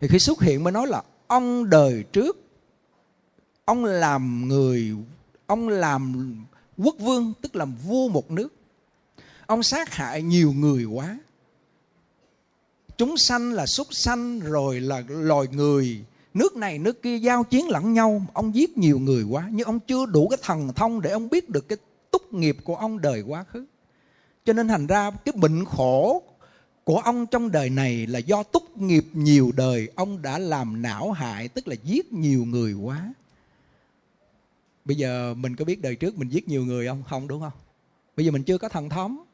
Thì 0.00 0.08
khi 0.08 0.18
xuất 0.18 0.42
hiện 0.42 0.64
mới 0.64 0.72
nói 0.72 0.86
là 0.86 1.02
ông 1.26 1.70
đời 1.70 2.04
trước, 2.12 2.38
ông 3.64 3.84
làm 3.84 4.48
người, 4.48 4.96
ông 5.46 5.68
làm 5.68 6.36
quốc 6.84 6.96
vương 6.98 7.32
tức 7.40 7.56
làm 7.56 7.74
vua 7.86 8.08
một 8.08 8.30
nước. 8.30 8.48
Ông 9.46 9.62
sát 9.62 9.94
hại 9.94 10.22
nhiều 10.22 10.52
người 10.52 10.84
quá. 10.84 11.18
Chúng 12.96 13.16
sanh 13.16 13.52
là 13.52 13.66
súc 13.66 13.86
sanh, 13.90 14.40
rồi 14.40 14.80
là 14.80 15.02
loài 15.08 15.46
người. 15.52 16.04
Nước 16.34 16.56
này, 16.56 16.78
nước 16.78 17.02
kia 17.02 17.16
giao 17.16 17.44
chiến 17.44 17.68
lẫn 17.68 17.92
nhau. 17.92 18.26
Ông 18.32 18.54
giết 18.54 18.78
nhiều 18.78 18.98
người 18.98 19.22
quá, 19.22 19.48
nhưng 19.52 19.66
ông 19.66 19.80
chưa 19.80 20.06
đủ 20.06 20.28
cái 20.28 20.38
thần 20.42 20.72
thông 20.72 21.00
để 21.00 21.10
ông 21.10 21.28
biết 21.28 21.48
được 21.48 21.68
cái 21.68 21.78
túc 22.10 22.34
nghiệp 22.34 22.56
của 22.64 22.76
ông 22.76 23.00
đời 23.00 23.22
quá 23.22 23.44
khứ. 23.44 23.64
Cho 24.44 24.52
nên 24.52 24.68
thành 24.68 24.86
ra 24.86 25.10
cái 25.10 25.32
bệnh 25.36 25.64
khổ 25.64 26.22
của 26.84 26.98
ông 26.98 27.26
trong 27.26 27.50
đời 27.50 27.70
này 27.70 28.06
là 28.06 28.18
do 28.18 28.42
túc 28.42 28.76
nghiệp 28.78 29.04
nhiều 29.12 29.52
đời, 29.56 29.88
ông 29.94 30.22
đã 30.22 30.38
làm 30.38 30.82
não 30.82 31.12
hại, 31.12 31.48
tức 31.48 31.68
là 31.68 31.74
giết 31.84 32.12
nhiều 32.12 32.44
người 32.44 32.72
quá 32.72 33.12
bây 34.84 34.96
giờ 34.96 35.34
mình 35.34 35.56
có 35.56 35.64
biết 35.64 35.82
đời 35.82 35.96
trước 35.96 36.18
mình 36.18 36.28
giết 36.28 36.48
nhiều 36.48 36.64
người 36.64 36.86
không? 36.86 37.02
Không, 37.08 37.28
đúng 37.28 37.40
không? 37.40 37.52
Bây 38.16 38.26
giờ 38.26 38.32
mình 38.32 38.42
chưa 38.42 38.58
có 38.58 38.68
thần 38.68 38.88
thống, 38.88 39.24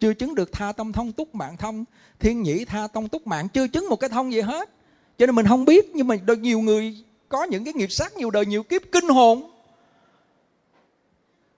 chưa 0.00 0.14
chứng 0.14 0.34
được 0.34 0.52
tha 0.52 0.72
tâm 0.72 0.92
thông 0.92 1.12
túc 1.12 1.34
mạng 1.34 1.56
thông. 1.56 1.84
Thiên 2.20 2.42
nhĩ 2.42 2.64
tha 2.64 2.86
tông 2.86 3.08
túc 3.08 3.26
mạng, 3.26 3.48
chưa 3.48 3.68
chứng 3.68 3.88
một 3.88 3.96
cái 3.96 4.10
thông 4.10 4.32
gì 4.32 4.40
hết. 4.40 4.70
Cho 5.18 5.26
nên 5.26 5.34
mình 5.34 5.46
không 5.46 5.64
biết, 5.64 5.90
nhưng 5.94 6.08
mà 6.08 6.16
nhiều 6.40 6.60
người 6.60 6.96
có 7.28 7.44
những 7.44 7.64
cái 7.64 7.74
nghiệp 7.74 7.92
sát 7.92 8.16
nhiều 8.16 8.30
đời, 8.30 8.46
nhiều 8.46 8.62
kiếp 8.62 8.82
kinh 8.92 9.08
hồn. 9.08 9.50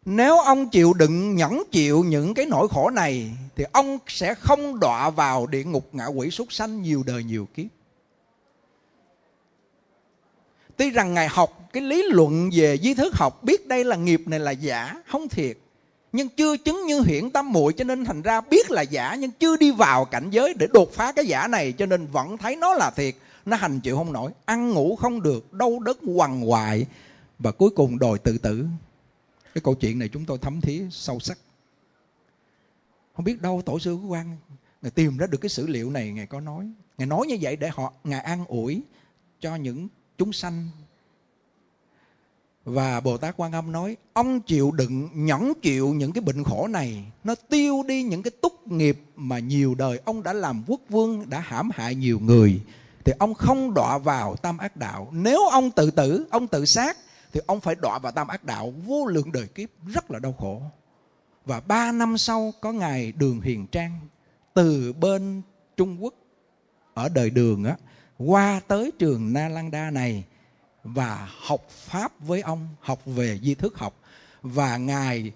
Nếu 0.04 0.40
ông 0.40 0.68
chịu 0.68 0.92
đựng, 0.92 1.36
nhẫn 1.36 1.62
chịu 1.70 2.04
những 2.04 2.34
cái 2.34 2.46
nỗi 2.46 2.68
khổ 2.68 2.90
này, 2.90 3.30
thì 3.56 3.64
ông 3.72 3.98
sẽ 4.06 4.34
không 4.34 4.80
đọa 4.80 5.10
vào 5.10 5.46
địa 5.46 5.64
ngục 5.64 5.88
ngạ 5.92 6.06
quỷ 6.06 6.30
súc 6.30 6.52
sanh 6.52 6.82
nhiều 6.82 7.02
đời, 7.06 7.24
nhiều 7.24 7.48
kiếp 7.54 7.66
tuy 10.76 10.90
rằng 10.90 11.14
ngài 11.14 11.28
học 11.28 11.68
cái 11.72 11.82
lý 11.82 12.02
luận 12.10 12.50
về 12.52 12.78
di 12.78 12.94
thức 12.94 13.14
học, 13.14 13.44
biết 13.44 13.66
đây 13.66 13.84
là 13.84 13.96
nghiệp 13.96 14.22
này 14.26 14.40
là 14.40 14.50
giả, 14.50 15.02
không 15.06 15.28
thiệt. 15.28 15.58
Nhưng 16.12 16.28
chưa 16.28 16.56
chứng 16.56 16.86
như 16.86 17.02
hiển 17.02 17.30
tâm 17.30 17.52
muội, 17.52 17.72
cho 17.72 17.84
nên 17.84 18.04
thành 18.04 18.22
ra 18.22 18.40
biết 18.40 18.70
là 18.70 18.82
giả, 18.82 19.14
nhưng 19.14 19.30
chưa 19.30 19.56
đi 19.56 19.70
vào 19.70 20.04
cảnh 20.04 20.30
giới 20.30 20.54
để 20.54 20.66
đột 20.72 20.92
phá 20.92 21.12
cái 21.12 21.26
giả 21.26 21.48
này, 21.48 21.72
cho 21.72 21.86
nên 21.86 22.06
vẫn 22.06 22.38
thấy 22.38 22.56
nó 22.56 22.74
là 22.74 22.90
thiệt. 22.90 23.14
Nó 23.44 23.56
hành 23.56 23.80
chịu 23.80 23.96
không 23.96 24.12
nổi, 24.12 24.30
ăn 24.44 24.70
ngủ 24.70 24.96
không 24.96 25.22
được, 25.22 25.52
đau 25.52 25.78
đớn 25.78 25.96
quằn 26.06 26.40
hoại 26.40 26.86
và 27.38 27.52
cuối 27.52 27.70
cùng 27.70 27.98
đòi 27.98 28.18
tự 28.18 28.38
tử. 28.38 28.66
Cái 29.54 29.62
câu 29.64 29.74
chuyện 29.74 29.98
này 29.98 30.08
chúng 30.12 30.24
tôi 30.24 30.38
thấm 30.38 30.60
thía 30.60 30.82
sâu 30.90 31.20
sắc. 31.20 31.38
Không 33.16 33.24
biết 33.24 33.42
đâu 33.42 33.62
tổ 33.66 33.78
sư 33.78 33.98
của 34.02 34.08
quan 34.08 34.36
ngài 34.82 34.90
tìm 34.90 35.16
ra 35.16 35.26
được 35.26 35.38
cái 35.40 35.48
sử 35.48 35.66
liệu 35.66 35.90
này, 35.90 36.10
ngài 36.10 36.26
có 36.26 36.40
nói. 36.40 36.70
Ngài 36.98 37.06
nói 37.06 37.26
như 37.26 37.38
vậy 37.40 37.56
để 37.56 37.68
họ, 37.72 37.92
ngài 38.04 38.20
an 38.20 38.44
ủi 38.48 38.82
cho 39.40 39.56
những 39.56 39.88
chúng 40.18 40.32
sanh. 40.32 40.68
Và 42.66 43.00
Bồ 43.00 43.16
Tát 43.16 43.34
Quan 43.36 43.52
Âm 43.52 43.72
nói 43.72 43.96
Ông 44.12 44.40
chịu 44.40 44.70
đựng 44.70 45.08
nhẫn 45.12 45.52
chịu 45.62 45.88
những 45.94 46.12
cái 46.12 46.20
bệnh 46.20 46.44
khổ 46.44 46.68
này 46.68 47.04
Nó 47.24 47.34
tiêu 47.34 47.82
đi 47.86 48.02
những 48.02 48.22
cái 48.22 48.30
túc 48.30 48.68
nghiệp 48.68 48.98
Mà 49.16 49.38
nhiều 49.38 49.74
đời 49.74 50.00
ông 50.04 50.22
đã 50.22 50.32
làm 50.32 50.64
quốc 50.66 50.80
vương 50.88 51.30
Đã 51.30 51.40
hãm 51.40 51.70
hại 51.74 51.94
nhiều 51.94 52.18
người 52.18 52.60
Thì 53.04 53.12
ông 53.18 53.34
không 53.34 53.74
đọa 53.74 53.98
vào 53.98 54.36
tam 54.36 54.58
ác 54.58 54.76
đạo. 54.76 55.08
Nếu 55.12 55.48
ông 55.48 55.70
tự 55.70 55.90
tử, 55.90 56.26
ông 56.30 56.46
tự 56.46 56.64
sát 56.64 56.96
Thì 57.32 57.40
ông 57.46 57.60
phải 57.60 57.74
đọa 57.74 57.98
vào 57.98 58.12
tam 58.12 58.28
ác 58.28 58.44
đạo 58.44 58.74
Vô 58.86 59.06
lượng 59.06 59.32
đời 59.32 59.46
kiếp 59.46 59.68
rất 59.86 60.10
là 60.10 60.18
đau 60.18 60.32
khổ. 60.32 60.62
Và 61.44 61.60
ba 61.60 61.92
năm 61.92 62.18
sau 62.18 62.52
có 62.60 62.72
ngài 62.72 63.12
Đường 63.12 63.40
Hiền 63.40 63.66
Trang 63.66 64.00
Từ 64.54 64.92
bên 64.92 65.42
Trung 65.76 66.04
Quốc 66.04 66.14
Ở 66.94 67.08
đời 67.08 67.30
đường 67.30 67.64
á 67.64 67.76
qua 68.18 68.60
tới 68.68 68.92
trường 68.98 69.32
Na 69.32 69.48
Lan 69.48 69.70
Đa 69.70 69.90
này 69.90 70.24
và 70.84 71.28
học 71.40 71.68
pháp 71.68 72.20
với 72.20 72.40
ông, 72.40 72.68
học 72.80 73.00
về 73.06 73.38
di 73.42 73.54
thức 73.54 73.78
học. 73.78 74.00
Và 74.42 74.76
ngài, 74.76 75.32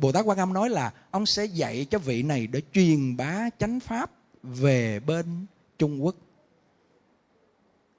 bồ 0.00 0.12
tát 0.12 0.24
quan 0.26 0.38
âm 0.38 0.52
nói 0.52 0.70
là 0.70 0.92
ông 1.10 1.26
sẽ 1.26 1.44
dạy 1.44 1.86
cho 1.90 1.98
vị 1.98 2.22
này 2.22 2.46
để 2.46 2.62
truyền 2.72 3.16
bá 3.16 3.48
chánh 3.58 3.80
pháp 3.80 4.10
về 4.42 5.00
bên 5.00 5.46
trung 5.78 6.04
quốc. 6.04 6.16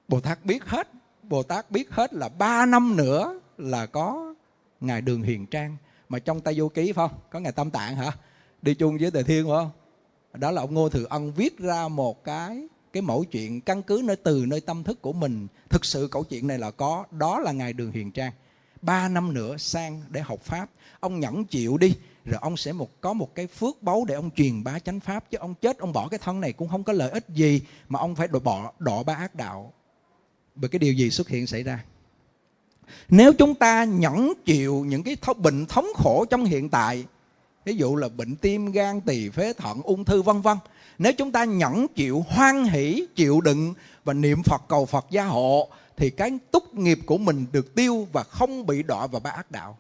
Bồ 0.07 0.19
tát 0.19 0.45
biết 0.45 0.63
hết, 0.65 0.87
bồ 1.23 1.43
tát 1.43 1.71
biết 1.71 1.91
hết 1.91 2.13
là 2.13 2.29
ba 2.29 2.65
năm 2.65 2.95
nữa 2.95 3.39
là 3.57 3.85
có 3.85 4.35
ngài 4.81 5.01
đường 5.01 5.21
hiền 5.21 5.45
trang. 5.45 5.77
Mà 6.09 6.19
trong 6.19 6.41
tay 6.41 6.53
vô 6.57 6.69
ký 6.69 6.91
phải 6.91 7.07
không? 7.07 7.19
Có 7.29 7.39
ngài 7.39 7.51
tâm 7.51 7.71
tạng 7.71 7.95
hả? 7.95 8.11
Đi 8.61 8.73
chung 8.73 8.97
với 8.97 9.11
tề 9.11 9.23
thiên 9.23 9.45
phải 9.45 9.55
không? 9.55 9.71
Đó 10.33 10.51
là 10.51 10.61
ông 10.61 10.73
ngô 10.73 10.89
thừa 10.89 11.05
ân 11.09 11.33
viết 11.33 11.59
ra 11.59 11.87
một 11.87 12.23
cái 12.23 12.67
cái 12.93 13.01
mẫu 13.01 13.23
chuyện 13.23 13.61
căn 13.61 13.83
cứ 13.83 14.01
nơi 14.03 14.15
từ 14.15 14.45
nơi 14.47 14.61
tâm 14.61 14.83
thức 14.83 15.01
của 15.01 15.13
mình, 15.13 15.47
thực 15.69 15.85
sự 15.85 16.07
câu 16.11 16.23
chuyện 16.23 16.47
này 16.47 16.59
là 16.59 16.71
có, 16.71 17.05
đó 17.11 17.39
là 17.39 17.51
ngài 17.51 17.73
đường 17.73 17.91
hiền 17.91 18.11
trang. 18.11 18.31
Ba 18.81 19.07
năm 19.07 19.33
nữa 19.33 19.57
sang 19.57 20.01
để 20.09 20.21
học 20.21 20.41
pháp, 20.41 20.69
ông 20.99 21.19
nhẫn 21.19 21.45
chịu 21.45 21.77
đi, 21.77 21.95
rồi 22.25 22.39
ông 22.41 22.57
sẽ 22.57 22.73
một, 22.73 23.01
có 23.01 23.13
một 23.13 23.35
cái 23.35 23.47
phước 23.47 23.83
báu 23.83 24.05
để 24.07 24.15
ông 24.15 24.29
truyền 24.35 24.63
bá 24.63 24.79
chánh 24.79 24.99
pháp, 24.99 25.31
chứ 25.31 25.37
ông 25.37 25.55
chết, 25.61 25.77
ông 25.77 25.93
bỏ 25.93 26.07
cái 26.07 26.19
thân 26.23 26.41
này 26.41 26.53
cũng 26.53 26.67
không 26.67 26.83
có 26.83 26.93
lợi 26.93 27.09
ích 27.09 27.25
gì, 27.29 27.61
mà 27.89 27.99
ông 27.99 28.15
phải 28.15 28.27
đổ 28.27 28.39
bỏ 28.39 28.71
đọ 28.79 29.03
ba 29.03 29.15
ác 29.15 29.35
đạo. 29.35 29.73
Bởi 30.55 30.69
cái 30.69 30.79
điều 30.79 30.93
gì 30.93 31.09
xuất 31.09 31.29
hiện 31.29 31.47
xảy 31.47 31.63
ra? 31.63 31.83
Nếu 33.09 33.33
chúng 33.33 33.55
ta 33.55 33.83
nhẫn 33.83 34.33
chịu 34.45 34.85
những 34.85 35.03
cái 35.03 35.17
bệnh 35.37 35.65
thống 35.65 35.87
khổ 35.95 36.25
trong 36.29 36.45
hiện 36.45 36.69
tại, 36.69 37.05
ví 37.65 37.75
dụ 37.75 37.95
là 37.95 38.09
bệnh 38.09 38.35
tim, 38.35 38.71
gan, 38.71 39.01
tỳ 39.01 39.29
phế 39.29 39.53
thận, 39.53 39.81
ung 39.83 40.05
thư, 40.05 40.21
vân 40.21 40.41
vân 40.41 40.57
nếu 40.97 41.13
chúng 41.13 41.31
ta 41.31 41.43
nhẫn 41.43 41.87
chịu, 41.87 42.25
hoan 42.29 42.63
hỷ, 42.63 43.05
chịu 43.15 43.41
đựng 43.41 43.73
và 44.03 44.13
niệm 44.13 44.43
phật, 44.43 44.61
cầu 44.67 44.85
phật 44.85 45.05
gia 45.09 45.23
hộ, 45.23 45.69
thì 45.97 46.09
cái 46.09 46.31
túc 46.51 46.75
nghiệp 46.75 46.99
của 47.05 47.17
mình 47.17 47.45
được 47.51 47.75
tiêu 47.75 48.07
và 48.11 48.23
không 48.23 48.65
bị 48.65 48.83
đọa 48.83 49.07
vào 49.07 49.19
ba 49.19 49.29
ác 49.29 49.51
đạo. 49.51 49.77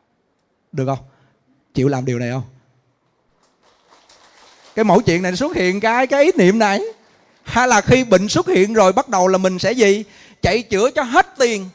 Được 0.71 0.85
không? 0.85 1.05
Chịu 1.73 1.87
làm 1.87 2.05
điều 2.05 2.19
này 2.19 2.31
không? 2.31 2.43
Cái 4.75 4.85
mẫu 4.85 5.01
chuyện 5.01 5.21
này 5.21 5.35
xuất 5.35 5.55
hiện 5.55 5.79
cái 5.79 6.07
cái 6.07 6.23
ý 6.23 6.31
niệm 6.37 6.59
này. 6.59 6.81
Hay 7.43 7.67
là 7.67 7.81
khi 7.81 8.03
bệnh 8.03 8.27
xuất 8.27 8.47
hiện 8.47 8.73
rồi, 8.73 8.93
bắt 8.93 9.09
đầu 9.09 9.27
là 9.27 9.37
mình 9.37 9.59
sẽ 9.59 9.71
gì? 9.71 10.03
Chạy 10.41 10.61
chữa 10.61 10.91
cho 10.91 11.03
hết 11.03 11.27
tiền. 11.37 11.69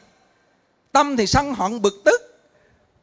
Tâm 0.91 1.17
thì 1.17 1.27
sân 1.27 1.53
hận, 1.53 1.81
bực 1.81 2.01
tức. 2.05 2.21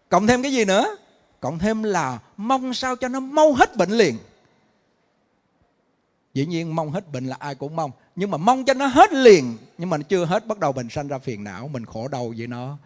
Cộng 0.08 0.26
thêm 0.26 0.42
cái 0.42 0.52
gì 0.52 0.64
nữa? 0.64 0.96
Cộng 1.40 1.58
thêm 1.58 1.82
là 1.82 2.18
mong 2.36 2.74
sao 2.74 2.96
cho 2.96 3.08
nó 3.08 3.20
mau 3.20 3.52
hết 3.52 3.76
bệnh 3.76 3.90
liền 3.90 4.18
dĩ 6.36 6.46
nhiên 6.46 6.74
mong 6.76 6.90
hết 6.90 7.12
bệnh 7.12 7.26
là 7.26 7.36
ai 7.38 7.54
cũng 7.54 7.76
mong. 7.76 7.90
Nhưng 8.16 8.30
mà 8.30 8.38
mong 8.38 8.64
cho 8.64 8.74
nó 8.74 8.86
hết 8.86 9.12
liền. 9.12 9.56
Nhưng 9.78 9.90
mà 9.90 9.96
nó 9.96 10.02
chưa 10.02 10.24
hết, 10.24 10.46
bắt 10.46 10.58
đầu 10.58 10.72
mình 10.72 10.88
sanh 10.90 11.08
ra 11.08 11.18
phiền 11.18 11.44
não. 11.44 11.68
Mình 11.68 11.84
khổ 11.84 12.08
đau 12.08 12.34
với 12.36 12.46
nó. 12.46 12.78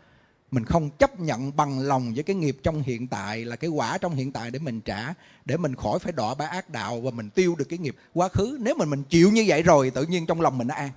Mình 0.50 0.64
không 0.64 0.90
chấp 0.90 1.20
nhận 1.20 1.56
bằng 1.56 1.80
lòng 1.80 2.12
với 2.14 2.22
cái 2.22 2.36
nghiệp 2.36 2.56
trong 2.62 2.82
hiện 2.82 3.06
tại, 3.06 3.44
là 3.44 3.56
cái 3.56 3.70
quả 3.70 3.98
trong 3.98 4.14
hiện 4.14 4.32
tại 4.32 4.50
để 4.50 4.58
mình 4.58 4.80
trả, 4.80 5.14
để 5.44 5.56
mình 5.56 5.74
khỏi 5.74 5.98
phải 5.98 6.12
đọa 6.12 6.34
ba 6.34 6.46
ác 6.46 6.70
đạo 6.70 7.00
và 7.00 7.10
mình 7.10 7.30
tiêu 7.30 7.54
được 7.58 7.64
cái 7.64 7.78
nghiệp 7.78 7.96
quá 8.14 8.28
khứ. 8.28 8.58
Nếu 8.60 8.74
mà 8.74 8.84
mình 8.84 9.02
chịu 9.02 9.30
như 9.30 9.44
vậy 9.46 9.62
rồi, 9.62 9.90
tự 9.90 10.02
nhiên 10.06 10.26
trong 10.26 10.40
lòng 10.40 10.58
mình 10.58 10.66
nó 10.66 10.74
an. 10.74 10.90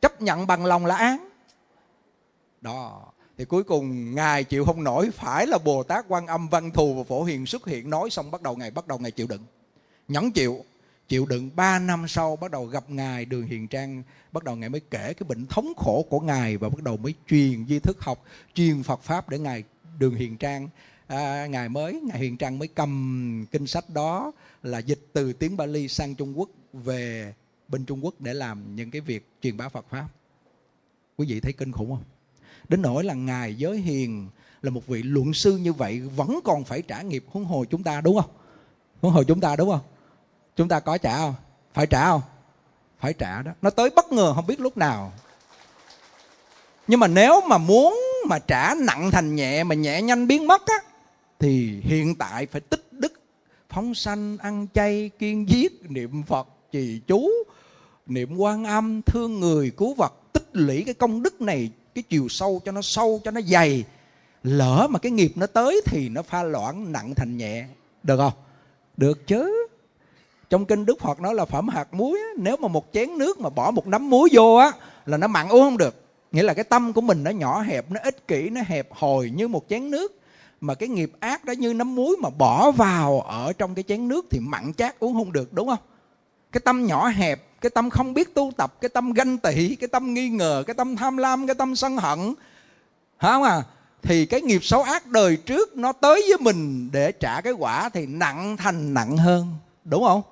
Chấp 0.00 0.22
nhận 0.22 0.46
bằng 0.46 0.64
lòng 0.64 0.86
là 0.86 0.96
an. 0.96 1.28
Đó. 2.60 3.02
Thì 3.38 3.44
cuối 3.44 3.62
cùng, 3.62 4.14
ngài 4.14 4.44
chịu 4.44 4.64
không 4.64 4.84
nổi. 4.84 5.10
Phải 5.10 5.46
là 5.46 5.58
bồ 5.58 5.82
tát 5.82 6.04
quan 6.08 6.26
âm 6.26 6.48
văn 6.48 6.70
thù 6.70 6.94
và 6.94 7.04
phổ 7.04 7.24
hiền 7.24 7.46
xuất 7.46 7.66
hiện, 7.66 7.90
nói 7.90 8.10
xong 8.10 8.30
bắt 8.30 8.42
đầu 8.42 8.56
ngài, 8.56 8.70
bắt 8.70 8.86
đầu 8.86 8.98
ngài 8.98 9.10
chịu 9.10 9.26
đựng. 9.26 9.44
Nhẫn 10.08 10.32
chịu 10.32 10.64
chịu 11.08 11.26
đựng 11.26 11.50
3 11.56 11.78
năm 11.78 12.08
sau 12.08 12.36
bắt 12.36 12.50
đầu 12.50 12.66
gặp 12.66 12.90
ngài 12.90 13.24
đường 13.24 13.46
hiền 13.46 13.68
trang 13.68 14.02
bắt 14.32 14.44
đầu 14.44 14.56
ngài 14.56 14.68
mới 14.68 14.80
kể 14.90 15.14
cái 15.14 15.26
bệnh 15.28 15.46
thống 15.46 15.72
khổ 15.76 16.06
của 16.10 16.20
ngài 16.20 16.56
và 16.56 16.68
bắt 16.68 16.82
đầu 16.82 16.96
mới 16.96 17.14
truyền 17.28 17.66
di 17.68 17.78
thức 17.78 18.00
học 18.00 18.24
truyền 18.54 18.82
phật 18.82 19.02
pháp 19.02 19.28
để 19.28 19.38
ngài 19.38 19.64
đường 19.98 20.14
hiền 20.14 20.36
trang 20.36 20.68
à, 21.06 21.46
ngài 21.46 21.68
mới 21.68 22.00
ngài 22.08 22.18
hiền 22.18 22.36
trang 22.36 22.58
mới 22.58 22.68
cầm 22.68 23.46
kinh 23.50 23.66
sách 23.66 23.90
đó 23.90 24.32
là 24.62 24.78
dịch 24.78 25.00
từ 25.12 25.32
tiếng 25.32 25.56
bali 25.56 25.88
sang 25.88 26.14
trung 26.14 26.38
quốc 26.38 26.50
về 26.72 27.34
bên 27.68 27.84
trung 27.84 28.04
quốc 28.04 28.14
để 28.20 28.34
làm 28.34 28.76
những 28.76 28.90
cái 28.90 29.00
việc 29.00 29.28
truyền 29.42 29.56
bá 29.56 29.68
phật 29.68 29.86
pháp. 29.90 30.08
Quý 31.16 31.26
vị 31.28 31.40
thấy 31.40 31.52
kinh 31.52 31.72
khủng 31.72 31.90
không? 31.90 32.04
Đến 32.68 32.82
nỗi 32.82 33.04
là 33.04 33.14
ngài 33.14 33.54
giới 33.54 33.78
hiền 33.78 34.28
là 34.62 34.70
một 34.70 34.86
vị 34.86 35.02
luận 35.02 35.34
sư 35.34 35.56
như 35.56 35.72
vậy 35.72 36.00
vẫn 36.00 36.40
còn 36.44 36.64
phải 36.64 36.82
trả 36.82 37.02
nghiệp 37.02 37.24
huống 37.28 37.44
hồ 37.44 37.64
chúng 37.70 37.82
ta 37.82 38.00
đúng 38.00 38.20
không? 38.20 38.30
Huống 39.00 39.12
hồ 39.12 39.22
chúng 39.22 39.40
ta 39.40 39.56
đúng 39.56 39.70
không? 39.70 39.80
Chúng 40.56 40.68
ta 40.68 40.80
có 40.80 40.98
trả 40.98 41.18
không? 41.18 41.34
Phải 41.74 41.86
trả 41.86 42.10
không? 42.10 42.20
Phải 43.00 43.12
trả 43.12 43.42
đó. 43.42 43.52
Nó 43.62 43.70
tới 43.70 43.90
bất 43.90 44.12
ngờ 44.12 44.32
không 44.34 44.46
biết 44.46 44.60
lúc 44.60 44.76
nào. 44.76 45.12
Nhưng 46.86 47.00
mà 47.00 47.06
nếu 47.06 47.40
mà 47.40 47.58
muốn 47.58 48.00
mà 48.28 48.38
trả 48.38 48.74
nặng 48.74 49.10
thành 49.10 49.34
nhẹ, 49.34 49.64
mà 49.64 49.74
nhẹ 49.74 50.02
nhanh 50.02 50.26
biến 50.26 50.46
mất 50.46 50.66
á, 50.66 50.74
thì 51.38 51.80
hiện 51.84 52.14
tại 52.14 52.46
phải 52.46 52.60
tích 52.60 52.86
đức, 52.90 53.12
phóng 53.68 53.94
sanh, 53.94 54.36
ăn 54.38 54.66
chay, 54.74 55.10
kiên 55.18 55.48
giết, 55.48 55.90
niệm 55.90 56.22
phật, 56.22 56.48
trì 56.72 57.00
chú, 57.06 57.28
niệm 58.06 58.36
quan 58.36 58.64
âm, 58.64 59.02
thương 59.02 59.40
người, 59.40 59.70
cứu 59.70 59.94
vật, 59.94 60.14
tích 60.32 60.48
lũy 60.52 60.82
cái 60.84 60.94
công 60.94 61.22
đức 61.22 61.40
này, 61.40 61.70
cái 61.94 62.02
chiều 62.02 62.28
sâu 62.28 62.60
cho 62.64 62.72
nó 62.72 62.82
sâu, 62.82 63.20
cho 63.24 63.30
nó 63.30 63.40
dày. 63.40 63.84
Lỡ 64.42 64.86
mà 64.90 64.98
cái 64.98 65.12
nghiệp 65.12 65.32
nó 65.34 65.46
tới 65.46 65.80
thì 65.86 66.08
nó 66.08 66.22
pha 66.22 66.42
loãng, 66.42 66.92
nặng 66.92 67.14
thành 67.14 67.36
nhẹ. 67.36 67.66
Được 68.02 68.16
không? 68.16 68.32
Được 68.96 69.26
chứ 69.26 69.65
trong 70.50 70.64
kinh 70.64 70.86
đức 70.86 71.00
phật 71.00 71.20
nói 71.20 71.34
là 71.34 71.44
phẩm 71.44 71.68
hạt 71.68 71.94
muối 71.94 72.18
nếu 72.36 72.56
mà 72.56 72.68
một 72.68 72.86
chén 72.92 73.18
nước 73.18 73.40
mà 73.40 73.50
bỏ 73.50 73.70
một 73.70 73.86
nắm 73.86 74.10
muối 74.10 74.28
vô 74.32 74.54
á, 74.54 74.72
là 75.06 75.16
nó 75.16 75.26
mặn 75.26 75.48
uống 75.48 75.62
không 75.62 75.78
được. 75.78 76.02
Nghĩa 76.32 76.42
là 76.42 76.54
cái 76.54 76.64
tâm 76.64 76.92
của 76.92 77.00
mình 77.00 77.24
nó 77.24 77.30
nhỏ 77.30 77.60
hẹp, 77.60 77.90
nó 77.90 78.00
ích 78.02 78.28
kỷ, 78.28 78.50
nó 78.50 78.60
hẹp 78.66 78.88
hòi 78.90 79.30
như 79.30 79.48
một 79.48 79.64
chén 79.68 79.90
nước. 79.90 80.20
Mà 80.60 80.74
cái 80.74 80.88
nghiệp 80.88 81.12
ác 81.20 81.44
đó 81.44 81.52
như 81.52 81.74
nắm 81.74 81.94
muối 81.94 82.16
mà 82.20 82.30
bỏ 82.30 82.70
vào 82.70 83.20
ở 83.20 83.52
trong 83.52 83.74
cái 83.74 83.82
chén 83.82 84.08
nước 84.08 84.26
thì 84.30 84.38
mặn 84.40 84.72
chát 84.76 84.98
uống 84.98 85.14
không 85.14 85.32
được, 85.32 85.52
đúng 85.52 85.68
không? 85.68 85.78
Cái 86.52 86.60
tâm 86.64 86.86
nhỏ 86.86 87.08
hẹp, 87.08 87.60
cái 87.60 87.70
tâm 87.70 87.90
không 87.90 88.14
biết 88.14 88.34
tu 88.34 88.52
tập, 88.56 88.80
cái 88.80 88.88
tâm 88.88 89.12
ganh 89.12 89.38
tị, 89.38 89.76
cái 89.76 89.88
tâm 89.88 90.14
nghi 90.14 90.28
ngờ, 90.28 90.62
cái 90.66 90.74
tâm 90.74 90.96
tham 90.96 91.16
lam, 91.16 91.46
cái 91.46 91.54
tâm 91.54 91.76
sân 91.76 91.96
hận, 91.96 92.34
hả 93.16 93.32
không 93.32 93.42
à? 93.42 93.62
Thì 94.02 94.26
cái 94.26 94.40
nghiệp 94.40 94.64
xấu 94.64 94.82
ác 94.82 95.06
đời 95.06 95.36
trước 95.36 95.76
nó 95.76 95.92
tới 95.92 96.24
với 96.28 96.38
mình 96.40 96.88
để 96.92 97.12
trả 97.12 97.40
cái 97.40 97.52
quả 97.52 97.88
thì 97.88 98.06
nặng 98.06 98.56
thành 98.56 98.94
nặng 98.94 99.16
hơn, 99.16 99.54
đúng 99.84 100.04
không? 100.04 100.22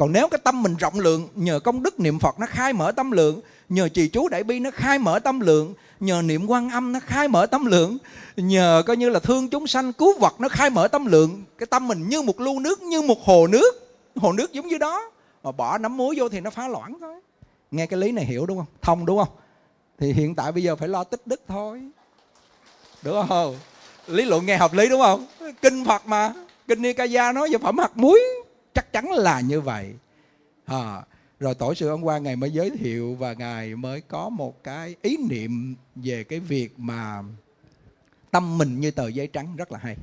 Còn 0.00 0.12
nếu 0.12 0.28
cái 0.28 0.40
tâm 0.44 0.62
mình 0.62 0.76
rộng 0.76 1.00
lượng, 1.00 1.28
nhờ 1.34 1.60
công 1.60 1.82
đức 1.82 2.00
niệm 2.00 2.18
phật 2.18 2.38
nó 2.38 2.46
khai 2.46 2.72
mở 2.72 2.92
tâm 2.92 3.10
lượng, 3.10 3.40
nhờ 3.68 3.88
trì 3.88 4.08
chú 4.08 4.28
đại 4.28 4.44
bi 4.44 4.60
nó 4.60 4.70
khai 4.70 4.98
mở 4.98 5.18
tâm 5.18 5.40
lượng, 5.40 5.74
nhờ 6.00 6.22
niệm 6.22 6.46
quan 6.46 6.70
âm 6.70 6.92
nó 6.92 7.00
khai 7.00 7.28
mở 7.28 7.46
tâm 7.46 7.66
lượng, 7.66 7.98
nhờ 8.36 8.82
coi 8.86 8.96
như 8.96 9.10
là 9.10 9.20
thương 9.20 9.48
chúng 9.48 9.66
sanh, 9.66 9.92
cứu 9.92 10.18
vật 10.18 10.40
nó 10.40 10.48
khai 10.48 10.70
mở 10.70 10.88
tâm 10.88 11.06
lượng, 11.06 11.44
cái 11.58 11.66
tâm 11.66 11.88
mình 11.88 12.08
như 12.08 12.22
một 12.22 12.40
lu 12.40 12.60
nước, 12.60 12.82
như 12.82 13.02
một 13.02 13.24
hồ 13.24 13.46
nước. 13.46 13.96
Hồ 14.16 14.32
nước 14.32 14.52
giống 14.52 14.68
như 14.68 14.78
đó. 14.78 15.10
Mà 15.42 15.52
bỏ 15.52 15.78
nắm 15.78 15.96
muối 15.96 16.14
vô 16.18 16.28
thì 16.28 16.40
nó 16.40 16.50
phá 16.50 16.68
loãng 16.68 16.96
thôi. 17.00 17.20
Nghe 17.70 17.86
cái 17.86 18.00
lý 18.00 18.12
này 18.12 18.24
hiểu 18.24 18.46
đúng 18.46 18.58
không? 18.58 18.66
Thông 18.82 19.06
đúng 19.06 19.18
không? 19.18 19.34
Thì 19.98 20.12
hiện 20.12 20.34
tại 20.34 20.52
bây 20.52 20.62
giờ 20.62 20.76
phải 20.76 20.88
lo 20.88 21.04
tích 21.04 21.26
đức 21.26 21.42
thôi. 21.48 21.80
Đúng 23.02 23.26
không? 23.28 23.56
Lý 24.06 24.24
luận 24.24 24.46
nghe 24.46 24.56
hợp 24.56 24.74
lý 24.74 24.88
đúng 24.88 25.00
không? 25.00 25.26
Kinh 25.62 25.84
phật 25.84 26.06
mà. 26.06 26.32
Kinh 26.68 26.82
nikaya 26.82 27.32
nói 27.32 27.48
về 27.52 27.58
phẩm 27.58 27.78
hạt 27.78 27.96
muối 27.96 28.20
chắc 28.80 28.92
chắn 28.92 29.10
là 29.10 29.40
như 29.40 29.60
vậy. 29.60 29.94
À, 30.64 31.02
rồi 31.40 31.54
tổ 31.54 31.74
sư 31.74 31.88
ông 31.88 32.06
qua 32.06 32.18
ngài 32.18 32.36
mới 32.36 32.50
giới 32.50 32.70
thiệu 32.70 33.14
và 33.14 33.32
ngài 33.32 33.76
mới 33.76 34.00
có 34.00 34.28
một 34.28 34.64
cái 34.64 34.96
ý 35.02 35.16
niệm 35.28 35.74
về 35.94 36.24
cái 36.24 36.40
việc 36.40 36.78
mà 36.78 37.22
tâm 38.30 38.58
mình 38.58 38.80
như 38.80 38.90
tờ 38.90 39.08
giấy 39.08 39.26
trắng 39.26 39.56
rất 39.56 39.72
là 39.72 39.78
hay. 39.78 39.96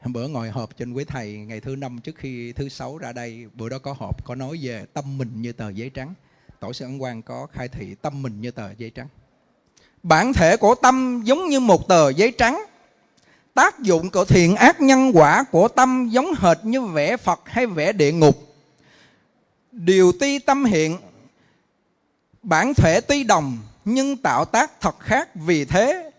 Hôm 0.00 0.12
bữa 0.12 0.28
ngồi 0.28 0.50
họp 0.50 0.76
trên 0.76 0.92
quý 0.92 1.04
thầy 1.04 1.36
ngày 1.36 1.60
thứ 1.60 1.76
năm 1.76 1.98
trước 1.98 2.16
khi 2.16 2.52
thứ 2.52 2.68
sáu 2.68 2.98
ra 2.98 3.12
đây 3.12 3.46
bữa 3.54 3.68
đó 3.68 3.78
có 3.78 3.92
họp 3.92 4.24
có 4.24 4.34
nói 4.34 4.58
về 4.62 4.84
tâm 4.92 5.18
mình 5.18 5.30
như 5.34 5.52
tờ 5.52 5.70
giấy 5.70 5.90
trắng. 5.90 6.14
Tổ 6.60 6.72
sư 6.72 6.84
ấn 6.84 6.98
quang 6.98 7.22
có 7.22 7.46
khai 7.52 7.68
thị 7.68 7.94
tâm 8.02 8.22
mình 8.22 8.40
như 8.40 8.50
tờ 8.50 8.70
giấy 8.78 8.90
trắng. 8.90 9.08
Bản 10.02 10.32
thể 10.32 10.56
của 10.56 10.74
tâm 10.74 11.22
giống 11.24 11.48
như 11.48 11.60
một 11.60 11.88
tờ 11.88 12.10
giấy 12.10 12.32
trắng 12.38 12.62
tác 13.54 13.80
dụng 13.80 14.10
của 14.10 14.24
thiện 14.24 14.56
ác 14.56 14.80
nhân 14.80 15.10
quả 15.14 15.44
của 15.52 15.68
tâm 15.68 16.08
giống 16.08 16.34
hệt 16.38 16.58
như 16.64 16.82
vẽ 16.82 17.16
phật 17.16 17.40
hay 17.44 17.66
vẽ 17.66 17.92
địa 17.92 18.12
ngục. 18.12 18.54
Điều 19.72 20.12
ti 20.12 20.38
tâm 20.38 20.64
hiện, 20.64 20.98
bản 22.42 22.74
thể 22.74 23.00
tuy 23.00 23.24
đồng, 23.24 23.58
nhưng 23.84 24.16
tạo 24.16 24.44
tác 24.44 24.80
thật 24.80 25.00
khác. 25.00 25.28
Vì 25.34 25.64
thế, 25.64 26.10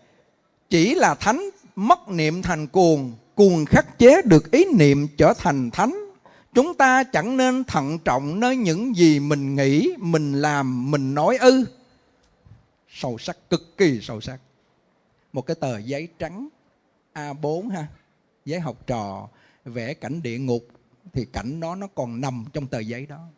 chỉ 0.70 0.94
là 0.94 1.14
thánh, 1.14 1.50
mất 1.76 2.08
niệm 2.08 2.42
thành 2.42 2.66
cuồng 2.66 3.12
cuồng 3.34 3.64
khắc 3.64 3.98
chế 3.98 4.22
được 4.22 4.50
ý 4.50 4.64
niệm 4.64 5.08
trở 5.16 5.32
thành 5.38 5.70
thánh. 5.70 5.94
Chúng 6.54 6.74
ta 6.74 7.02
chẳng 7.04 7.36
nên 7.36 7.64
thận 7.64 7.98
trọng 7.98 8.40
nơi 8.40 8.56
những 8.56 8.96
gì 8.96 9.20
mình 9.20 9.56
nghĩ, 9.56 9.94
mình 9.98 10.32
làm, 10.32 10.90
mình 10.90 11.14
nói 11.14 11.36
ư. 11.36 11.64
Sâu 12.88 13.18
sắc, 13.18 13.50
cực 13.50 13.76
kỳ 13.76 14.00
sâu 14.02 14.20
sắc. 14.20 14.38
Một 15.32 15.46
cái 15.46 15.54
tờ 15.60 15.78
giấy 15.78 16.08
trắng. 16.18 16.48
A4 17.14 17.68
ha 17.68 17.86
giấy 18.44 18.60
học 18.60 18.86
trò, 18.86 19.28
vẽ 19.64 19.94
cảnh 19.94 20.22
địa 20.22 20.38
ngục, 20.38 20.68
thì 21.12 21.24
cảnh 21.32 21.60
đó 21.60 21.74
nó 21.74 21.86
còn 21.86 22.20
nằm 22.20 22.44
trong 22.52 22.66
tờ 22.66 22.78
giấy 22.78 23.06
đó. 23.06 23.28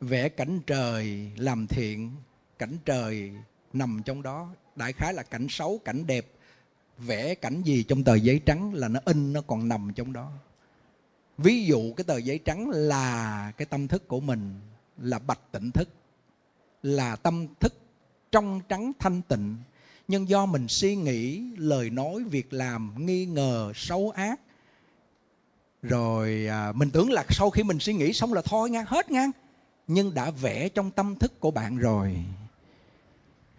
Vẽ 0.00 0.28
cảnh 0.28 0.60
trời 0.66 1.32
làm 1.36 1.66
thiện, 1.66 2.12
cảnh 2.58 2.76
trời 2.84 3.32
nằm 3.72 4.02
trong 4.04 4.22
đó. 4.22 4.48
Đại 4.76 4.92
khái 4.92 5.14
là 5.14 5.22
cảnh 5.22 5.46
xấu, 5.48 5.78
cảnh 5.78 6.06
đẹp. 6.06 6.26
Vẽ 6.98 7.34
cảnh 7.34 7.62
gì 7.62 7.82
trong 7.82 8.04
tờ 8.04 8.14
giấy 8.14 8.40
trắng 8.46 8.74
là 8.74 8.88
nó 8.88 9.00
in, 9.04 9.32
nó 9.32 9.40
còn 9.40 9.68
nằm 9.68 9.92
trong 9.94 10.12
đó. 10.12 10.32
Ví 11.38 11.64
dụ 11.64 11.94
cái 11.96 12.04
tờ 12.04 12.16
giấy 12.16 12.38
trắng 12.44 12.70
là 12.70 13.52
cái 13.56 13.66
tâm 13.66 13.88
thức 13.88 14.08
của 14.08 14.20
mình, 14.20 14.60
là 14.98 15.18
bạch 15.18 15.52
tịnh 15.52 15.70
thức, 15.70 15.88
là 16.82 17.16
tâm 17.16 17.46
thức 17.60 17.74
trong 18.32 18.60
trắng 18.68 18.92
thanh 18.98 19.22
tịnh 19.22 19.56
nhưng 20.10 20.28
do 20.28 20.46
mình 20.46 20.68
suy 20.68 20.96
nghĩ 20.96 21.42
lời 21.56 21.90
nói 21.90 22.22
việc 22.24 22.52
làm 22.52 23.06
nghi 23.06 23.26
ngờ 23.26 23.72
xấu 23.74 24.12
ác 24.16 24.40
rồi 25.82 26.46
à, 26.50 26.72
mình 26.72 26.90
tưởng 26.90 27.10
là 27.10 27.24
sau 27.30 27.50
khi 27.50 27.62
mình 27.62 27.78
suy 27.78 27.94
nghĩ 27.94 28.12
xong 28.12 28.32
là 28.32 28.42
thôi 28.42 28.70
ngang 28.70 28.84
hết 28.88 29.10
ngang 29.10 29.30
nhưng 29.86 30.14
đã 30.14 30.30
vẽ 30.30 30.68
trong 30.68 30.90
tâm 30.90 31.14
thức 31.16 31.40
của 31.40 31.50
bạn 31.50 31.78
rồi. 31.78 32.16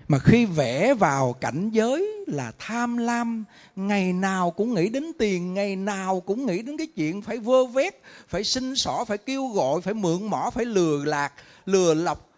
Mà 0.07 0.19
khi 0.19 0.45
vẽ 0.45 0.93
vào 0.93 1.33
cảnh 1.33 1.69
giới 1.69 2.25
là 2.27 2.51
tham 2.59 2.97
lam 2.97 3.43
ngày 3.75 4.13
nào 4.13 4.51
cũng 4.51 4.73
nghĩ 4.73 4.89
đến 4.89 5.11
tiền 5.19 5.53
ngày 5.53 5.75
nào 5.75 6.19
cũng 6.19 6.45
nghĩ 6.45 6.61
đến 6.61 6.77
cái 6.77 6.87
chuyện 6.87 7.21
phải 7.21 7.37
vơ 7.37 7.65
vét 7.65 8.01
phải 8.27 8.43
xin 8.43 8.75
xỏ 8.75 9.05
phải 9.05 9.17
kêu 9.17 9.47
gọi 9.47 9.81
phải 9.81 9.93
mượn 9.93 10.27
mỏ 10.29 10.49
phải 10.53 10.65
lừa 10.65 11.05
lạc 11.05 11.33
lừa 11.65 11.93
lọc 11.93 12.30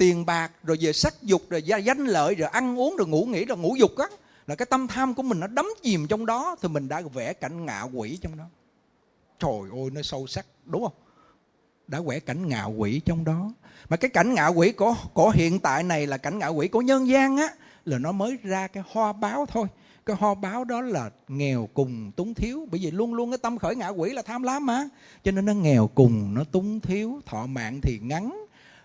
tiền 0.00 0.26
bạc, 0.26 0.52
rồi 0.62 0.78
về 0.80 0.92
sắc 0.92 1.22
dục, 1.22 1.42
rồi 1.50 1.62
danh 1.62 2.04
lợi, 2.04 2.34
rồi 2.34 2.48
ăn 2.48 2.78
uống, 2.78 2.96
rồi 2.96 3.08
ngủ 3.08 3.24
nghỉ, 3.24 3.44
rồi 3.44 3.58
ngủ 3.58 3.76
dục 3.76 3.96
á, 3.96 4.06
là 4.46 4.54
cái 4.54 4.66
tâm 4.66 4.86
tham 4.86 5.14
của 5.14 5.22
mình 5.22 5.40
nó 5.40 5.46
đắm 5.46 5.68
chìm 5.82 6.06
trong 6.06 6.26
đó, 6.26 6.56
thì 6.62 6.68
mình 6.68 6.88
đã 6.88 7.02
vẽ 7.14 7.32
cảnh 7.32 7.66
ngạ 7.66 7.82
quỷ 7.82 8.18
trong 8.22 8.36
đó. 8.36 8.44
Trời 9.38 9.80
ơi, 9.82 9.90
nó 9.92 10.02
sâu 10.02 10.26
sắc, 10.26 10.46
đúng 10.64 10.82
không? 10.82 10.92
Đã 11.88 12.00
vẽ 12.00 12.20
cảnh 12.20 12.48
ngạ 12.48 12.64
quỷ 12.64 13.00
trong 13.04 13.24
đó. 13.24 13.52
Mà 13.88 13.96
cái 13.96 14.10
cảnh 14.10 14.34
ngạ 14.34 14.46
quỷ 14.46 14.72
của 14.72 14.94
của 15.14 15.30
hiện 15.30 15.58
tại 15.58 15.82
này 15.82 16.06
là 16.06 16.16
cảnh 16.16 16.38
ngạ 16.38 16.46
quỷ 16.46 16.68
của 16.68 16.80
nhân 16.80 17.08
gian 17.08 17.36
á, 17.36 17.48
là 17.84 17.98
nó 17.98 18.12
mới 18.12 18.36
ra 18.42 18.66
cái 18.66 18.82
hoa 18.92 19.12
báo 19.12 19.46
thôi. 19.46 19.66
Cái 20.06 20.16
hoa 20.16 20.34
báo 20.34 20.64
đó 20.64 20.80
là 20.80 21.10
nghèo 21.28 21.68
cùng 21.74 22.12
túng 22.16 22.34
thiếu. 22.34 22.68
Bởi 22.70 22.80
vì 22.82 22.90
luôn 22.90 23.14
luôn 23.14 23.30
cái 23.30 23.38
tâm 23.38 23.58
khởi 23.58 23.76
ngạ 23.76 23.88
quỷ 23.88 24.10
là 24.10 24.22
tham 24.22 24.42
lam 24.42 24.66
mà. 24.66 24.88
Cho 25.24 25.32
nên 25.32 25.44
nó 25.44 25.52
nghèo 25.52 25.86
cùng, 25.86 26.34
nó 26.34 26.44
túng 26.44 26.80
thiếu. 26.80 27.20
Thọ 27.26 27.46
mạng 27.46 27.80
thì 27.82 27.98
ngắn 28.02 28.39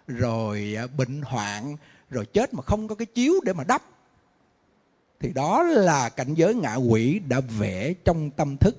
rồi 0.07 0.75
à, 0.77 0.87
bệnh 0.97 1.21
hoạn, 1.21 1.77
rồi 2.09 2.25
chết 2.25 2.53
mà 2.53 2.61
không 2.61 2.87
có 2.87 2.95
cái 2.95 3.05
chiếu 3.05 3.33
để 3.43 3.53
mà 3.53 3.63
đắp. 3.63 3.81
Thì 5.19 5.33
đó 5.33 5.63
là 5.63 6.09
cảnh 6.09 6.33
giới 6.33 6.53
ngạ 6.53 6.75
quỷ 6.75 7.19
đã 7.27 7.41
vẽ 7.59 7.93
trong 8.05 8.29
tâm 8.31 8.57
thức. 8.57 8.75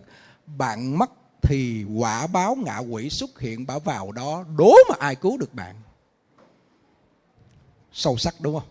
Bạn 0.47 0.99
mất 0.99 1.11
thì 1.43 1.85
quả 1.97 2.27
báo 2.27 2.55
ngạ 2.55 2.79
quỷ 2.79 3.11
xuất 3.11 3.41
hiện 3.41 3.67
bảo 3.67 3.81
vào 3.81 4.13
đó, 4.13 4.45
đố 4.57 4.75
mà 4.89 4.97
ai 4.99 5.15
cứu 5.15 5.39
được 5.39 5.55
bạn. 5.55 5.75
Sâu 7.93 8.17
sắc 8.17 8.35
đúng 8.41 8.55
không? 8.55 8.69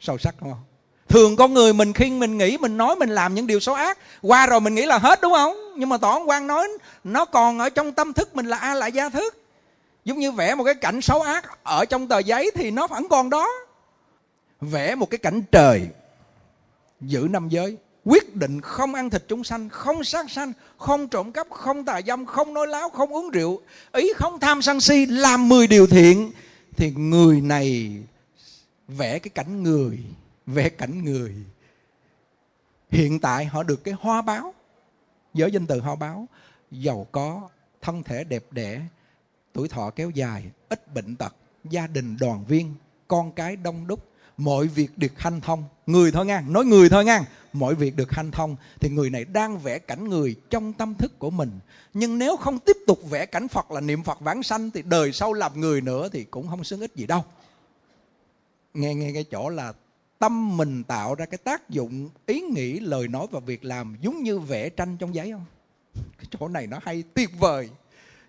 Sâu 0.00 0.18
sắc 0.18 0.34
đúng 0.40 0.50
không? 0.50 0.62
Thường 1.08 1.36
con 1.36 1.54
người 1.54 1.72
mình 1.72 1.92
khi 1.92 2.10
mình 2.10 2.38
nghĩ, 2.38 2.58
mình 2.58 2.76
nói 2.76 2.96
mình 2.96 3.08
làm 3.08 3.34
những 3.34 3.46
điều 3.46 3.60
xấu 3.60 3.74
ác, 3.74 3.98
qua 4.22 4.46
rồi 4.46 4.60
mình 4.60 4.74
nghĩ 4.74 4.86
là 4.86 4.98
hết 4.98 5.20
đúng 5.22 5.32
không? 5.32 5.56
Nhưng 5.76 5.88
mà 5.88 5.96
tổ 5.96 6.24
quan 6.26 6.46
nói, 6.46 6.68
nó 7.04 7.24
còn 7.24 7.58
ở 7.58 7.70
trong 7.70 7.92
tâm 7.92 8.12
thức 8.12 8.36
mình 8.36 8.46
là 8.46 8.56
a 8.56 8.74
lại 8.74 8.92
gia 8.92 9.08
thức 9.08 9.39
giống 10.04 10.18
như 10.18 10.32
vẽ 10.32 10.54
một 10.54 10.64
cái 10.64 10.74
cảnh 10.74 11.00
xấu 11.00 11.22
ác 11.22 11.64
ở 11.64 11.84
trong 11.84 12.08
tờ 12.08 12.18
giấy 12.18 12.50
thì 12.54 12.70
nó 12.70 12.86
vẫn 12.86 13.06
còn 13.10 13.30
đó. 13.30 13.48
Vẽ 14.60 14.94
một 14.94 15.10
cái 15.10 15.18
cảnh 15.18 15.42
trời 15.52 15.88
giữ 17.00 17.28
năm 17.30 17.48
giới, 17.48 17.76
quyết 18.04 18.36
định 18.36 18.60
không 18.60 18.94
ăn 18.94 19.10
thịt 19.10 19.24
chúng 19.28 19.44
sanh, 19.44 19.68
không 19.68 20.04
sát 20.04 20.30
sanh, 20.30 20.52
không 20.78 21.08
trộm 21.08 21.32
cắp, 21.32 21.50
không 21.50 21.84
tà 21.84 22.00
dâm, 22.06 22.26
không 22.26 22.54
nói 22.54 22.66
láo, 22.66 22.88
không 22.90 23.14
uống 23.14 23.30
rượu, 23.30 23.60
ý 23.92 24.12
không 24.16 24.40
tham 24.40 24.62
sân 24.62 24.80
si, 24.80 25.06
làm 25.06 25.48
10 25.48 25.66
điều 25.66 25.86
thiện, 25.86 26.32
thì 26.76 26.90
người 26.90 27.40
này 27.40 27.98
vẽ 28.88 29.18
cái 29.18 29.30
cảnh 29.34 29.62
người, 29.62 29.98
vẽ 30.46 30.68
cảnh 30.68 31.04
người. 31.04 31.34
Hiện 32.90 33.20
tại 33.20 33.44
họ 33.44 33.62
được 33.62 33.84
cái 33.84 33.94
hoa 34.00 34.22
báo, 34.22 34.54
giới 35.34 35.50
danh 35.50 35.66
từ 35.66 35.80
hoa 35.80 35.96
báo, 35.96 36.28
giàu 36.70 37.06
có, 37.12 37.48
thân 37.82 38.02
thể 38.02 38.24
đẹp 38.24 38.44
đẽ 38.50 38.80
tuổi 39.52 39.68
thọ 39.68 39.90
kéo 39.90 40.10
dài, 40.10 40.44
ít 40.68 40.94
bệnh 40.94 41.16
tật, 41.16 41.34
gia 41.64 41.86
đình 41.86 42.16
đoàn 42.20 42.44
viên, 42.44 42.74
con 43.08 43.32
cái 43.32 43.56
đông 43.56 43.86
đúc, 43.86 44.08
mọi 44.36 44.66
việc 44.66 44.98
được 44.98 45.20
hanh 45.20 45.40
thông. 45.40 45.64
Người 45.86 46.12
thôi 46.12 46.26
ngang, 46.26 46.52
nói 46.52 46.64
người 46.64 46.88
thôi 46.88 47.04
ngang, 47.04 47.24
mọi 47.52 47.74
việc 47.74 47.96
được 47.96 48.12
hanh 48.12 48.30
thông. 48.30 48.56
Thì 48.80 48.88
người 48.88 49.10
này 49.10 49.24
đang 49.24 49.58
vẽ 49.58 49.78
cảnh 49.78 50.08
người 50.08 50.36
trong 50.50 50.72
tâm 50.72 50.94
thức 50.94 51.18
của 51.18 51.30
mình. 51.30 51.50
Nhưng 51.94 52.18
nếu 52.18 52.36
không 52.36 52.58
tiếp 52.58 52.76
tục 52.86 53.10
vẽ 53.10 53.26
cảnh 53.26 53.48
phật 53.48 53.70
là 53.70 53.80
niệm 53.80 54.02
phật 54.02 54.20
vãng 54.20 54.42
sanh, 54.42 54.70
thì 54.70 54.82
đời 54.82 55.12
sau 55.12 55.32
làm 55.32 55.60
người 55.60 55.80
nữa 55.80 56.08
thì 56.12 56.24
cũng 56.24 56.48
không 56.48 56.64
xứng 56.64 56.80
ích 56.80 56.96
gì 56.96 57.06
đâu. 57.06 57.24
Nghe 58.74 58.94
nghe 58.94 59.12
cái 59.14 59.24
chỗ 59.30 59.48
là 59.48 59.72
tâm 60.18 60.56
mình 60.56 60.84
tạo 60.84 61.14
ra 61.14 61.26
cái 61.26 61.38
tác 61.38 61.70
dụng, 61.70 62.10
ý 62.26 62.40
nghĩ, 62.40 62.80
lời 62.80 63.08
nói 63.08 63.26
và 63.30 63.40
việc 63.40 63.64
làm 63.64 63.96
giống 64.00 64.22
như 64.22 64.38
vẽ 64.38 64.68
tranh 64.68 64.96
trong 64.96 65.14
giấy 65.14 65.32
không? 65.32 65.44
Cái 65.94 66.26
chỗ 66.30 66.48
này 66.48 66.66
nó 66.66 66.78
hay 66.82 67.02
tuyệt 67.14 67.30
vời 67.38 67.70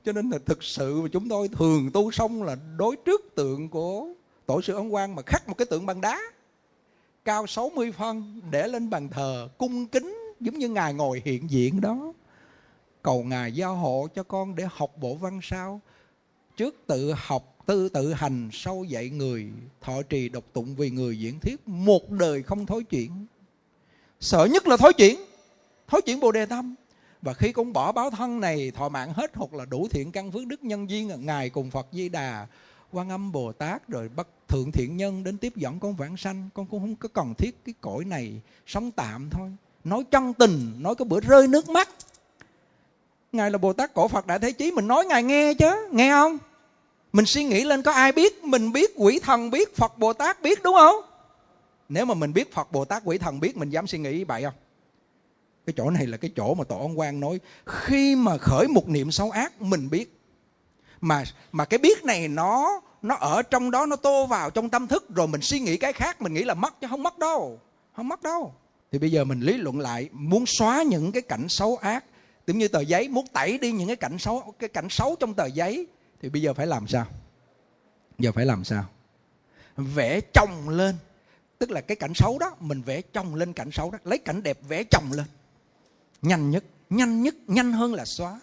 cho 0.06 0.12
nên 0.12 0.30
là 0.30 0.38
thực 0.46 0.64
sự 0.64 1.08
chúng 1.12 1.30
tôi 1.30 1.48
thường 1.48 1.90
tu 1.94 2.12
xong 2.12 2.44
là 2.44 2.58
đối 2.78 2.96
trước 2.96 3.36
tượng 3.36 3.70
của 3.70 4.08
tổ 4.46 4.62
sư 4.62 4.76
ấn 4.76 4.90
quang 4.90 5.16
mà 5.16 5.22
khắc 5.26 5.48
một 5.48 5.58
cái 5.58 5.66
tượng 5.66 5.86
bằng 5.86 6.02
đá, 6.02 6.20
cao 7.26 7.48
60 7.48 7.92
phân, 7.92 8.42
để 8.52 8.68
lên 8.68 8.90
bàn 8.90 9.10
thờ, 9.10 9.50
cung 9.58 9.88
kính 9.88 10.18
giống 10.40 10.58
như 10.58 10.70
ngài 10.70 10.94
ngồi 10.94 11.22
hiện 11.26 11.50
diện 11.50 11.82
đó. 11.82 12.14
Cầu 13.02 13.24
ngài 13.24 13.52
giao 13.52 13.76
hộ 13.76 14.08
cho 14.16 14.24
con 14.24 14.56
để 14.56 14.68
học 14.72 14.92
bộ 14.98 15.16
văn 15.16 15.40
sao. 15.44 15.82
Trước 16.58 16.76
tự 16.88 17.14
học, 17.18 17.56
tư 17.66 17.90
tự 17.90 18.14
hành, 18.14 18.50
sau 18.54 18.84
dạy 18.84 19.10
người, 19.10 19.50
thọ 19.82 20.02
trì 20.02 20.30
độc 20.30 20.44
tụng 20.54 20.76
vì 20.76 20.90
người 20.90 21.20
diễn 21.20 21.40
thuyết, 21.40 21.68
một 21.68 22.12
đời 22.12 22.44
không 22.44 22.66
thối 22.66 22.84
chuyển. 22.84 23.26
Sợ 24.20 24.46
nhất 24.46 24.68
là 24.68 24.78
thối 24.78 24.94
chuyển 24.94 25.20
thối 25.92 26.02
chuyển 26.02 26.20
bồ 26.20 26.32
đề 26.32 26.46
tâm 26.46 26.76
và 27.22 27.34
khi 27.34 27.52
con 27.52 27.74
bỏ 27.74 27.92
báo 27.92 28.10
thân 28.10 28.40
này, 28.40 28.72
thọ 28.76 28.90
mạng 28.90 29.14
hết 29.14 29.32
hoặc 29.36 29.54
là 29.54 29.66
đủ 29.66 29.88
thiện 29.92 30.12
căn 30.12 30.32
phước 30.32 30.48
đức 30.48 30.64
nhân 30.64 30.90
duyên 30.90 31.10
à. 31.10 31.16
ngài 31.20 31.50
cùng 31.50 31.72
phật 31.72 31.88
di 31.92 32.10
đà, 32.10 32.48
quan 32.92 33.10
âm 33.10 33.32
bồ 33.32 33.52
tát 33.52 33.88
rồi 33.88 34.10
bắt 34.10 34.28
thượng 34.48 34.72
thiện 34.72 34.98
nhân 34.98 35.24
đến 35.24 35.38
tiếp 35.38 35.56
dẫn 35.56 35.80
con 35.80 35.96
vãng 35.96 36.18
sanh. 36.18 36.50
Con 36.54 36.66
cũng 36.66 36.80
không 36.80 36.96
có 36.96 37.10
cần 37.14 37.34
thiết 37.38 37.66
cái 37.66 37.74
cõi 37.82 38.06
này 38.06 38.42
sống 38.66 38.92
tạm 38.92 39.30
thôi. 39.30 39.50
Nói 39.84 40.04
chân 40.12 40.34
tình, 40.34 40.74
nói 40.78 40.96
cái 40.96 41.06
bữa 41.06 41.20
rơi 41.20 41.48
nước 41.48 41.70
mắt. 41.70 41.90
Ngài 43.32 43.52
là 43.52 43.58
bồ 43.58 43.74
tát 43.74 43.94
cổ 43.94 44.08
phật 44.08 44.28
đại 44.28 44.40
thế 44.40 44.52
chí, 44.52 44.72
mình 44.72 44.88
nói 44.88 45.06
ngài 45.06 45.24
nghe 45.24 45.54
chứ, 45.54 45.90
nghe 45.92 46.12
không? 46.12 46.38
Mình 47.14 47.26
suy 47.26 47.44
nghĩ 47.44 47.64
lên 47.64 47.82
có 47.82 47.92
ai 47.92 48.12
biết, 48.12 48.44
mình 48.44 48.72
biết 48.72 48.92
quỷ 48.96 49.20
thần 49.20 49.52
biết 49.52 49.76
phật 49.76 49.98
bồ 49.98 50.14
tát 50.14 50.42
biết 50.42 50.64
đúng 50.64 50.76
không? 50.76 50.96
Nếu 51.90 52.06
mà 52.06 52.14
mình 52.14 52.34
biết 52.34 52.54
phật 52.54 52.72
bồ 52.72 52.86
tát 52.86 53.02
quỷ 53.06 53.18
thần 53.18 53.40
biết, 53.40 53.58
mình 53.58 53.70
dám 53.70 53.88
suy 53.88 54.00
nghĩ 54.00 54.24
vậy 54.24 54.44
không? 54.44 54.54
Cái 55.66 55.74
chỗ 55.78 55.90
này 55.90 56.08
là 56.08 56.18
cái 56.18 56.32
chỗ 56.36 56.54
mà 56.54 56.64
tổ 56.64 56.80
ông 56.80 57.00
quan 57.00 57.20
nói, 57.20 57.40
khi 57.66 58.16
mà 58.16 58.38
khởi 58.38 58.68
một 58.68 58.88
niệm 58.90 59.12
xấu 59.12 59.32
ác, 59.32 59.62
mình 59.62 59.90
biết. 59.90 60.18
Mà 61.02 61.24
mà 61.52 61.66
cái 61.66 61.78
biết 61.78 62.04
này 62.04 62.28
nó 62.28 62.82
nó 63.02 63.16
ở 63.16 63.42
trong 63.42 63.72
đó, 63.72 63.86
nó 63.86 63.96
tô 63.96 64.26
vào 64.26 64.50
trong 64.50 64.70
tâm 64.70 64.88
thức, 64.88 65.10
rồi 65.16 65.28
mình 65.28 65.42
suy 65.42 65.60
nghĩ 65.60 65.78
cái 65.78 65.94
khác, 65.94 66.22
mình 66.22 66.34
nghĩ 66.34 66.44
là 66.44 66.54
mất 66.54 66.82
chứ 66.82 66.88
không 66.90 67.04
mất 67.04 67.18
đâu, 67.18 67.60
không 67.96 68.08
mất 68.08 68.24
đâu. 68.24 68.54
Thì 68.92 69.00
bây 69.00 69.12
giờ 69.12 69.24
mình 69.24 69.40
lý 69.40 69.58
luận 69.58 69.80
lại, 69.80 70.10
muốn 70.12 70.46
xóa 70.46 70.84
những 70.84 71.12
cái 71.12 71.22
cảnh 71.22 71.50
xấu 71.50 71.78
ác, 71.78 72.06
giống 72.48 72.58
như 72.58 72.68
tờ 72.68 72.82
giấy, 72.82 73.08
muốn 73.08 73.28
tẩy 73.34 73.58
đi 73.58 73.72
những 73.72 73.88
cái 73.88 73.96
cảnh 73.96 74.18
xấu, 74.20 74.54
cái 74.60 74.70
cảnh 74.70 74.90
xấu 74.90 75.16
trong 75.20 75.34
tờ 75.34 75.46
giấy, 75.46 75.88
thì 76.22 76.30
bây 76.30 76.42
giờ 76.42 76.54
phải 76.54 76.68
làm 76.68 76.88
sao? 76.88 77.06
Giờ 78.20 78.32
phải 78.32 78.46
làm 78.46 78.64
sao? 78.64 78.86
Vẽ 79.78 80.20
chồng 80.34 80.70
lên. 80.70 80.96
Tức 81.58 81.72
là 81.72 81.82
cái 81.82 81.96
cảnh 81.96 82.14
xấu 82.16 82.40
đó, 82.40 82.56
mình 82.60 82.82
vẽ 82.82 83.02
chồng 83.02 83.36
lên 83.36 83.54
cảnh 83.54 83.72
xấu 83.72 83.92
đó. 83.92 83.98
Lấy 84.04 84.18
cảnh 84.18 84.44
đẹp 84.44 84.58
vẽ 84.68 84.84
chồng 84.84 85.12
lên 85.12 85.26
nhanh 86.22 86.52
nhất 86.52 86.64
nhanh 86.92 87.24
nhất, 87.24 87.36
nhanh 87.48 87.74
hơn 87.74 87.94
là 87.94 88.06
xóa. 88.06 88.40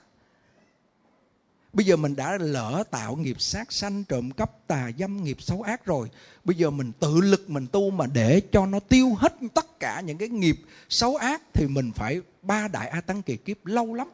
Bây 1.72 1.86
giờ 1.86 1.96
mình 1.96 2.16
đã 2.16 2.38
lỡ 2.40 2.84
tạo 2.90 3.16
nghiệp 3.16 3.40
sát 3.40 3.72
sanh, 3.72 4.04
trộm 4.04 4.30
cắp, 4.30 4.66
tà 4.66 4.90
dâm, 4.98 5.24
nghiệp 5.24 5.42
xấu 5.42 5.62
ác 5.62 5.84
rồi. 5.84 6.10
Bây 6.44 6.56
giờ 6.56 6.70
mình 6.70 6.92
tự 7.00 7.20
lực 7.20 7.50
mình 7.50 7.66
tu 7.72 7.90
mà 7.90 8.06
để 8.06 8.40
cho 8.52 8.66
nó 8.66 8.80
tiêu 8.80 9.14
hết 9.18 9.34
tất 9.54 9.80
cả 9.80 10.00
những 10.00 10.18
cái 10.18 10.28
nghiệp 10.28 10.60
xấu 10.88 11.16
ác 11.16 11.42
thì 11.52 11.66
mình 11.68 11.92
phải 11.94 12.20
ba 12.42 12.68
đại 12.68 12.88
a 12.88 13.00
tăng 13.00 13.22
kỳ 13.22 13.36
kiếp 13.36 13.66
lâu 13.66 13.94
lắm. 13.94 14.08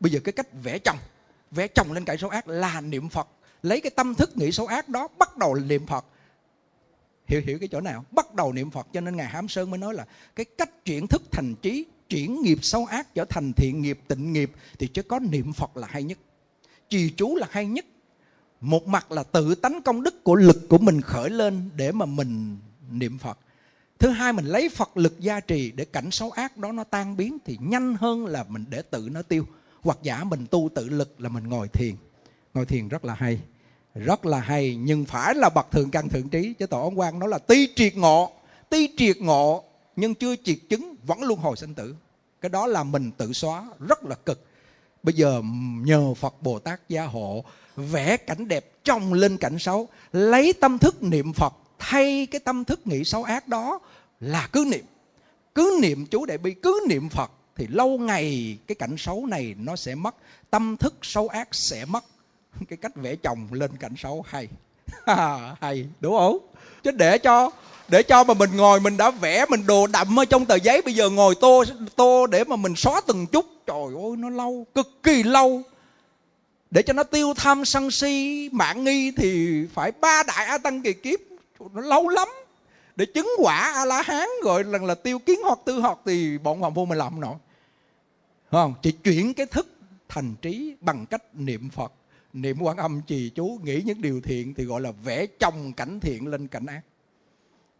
Bây 0.00 0.12
giờ 0.12 0.20
cái 0.24 0.32
cách 0.32 0.48
vẽ 0.62 0.78
chồng 0.78 0.98
vẽ 1.50 1.68
chồng 1.68 1.92
lên 1.92 2.04
cái 2.04 2.18
xấu 2.18 2.30
ác 2.30 2.48
là 2.48 2.80
niệm 2.80 3.08
phật. 3.08 3.28
Lấy 3.62 3.80
cái 3.80 3.90
tâm 3.90 4.14
thức 4.14 4.36
nghĩ 4.36 4.52
xấu 4.52 4.66
ác 4.66 4.88
đó, 4.88 5.08
bắt 5.18 5.36
đầu 5.36 5.54
niệm 5.54 5.86
phật. 5.86 6.04
Hiểu 7.26 7.42
hiểu 7.44 7.58
cái 7.58 7.68
chỗ 7.72 7.80
nào? 7.80 8.04
Bắt 8.10 8.34
đầu 8.34 8.52
niệm 8.52 8.70
phật 8.70 8.86
cho 8.92 9.00
nên 9.00 9.16
ngài 9.16 9.26
hám 9.26 9.48
sơn 9.48 9.70
mới 9.70 9.78
nói 9.78 9.94
là 9.94 10.06
cái 10.36 10.44
cách 10.58 10.84
chuyển 10.84 11.06
thức 11.06 11.22
thành 11.32 11.54
trí 11.62 11.86
chuyển 12.10 12.42
nghiệp 12.42 12.58
xấu 12.62 12.84
ác 12.84 13.14
trở 13.14 13.24
thành 13.24 13.52
thiện 13.52 13.82
nghiệp, 13.82 14.00
tịnh 14.08 14.32
nghiệp, 14.32 14.52
thì 14.78 14.86
chỉ 14.86 15.02
có 15.02 15.18
niệm 15.18 15.52
phật 15.52 15.76
là 15.76 15.86
hay 15.90 16.02
nhất. 16.02 16.18
Trì 16.88 17.10
chú 17.10 17.36
là 17.36 17.46
hay 17.50 17.66
nhất. 17.66 17.84
Một 18.60 18.86
mặt 18.86 19.12
là 19.12 19.22
tự 19.22 19.54
tánh 19.54 19.82
công 19.82 20.02
đức 20.02 20.24
của 20.24 20.34
lực 20.34 20.68
của 20.68 20.78
mình 20.78 21.00
khởi 21.00 21.30
lên 21.30 21.70
để 21.76 21.92
mà 21.92 22.06
mình 22.06 22.58
niệm 22.90 23.18
phật. 23.18 23.38
Thứ 23.98 24.08
hai, 24.08 24.32
mình 24.32 24.44
lấy 24.44 24.68
phật 24.68 24.96
lực 24.96 25.20
gia 25.20 25.40
trì 25.40 25.70
để 25.70 25.84
cảnh 25.84 26.10
xấu 26.10 26.30
ác 26.30 26.56
đó 26.56 26.72
nó 26.72 26.84
tan 26.84 27.16
biến 27.16 27.38
thì 27.44 27.58
nhanh 27.60 27.94
hơn 27.94 28.26
là 28.26 28.44
mình 28.48 28.64
để 28.68 28.82
tự 28.82 29.08
nó 29.12 29.22
tiêu. 29.22 29.46
Hoặc 29.82 29.98
giả 30.02 30.24
mình 30.24 30.46
tu 30.50 30.68
tự 30.74 30.88
lực 30.88 31.20
là 31.20 31.28
mình 31.28 31.48
ngồi 31.48 31.68
thiền. 31.68 31.94
Ngồi 32.54 32.66
thiền 32.66 32.88
rất 32.88 33.04
là 33.04 33.14
hay. 33.14 33.40
Rất 33.94 34.26
là 34.26 34.40
hay, 34.40 34.76
nhưng 34.76 35.04
phải 35.04 35.34
là 35.34 35.48
bậc 35.48 35.70
thượng 35.70 35.90
căn 35.90 36.08
thượng 36.08 36.28
trí, 36.28 36.54
chứ 36.58 36.66
tổ 36.66 36.82
ông 36.82 36.98
quan 36.98 37.18
nói 37.18 37.28
là 37.28 37.38
tuy 37.38 37.68
triệt 37.76 37.96
ngộ. 37.96 38.32
Tuy 38.70 38.90
triệt 38.96 39.16
ngộ 39.16 39.64
nhưng 40.00 40.14
chưa 40.14 40.36
triệt 40.44 40.58
chứng, 40.68 40.96
vẫn 41.06 41.22
luân 41.22 41.40
hồi 41.40 41.56
sinh 41.56 41.74
tử. 41.74 41.94
Cái 42.40 42.48
đó 42.48 42.66
là 42.66 42.82
mình 42.82 43.10
tự 43.16 43.32
xóa, 43.32 43.66
rất 43.88 44.04
là 44.04 44.14
cực. 44.14 44.46
Bây 45.02 45.14
giờ 45.14 45.42
nhờ 45.84 46.14
phật 46.14 46.42
bồ 46.42 46.58
tát 46.58 46.80
gia 46.88 47.04
hộ 47.04 47.44
vẽ 47.76 48.16
cảnh 48.16 48.48
đẹp 48.48 48.84
trong 48.84 49.12
lên 49.12 49.36
cảnh 49.36 49.58
xấu, 49.58 49.88
lấy 50.12 50.52
tâm 50.52 50.78
thức 50.78 51.02
niệm 51.02 51.32
phật, 51.32 51.52
thay 51.78 52.26
cái 52.30 52.40
tâm 52.40 52.64
thức 52.64 52.86
nghĩ 52.86 53.04
xấu 53.04 53.24
ác 53.24 53.48
đó 53.48 53.78
là 54.20 54.48
cứ 54.52 54.64
niệm. 54.70 54.84
Cứ 55.54 55.78
niệm 55.82 56.06
chú 56.06 56.26
đại 56.26 56.38
bi, 56.38 56.54
cứ 56.54 56.86
niệm 56.88 57.08
phật 57.08 57.30
thì 57.56 57.66
lâu 57.66 57.98
ngày 57.98 58.58
cái 58.66 58.74
cảnh 58.74 58.94
xấu 58.98 59.26
này 59.26 59.54
nó 59.58 59.76
sẽ 59.76 59.94
mất, 59.94 60.14
tâm 60.50 60.76
thức 60.76 60.94
xấu 61.02 61.28
ác 61.28 61.48
sẽ 61.52 61.84
mất. 61.84 62.04
Cái 62.68 62.76
cách 62.76 62.96
vẽ 62.96 63.16
chồng 63.16 63.48
lên 63.50 63.76
cảnh 63.76 63.94
xấu 63.96 64.24
hay. 64.28 64.48
Hay, 65.60 65.86
đúng 66.00 66.16
không? 66.16 66.38
Chứ 66.82 66.90
để 66.90 67.18
cho 67.18 67.50
để 67.90 68.02
cho 68.02 68.24
mà 68.24 68.34
mình 68.34 68.56
ngồi, 68.56 68.80
mình 68.80 68.96
đã 68.96 69.10
vẽ, 69.10 69.46
mình 69.48 69.66
đồ 69.66 69.86
đậm 69.86 70.20
ở 70.20 70.24
trong 70.24 70.46
tờ 70.46 70.54
giấy. 70.54 70.82
Bây 70.82 70.94
giờ 70.94 71.10
ngồi 71.10 71.34
tô 71.40 71.64
tô 71.96 72.26
để 72.26 72.44
mà 72.44 72.56
mình 72.56 72.76
xóa 72.76 73.00
từng 73.06 73.26
chút. 73.26 73.46
Trời 73.66 73.84
ơi, 73.94 74.16
nó 74.18 74.30
lâu, 74.30 74.66
cực 74.74 75.02
kỳ 75.02 75.22
lâu. 75.22 75.62
Để 76.70 76.82
cho 76.82 76.92
nó 76.92 77.02
tiêu 77.02 77.34
tham, 77.36 77.64
sân 77.64 77.90
si, 77.90 78.48
mạng 78.52 78.84
nghi 78.84 79.12
thì 79.16 79.60
phải 79.74 79.92
ba 79.92 80.22
đại 80.22 80.46
a 80.46 80.58
tăng 80.58 80.82
kỳ 80.82 80.92
kiếp. 80.92 81.20
Nó 81.72 81.80
lâu 81.80 82.08
lắm. 82.08 82.28
Để 82.96 83.06
chứng 83.06 83.28
quả 83.38 83.72
a 83.74 83.84
la 83.84 84.02
hán 84.02 84.28
gọi 84.42 84.64
là 84.64 84.78
là 84.78 84.94
tiêu 84.94 85.18
kiến 85.18 85.40
hoặc 85.44 85.58
tư 85.64 85.80
hoặc 85.80 85.98
thì 86.06 86.38
bọn 86.38 86.60
hoàng 86.60 86.74
phu 86.74 86.84
mình 86.84 86.98
làm 86.98 87.12
không 87.12 87.20
nổi 87.20 87.34
không? 88.50 88.74
Chỉ 88.82 88.92
chuyển 88.92 89.34
cái 89.34 89.46
thức 89.46 89.68
thành 90.08 90.34
trí 90.42 90.74
bằng 90.80 91.06
cách 91.06 91.22
niệm 91.34 91.70
phật. 91.70 91.92
Niệm 92.32 92.56
quan 92.60 92.76
âm 92.76 93.02
trì 93.06 93.30
chú, 93.34 93.58
nghĩ 93.64 93.82
những 93.84 94.02
điều 94.02 94.20
thiện 94.20 94.54
thì 94.54 94.64
gọi 94.64 94.80
là 94.80 94.90
vẽ 95.04 95.26
chồng 95.26 95.72
cảnh 95.72 96.00
thiện 96.00 96.26
lên 96.26 96.48
cảnh 96.48 96.66
ác 96.66 96.80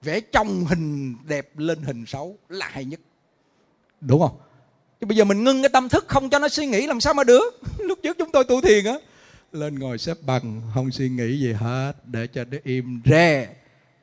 vẽ 0.03 0.21
trong 0.21 0.65
hình 0.65 1.17
đẹp 1.27 1.59
lên 1.59 1.83
hình 1.83 2.07
xấu 2.07 2.39
là 2.49 2.69
hay 2.73 2.85
nhất. 2.85 3.01
Đúng 4.01 4.21
không? 4.21 4.39
Chứ 5.01 5.07
bây 5.07 5.17
giờ 5.17 5.25
mình 5.25 5.45
ngưng 5.45 5.63
cái 5.63 5.69
tâm 5.69 5.89
thức 5.89 6.05
không 6.09 6.31
cho 6.31 6.39
nó 6.39 6.49
suy 6.49 6.67
nghĩ 6.67 6.87
làm 6.87 7.01
sao 7.01 7.15
mà 7.15 7.25
được. 7.25 7.61
Lúc 7.79 7.99
trước 8.03 8.17
chúng 8.19 8.33
tôi 8.33 8.45
tu 8.45 8.61
thiền 8.61 8.85
á, 8.85 8.95
lên 9.53 9.79
ngồi 9.79 9.99
xếp 9.99 10.17
bằng, 10.27 10.63
không 10.75 10.91
suy 10.91 11.09
nghĩ 11.09 11.41
gì 11.41 11.53
hết, 11.53 11.93
để 12.05 12.27
cho 12.27 12.45
nó 12.45 12.59
im 12.65 13.01
re. 13.05 13.49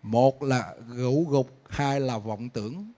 Một 0.04 0.44
là 0.44 0.74
gũ 0.96 1.26
gục, 1.30 1.52
hai 1.70 2.00
là 2.00 2.18
vọng 2.18 2.50
tưởng. 2.50 2.92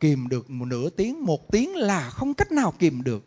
Kìm 0.00 0.28
được 0.28 0.50
một 0.50 0.64
nửa 0.64 0.90
tiếng, 0.90 1.24
một 1.24 1.52
tiếng 1.52 1.76
là 1.76 2.10
không 2.10 2.34
cách 2.34 2.52
nào 2.52 2.74
kìm 2.78 3.02
được. 3.02 3.24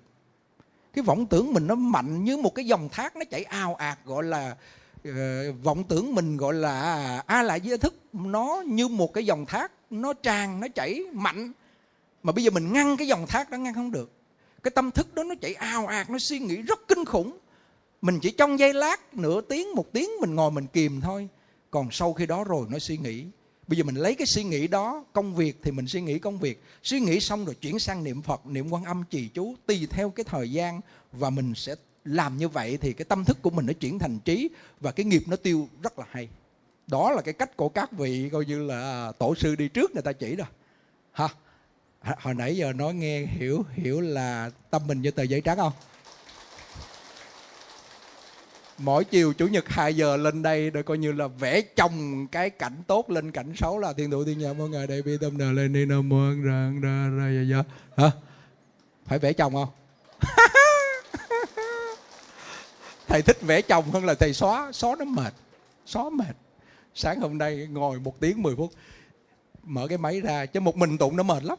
Cái 0.93 1.03
vọng 1.03 1.25
tưởng 1.25 1.53
mình 1.53 1.67
nó 1.67 1.75
mạnh 1.75 2.23
như 2.23 2.37
một 2.37 2.55
cái 2.55 2.65
dòng 2.65 2.89
thác, 2.89 3.15
nó 3.15 3.21
chảy 3.31 3.43
ao 3.43 3.75
ạt, 3.75 4.05
gọi 4.05 4.23
là 4.23 4.55
Ờ, 5.03 5.51
vọng 5.51 5.83
tưởng 5.83 6.15
mình 6.15 6.37
gọi 6.37 6.53
là 6.53 7.23
a 7.27 7.43
lại 7.43 7.61
di 7.63 7.77
thức. 7.77 7.95
Nó 8.13 8.63
như 8.65 8.87
một 8.87 9.13
cái 9.13 9.25
dòng 9.25 9.45
thác, 9.45 9.71
nó 9.89 10.13
tràn, 10.13 10.59
nó 10.59 10.67
chảy 10.75 11.03
mạnh. 11.13 11.51
Mà 12.23 12.31
bây 12.31 12.43
giờ 12.43 12.51
mình 12.51 12.73
ngăn 12.73 12.97
cái 12.97 13.07
dòng 13.07 13.27
thác 13.27 13.49
đó 13.49 13.57
ngăn 13.57 13.73
không 13.73 13.91
được. 13.91 14.11
Cái 14.63 14.71
tâm 14.71 14.91
thức 14.91 15.15
đó 15.15 15.23
nó 15.23 15.35
chạy 15.41 15.53
ào 15.53 15.87
ạt, 15.87 16.09
nó 16.09 16.19
suy 16.19 16.39
nghĩ 16.39 16.55
rất 16.55 16.87
kinh 16.87 17.05
khủng. 17.05 17.37
Mình 18.01 18.19
chỉ 18.19 18.31
trong 18.31 18.59
giây 18.59 18.73
lát, 18.73 19.13
nửa 19.13 19.41
tiếng, 19.41 19.75
một 19.75 19.93
tiếng 19.93 20.09
mình 20.21 20.35
ngồi 20.35 20.51
mình 20.51 20.67
kìm 20.67 21.01
thôi. 21.01 21.27
Còn 21.71 21.87
sau 21.91 22.13
khi 22.13 22.25
đó 22.25 22.43
rồi 22.43 22.67
nó 22.69 22.79
suy 22.79 22.97
nghĩ. 22.97 23.25
Bây 23.67 23.77
giờ 23.77 23.83
mình 23.83 23.95
lấy 23.95 24.15
cái 24.15 24.27
suy 24.27 24.43
nghĩ 24.43 24.67
đó, 24.67 25.05
công 25.13 25.35
việc 25.35 25.59
thì 25.63 25.71
mình 25.71 25.87
suy 25.87 26.01
nghĩ 26.01 26.19
công 26.19 26.39
việc. 26.39 26.63
Suy 26.83 26.99
nghĩ 26.99 27.19
xong 27.19 27.45
rồi 27.45 27.55
chuyển 27.55 27.79
sang 27.79 28.03
niệm 28.03 28.21
phật, 28.21 28.45
niệm 28.45 28.69
quan 28.69 28.83
âm 28.83 29.03
trì 29.09 29.27
chú, 29.27 29.55
tùy 29.65 29.87
theo 29.89 30.09
cái 30.09 30.23
thời 30.23 30.51
gian 30.51 30.81
và 31.11 31.29
mình 31.29 31.53
sẽ 31.55 31.75
làm 32.05 32.37
như 32.37 32.47
vậy 32.47 32.77
thì 32.81 32.93
cái 32.93 33.05
tâm 33.05 33.25
thức 33.25 33.37
của 33.41 33.49
mình 33.49 33.65
nó 33.65 33.73
chuyển 33.73 33.99
thành 33.99 34.19
trí 34.19 34.49
và 34.79 34.91
cái 34.91 35.05
nghiệp 35.05 35.23
nó 35.27 35.35
tiêu 35.35 35.69
rất 35.83 35.99
là 35.99 36.05
hay. 36.11 36.29
Đó 36.87 37.11
là 37.11 37.21
cái 37.21 37.33
cách 37.33 37.57
của 37.57 37.69
các 37.69 37.91
vị 37.91 38.29
coi 38.29 38.45
như 38.45 38.63
là 38.63 39.11
tổ 39.19 39.35
sư 39.35 39.55
đi 39.55 39.67
trước 39.67 39.91
người 39.93 40.01
ta 40.01 40.11
chỉ 40.11 40.35
rồi 40.35 40.47
ha 41.11 41.27
hồi 42.19 42.33
nãy 42.33 42.57
giờ 42.57 42.73
nói 42.73 42.93
nghe 42.93 43.25
hiểu 43.25 43.65
hiểu 43.73 44.01
là 44.01 44.51
tâm 44.69 44.87
mình 44.87 45.01
như 45.01 45.11
tờ 45.11 45.23
giấy 45.23 45.41
trắng 45.41 45.57
không? 45.57 45.73
Mỗi 48.77 49.03
chiều 49.03 49.33
chủ 49.33 49.47
nhật 49.47 49.69
2 49.69 49.95
giờ 49.95 50.17
lên 50.17 50.41
đây 50.41 50.71
để 50.71 50.83
coi 50.83 50.97
như 50.97 51.11
là 51.11 51.27
vẽ 51.27 51.61
chồng 51.61 52.27
cái 52.27 52.49
cảnh 52.49 52.83
tốt 52.87 53.09
lên 53.09 53.31
cảnh 53.31 53.53
xấu 53.55 53.79
là 53.79 53.93
thiên 53.93 54.11
thụ 54.11 54.23
thiên 54.25 54.39
nhà 54.39 54.53
mỗi 54.53 54.69
ngày 54.69 54.87
đây 54.87 55.01
bi 55.01 55.17
tâm 55.21 55.37
đờ 55.37 55.51
lên 55.51 55.73
đi 55.73 55.85
nam 55.85 56.09
mô 56.09 56.33
ra 56.43 56.71
ra 56.81 57.09
ra 57.09 57.29
ra 57.29 57.43
ra 57.51 57.63
hả? 57.97 58.11
Phải 59.05 59.19
vẽ 59.19 59.33
chồng 59.33 59.53
không? 59.53 59.69
thầy 63.13 63.21
thích 63.21 63.37
vẽ 63.41 63.61
chồng 63.61 63.91
hơn 63.91 64.05
là 64.05 64.13
thầy 64.13 64.33
xóa 64.33 64.71
xóa 64.71 64.95
nó 64.99 65.05
mệt 65.05 65.33
xóa 65.85 66.09
mệt. 66.09 66.35
Sáng 66.95 67.19
hôm 67.19 67.37
nay 67.37 67.67
ngồi 67.71 67.99
một 67.99 68.19
tiếng 68.19 68.41
10 68.43 68.55
phút 68.55 68.71
mở 69.63 69.87
cái 69.87 69.97
máy 69.97 70.21
ra 70.21 70.45
chứ 70.45 70.59
một 70.59 70.77
mình 70.77 70.97
tụng 70.97 71.17
nó 71.17 71.23
mệt 71.23 71.43
lắm. 71.43 71.57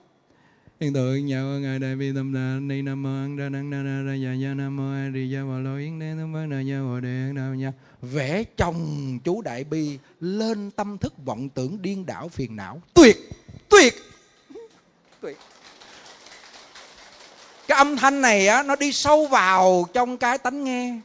Hiện 0.81 0.95
tượng 0.95 1.27
nhà 1.27 1.43
ngài 1.43 1.79
đại 1.79 1.97
bi 1.97 2.13
tâm 2.15 2.35
đà 2.35 2.59
ni 2.61 2.83
nam 2.83 3.03
mô 3.03 3.09
an 3.09 3.37
đa 3.37 3.49
năng 3.49 3.71
đa 3.71 3.77
đa 3.77 4.03
ra 4.03 4.15
dạ 4.15 4.33
dạ 4.33 4.55
nam 4.55 4.77
mô 4.77 4.93
a 4.93 5.11
di 5.15 5.35
đà 5.35 5.43
bà 5.43 5.59
lô 5.59 5.77
yến 5.77 5.99
đế 5.99 6.15
tâm 6.19 6.33
vấn 6.33 6.51
đà 6.51 6.61
gia 6.61 6.81
bồ 6.81 7.01
đề 7.01 7.33
đạo 7.37 7.55
nha. 7.55 7.73
Vẽ 8.03 8.45
chồng 8.57 9.19
chú 9.25 9.43
đại 9.43 9.65
bi 9.65 9.99
lên 10.21 10.71
tâm 10.71 10.99
thức 10.99 11.15
vọng 11.25 11.49
tưởng 11.49 11.83
điên 11.83 12.07
đảo 12.07 12.29
phiền 12.29 12.57
não. 12.57 12.83
Tuyệt 12.95 13.17
tuyệt 13.69 13.95
tuyệt. 15.21 15.39
Cái 17.69 17.79
âm 17.79 17.97
thanh 17.97 18.21
này 18.21 18.49
á 18.49 18.63
nó 18.63 18.77
đi 18.77 18.93
sâu 18.93 19.27
vào 19.27 19.89
trong 19.93 20.17
cái 20.17 20.39
tánh 20.39 20.65
nghe 20.65 21.01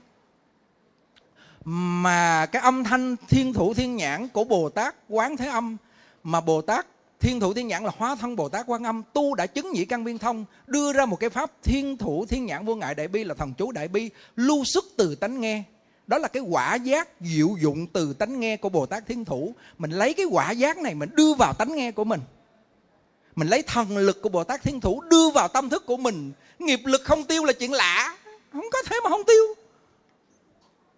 mà 1.72 2.46
cái 2.46 2.62
âm 2.62 2.84
thanh 2.84 3.16
thiên 3.30 3.54
thủ 3.54 3.74
thiên 3.74 3.96
nhãn 3.96 4.28
của 4.28 4.44
bồ 4.44 4.70
tát 4.70 4.96
quán 5.10 5.38
thế 5.38 5.48
âm, 5.48 5.78
mà 6.24 6.42
bồ 6.42 6.62
tát 6.62 6.86
thiên 7.20 7.40
thủ 7.40 7.54
thiên 7.54 7.68
nhãn 7.68 7.84
là 7.84 7.92
hóa 7.98 8.16
thân 8.16 8.36
bồ 8.36 8.50
tát 8.50 8.66
quan 8.68 8.84
âm, 8.84 9.04
tu 9.14 9.36
đã 9.36 9.46
chứng 9.46 9.72
nhị 9.72 9.86
căn 9.86 10.04
biên 10.04 10.18
thông, 10.18 10.46
đưa 10.68 10.94
ra 10.94 11.06
một 11.06 11.20
cái 11.20 11.30
pháp 11.30 11.52
thiên 11.64 11.98
thủ 11.98 12.26
thiên 12.26 12.46
nhãn 12.46 12.66
vô 12.66 12.76
ngại 12.76 12.96
đại 12.96 13.08
bi 13.08 13.24
là 13.24 13.34
thần 13.34 13.54
chú 13.58 13.72
đại 13.72 13.88
bi, 13.88 14.10
lưu 14.36 14.64
xuất 14.64 14.86
từ 14.98 15.16
tánh 15.16 15.42
nghe. 15.42 15.64
Đó 16.08 16.18
là 16.18 16.28
cái 16.28 16.44
quả 16.44 16.76
giác 16.76 17.10
diệu 17.22 17.56
dụng 17.62 17.88
từ 17.88 18.14
tánh 18.14 18.40
nghe 18.40 18.58
của 18.58 18.70
bồ 18.70 18.86
tát 18.86 19.08
thiên 19.08 19.26
thủ. 19.26 19.54
Mình 19.78 19.92
lấy 19.92 20.14
cái 20.14 20.26
quả 20.26 20.52
giác 20.52 20.78
này 20.78 20.96
mình 20.96 21.10
đưa 21.14 21.34
vào 21.34 21.54
tánh 21.54 21.76
nghe 21.76 21.92
của 21.92 22.04
mình. 22.04 22.22
Mình 23.36 23.48
lấy 23.48 23.62
thần 23.62 23.98
lực 23.98 24.22
của 24.22 24.30
bồ 24.30 24.44
tát 24.44 24.64
thiên 24.64 24.80
thủ 24.80 25.02
đưa 25.02 25.30
vào 25.30 25.48
tâm 25.48 25.70
thức 25.70 25.86
của 25.86 25.98
mình. 25.98 26.32
Nghiệp 26.60 26.80
lực 26.86 27.02
không 27.04 27.24
tiêu 27.24 27.46
là 27.46 27.54
chuyện 27.54 27.74
lạ. 27.74 28.18
Không 28.54 28.66
có 28.72 28.80
thế 28.86 29.00
mà 29.04 29.10
không 29.10 29.24
tiêu. 29.28 29.44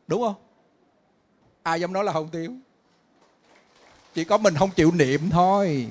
Đúng 0.07 0.21
không? 0.21 0.35
Ai 1.63 1.81
dám 1.81 1.93
nói 1.93 2.03
là 2.03 2.13
không 2.13 2.29
thiếu. 2.31 2.53
Chỉ 4.13 4.23
có 4.23 4.37
mình 4.37 4.55
không 4.55 4.69
chịu 4.75 4.91
niệm 4.91 5.29
thôi. 5.29 5.87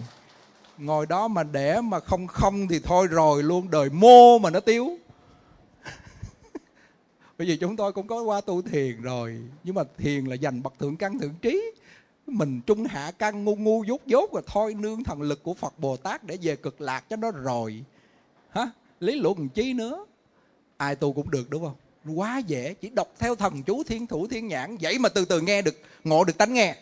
Ngồi 0.78 1.06
đó 1.06 1.28
mà 1.28 1.42
để 1.42 1.80
mà 1.80 2.00
không 2.00 2.26
không 2.26 2.68
thì 2.68 2.80
thôi 2.80 3.06
rồi 3.06 3.42
luôn, 3.42 3.70
đời 3.70 3.90
mô 3.90 4.38
mà 4.38 4.50
nó 4.50 4.60
tiêu 4.60 4.98
bởi 7.38 7.46
vì 7.46 7.56
chúng 7.56 7.76
tôi 7.76 7.92
cũng 7.92 8.06
có 8.06 8.22
qua 8.22 8.40
tu 8.40 8.62
thiền 8.62 9.02
rồi, 9.02 9.42
nhưng 9.64 9.74
mà 9.74 9.82
thiền 9.98 10.24
là 10.24 10.34
dành 10.34 10.62
bậc 10.62 10.78
thượng 10.78 10.96
căn 10.96 11.18
thượng 11.18 11.34
trí. 11.42 11.72
Mình 12.26 12.60
trung 12.66 12.84
hạ 12.84 13.12
căn, 13.18 13.44
ngu 13.44 13.56
ngu 13.56 13.84
dốt 13.84 14.00
dốt 14.06 14.32
rồi 14.32 14.42
thôi 14.46 14.74
nương 14.74 15.04
thần 15.04 15.22
lực 15.22 15.42
của 15.42 15.54
phật 15.54 15.78
bồ 15.78 15.96
tát 15.96 16.24
để 16.24 16.38
về 16.42 16.56
cực 16.56 16.80
lạc 16.80 17.04
cho 17.08 17.16
nó 17.16 17.30
rồi. 17.30 17.84
Hả? 18.50 18.70
Lý 19.00 19.20
luận 19.20 19.48
chi 19.48 19.72
nữa? 19.72 20.06
Ai 20.76 20.96
tu 20.96 21.12
cũng 21.12 21.30
được, 21.30 21.50
đúng 21.50 21.62
không? 21.62 21.74
Quá 22.14 22.38
dễ, 22.38 22.74
chỉ 22.74 22.88
đọc 22.88 23.08
theo 23.18 23.34
thần 23.34 23.62
chú, 23.62 23.82
thiên 23.82 24.06
thủ, 24.06 24.26
thiên 24.26 24.48
nhãn, 24.48 24.76
vậy 24.80 24.98
mà 24.98 25.08
từ 25.08 25.24
từ 25.24 25.40
nghe 25.40 25.62
được, 25.62 25.80
ngộ 26.04 26.24
được 26.24 26.38
tánh 26.38 26.54
nghe. 26.54 26.76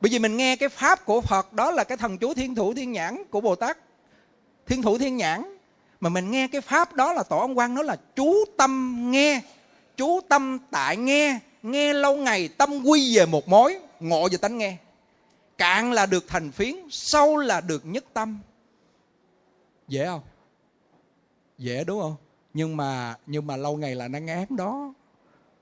Bởi 0.00 0.10
vì 0.10 0.18
mình 0.18 0.36
nghe 0.36 0.56
cái 0.56 0.68
pháp 0.68 1.04
của 1.04 1.20
phật, 1.20 1.52
đó 1.52 1.70
là 1.70 1.84
cái 1.84 1.98
thần 1.98 2.18
chú, 2.18 2.34
thiên 2.34 2.54
thủ, 2.54 2.74
thiên 2.74 2.92
nhãn 2.92 3.22
của 3.30 3.40
bồ 3.40 3.54
tát. 3.54 3.78
Thiên 4.66 4.82
thủ, 4.82 4.98
thiên 4.98 5.16
nhãn. 5.16 5.56
Mà 6.00 6.08
mình 6.10 6.30
nghe 6.30 6.48
cái 6.48 6.60
pháp 6.60 6.94
đó 6.94 7.12
là 7.12 7.22
tổ 7.22 7.38
ông 7.38 7.58
quan 7.58 7.74
nói 7.74 7.84
là 7.84 7.96
chú 8.16 8.44
tâm 8.56 9.04
nghe, 9.10 9.40
chú 9.96 10.20
tâm 10.28 10.58
tại 10.70 10.96
nghe 10.96 11.38
nghe 11.62 11.92
lâu 11.92 12.16
ngày 12.16 12.48
tâm 12.48 12.84
quy 12.84 13.16
về 13.16 13.26
một 13.26 13.48
mối, 13.48 13.78
ngộ 14.00 14.28
về 14.28 14.36
tánh 14.36 14.58
nghe. 14.58 14.76
Cạn 15.58 15.92
là 15.92 16.06
được 16.06 16.24
thành 16.28 16.50
phiến, 16.52 16.76
sâu 16.90 17.36
là 17.36 17.60
được 17.60 17.86
nhất 17.86 18.04
tâm. 18.12 18.38
Dễ 19.88 20.06
không? 20.06 20.22
Dễ 21.58 21.84
đúng 21.84 22.00
không? 22.00 22.16
Nhưng 22.54 22.76
mà 22.76 23.16
nhưng 23.26 23.46
mà 23.46 23.56
lâu 23.56 23.76
ngày 23.76 23.94
là 23.94 24.08
nó 24.08 24.18
ngán 24.18 24.46
đó. 24.56 24.94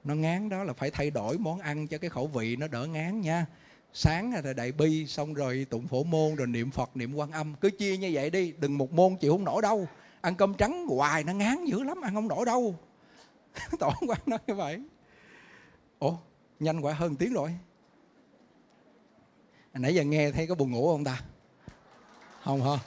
Nó 0.05 0.15
ngán 0.15 0.49
đó 0.49 0.65
là 0.65 0.73
phải 0.73 0.91
thay 0.91 1.11
đổi 1.11 1.39
món 1.39 1.59
ăn 1.59 1.87
cho 1.87 1.99
cái 1.99 2.11
khẩu 2.11 2.27
vị 2.27 2.57
nó 2.57 2.69
đỡ 2.69 2.87
ngán 2.87 3.21
nha. 3.21 3.47
Sáng 3.93 4.33
là 4.33 4.53
đại 4.53 4.73
bi, 4.73 5.07
xong 5.07 5.35
rồi 5.35 5.67
tụng 5.71 5.89
phổ 5.89 6.05
môn, 6.05 6.35
rồi 6.35 6.47
niệm 6.47 6.71
phật, 6.71 6.97
niệm 6.97 7.15
quan 7.15 7.31
âm. 7.31 7.55
Cứ 7.61 7.71
chia 7.71 7.97
như 7.97 8.11
vậy 8.13 8.31
đi, 8.31 8.53
đừng 8.59 8.79
một 8.79 8.93
môn 8.93 9.17
chịu 9.17 9.33
không 9.33 9.45
nổi 9.45 9.63
đâu. 9.63 9.89
Ăn 10.21 10.35
cơm 10.35 10.55
trắng 10.55 10.87
hoài 10.87 11.25
nó 11.25 11.33
ngán 11.33 11.65
dữ 11.65 11.83
lắm, 11.83 12.01
ăn 12.01 12.15
không 12.15 12.29
nổi 12.29 12.47
đâu. 12.47 12.75
Tổ 13.79 13.93
quá 14.07 14.17
nói 14.27 14.39
như 14.47 14.55
vậy. 14.55 14.83
Ủa, 15.99 16.17
nhanh 16.61 16.81
quá, 16.81 16.93
hơn 16.93 17.17
tiếng 17.17 17.33
rồi. 17.33 17.59
Nãy 19.75 19.95
giờ 19.95 20.05
nghe 20.05 20.31
thấy 20.31 20.47
có 20.47 20.55
buồn 20.55 20.71
ngủ 20.71 20.93
không 20.93 21.05
ta? 21.05 21.23
Không 22.45 22.63
hả? 22.63 22.79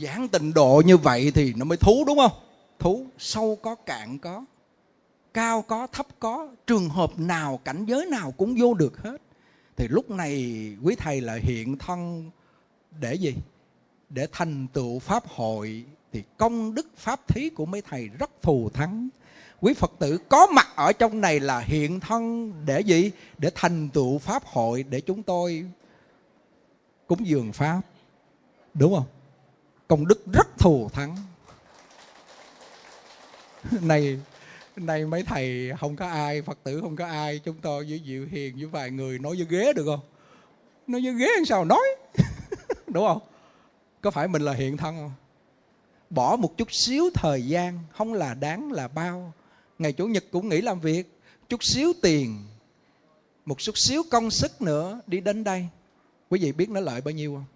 Giảng 0.00 0.28
tình 0.28 0.54
độ 0.54 0.82
như 0.86 0.96
vậy 0.96 1.32
thì 1.34 1.54
nó 1.56 1.64
mới 1.64 1.78
thú, 1.78 2.04
đúng 2.06 2.18
không? 2.18 2.32
Thú. 2.78 3.06
Sâu 3.18 3.58
có, 3.62 3.74
cạn 3.74 4.18
có. 4.18 4.44
Cao 5.34 5.62
có, 5.62 5.86
thấp 5.86 6.06
có. 6.18 6.48
Trường 6.66 6.88
hợp 6.88 7.18
nào, 7.18 7.60
cảnh 7.64 7.84
giới 7.84 8.06
nào 8.06 8.30
cũng 8.36 8.54
vô 8.58 8.74
được 8.74 8.98
hết. 9.02 9.22
Thì 9.76 9.88
lúc 9.88 10.10
này 10.10 10.42
quý 10.82 10.94
thầy 10.94 11.20
là 11.20 11.38
hiện 11.42 11.78
thân 11.78 12.30
để 13.00 13.14
gì? 13.14 13.34
Để 14.08 14.26
thành 14.32 14.66
tựu 14.72 14.98
pháp 14.98 15.28
hội. 15.28 15.84
Thì 16.12 16.22
công 16.36 16.74
đức 16.74 16.86
pháp 16.96 17.28
thí 17.28 17.48
của 17.48 17.66
mấy 17.66 17.82
thầy 17.82 18.08
rất 18.08 18.30
thù 18.42 18.70
thắng. 18.74 19.08
Quý 19.60 19.74
phật 19.74 19.92
tử 19.98 20.18
có 20.28 20.46
mặt 20.46 20.66
ở 20.76 20.92
trong 20.92 21.20
này 21.20 21.40
là 21.40 21.60
hiện 21.60 22.00
thân 22.00 22.52
để 22.66 22.80
gì? 22.80 23.10
Để 23.38 23.50
thành 23.54 23.88
tựu 23.88 24.18
pháp 24.18 24.44
hội 24.44 24.82
để 24.82 25.00
chúng 25.00 25.22
tôi 25.22 25.64
cúng 27.06 27.26
dường 27.26 27.52
pháp. 27.52 27.80
Đúng 28.74 28.94
không? 28.94 29.06
Công 29.88 30.06
đức 30.06 30.24
rất 30.32 30.58
thù 30.58 30.88
thắng. 30.92 31.16
Này 33.80 34.18
nay 34.76 35.04
mấy 35.04 35.22
thầy, 35.22 35.72
không 35.80 35.96
có 35.96 36.06
ai, 36.06 36.42
phật 36.42 36.58
tử 36.62 36.80
không 36.80 36.96
có 36.96 37.06
ai, 37.06 37.38
chúng 37.38 37.56
tôi 37.62 37.84
với 37.88 38.02
diệu 38.06 38.26
hiền, 38.30 38.56
với 38.56 38.66
vài 38.66 38.90
người 38.90 39.18
nói 39.18 39.36
với 39.36 39.46
ghế 39.50 39.72
được 39.72 39.84
không? 39.86 40.00
Nói 40.86 41.00
với 41.04 41.14
ghế 41.14 41.28
làm 41.36 41.44
sao 41.44 41.64
nói? 41.64 41.84
Đúng 42.86 43.06
không? 43.06 43.18
Có 44.00 44.10
phải 44.10 44.28
mình 44.28 44.42
là 44.42 44.52
hiện 44.52 44.76
thân 44.76 44.96
không? 44.96 45.12
Bỏ 46.10 46.36
một 46.36 46.56
chút 46.56 46.72
xíu 46.72 47.10
thời 47.14 47.46
gian, 47.46 47.78
không 47.92 48.14
là 48.14 48.34
đáng 48.34 48.72
là 48.72 48.88
bao. 48.88 49.32
Ngày 49.78 49.92
chủ 49.92 50.06
nhật 50.06 50.24
cũng 50.30 50.48
nghỉ 50.48 50.60
làm 50.60 50.80
việc, 50.80 51.18
chút 51.48 51.64
xíu 51.64 51.92
tiền, 52.02 52.44
một 53.44 53.58
chút 53.58 53.78
xíu 53.78 54.02
công 54.10 54.30
sức 54.30 54.62
nữa, 54.62 55.00
đi 55.06 55.20
đến 55.20 55.44
đây. 55.44 55.68
Quý 56.30 56.40
vị 56.40 56.52
biết 56.52 56.70
nó 56.70 56.80
lợi 56.80 57.00
bao 57.00 57.12
nhiêu 57.12 57.34
không? 57.34 57.55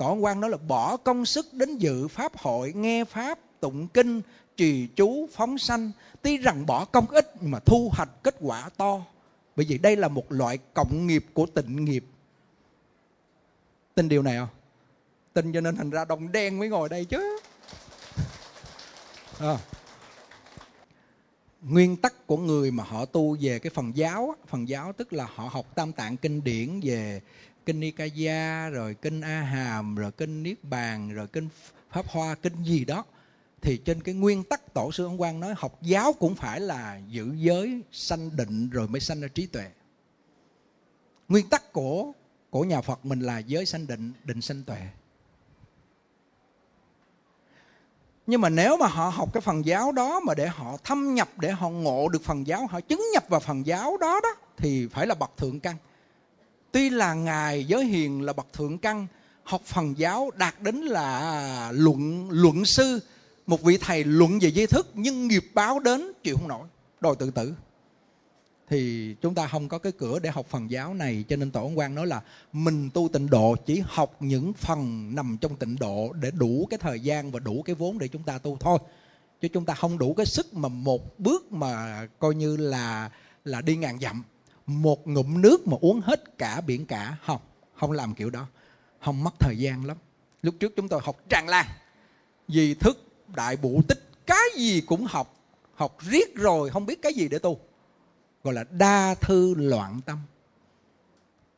Tổ 0.00 0.14
quan 0.14 0.40
nói 0.40 0.50
là 0.50 0.56
bỏ 0.56 0.96
công 0.96 1.26
sức 1.26 1.54
đến 1.54 1.78
dự 1.78 2.08
pháp 2.08 2.36
hội, 2.36 2.72
nghe 2.72 3.04
pháp, 3.04 3.38
tụng 3.60 3.88
kinh, 3.88 4.22
trì 4.56 4.86
chú, 4.86 5.28
phóng 5.32 5.58
sanh. 5.58 5.90
Tuy 6.22 6.38
rằng 6.38 6.66
bỏ 6.66 6.84
công 6.84 7.06
ít 7.06 7.32
nhưng 7.40 7.50
mà 7.50 7.58
thu 7.58 7.90
hoạch 7.92 8.22
kết 8.22 8.34
quả 8.40 8.68
to. 8.76 9.00
Bởi 9.56 9.66
vì 9.68 9.78
đây 9.78 9.96
là 9.96 10.08
một 10.08 10.32
loại 10.32 10.58
cộng 10.74 11.06
nghiệp 11.06 11.26
của 11.32 11.46
tịnh 11.46 11.84
nghiệp. 11.84 12.04
Tin 13.94 14.08
điều 14.08 14.22
này 14.22 14.36
không? 14.36 14.48
Tin 15.32 15.52
cho 15.52 15.60
nên 15.60 15.76
thành 15.76 15.90
ra 15.90 16.04
đồng 16.04 16.32
đen 16.32 16.58
mới 16.58 16.68
ngồi 16.68 16.88
đây 16.88 17.04
chứ. 17.04 17.38
À. 19.38 19.58
nguyên 21.62 21.96
tắc 21.96 22.26
của 22.26 22.36
người 22.36 22.70
mà 22.70 22.84
họ 22.84 23.04
tu 23.04 23.36
về 23.40 23.58
cái 23.58 23.70
phần 23.74 23.96
giáo 23.96 24.34
phần 24.46 24.68
giáo 24.68 24.92
tức 24.92 25.12
là 25.12 25.26
họ 25.34 25.48
học 25.52 25.74
tam 25.74 25.92
tạng 25.92 26.16
kinh 26.16 26.44
điển 26.44 26.80
về 26.82 27.20
kinh 27.66 27.80
Nikaya, 27.80 28.68
rồi 28.68 28.94
kinh 28.94 29.20
A 29.20 29.40
Hàm 29.40 29.94
rồi 29.94 30.12
kinh 30.12 30.42
Niết 30.42 30.64
Bàn, 30.64 31.14
rồi 31.14 31.26
kinh 31.26 31.48
Pháp 31.90 32.08
Hoa, 32.08 32.34
kinh 32.34 32.62
gì 32.62 32.84
đó. 32.84 33.04
Thì 33.62 33.76
trên 33.76 34.00
cái 34.00 34.14
nguyên 34.14 34.44
tắc 34.44 34.74
tổ 34.74 34.92
sư 34.92 35.04
ông 35.04 35.18
Quang 35.18 35.40
nói 35.40 35.54
học 35.56 35.78
giáo 35.82 36.12
cũng 36.12 36.34
phải 36.34 36.60
là 36.60 37.00
giữ 37.08 37.34
giới 37.36 37.82
sanh 37.92 38.36
định 38.36 38.70
rồi 38.70 38.88
mới 38.88 39.00
sanh 39.00 39.20
ra 39.20 39.28
trí 39.28 39.46
tuệ. 39.46 39.70
Nguyên 41.28 41.48
tắc 41.48 41.72
của 41.72 42.12
của 42.50 42.64
nhà 42.64 42.80
Phật 42.80 43.06
mình 43.06 43.20
là 43.20 43.38
giới 43.38 43.66
sanh 43.66 43.86
định 43.86 44.12
định 44.24 44.40
sanh 44.40 44.62
tuệ. 44.62 44.80
Nhưng 48.26 48.40
mà 48.40 48.48
nếu 48.48 48.76
mà 48.76 48.86
họ 48.86 49.08
học 49.08 49.32
cái 49.32 49.40
phần 49.40 49.66
giáo 49.66 49.92
đó 49.92 50.20
mà 50.20 50.34
để 50.34 50.48
họ 50.48 50.76
thâm 50.84 51.14
nhập, 51.14 51.28
để 51.38 51.50
họ 51.50 51.70
ngộ 51.70 52.08
được 52.08 52.22
phần 52.22 52.46
giáo, 52.46 52.66
họ 52.66 52.80
chứng 52.80 53.04
nhập 53.12 53.24
vào 53.28 53.40
phần 53.40 53.66
giáo 53.66 53.96
đó 53.96 54.20
đó, 54.22 54.36
thì 54.56 54.86
phải 54.86 55.06
là 55.06 55.14
bậc 55.14 55.36
thượng 55.36 55.60
căn 55.60 55.76
tuy 56.72 56.90
là 56.90 57.14
ngài 57.14 57.64
giới 57.64 57.84
hiền 57.84 58.22
là 58.22 58.32
bậc 58.32 58.52
thượng 58.52 58.78
căn, 58.78 59.06
học 59.42 59.62
phần 59.64 59.98
giáo 59.98 60.30
đạt 60.36 60.54
đến 60.62 60.76
là 60.76 61.72
luận 61.74 62.30
luận 62.30 62.64
sư, 62.64 63.00
một 63.46 63.62
vị 63.62 63.78
thầy 63.80 64.04
luận 64.04 64.38
về 64.38 64.50
di 64.50 64.66
thức, 64.66 64.88
nhưng 64.94 65.28
nghiệp 65.28 65.44
báo 65.54 65.78
đến 65.78 66.12
chịu 66.22 66.36
không 66.36 66.48
nổi, 66.48 66.66
đòi 67.00 67.16
tự 67.18 67.30
tử. 67.30 67.54
Thì 68.68 69.14
chúng 69.22 69.34
ta 69.34 69.46
không 69.46 69.68
có 69.68 69.78
cái 69.78 69.92
cửa 69.92 70.18
để 70.18 70.30
học 70.30 70.46
phần 70.48 70.70
giáo 70.70 70.94
này, 70.94 71.24
cho 71.28 71.36
nên 71.36 71.50
tổ 71.50 71.62
ông 71.62 71.78
quan 71.78 71.94
nói 71.94 72.06
là 72.06 72.22
mình 72.52 72.90
tu 72.94 73.08
tịnh 73.12 73.30
độ 73.30 73.56
chỉ 73.66 73.82
học 73.86 74.16
những 74.20 74.52
phần 74.52 75.14
nằm 75.14 75.38
trong 75.40 75.56
tịnh 75.56 75.76
độ 75.80 76.12
để 76.12 76.30
đủ 76.30 76.66
cái 76.70 76.78
thời 76.78 77.00
gian 77.00 77.30
và 77.30 77.40
đủ 77.40 77.62
cái 77.62 77.74
vốn 77.74 77.98
để 77.98 78.08
chúng 78.08 78.22
ta 78.22 78.38
tu 78.38 78.56
thôi. 78.60 78.78
Chứ 79.40 79.48
chúng 79.48 79.64
ta 79.64 79.74
không 79.74 79.98
đủ 79.98 80.14
cái 80.14 80.26
sức 80.26 80.54
mà 80.54 80.68
một 80.68 81.18
bước 81.18 81.52
mà 81.52 82.06
coi 82.18 82.34
như 82.34 82.56
là 82.56 83.10
là 83.44 83.60
đi 83.60 83.76
ngàn 83.76 84.00
dặm 84.00 84.24
một 84.70 85.08
ngụm 85.08 85.42
nước 85.42 85.68
mà 85.68 85.76
uống 85.80 86.00
hết 86.00 86.38
cả 86.38 86.60
biển 86.60 86.86
cả. 86.86 87.16
Không 87.26 87.40
không 87.76 87.92
làm 87.92 88.14
kiểu 88.14 88.30
đó. 88.30 88.46
Không 89.00 89.24
mất 89.24 89.40
thời 89.40 89.58
gian 89.58 89.84
lắm. 89.84 89.96
Lúc 90.42 90.54
trước 90.60 90.72
chúng 90.76 90.88
tôi 90.88 91.00
học 91.04 91.16
tràn 91.28 91.48
lan. 91.48 91.66
Vì 92.48 92.74
thức, 92.74 93.04
đại 93.36 93.56
bụ 93.56 93.82
tích, 93.88 94.10
cái 94.26 94.44
gì 94.56 94.80
cũng 94.80 95.04
học. 95.04 95.36
Học 95.74 95.96
riết 96.00 96.34
rồi, 96.34 96.70
không 96.70 96.86
biết 96.86 97.02
cái 97.02 97.14
gì 97.14 97.28
để 97.28 97.38
tu. 97.38 97.58
Gọi 98.44 98.54
là 98.54 98.64
đa 98.70 99.14
thư 99.14 99.54
loạn 99.54 100.00
tâm. 100.06 100.18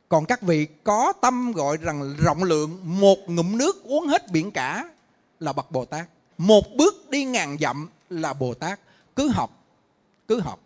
Còn 0.08 0.24
các 0.26 0.42
vị 0.42 0.66
có 0.84 1.12
tâm 1.20 1.52
gọi 1.52 1.76
rằng 1.76 2.16
rộng 2.18 2.44
lượng, 2.44 2.80
một 3.00 3.18
ngụm 3.26 3.58
nước 3.58 3.84
uống 3.84 4.06
hết 4.06 4.30
biển 4.30 4.50
cả 4.50 4.88
là 5.40 5.52
bậc 5.52 5.70
bồ 5.70 5.84
tát. 5.84 6.08
Một 6.38 6.64
bước 6.76 7.10
đi 7.10 7.24
ngàn 7.24 7.56
dặm 7.60 7.88
là 8.10 8.32
bồ 8.32 8.54
tát. 8.54 8.80
Cứ 9.16 9.28
học 9.28 9.62
cứ 10.28 10.40
học. 10.40 10.60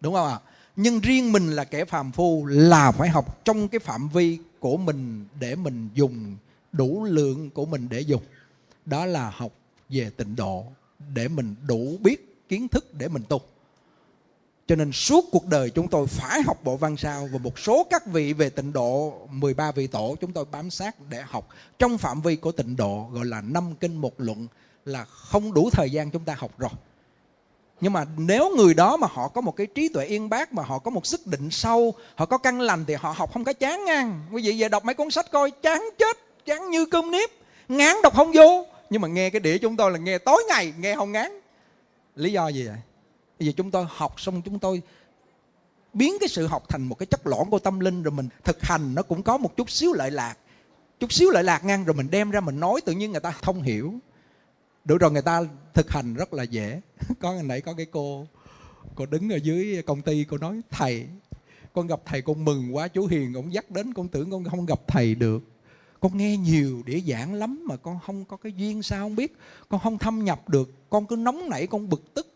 Đúng 0.00 0.14
không 0.14 0.28
ạ? 0.28 0.38
Nhưng 0.76 1.00
riêng 1.00 1.32
mình 1.32 1.50
là 1.50 1.64
kẻ 1.64 1.84
phàm 1.84 2.12
phu 2.12 2.46
là 2.46 2.92
phải 2.92 3.08
học 3.08 3.44
trong 3.44 3.68
cái 3.68 3.78
phạm 3.78 4.08
vi 4.08 4.38
của 4.60 4.76
mình 4.76 5.24
để 5.40 5.54
mình 5.54 5.88
dùng 5.94 6.36
đủ 6.72 7.04
lượng 7.04 7.50
của 7.50 7.66
mình 7.66 7.88
để 7.90 8.00
dùng 8.00 8.22
đó 8.84 9.06
là 9.06 9.30
học 9.30 9.52
về 9.88 10.10
tịnh 10.16 10.36
độ 10.36 10.64
để 11.14 11.28
mình 11.28 11.54
đủ 11.66 11.96
biết 12.00 12.48
kiến 12.48 12.68
thức 12.68 12.94
để 12.94 13.08
mình 13.08 13.22
tu 13.28 13.40
cho 14.66 14.76
nên 14.76 14.92
suốt 14.92 15.24
cuộc 15.32 15.46
đời 15.46 15.70
chúng 15.70 15.88
tôi 15.88 16.06
phải 16.06 16.42
học 16.42 16.60
bộ 16.64 16.76
văn 16.76 16.96
sao 16.96 17.28
và 17.32 17.38
một 17.38 17.58
số 17.58 17.86
các 17.90 18.06
vị 18.06 18.32
về 18.32 18.50
tịnh 18.50 18.72
độ 18.72 19.18
13 19.30 19.72
vị 19.72 19.86
tổ 19.86 20.16
chúng 20.20 20.32
tôi 20.32 20.44
bám 20.44 20.70
sát 20.70 20.96
để 21.10 21.22
học 21.22 21.48
trong 21.78 21.98
phạm 21.98 22.20
vi 22.20 22.36
của 22.36 22.52
tịnh 22.52 22.76
độ, 22.76 23.08
gọi 23.12 23.24
là 23.24 23.40
năm 23.40 23.74
kinh 23.80 23.96
một 23.96 24.20
luận, 24.20 24.46
là 24.84 25.04
không 25.04 25.54
đủ 25.54 25.70
thời 25.72 25.90
gian 25.90 26.10
chúng 26.10 26.24
ta 26.24 26.34
học 26.38 26.50
rồi. 26.58 26.70
Nhưng 27.82 27.92
mà 27.92 28.04
nếu 28.16 28.56
người 28.56 28.74
đó 28.74 28.96
mà 28.96 29.06
họ 29.10 29.28
có 29.28 29.40
một 29.40 29.56
cái 29.56 29.66
trí 29.66 29.88
tuệ 29.88 30.04
yên 30.04 30.28
bác 30.28 30.52
mà 30.52 30.62
họ 30.62 30.78
có 30.78 30.90
một 30.90 31.06
sức 31.06 31.26
định 31.26 31.50
sâu, 31.50 31.94
họ 32.14 32.26
có 32.26 32.38
căn 32.38 32.60
lành 32.60 32.84
thì 32.84 32.94
họ 32.94 33.14
học 33.16 33.32
không 33.32 33.44
có 33.44 33.52
chán 33.52 33.84
ngang. 33.84 34.20
Quý 34.32 34.42
vị 34.42 34.62
về 34.62 34.68
đọc 34.68 34.84
mấy 34.84 34.94
cuốn 34.94 35.10
sách 35.10 35.30
coi 35.32 35.50
chán 35.50 35.88
chết, 35.98 36.16
chán 36.46 36.70
như 36.70 36.86
cơm 36.86 37.10
nếp, 37.10 37.30
ngán 37.68 37.96
đọc 38.02 38.14
không 38.16 38.32
vô. 38.34 38.66
Nhưng 38.90 39.02
mà 39.02 39.08
nghe 39.08 39.30
cái 39.30 39.40
đĩa 39.40 39.58
chúng 39.58 39.76
tôi 39.76 39.90
là 39.90 39.98
nghe 39.98 40.18
tối 40.18 40.42
ngày, 40.48 40.72
nghe 40.78 40.96
không 40.96 41.12
ngán. 41.12 41.32
Lý 42.16 42.32
do 42.32 42.48
gì 42.48 42.66
vậy? 42.66 42.76
Bây 43.38 43.46
giờ 43.46 43.52
chúng 43.56 43.70
tôi 43.70 43.86
học 43.88 44.20
xong 44.20 44.42
chúng 44.42 44.58
tôi 44.58 44.82
biến 45.92 46.16
cái 46.20 46.28
sự 46.28 46.46
học 46.46 46.68
thành 46.68 46.82
một 46.82 46.98
cái 46.98 47.06
chất 47.06 47.26
lõn 47.26 47.50
của 47.50 47.58
tâm 47.58 47.80
linh 47.80 48.02
rồi 48.02 48.12
mình 48.12 48.28
thực 48.44 48.62
hành 48.62 48.94
nó 48.94 49.02
cũng 49.02 49.22
có 49.22 49.38
một 49.38 49.56
chút 49.56 49.70
xíu 49.70 49.92
lợi 49.92 50.10
lạc 50.10 50.34
chút 51.00 51.12
xíu 51.12 51.30
lợi 51.30 51.44
lạc 51.44 51.64
ngang 51.64 51.84
rồi 51.84 51.94
mình 51.94 52.10
đem 52.10 52.30
ra 52.30 52.40
mình 52.40 52.60
nói 52.60 52.80
tự 52.80 52.92
nhiên 52.92 53.12
người 53.12 53.20
ta 53.20 53.30
không 53.30 53.62
hiểu 53.62 53.94
đủ 54.84 54.98
rồi, 54.98 55.10
người 55.10 55.22
ta 55.22 55.42
thực 55.74 55.90
hành 55.90 56.14
rất 56.14 56.34
là 56.34 56.42
dễ. 56.42 56.80
Có 57.20 57.32
ngày 57.32 57.42
nãy 57.42 57.60
có 57.60 57.74
cái 57.74 57.86
cô 57.86 58.26
cô 58.94 59.06
đứng 59.06 59.32
ở 59.32 59.36
dưới 59.36 59.82
công 59.82 60.02
ty, 60.02 60.24
cô 60.24 60.38
nói, 60.38 60.60
thầy, 60.70 61.06
con 61.72 61.86
gặp 61.86 62.00
thầy 62.04 62.22
con 62.22 62.44
mừng 62.44 62.76
quá, 62.76 62.88
chú 62.88 63.06
hiền 63.06 63.34
ông 63.34 63.52
dắt 63.52 63.70
đến, 63.70 63.94
con 63.94 64.08
tưởng 64.08 64.30
con 64.30 64.44
không 64.44 64.66
gặp 64.66 64.80
thầy 64.88 65.14
được. 65.14 65.42
Con 66.00 66.16
nghe 66.16 66.36
nhiều 66.36 66.82
để 66.86 67.00
giảng 67.08 67.34
lắm 67.34 67.64
mà 67.68 67.76
con 67.76 67.98
không 68.06 68.24
có 68.24 68.36
cái 68.36 68.52
duyên 68.52 68.82
sao 68.82 69.00
không 69.04 69.16
biết. 69.16 69.36
Con 69.68 69.80
không 69.80 69.98
thâm 69.98 70.24
nhập 70.24 70.48
được, 70.48 70.90
con 70.90 71.06
cứ 71.06 71.16
nóng 71.16 71.50
nảy, 71.50 71.66
con 71.66 71.88
bực 71.88 72.14
tức. 72.14 72.34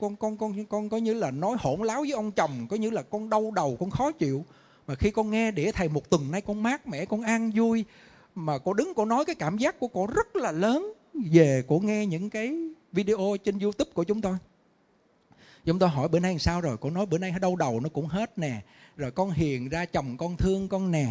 Con 0.00 0.16
con 0.16 0.36
con 0.36 0.64
con 0.64 0.88
có 0.88 0.96
như 0.96 1.14
là 1.14 1.30
nói 1.30 1.56
hỗn 1.60 1.80
láo 1.80 2.00
với 2.00 2.12
ông 2.12 2.32
chồng, 2.32 2.66
có 2.70 2.76
như 2.76 2.90
là 2.90 3.02
con 3.02 3.30
đau 3.30 3.50
đầu, 3.50 3.76
con 3.80 3.90
khó 3.90 4.12
chịu. 4.12 4.44
Mà 4.86 4.94
khi 4.94 5.10
con 5.10 5.30
nghe 5.30 5.50
đĩa 5.50 5.72
thầy 5.72 5.88
một 5.88 6.10
tuần 6.10 6.30
nay, 6.30 6.40
con 6.40 6.62
mát 6.62 6.86
mẻ, 6.86 7.04
con 7.04 7.22
an 7.22 7.50
vui. 7.54 7.84
Mà 8.34 8.58
cô 8.58 8.72
đứng, 8.72 8.92
cô 8.96 9.04
nói 9.04 9.24
cái 9.24 9.34
cảm 9.34 9.58
giác 9.58 9.80
của 9.80 9.88
cô 9.88 10.06
rất 10.06 10.36
là 10.36 10.52
lớn 10.52 10.92
về 11.14 11.62
cô 11.68 11.78
nghe 11.78 12.06
những 12.06 12.30
cái 12.30 12.56
video 12.92 13.36
trên 13.44 13.58
youtube 13.58 13.90
của 13.94 14.04
chúng 14.04 14.20
tôi. 14.20 14.36
Chúng 15.64 15.78
tôi 15.78 15.88
hỏi 15.88 16.08
bữa 16.08 16.18
nay 16.18 16.32
làm 16.32 16.38
sao 16.38 16.60
rồi? 16.60 16.76
Cô 16.80 16.90
nói 16.90 17.06
bữa 17.06 17.18
nay 17.18 17.34
đau 17.40 17.56
đầu 17.56 17.80
nó 17.80 17.88
cũng 17.88 18.06
hết 18.06 18.38
nè. 18.38 18.60
Rồi 18.96 19.10
con 19.10 19.30
hiền 19.30 19.68
ra 19.68 19.84
chồng 19.84 20.16
con 20.16 20.36
thương 20.36 20.68
con 20.68 20.90
nè. 20.90 21.06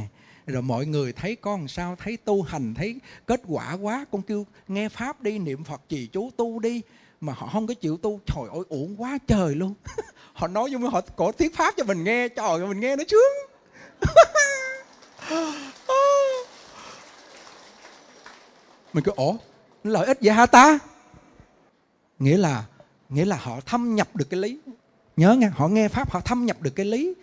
Rồi 0.48 0.62
mọi 0.62 0.86
người 0.86 1.14
thấy 1.14 1.36
con 1.36 1.68
sao? 1.68 1.96
Thấy 1.96 2.18
tu 2.18 2.42
hành, 2.42 2.74
thấy 2.74 2.96
kết 3.26 3.42
quả 3.48 3.78
quá. 3.82 4.06
Con 4.12 4.22
kêu, 4.22 4.46
nghe 4.68 4.90
pháp 4.90 5.22
đi, 5.22 5.40
niệm 5.40 5.64
phật 5.64 5.82
trì 5.90 6.08
chú 6.08 6.30
tu 6.38 6.60
đi. 6.60 6.82
Mà 7.22 7.34
họ 7.34 7.50
không 7.54 7.68
có 7.68 7.74
chịu 7.74 7.98
tu. 7.98 8.20
Trời 8.26 8.46
ơi, 8.54 8.64
uổng 8.70 9.02
quá 9.02 9.18
trời 9.28 9.56
luôn. 9.56 9.74
Họ 10.34 10.48
nói 10.48 10.70
với 10.70 10.90
họ 10.90 11.02
cổ 11.16 11.32
thuyết 11.32 11.56
pháp 11.56 11.74
cho 11.78 11.84
mình 11.84 12.04
nghe. 12.04 12.28
Trời 12.28 12.60
ơi, 12.60 12.68
mình 12.68 12.80
nghe 12.80 12.96
nó 12.96 13.04
sướng. 13.08 13.34
Mình 18.94 19.04
cứ 19.04 19.12
ổ 19.16 19.38
lợi 19.84 20.06
ích 20.06 20.18
vậy 20.22 20.34
hả 20.34 20.46
ta 20.46 20.80
nghĩa 22.20 22.38
là 22.38 22.66
nghĩa 23.10 23.26
là 23.26 23.36
họ 23.36 23.60
thâm 23.66 23.96
nhập 23.96 24.16
được 24.16 24.30
cái 24.30 24.40
lý. 24.40 24.60
Nhớ 25.18 25.36
nghe, 25.36 25.48
họ 25.48 25.68
nghe 25.68 25.88
pháp, 25.88 26.12
họ 26.12 26.20
thâm 26.20 26.46
nhập 26.46 26.62
được 26.62 26.76
cái 26.76 26.86
lý. 26.86 27.14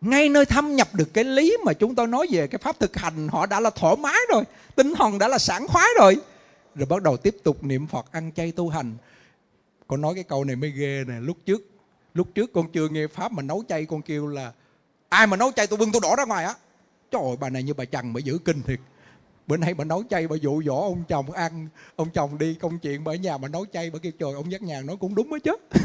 Ngay 0.00 0.28
nơi 0.28 0.44
thâm 0.44 0.76
nhập 0.76 0.88
được 0.94 1.14
cái 1.14 1.24
lý 1.24 1.56
mà 1.64 1.72
chúng 1.72 1.94
tôi 1.94 2.06
nói 2.06 2.26
về 2.30 2.46
cái 2.46 2.58
pháp 2.58 2.80
thực 2.80 2.96
hành, 2.96 3.28
họ 3.28 3.46
đã 3.46 3.60
là 3.60 3.70
thoải 3.70 3.96
mái 3.96 4.18
rồi, 4.32 4.44
tinh 4.74 4.94
thần 4.94 5.18
đã 5.18 5.28
là 5.28 5.38
sảng 5.38 5.68
khoái 5.68 5.86
rồi. 5.98 6.16
Rồi 6.74 6.86
bắt 6.86 7.02
đầu 7.02 7.16
tiếp 7.16 7.36
tục 7.44 7.64
niệm 7.64 7.86
phật, 7.86 8.12
ăn 8.12 8.32
chay 8.36 8.52
tu 8.52 8.68
hành. 8.68 8.96
Con 9.86 10.00
nói 10.00 10.14
cái 10.14 10.24
câu 10.24 10.44
này 10.44 10.56
mới 10.56 10.70
ghê 10.70 11.04
nè, 11.08 11.14
lúc 11.20 11.36
trước 11.46 11.62
lúc 12.14 12.28
trước 12.34 12.52
con 12.52 12.72
chưa 12.72 12.88
nghe 12.88 13.06
pháp 13.06 13.32
mà 13.32 13.42
nấu 13.42 13.64
chay, 13.68 13.86
con 13.86 14.02
kêu 14.02 14.26
là, 14.26 14.52
ai 15.08 15.26
mà 15.26 15.36
nấu 15.36 15.52
chay 15.52 15.66
tôi 15.66 15.76
bưng 15.76 15.92
tôi 15.92 16.00
đổ 16.02 16.14
ra 16.16 16.24
ngoài 16.24 16.44
á. 16.44 16.54
Trời 17.10 17.22
ơi, 17.22 17.36
bà 17.40 17.48
này 17.48 17.62
như 17.62 17.74
bà 17.74 17.84
chằn 17.84 18.12
mà 18.12 18.20
giữ 18.20 18.38
kinh 18.44 18.62
thiệt 18.62 18.80
bữa 19.48 19.56
nay 19.56 19.74
bà 19.74 19.84
nấu 19.84 20.02
chay 20.10 20.28
bà 20.28 20.36
dụ 20.36 20.62
dỗ 20.62 20.80
ông 20.80 21.04
chồng 21.08 21.30
ăn. 21.30 21.68
Ông 21.96 22.10
chồng 22.10 22.38
đi 22.38 22.54
công 22.54 22.78
chuyện 22.78 23.04
bà 23.04 23.12
ở 23.12 23.14
nhà 23.14 23.38
bà 23.38 23.48
nấu 23.48 23.66
chay 23.72 23.90
bà 23.90 23.98
kêu, 23.98 24.12
trời, 24.18 24.32
ông 24.32 24.52
dắt 24.52 24.62
nhà 24.62 24.80
nói 24.80 24.96
cũng 25.00 25.14
đúng 25.14 25.30
đó 25.30 25.38
chứ. 25.44 25.56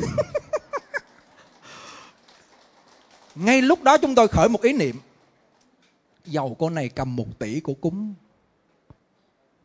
Ngay 3.36 3.62
lúc 3.62 3.84
đó 3.84 3.98
chúng 3.98 4.16
tôi 4.16 4.28
khởi 4.28 4.50
một 4.50 4.62
ý 4.62 4.74
niệm. 4.74 4.96
Giàu 6.26 6.56
cô 6.60 6.70
này 6.70 6.90
cầm 6.90 7.16
một 7.16 7.40
tỷ 7.40 7.60
của 7.60 7.74
cúng. 7.74 8.14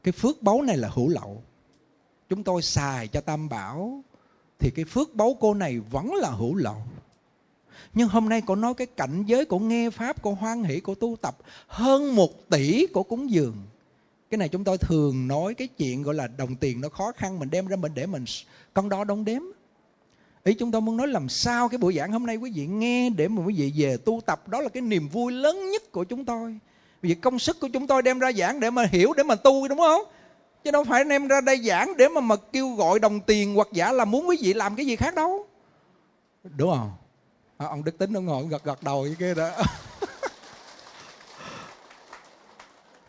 Cái 0.02 0.12
phước 0.12 0.42
báu 0.42 0.62
này 0.62 0.76
là 0.76 0.88
hữu 0.88 1.08
lậu. 1.08 1.42
Chúng 2.28 2.44
tôi 2.44 2.62
xài 2.62 3.08
cho 3.08 3.20
tam 3.20 3.48
bảo 3.48 4.02
thì 4.58 4.70
cái 4.70 4.84
phước 4.84 5.14
báu 5.14 5.36
cô 5.40 5.54
này 5.54 5.78
vẫn 5.78 6.14
là 6.14 6.30
hữu 6.30 6.54
lậu. 6.54 6.82
Nhưng 7.94 8.08
hôm 8.08 8.28
nay 8.28 8.42
cô 8.46 8.54
nói 8.54 8.74
cái 8.74 8.86
cảnh 8.86 9.24
giới 9.26 9.44
của 9.44 9.58
nghe 9.58 9.90
pháp 9.90 10.22
của 10.22 10.34
hoan 10.34 10.64
hỷ 10.64 10.80
của 10.80 10.94
tu 10.94 11.16
tập 11.22 11.38
hơn 11.66 12.16
một 12.16 12.48
tỷ 12.48 12.86
của 12.86 13.02
cúng 13.02 13.30
dường 13.30 13.56
cái 14.30 14.38
này 14.38 14.48
chúng 14.48 14.64
tôi 14.64 14.78
thường 14.78 15.28
nói 15.28 15.54
cái 15.54 15.68
chuyện 15.68 16.02
gọi 16.02 16.14
là 16.14 16.26
đồng 16.26 16.56
tiền 16.56 16.80
nó 16.80 16.88
khó 16.88 17.12
khăn 17.16 17.38
mình 17.38 17.50
đem 17.50 17.66
ra 17.66 17.76
mình 17.76 17.92
để 17.94 18.06
mình 18.06 18.24
con 18.74 18.88
đo 18.88 19.04
đong 19.04 19.24
đếm. 19.24 19.42
Ý 20.44 20.54
chúng 20.54 20.70
tôi 20.70 20.80
muốn 20.80 20.96
nói 20.96 21.08
làm 21.08 21.28
sao 21.28 21.68
cái 21.68 21.78
buổi 21.78 21.94
giảng 21.94 22.12
hôm 22.12 22.26
nay 22.26 22.36
quý 22.36 22.50
vị 22.54 22.66
nghe 22.66 23.10
để 23.10 23.28
mà 23.28 23.42
quý 23.46 23.54
vị 23.56 23.72
về 23.76 23.96
tu 23.96 24.20
tập 24.26 24.48
đó 24.48 24.60
là 24.60 24.68
cái 24.68 24.80
niềm 24.80 25.08
vui 25.08 25.32
lớn 25.32 25.70
nhất 25.70 25.92
của 25.92 26.04
chúng 26.04 26.24
tôi. 26.24 26.58
Vì 27.02 27.14
công 27.14 27.38
sức 27.38 27.60
của 27.60 27.68
chúng 27.72 27.86
tôi 27.86 28.02
đem 28.02 28.18
ra 28.18 28.32
giảng 28.32 28.60
để 28.60 28.70
mà 28.70 28.84
hiểu 28.92 29.12
để 29.16 29.22
mà 29.22 29.34
tu 29.34 29.68
đúng 29.68 29.78
không? 29.78 30.02
Chứ 30.64 30.70
đâu 30.70 30.84
phải 30.84 31.04
đem 31.04 31.28
ra 31.28 31.40
đây 31.40 31.58
giảng 31.64 31.96
để 31.96 32.08
mà 32.08 32.20
mà 32.20 32.36
kêu 32.52 32.70
gọi 32.70 32.98
đồng 32.98 33.20
tiền 33.20 33.54
hoặc 33.54 33.68
giả 33.72 33.92
là 33.92 34.04
muốn 34.04 34.28
quý 34.28 34.36
vị 34.40 34.54
làm 34.54 34.76
cái 34.76 34.86
gì 34.86 34.96
khác 34.96 35.14
đâu. 35.14 35.46
Đúng 36.56 36.70
không? 36.70 36.92
À, 37.56 37.66
ông 37.66 37.84
đức 37.84 37.98
tính 37.98 38.12
ông 38.12 38.24
ngồi 38.24 38.46
gật 38.46 38.64
gật 38.64 38.82
đầu 38.82 39.06
như 39.06 39.14
kia 39.18 39.34
đó. 39.34 39.50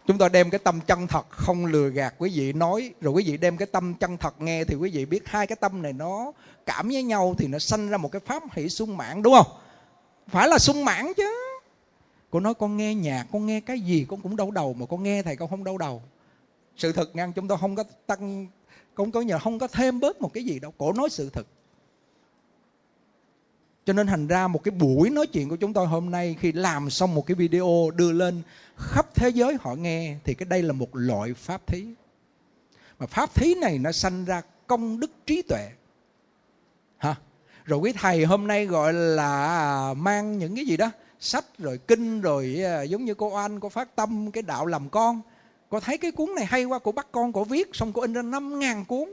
chúng 0.09 0.17
ta 0.17 0.29
đem 0.29 0.49
cái 0.49 0.59
tâm 0.59 0.79
chân 0.87 1.07
thật 1.07 1.29
không 1.29 1.65
lừa 1.65 1.89
gạt 1.89 2.15
quý 2.17 2.31
vị 2.35 2.53
nói, 2.53 2.93
rồi 3.01 3.13
quý 3.13 3.23
vị 3.25 3.37
đem 3.37 3.57
cái 3.57 3.65
tâm 3.65 3.93
chân 3.93 4.17
thật 4.17 4.41
nghe 4.41 4.63
thì 4.63 4.75
quý 4.75 4.89
vị 4.93 5.05
biết 5.05 5.27
hai 5.27 5.47
cái 5.47 5.55
tâm 5.55 5.81
này 5.81 5.93
nó 5.93 6.31
cảm 6.65 6.87
với 6.87 7.03
nhau 7.03 7.35
thì 7.37 7.47
nó 7.47 7.59
sanh 7.59 7.89
ra 7.89 7.97
một 7.97 8.11
cái 8.11 8.19
pháp 8.25 8.43
hỷ 8.51 8.69
sung 8.69 8.97
mãn, 8.97 9.21
đúng 9.21 9.33
không? 9.33 9.47
Phải 10.27 10.47
là 10.47 10.57
sung 10.57 10.85
mãn 10.85 11.13
chứ. 11.17 11.33
Cô 12.29 12.39
nói 12.39 12.53
con 12.53 12.77
nghe 12.77 12.95
nhạc, 12.95 13.25
con 13.31 13.45
nghe 13.45 13.59
cái 13.59 13.79
gì 13.79 14.05
con 14.09 14.21
cũng 14.21 14.35
đau 14.35 14.51
đầu 14.51 14.73
mà 14.73 14.85
con 14.85 15.03
nghe 15.03 15.21
thầy 15.23 15.35
con 15.35 15.49
không 15.49 15.63
đau 15.63 15.77
đầu. 15.77 16.01
Sự 16.77 16.91
thật 16.91 17.15
ngang, 17.15 17.33
chúng 17.33 17.47
tôi 17.47 17.57
không 17.57 17.75
có 17.75 17.83
tăng, 18.07 18.47
không 18.93 19.11
có 19.11 19.21
nhờ, 19.21 19.39
không 19.39 19.59
có 19.59 19.67
thêm 19.67 19.99
bớt 19.99 20.21
một 20.21 20.33
cái 20.33 20.43
gì 20.43 20.59
đâu. 20.59 20.73
Cổ 20.77 20.93
nói 20.93 21.09
sự 21.09 21.29
thật 21.33 21.47
cho 23.85 23.93
nên 23.93 24.07
thành 24.07 24.27
ra 24.27 24.47
một 24.47 24.63
cái 24.63 24.71
buổi 24.71 25.09
nói 25.09 25.27
chuyện 25.27 25.49
của 25.49 25.55
chúng 25.55 25.73
tôi 25.73 25.87
hôm 25.87 26.11
nay 26.11 26.35
khi 26.39 26.51
làm 26.51 26.89
xong 26.89 27.15
một 27.15 27.25
cái 27.25 27.35
video 27.35 27.91
đưa 27.95 28.11
lên 28.11 28.41
khắp 28.77 29.15
thế 29.15 29.29
giới 29.29 29.57
họ 29.61 29.75
nghe 29.75 30.15
thì 30.23 30.33
cái 30.33 30.45
đây 30.45 30.63
là 30.63 30.73
một 30.73 30.89
loại 30.93 31.33
pháp 31.33 31.67
thí. 31.67 31.85
Mà 32.99 33.05
pháp 33.05 33.35
thí 33.35 33.55
này 33.55 33.79
nó 33.79 33.91
sanh 33.91 34.25
ra 34.25 34.41
công 34.67 34.99
đức 34.99 35.11
trí 35.25 35.41
tuệ. 35.41 35.69
Hả? 36.97 37.15
Rồi 37.65 37.79
quý 37.79 37.93
thầy 37.93 38.25
hôm 38.25 38.47
nay 38.47 38.65
gọi 38.65 38.93
là 38.93 39.93
mang 39.97 40.37
những 40.37 40.55
cái 40.55 40.65
gì 40.65 40.77
đó? 40.77 40.91
Sách 41.19 41.45
rồi 41.57 41.77
kinh 41.77 42.21
rồi 42.21 42.63
à, 42.63 42.81
giống 42.81 43.05
như 43.05 43.13
cô 43.13 43.35
anh 43.35 43.59
cô 43.59 43.69
phát 43.69 43.95
tâm, 43.95 44.31
cái 44.31 44.43
đạo 44.43 44.65
làm 44.65 44.89
con. 44.89 45.21
Cô 45.69 45.79
thấy 45.79 45.97
cái 45.97 46.11
cuốn 46.11 46.29
này 46.35 46.45
hay 46.45 46.65
quá, 46.65 46.79
cô 46.79 46.91
bắt 46.91 47.07
con 47.11 47.33
cô 47.33 47.43
viết, 47.43 47.69
xong 47.73 47.93
cô 47.93 48.01
in 48.01 48.13
ra 48.13 48.21
năm 48.21 48.59
ngàn 48.59 48.85
cuốn. 48.85 49.09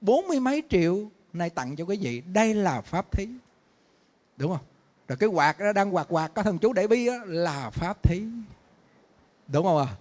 Bốn 0.00 0.28
mươi 0.28 0.40
mấy 0.40 0.62
triệu 0.70 1.10
này 1.32 1.50
tặng 1.50 1.76
cho 1.76 1.84
quý 1.84 1.96
vị. 1.96 2.20
Đây 2.20 2.54
là 2.54 2.80
pháp 2.80 3.12
thí 3.12 3.28
đúng 4.36 4.50
không 4.50 4.66
rồi 5.08 5.16
cái 5.16 5.28
quạt 5.28 5.58
đó 5.58 5.72
đang 5.72 5.94
quạt 5.94 6.06
quạt 6.08 6.28
có 6.34 6.42
thần 6.42 6.58
chú 6.58 6.72
để 6.72 6.86
bi 6.86 7.06
đó, 7.06 7.14
là 7.24 7.70
pháp 7.70 8.02
thí 8.02 8.22
đúng 9.46 9.64
không 9.64 9.78
ạ 9.78 9.86
à? 9.90 9.96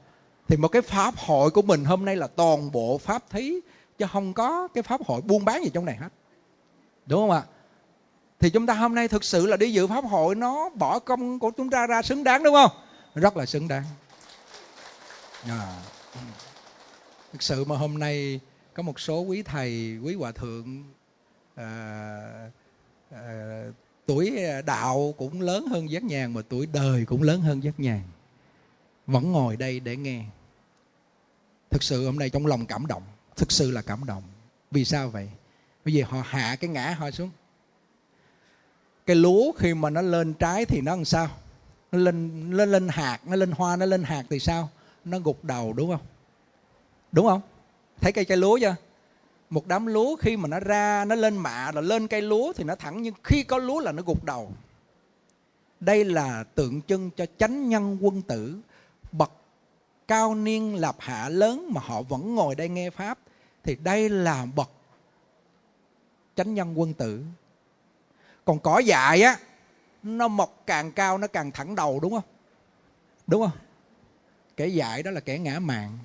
thì 0.47 0.57
một 0.57 0.67
cái 0.67 0.81
pháp 0.81 1.15
hội 1.17 1.49
của 1.49 1.61
mình 1.61 1.85
hôm 1.85 2.05
nay 2.05 2.15
là 2.15 2.27
toàn 2.27 2.71
bộ 2.71 2.97
pháp 2.97 3.29
thí 3.29 3.59
chứ 3.97 4.05
không 4.11 4.33
có 4.33 4.67
cái 4.67 4.83
pháp 4.83 5.01
hội 5.05 5.21
buôn 5.21 5.45
bán 5.45 5.63
gì 5.63 5.69
trong 5.73 5.85
này 5.85 5.95
hết 5.95 6.09
đúng 7.05 7.21
không 7.21 7.31
ạ 7.31 7.43
à? 7.45 7.49
thì 8.39 8.49
chúng 8.49 8.65
ta 8.65 8.73
hôm 8.73 8.95
nay 8.95 9.07
thực 9.07 9.23
sự 9.23 9.45
là 9.45 9.57
đi 9.57 9.73
dự 9.73 9.87
pháp 9.87 10.05
hội 10.05 10.35
nó 10.35 10.69
bỏ 10.69 10.99
công 10.99 11.39
của 11.39 11.51
chúng 11.51 11.69
ta 11.69 11.87
ra 11.87 12.01
xứng 12.01 12.23
đáng 12.23 12.43
đúng 12.43 12.53
không 12.53 12.71
rất 13.15 13.37
là 13.37 13.45
xứng 13.45 13.67
đáng 13.67 13.83
à. 15.47 15.81
thực 17.31 17.43
sự 17.43 17.65
mà 17.65 17.77
hôm 17.77 17.99
nay 17.99 18.39
có 18.73 18.83
một 18.83 18.99
số 18.99 19.21
quý 19.21 19.43
thầy 19.43 19.99
quý 20.03 20.15
hòa 20.15 20.31
thượng 20.31 20.83
à, 21.55 22.49
à, 23.11 23.63
tuổi 24.05 24.43
à, 24.45 24.61
đạo 24.61 25.13
cũng 25.17 25.41
lớn 25.41 25.67
hơn 25.67 25.91
giác 25.91 26.03
nhàn 26.03 26.33
mà 26.33 26.41
tuổi 26.49 26.65
đời 26.65 27.05
cũng 27.05 27.23
lớn 27.23 27.41
hơn 27.41 27.63
giác 27.63 27.79
nhàn. 27.79 28.01
Vẫn 29.07 29.31
ngồi 29.31 29.57
đây 29.57 29.79
để 29.79 29.95
nghe. 29.95 30.25
Thực 31.69 31.83
sự 31.83 32.05
hôm 32.05 32.19
nay 32.19 32.29
trong 32.29 32.45
lòng 32.45 32.65
cảm 32.65 32.87
động, 32.87 33.03
thực 33.35 33.51
sự 33.51 33.71
là 33.71 33.81
cảm 33.81 34.05
động. 34.05 34.23
Vì 34.71 34.85
sao 34.85 35.09
vậy? 35.09 35.29
Bởi 35.85 35.93
vì 35.93 36.01
họ 36.01 36.23
hạ 36.25 36.55
cái 36.55 36.69
ngã 36.69 36.95
họ 36.99 37.11
xuống. 37.11 37.29
Cái 39.05 39.15
lúa 39.15 39.51
khi 39.51 39.73
mà 39.73 39.89
nó 39.89 40.01
lên 40.01 40.33
trái 40.33 40.65
thì 40.65 40.81
nó 40.81 40.95
làm 40.95 41.05
sao? 41.05 41.29
Nó 41.91 41.99
lên 41.99 42.51
lên 42.51 42.71
lên 42.71 42.87
hạt, 42.87 43.19
nó 43.27 43.35
lên 43.35 43.51
hoa, 43.51 43.75
nó 43.75 43.85
lên 43.85 44.03
hạt 44.03 44.23
thì 44.29 44.39
sao? 44.39 44.69
Nó 45.05 45.19
gục 45.19 45.43
đầu, 45.43 45.73
đúng 45.73 45.91
không? 45.91 46.05
Đúng 47.11 47.25
không? 47.27 47.41
Thấy 48.01 48.11
cây 48.11 48.25
cây 48.25 48.37
lúa 48.37 48.59
chưa? 48.61 48.75
Một 49.55 49.67
đám 49.67 49.85
lúa 49.85 50.15
khi 50.15 50.37
mà 50.37 50.47
nó 50.47 50.59
ra, 50.59 51.05
nó 51.05 51.15
lên 51.15 51.37
mạ 51.37 51.71
là 51.71 51.81
lên 51.81 52.07
cây 52.07 52.21
lúa 52.21 52.53
thì 52.53 52.63
nó 52.63 52.75
thẳng, 52.75 53.01
nhưng 53.01 53.13
khi 53.23 53.43
có 53.43 53.57
lúa 53.57 53.79
là 53.79 53.91
nó 53.91 54.03
gục 54.05 54.23
đầu. 54.23 54.51
Đây 55.79 56.05
là 56.05 56.43
tượng 56.43 56.81
trưng 56.81 57.09
cho 57.11 57.25
chánh 57.37 57.69
nhân 57.69 57.97
quân 58.01 58.21
tử. 58.21 58.57
Bậc 59.11 59.31
cao 60.07 60.35
niên 60.35 60.75
lập 60.75 60.95
hạ 60.99 61.29
lớn 61.29 61.69
mà 61.73 61.81
họ 61.81 62.01
vẫn 62.01 62.35
ngồi 62.35 62.55
đây 62.55 62.69
nghe 62.69 62.89
pháp, 62.89 63.17
thì 63.63 63.75
đây 63.75 64.09
là 64.09 64.45
bậc 64.55 64.69
chánh 66.35 66.53
nhân 66.53 66.79
quân 66.79 66.93
tử. 66.93 67.23
Còn 68.45 68.59
cỏ 68.59 68.79
dại 68.79 69.21
á, 69.21 69.37
nó 70.03 70.27
mọc 70.27 70.63
càng 70.65 70.91
cao 70.91 71.17
nó 71.17 71.27
càng 71.27 71.51
thẳng 71.51 71.75
đầu, 71.75 71.99
đúng 71.99 72.11
không? 72.11 72.29
Đúng 73.27 73.41
không? 73.41 73.57
Kẻ 74.57 74.67
dại 74.67 75.03
đó 75.03 75.11
là 75.11 75.19
kẻ 75.19 75.39
ngã 75.39 75.59
mạng 75.59 75.97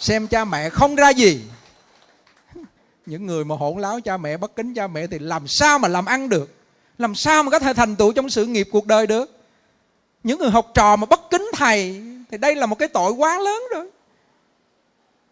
xem 0.00 0.26
cha 0.26 0.44
mẹ 0.44 0.70
không 0.70 0.96
ra 0.96 1.10
gì. 1.10 1.40
Những 3.06 3.26
người 3.26 3.44
mà 3.44 3.56
hỗn 3.56 3.80
láo 3.80 4.00
cha 4.00 4.16
mẹ, 4.16 4.36
bất 4.36 4.56
kính 4.56 4.74
cha 4.74 4.86
mẹ 4.86 5.06
thì 5.06 5.18
làm 5.18 5.48
sao 5.48 5.78
mà 5.78 5.88
làm 5.88 6.04
ăn 6.04 6.28
được? 6.28 6.54
Làm 6.98 7.14
sao 7.14 7.42
mà 7.42 7.50
có 7.50 7.58
thể 7.58 7.74
thành 7.74 7.96
tựu 7.96 8.12
trong 8.12 8.30
sự 8.30 8.46
nghiệp 8.46 8.68
cuộc 8.72 8.86
đời 8.86 9.06
được? 9.06 9.30
Những 10.22 10.38
người 10.38 10.50
học 10.50 10.70
trò 10.74 10.96
mà 10.96 11.06
bất 11.06 11.30
kính 11.30 11.50
thầy 11.54 12.02
thì 12.30 12.38
đây 12.38 12.54
là 12.56 12.66
một 12.66 12.78
cái 12.78 12.88
tội 12.88 13.12
quá 13.12 13.38
lớn 13.38 13.62
rồi. 13.74 13.90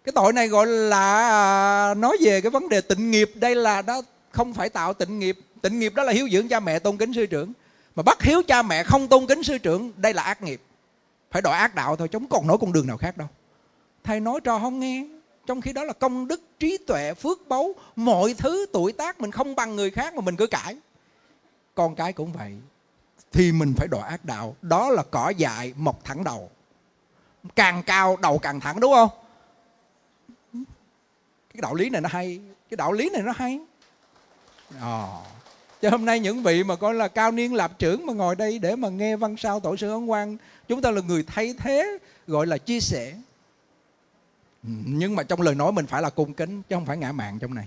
Cái 0.04 0.12
tội 0.14 0.32
này 0.32 0.48
gọi 0.48 0.66
là 0.66 1.28
à, 1.28 1.94
nói 1.94 2.16
về 2.20 2.40
cái 2.40 2.50
vấn 2.50 2.68
đề 2.68 2.80
tịnh 2.80 3.10
nghiệp. 3.10 3.30
Đây 3.34 3.54
là 3.54 3.82
đó, 3.82 4.02
không 4.30 4.54
phải 4.54 4.68
tạo 4.68 4.94
tịnh 4.94 5.18
nghiệp. 5.18 5.38
Tịnh 5.62 5.78
nghiệp 5.78 5.94
đó 5.94 6.02
là 6.04 6.12
hiếu 6.12 6.28
dưỡng 6.32 6.48
cha 6.48 6.60
mẹ, 6.60 6.78
tôn 6.78 6.96
kính 6.96 7.14
sư 7.14 7.26
trưởng. 7.26 7.52
Mà 7.96 8.02
bắt 8.02 8.22
hiếu 8.22 8.42
cha 8.48 8.62
mẹ 8.62 8.82
không 8.82 9.08
tôn 9.08 9.26
kính 9.26 9.42
sư 9.42 9.58
trưởng, 9.58 9.92
đây 9.96 10.14
là 10.14 10.22
ác 10.22 10.42
nghiệp. 10.42 10.60
Phải 11.30 11.42
đòi 11.42 11.58
ác 11.58 11.74
đạo 11.74 11.96
thôi, 11.96 12.08
chứ 12.08 12.18
không 12.18 12.28
còn 12.28 12.46
nói 12.46 12.56
con 12.60 12.72
đường 12.72 12.86
nào 12.86 12.96
khác 12.96 13.16
đâu 13.16 13.28
thầy 14.04 14.20
nói 14.20 14.40
trò 14.44 14.58
không 14.58 14.80
nghe. 14.80 15.04
Trong 15.46 15.60
khi 15.60 15.72
đó 15.72 15.84
là 15.84 15.92
công 15.92 16.28
đức, 16.28 16.42
trí 16.58 16.78
tuệ, 16.86 17.14
phước 17.14 17.48
báu, 17.48 17.74
mọi 17.96 18.34
thứ, 18.38 18.66
tuổi 18.72 18.92
tác 18.92 19.20
mình 19.20 19.30
không 19.30 19.54
bằng 19.54 19.76
người 19.76 19.90
khác 19.90 20.14
mà 20.14 20.20
mình 20.20 20.36
cứ 20.36 20.46
cãi. 20.46 20.76
Con 21.74 21.94
cái 21.94 22.12
cũng 22.12 22.32
vậy. 22.32 22.56
Thì 23.32 23.52
mình 23.52 23.74
phải 23.76 23.88
đòi 23.88 24.08
ác 24.08 24.24
đạo. 24.24 24.56
Đó 24.62 24.90
là 24.90 25.02
cỏ 25.10 25.28
dại 25.28 25.72
mọc 25.76 26.04
thẳng 26.04 26.24
đầu. 26.24 26.50
Càng 27.56 27.82
cao, 27.82 28.16
đầu 28.16 28.38
càng 28.38 28.60
thẳng, 28.60 28.80
đúng 28.80 28.92
không? 28.92 29.08
Cái 31.54 31.60
đạo 31.62 31.74
lý 31.74 31.90
này 31.90 32.00
nó 32.00 32.08
hay. 32.12 32.40
Cái 32.70 32.76
đạo 32.76 32.92
lý 32.92 33.10
này 33.12 33.22
nó 33.22 33.32
hay. 33.36 33.60
À. 34.80 35.06
chứ 35.80 35.88
hôm 35.90 36.04
nay 36.04 36.20
những 36.20 36.42
vị 36.42 36.64
mà 36.64 36.76
coi 36.76 36.94
là 36.94 37.08
cao 37.08 37.32
niên 37.32 37.54
lạp 37.54 37.78
trưởng 37.78 38.06
mà 38.06 38.12
ngồi 38.12 38.34
đây 38.34 38.58
để 38.58 38.76
mà 38.76 38.88
nghe 38.88 39.16
văn 39.16 39.36
sao 39.38 39.60
tổ 39.60 39.76
sư 39.76 39.90
ấn 39.90 40.06
quang, 40.06 40.36
chúng 40.68 40.82
ta 40.82 40.90
là 40.90 41.00
người 41.00 41.24
thay 41.26 41.54
thế, 41.58 41.98
gọi 42.26 42.46
là 42.46 42.58
chia 42.58 42.80
sẻ 42.80 43.14
nhưng 44.62 45.16
mà 45.16 45.22
trong 45.22 45.40
lời 45.40 45.54
nói 45.54 45.72
mình 45.72 45.86
phải 45.86 46.02
là 46.02 46.10
cung 46.10 46.34
kính, 46.34 46.62
chứ 46.62 46.76
không 46.76 46.86
phải 46.86 46.96
ngã 46.96 47.12
mạn 47.12 47.38
trong 47.38 47.54
này. 47.54 47.66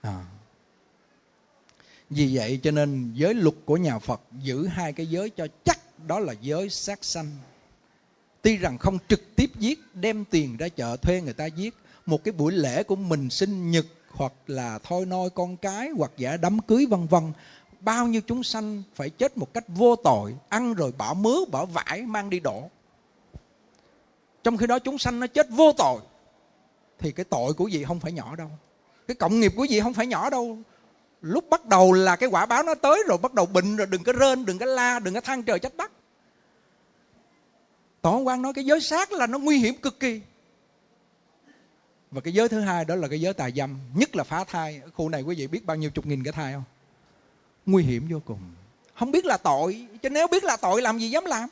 À. 0.00 0.24
vì 2.10 2.36
vậy 2.36 2.60
cho 2.62 2.70
nên 2.70 3.12
giới 3.14 3.34
luật 3.34 3.54
của 3.64 3.76
nhà 3.76 3.98
phật 3.98 4.20
giữ 4.42 4.66
hai 4.66 4.92
cái 4.92 5.06
giới 5.06 5.30
cho 5.30 5.46
chắc, 5.64 5.78
đó 6.06 6.18
là 6.18 6.34
giới 6.40 6.70
sát 6.70 7.04
sanh. 7.04 7.30
Tuy 8.42 8.56
rằng 8.56 8.78
không 8.78 8.98
trực 9.08 9.36
tiếp 9.36 9.50
giết, 9.58 9.80
đem 9.94 10.24
tiền 10.24 10.56
ra 10.56 10.68
chợ 10.68 10.96
thuê 10.96 11.20
người 11.20 11.32
ta 11.32 11.46
giết, 11.46 11.74
một 12.06 12.24
cái 12.24 12.32
buổi 12.32 12.52
lễ 12.52 12.82
của 12.82 12.96
mình 12.96 13.30
sinh 13.30 13.70
nhật 13.70 13.86
hoặc 14.10 14.32
là 14.46 14.78
thôi 14.78 15.06
noi 15.06 15.30
con 15.30 15.56
cái 15.56 15.88
hoặc 15.96 16.10
giả 16.16 16.36
đám 16.36 16.60
cưới 16.60 16.86
vân 16.86 17.06
vân, 17.06 17.32
bao 17.80 18.06
nhiêu 18.06 18.20
chúng 18.26 18.42
sanh 18.42 18.82
phải 18.94 19.10
chết 19.10 19.38
một 19.38 19.54
cách 19.54 19.64
vô 19.68 19.96
tội, 19.96 20.34
ăn 20.48 20.74
rồi 20.74 20.92
bỏ 20.98 21.14
mứa, 21.14 21.44
bỏ 21.50 21.66
vải, 21.66 22.02
mang 22.02 22.30
đi 22.30 22.40
đổ 22.40 22.70
trong 24.42 24.56
khi 24.56 24.66
đó 24.66 24.78
chúng 24.78 24.98
sanh 24.98 25.20
nó 25.20 25.26
chết 25.26 25.46
vô 25.50 25.72
tội, 25.78 26.00
thì 26.98 27.12
cái 27.12 27.24
tội 27.24 27.52
của 27.52 27.68
vị 27.72 27.84
không 27.84 28.00
phải 28.00 28.12
nhỏ 28.12 28.36
đâu. 28.36 28.50
Cái 29.08 29.14
cộng 29.14 29.40
nghiệp 29.40 29.52
của 29.56 29.66
vị 29.70 29.80
không 29.80 29.94
phải 29.94 30.06
nhỏ 30.06 30.30
đâu. 30.30 30.58
Lúc 31.22 31.44
bắt 31.50 31.66
đầu 31.66 31.92
là 31.92 32.16
cái 32.16 32.28
quả 32.28 32.46
báo 32.46 32.62
nó 32.62 32.74
tới 32.74 33.02
rồi, 33.08 33.18
bắt 33.18 33.34
đầu 33.34 33.46
bệnh 33.46 33.76
rồi, 33.76 33.86
đừng 33.86 34.02
có 34.02 34.12
rên, 34.12 34.44
đừng 34.44 34.58
có 34.58 34.66
la, 34.66 34.98
đừng 34.98 35.14
có 35.14 35.20
than 35.20 35.42
trời 35.42 35.58
trách 35.58 35.76
đất. 35.76 35.92
Tổ 38.02 38.18
quan 38.18 38.42
nói 38.42 38.52
cái 38.54 38.64
giới 38.64 38.80
sát 38.80 39.12
là 39.12 39.26
nó 39.26 39.38
nguy 39.38 39.58
hiểm 39.58 39.74
cực 39.74 40.00
kỳ. 40.00 40.20
Và 42.10 42.20
cái 42.20 42.34
giới 42.34 42.48
thứ 42.48 42.60
hai 42.60 42.84
đó 42.84 42.94
là 42.94 43.08
cái 43.08 43.20
giới 43.20 43.32
tà 43.32 43.50
dâm, 43.50 43.78
nhất 43.94 44.16
là 44.16 44.24
phá 44.24 44.44
thai. 44.44 44.80
Ở 44.84 44.90
khu 44.90 45.08
này 45.08 45.22
quý 45.22 45.34
vị 45.38 45.46
biết 45.46 45.64
bao 45.64 45.76
nhiêu 45.76 45.90
chục 45.90 46.06
nghìn 46.06 46.24
cái 46.24 46.32
thai 46.32 46.52
không? 46.52 46.64
Nguy 47.66 47.82
hiểm 47.82 48.08
vô 48.10 48.20
cùng. 48.24 48.38
Không 48.94 49.10
biết 49.10 49.24
là 49.24 49.36
tội, 49.36 49.86
chứ 50.02 50.10
nếu 50.10 50.26
biết 50.26 50.44
là 50.44 50.56
tội, 50.56 50.82
làm 50.82 50.98
gì 50.98 51.10
dám 51.10 51.24
làm? 51.24 51.48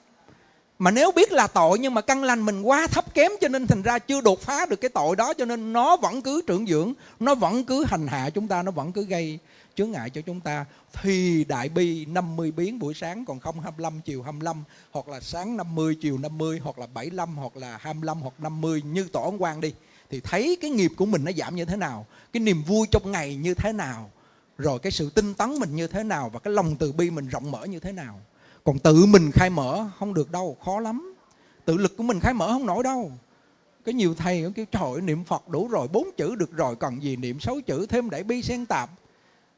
Mà 0.79 0.91
nếu 0.91 1.13
biết 1.13 1.33
là 1.33 1.47
tội 1.47 1.79
nhưng 1.79 1.95
mà 1.95 2.01
căn 2.01 2.25
lành 2.25 2.45
mình 2.45 2.63
quá 2.63 2.87
thấp 2.87 3.15
kém 3.15 3.33
cho 3.41 3.49
nên 3.49 3.67
thành 3.67 3.83
ra 3.83 3.99
chưa 3.99 4.21
đột 4.21 4.41
phá 4.41 4.67
được 4.67 4.81
cái 4.81 4.89
tội 4.89 5.17
đó 5.17 5.35
cho 5.35 5.45
nên 5.45 5.73
nó 5.73 5.97
vẫn 5.97 6.23
cứ 6.23 6.43
trưởng 6.47 6.67
dưỡng, 6.67 6.93
nó 7.21 7.35
vẫn 7.35 7.65
cứ 7.65 7.85
hành 7.85 8.07
hạ 8.07 8.31
chúng 8.31 8.49
ta, 8.49 8.63
nó 8.63 8.71
vẫn 8.71 8.93
cứ 8.93 9.05
gây 9.05 9.39
chướng 9.75 9.91
ngại 9.91 10.11
cho 10.11 10.21
chúng 10.21 10.41
ta. 10.41 10.65
Thì 11.03 11.45
đại 11.45 11.69
bi 11.69 12.07
50 12.07 12.51
biến 12.51 12.79
buổi 12.79 12.95
sáng, 12.95 13.25
còn 13.25 13.41
không 13.41 13.61
25 13.61 14.01
chiều 14.05 14.23
25 14.23 14.65
hoặc 14.91 15.09
là 15.09 15.21
sáng 15.21 15.57
50 15.57 15.97
chiều 16.03 16.19
50 16.19 16.61
hoặc 16.65 16.79
là 16.79 16.87
75 16.87 17.37
hoặc 17.37 17.57
là 17.57 17.79
25 17.81 18.21
hoặc 18.21 18.35
50 18.39 18.83
như 18.83 19.09
tổ 19.13 19.23
ấn 19.23 19.37
quan 19.39 19.61
đi, 19.61 19.75
thì 20.11 20.21
thấy 20.21 20.59
cái 20.61 20.71
nghiệp 20.71 20.93
của 20.97 21.07
mình 21.07 21.25
nó 21.25 21.33
giảm 21.33 21.57
như 21.57 21.65
thế 21.65 21.77
nào, 21.77 22.07
cái 22.33 22.41
niềm 22.41 22.63
vui 22.63 22.87
trong 22.91 23.13
ngày 23.13 23.37
như 23.37 23.55
thế 23.55 23.73
nào, 23.73 24.11
rồi 24.59 24.79
cái 24.79 24.93
sự 24.93 25.11
tinh 25.11 25.35
tấn 25.35 25.55
mình 25.59 25.77
như 25.77 25.87
thế 25.87 26.03
nào, 26.03 26.31
và 26.33 26.39
cái 26.39 26.53
lòng 26.53 26.77
từ 26.77 26.93
bi 26.93 27.11
mình 27.11 27.29
rộng 27.29 27.51
mở 27.51 27.65
như 27.65 27.81
thế 27.81 27.93
nào 27.93 28.21
còn 28.67 28.79
tự 28.79 29.07
mình 29.07 29.31
khai 29.33 29.51
mở 29.51 29.87
không 29.99 30.15
được 30.15 30.31
đâu, 30.31 30.57
khó 30.65 30.81
lắm. 30.81 31.15
Tự 31.65 31.77
lực 31.77 31.97
của 31.97 32.03
mình 32.03 32.21
khai 32.21 32.35
mở 32.35 32.49
không 32.49 32.67
nổi 32.67 32.85
đâu. 32.85 33.13
Cái 33.85 33.95
nhiều 33.95 34.15
thầy 34.15 34.43
cũng 34.43 34.53
kêu, 34.53 34.65
trời 34.73 35.01
niệm 35.03 35.25
phật 35.25 35.49
đủ 35.49 35.69
rồi, 35.69 35.89
bốn 35.89 36.09
chữ 36.17 36.35
được 36.35 36.53
rồi 36.53 36.77
cần 36.77 37.03
gì 37.03 37.17
niệm 37.17 37.41
sáu 37.41 37.61
chữ, 37.67 37.87
thêm 37.87 38.11
đại 38.11 38.23
bi 38.23 38.43
xen 38.43 38.67
tạp. 38.67 38.91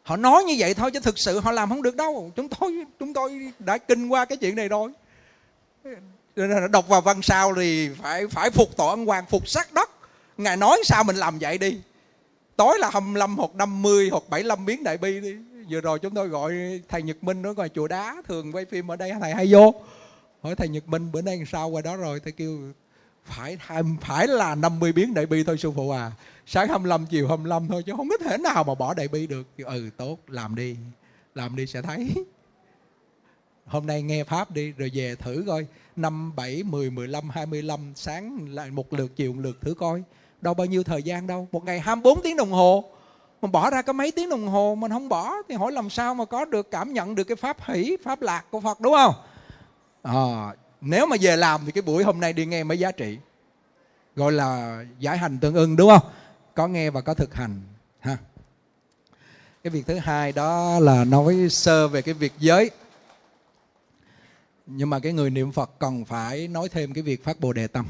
Họ 0.02 0.16
nói 0.16 0.44
như 0.44 0.54
vậy 0.58 0.74
thôi 0.74 0.90
chứ 0.90 1.00
thực 1.00 1.18
sự 1.18 1.40
họ 1.40 1.52
làm 1.52 1.68
không 1.68 1.82
được 1.82 1.96
đâu. 1.96 2.32
Chúng 2.36 2.48
tôi 2.48 2.84
chúng 2.98 3.14
tôi 3.14 3.52
đã 3.58 3.78
kinh 3.78 4.08
qua 4.08 4.24
cái 4.24 4.38
chuyện 4.38 4.56
này 4.56 4.68
rồi. 4.68 4.90
Đọc 6.70 6.88
vào 6.88 7.00
văn 7.00 7.22
sao 7.22 7.54
thì 7.54 7.88
phải 8.02 8.26
phải 8.26 8.50
phục 8.50 8.76
tổ 8.76 8.88
ân 8.88 9.06
hoàng 9.06 9.24
phục 9.26 9.48
sát 9.48 9.72
đất. 9.72 9.90
Ngài 10.38 10.56
nói 10.56 10.82
sao 10.84 11.04
mình 11.04 11.16
làm 11.16 11.38
vậy 11.38 11.58
đi. 11.58 11.80
Tối 12.56 12.78
là 12.78 12.90
25 12.92 13.36
hoặc 13.36 13.54
50 13.54 14.08
hoặc 14.12 14.22
75 14.28 14.66
biến 14.66 14.84
đại 14.84 14.98
bi 14.98 15.20
đi 15.20 15.36
vừa 15.70 15.80
rồi 15.80 15.98
chúng 15.98 16.14
tôi 16.14 16.28
gọi 16.28 16.80
thầy 16.88 17.02
Nhật 17.02 17.24
Minh 17.24 17.42
nó 17.42 17.52
ngoài 17.52 17.68
chùa 17.68 17.88
đá 17.88 18.22
thường 18.28 18.52
quay 18.52 18.64
phim 18.64 18.90
ở 18.90 18.96
đây, 18.96 19.12
thầy 19.20 19.34
hay 19.34 19.46
vô. 19.52 19.74
Hỏi 20.42 20.54
thầy 20.54 20.68
Nhật 20.68 20.88
Minh, 20.88 21.12
bữa 21.12 21.22
nay 21.22 21.42
sao 21.52 21.68
qua 21.68 21.82
đó 21.82 21.96
rồi? 21.96 22.20
Thầy 22.20 22.32
kêu, 22.32 22.58
phải 23.24 23.58
phải 24.00 24.26
là 24.26 24.54
50 24.54 24.92
biến 24.92 25.14
đại 25.14 25.26
bi 25.26 25.44
thôi 25.44 25.58
sư 25.58 25.72
phụ 25.76 25.90
à. 25.90 26.12
Sáng 26.46 26.68
25 26.68 27.06
chiều 27.06 27.28
25 27.28 27.68
thôi 27.68 27.82
chứ 27.86 27.92
không 27.96 28.08
có 28.08 28.16
thể 28.16 28.38
nào 28.38 28.64
mà 28.64 28.74
bỏ 28.74 28.94
đại 28.94 29.08
bi 29.08 29.26
được. 29.26 29.46
Ừ 29.64 29.90
tốt, 29.96 30.18
làm 30.26 30.54
đi 30.54 30.76
làm 31.34 31.56
đi 31.56 31.66
sẽ 31.66 31.82
thấy. 31.82 32.10
Hôm 33.66 33.86
nay 33.86 34.02
nghe 34.02 34.24
pháp 34.24 34.50
đi, 34.50 34.72
rồi 34.72 34.90
về 34.94 35.14
thử 35.14 35.44
coi. 35.46 35.66
Năm 35.96 36.36
bảy, 36.36 36.62
mười 36.62 36.90
mười 36.90 37.08
lăm, 37.08 37.30
hai 37.30 37.46
mươi 37.46 37.62
lăm, 37.62 37.92
sáng 37.94 38.46
lại 38.50 38.70
một 38.70 38.92
lượt, 38.92 39.16
chiều 39.16 39.32
một 39.32 39.40
lượt 39.42 39.60
thử 39.60 39.74
coi. 39.74 40.02
Đâu 40.40 40.54
bao 40.54 40.66
nhiêu 40.66 40.82
thời 40.82 41.02
gian 41.02 41.26
đâu, 41.26 41.48
một 41.52 41.64
ngày 41.64 41.80
24 41.80 42.20
tiếng 42.22 42.36
đồng 42.36 42.50
hồ 42.50 42.84
mà 43.42 43.48
bỏ 43.48 43.70
ra 43.70 43.82
có 43.82 43.92
mấy 43.92 44.12
tiếng 44.12 44.28
đồng 44.28 44.48
hồ 44.48 44.74
mình 44.74 44.90
không 44.90 45.08
bỏ 45.08 45.34
thì 45.48 45.54
hỏi 45.54 45.72
làm 45.72 45.90
sao 45.90 46.14
mà 46.14 46.24
có 46.24 46.44
được 46.44 46.70
cảm 46.70 46.92
nhận 46.92 47.14
được 47.14 47.24
cái 47.24 47.36
pháp 47.36 47.56
hỷ 47.64 47.96
pháp 48.04 48.22
lạc 48.22 48.44
của 48.50 48.60
phật 48.60 48.80
đúng 48.80 48.94
không? 48.94 49.14
À, 50.02 50.54
nếu 50.80 51.06
mà 51.06 51.16
về 51.20 51.36
làm 51.36 51.60
thì 51.66 51.72
cái 51.72 51.82
buổi 51.82 52.04
hôm 52.04 52.20
nay 52.20 52.32
đi 52.32 52.46
nghe 52.46 52.64
mới 52.64 52.78
giá 52.78 52.92
trị. 52.92 53.18
Gọi 54.16 54.32
là 54.32 54.82
giải 54.98 55.18
hành 55.18 55.38
tương 55.38 55.54
ưng 55.54 55.76
đúng 55.76 55.90
không? 55.90 56.10
Có 56.54 56.68
nghe 56.68 56.90
và 56.90 57.00
có 57.00 57.14
thực 57.14 57.34
hành 57.34 57.60
ha. 58.00 58.16
Cái 59.62 59.70
việc 59.70 59.86
thứ 59.86 59.98
hai 59.98 60.32
đó 60.32 60.78
là 60.80 61.04
nói 61.04 61.46
sơ 61.50 61.88
về 61.88 62.02
cái 62.02 62.14
việc 62.14 62.32
giới. 62.38 62.70
Nhưng 64.66 64.90
mà 64.90 64.98
cái 64.98 65.12
người 65.12 65.30
niệm 65.30 65.52
phật 65.52 65.70
cần 65.78 66.04
phải 66.04 66.48
nói 66.48 66.68
thêm 66.68 66.92
cái 66.92 67.02
việc 67.02 67.24
phát 67.24 67.40
bồ 67.40 67.52
đề 67.52 67.66
tâm. 67.66 67.86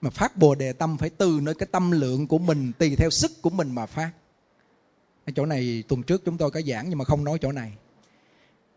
Mà 0.00 0.10
phát 0.10 0.36
bồ 0.36 0.54
đề 0.54 0.72
tâm 0.72 0.96
phải 0.96 1.10
từ 1.10 1.38
nơi 1.42 1.54
cái 1.54 1.68
tâm 1.72 1.90
lượng 1.90 2.26
của 2.26 2.38
mình 2.38 2.72
tùy 2.78 2.96
theo 2.96 3.10
sức 3.10 3.42
của 3.42 3.50
mình 3.50 3.74
mà 3.74 3.86
phát 3.86 4.10
cái 5.26 5.32
chỗ 5.36 5.46
này 5.46 5.84
tuần 5.88 6.02
trước 6.02 6.22
chúng 6.24 6.38
tôi 6.38 6.50
có 6.50 6.60
giảng 6.60 6.88
nhưng 6.88 6.98
mà 6.98 7.04
không 7.04 7.24
nói 7.24 7.38
chỗ 7.40 7.52
này. 7.52 7.72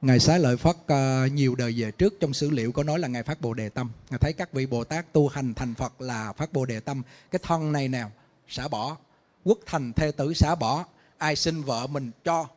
Ngài 0.02 0.20
xá 0.20 0.38
lợi 0.38 0.58
phất 0.58 0.76
uh, 0.76 1.32
nhiều 1.32 1.56
đời 1.56 1.74
về 1.78 1.92
trước 1.92 2.20
trong 2.20 2.34
sử 2.34 2.50
liệu 2.50 2.72
có 2.72 2.84
nói 2.84 3.00
là 3.00 3.08
ngài 3.08 3.24
phát 3.24 3.42
bồ 3.42 3.54
đề 3.54 3.70
tâm. 3.70 3.92
Ngài 4.10 4.20
thấy 4.20 4.34
các 4.34 4.54
vị 4.54 4.66
bồ 4.66 4.84
tát 4.84 5.14
tu 5.14 5.28
hành 5.28 5.54
thành 5.54 5.76
phật 5.76 6.02
là 6.02 6.34
phát 6.34 6.54
bồ 6.54 6.66
đề 6.66 6.80
tâm. 6.80 7.02
Cái 7.32 7.40
thân 7.44 7.72
này 7.72 7.88
nào 7.88 8.12
xả 8.48 8.68
bỏ. 8.68 8.98
Quốc 9.44 9.60
thành 9.66 9.94
thê 9.94 10.12
tử 10.12 10.34
xả 10.34 10.56
bỏ. 10.56 10.86
Ai 11.18 11.36
sinh 11.36 11.62
vợ 11.62 11.88
mình 11.88 12.12
cho. 12.24 12.48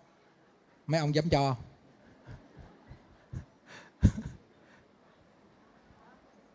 Mấy 0.87 1.01
ông 1.01 1.15
dám 1.15 1.29
cho 1.29 1.57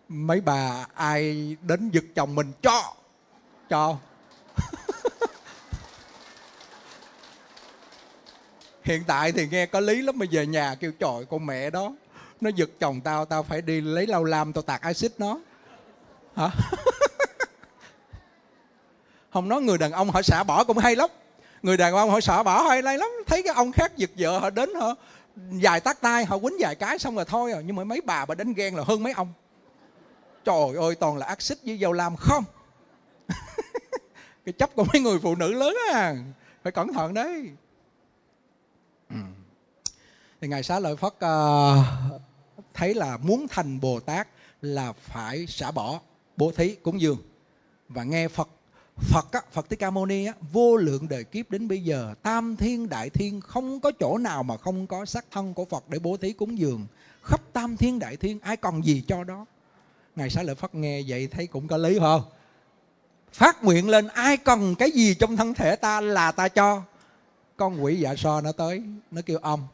mấy 0.08 0.42
bà 0.42 0.88
ai 0.94 1.56
đến 1.62 1.90
giật 1.90 2.04
chồng 2.16 2.36
mình 2.36 2.52
cho? 2.62 2.94
Cho 3.70 3.98
hiện 8.84 9.04
tại 9.08 9.32
thì 9.32 9.48
nghe 9.48 9.66
có 9.66 9.80
lý 9.80 10.02
lắm 10.02 10.20
mà 10.20 10.26
về 10.32 10.46
nhà 10.46 10.76
kêu, 10.80 10.92
trời, 11.00 11.26
con 11.30 11.46
mẹ 11.46 11.70
đó, 11.70 11.94
nó 12.42 12.50
giật 12.50 12.70
chồng 12.80 13.02
tao 13.02 13.26
tao 13.26 13.44
phải 13.44 13.62
đi 13.62 13.82
lấy 13.82 14.08
lau 14.08 14.24
lam, 14.24 14.54
tao 14.54 14.62
tạt 14.62 14.82
axit 14.82 15.12
nó. 15.18 15.40
Hả? 16.36 16.50
Không 19.34 19.50
nói 19.50 19.62
người 19.62 19.78
đàn 19.78 19.92
ông 19.92 20.10
họ 20.10 20.22
xả 20.22 20.44
bỏ 20.44 20.64
cũng 20.64 20.78
hay 20.78 20.96
lắm. 20.96 21.10
Người 21.62 21.78
đàn 21.78 21.94
ông 21.94 22.10
họ 22.10 22.22
xả 22.22 22.44
bỏ 22.44 22.62
hay 22.62 22.82
lắm. 22.82 23.10
Thấy 23.28 23.44
cái 23.44 23.54
ông 23.56 23.72
khác 23.72 23.98
giật 23.98 24.10
vợ 24.18 24.40
họ 24.40 24.50
đến 24.50 24.70
họ 24.76 24.96
dài 25.52 25.80
tắt 25.80 26.02
tay, 26.02 26.26
họ 26.26 26.38
quýnh 26.38 26.56
vài 26.60 26.76
cái 26.76 27.00
xong 27.00 27.16
rồi 27.16 27.26
thôi 27.26 27.52
à. 27.52 27.60
Nhưng 27.66 27.76
mà 27.76 27.84
mấy 27.84 28.02
bà 28.02 28.26
bà 28.26 28.36
đánh 28.36 28.54
ghen 28.54 28.76
là 28.76 28.84
hơn 28.88 29.04
mấy 29.04 29.14
ông. 29.14 29.34
Trời 30.46 30.76
ơi, 30.80 30.96
toàn 30.96 31.18
là 31.18 31.26
axit 31.26 31.58
với 31.66 31.80
dầu 31.80 31.94
lam 31.94 32.16
không? 32.16 32.44
Cái 34.46 34.54
chấp 34.54 34.76
của 34.76 34.84
mấy 34.94 35.02
người 35.02 35.20
phụ 35.20 35.36
nữ 35.36 35.54
lớn 35.54 35.76
à 35.94 36.16
phải 36.64 36.72
cẩn 36.72 36.94
thận 36.94 37.14
đấy 37.14 37.50
ừ. 39.14 39.20
thì 40.42 40.48
ngài 40.48 40.64
xá 40.64 40.80
lợi 40.80 40.96
phất 40.96 41.14
uh, 41.14 42.22
thấy 42.74 42.94
là 42.94 43.18
muốn 43.18 43.48
thành 43.50 43.80
bồ 43.80 44.00
tát 44.00 44.28
là 44.62 44.94
phải 44.94 45.48
xả 45.48 45.72
bỏ 45.72 46.00
bố 46.38 46.52
thí 46.52 46.76
cúng 46.76 47.02
dường. 47.02 47.18
Và 47.90 48.04
nghe 48.04 48.28
phật 48.28 48.50
Phật 48.98 49.32
á, 49.32 49.42
Phật 49.52 49.70
Thích 49.70 49.80
Ca 49.80 49.90
Mâu 49.90 50.06
Ni 50.06 50.26
á, 50.26 50.34
vô 50.52 50.78
lượng 50.78 51.08
đời 51.10 51.24
kiếp 51.24 51.52
đến 51.52 51.68
bây 51.68 51.84
giờ 51.84 52.14
tam 52.22 52.56
thiên 52.56 52.90
đại 52.90 53.10
thiên 53.10 53.42
không 53.42 53.80
có 53.80 53.92
chỗ 54.00 54.18
nào 54.18 54.44
mà 54.44 54.58
không 54.58 54.88
có 54.88 55.06
sắc 55.06 55.26
thân 55.32 55.54
của 55.54 55.66
Phật 55.66 55.90
để 55.90 56.00
bố 56.00 56.18
thí 56.18 56.34
cúng 56.34 56.58
dường. 56.58 56.88
Khắp 57.24 57.42
tam 57.54 57.78
thiên 57.78 58.00
đại 58.00 58.18
thiên 58.18 58.40
ai 58.40 58.58
còn 58.58 58.86
gì 58.86 59.04
cho 59.08 59.24
đó? 59.24 59.46
Ngài 60.16 60.30
xá 60.30 60.44
lợi 60.44 60.56
phất 60.56 60.76
nghe 60.76 61.02
vậy 61.08 61.28
thấy 61.28 61.48
cũng 61.48 61.68
có 61.68 61.78
lý 61.78 62.00
không? 62.00 62.24
Phát 63.34 63.64
nguyện 63.64 63.90
lên 63.90 64.08
ai 64.08 64.38
cần 64.38 64.76
cái 64.76 64.92
gì 64.92 65.16
trong 65.16 65.38
thân 65.38 65.54
thể 65.54 65.76
ta 65.76 66.02
là 66.02 66.32
ta 66.32 66.48
cho 66.48 66.84
con 67.62 67.84
quỷ 67.84 67.96
dạ 67.96 68.16
so 68.16 68.42
nó 68.42 68.52
tới. 68.52 68.84
Nó 69.12 69.22
kêu, 69.26 69.38
ông 69.42 69.68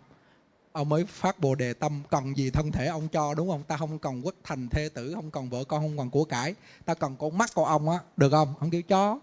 ông 0.71 0.89
mới 0.89 1.05
phát 1.05 1.39
bồ 1.39 1.55
đề 1.55 1.73
tâm, 1.73 2.01
cần 2.09 2.37
gì 2.37 2.49
thân 2.49 2.71
thể 2.71 2.87
ông 2.87 3.07
cho, 3.07 3.33
đúng 3.33 3.49
không? 3.49 3.63
Ta 3.63 3.77
không 3.77 3.99
cần 3.99 4.21
quốc 4.25 4.35
thành 4.43 4.69
thê 4.69 4.89
tử, 4.89 5.13
không 5.15 5.31
cần 5.31 5.49
vợ 5.49 5.63
con, 5.63 5.81
không 5.81 5.97
cần 5.97 6.09
của 6.09 6.23
cải. 6.25 6.55
Ta 6.85 6.93
cần 6.93 7.15
con 7.19 7.37
mắt 7.37 7.49
của 7.53 7.65
ông 7.65 7.89
á. 7.89 7.99
Được 8.17 8.29
không? 8.29 8.53
Ông 8.59 8.69
kêu, 8.69 8.81
chó. 8.81 9.19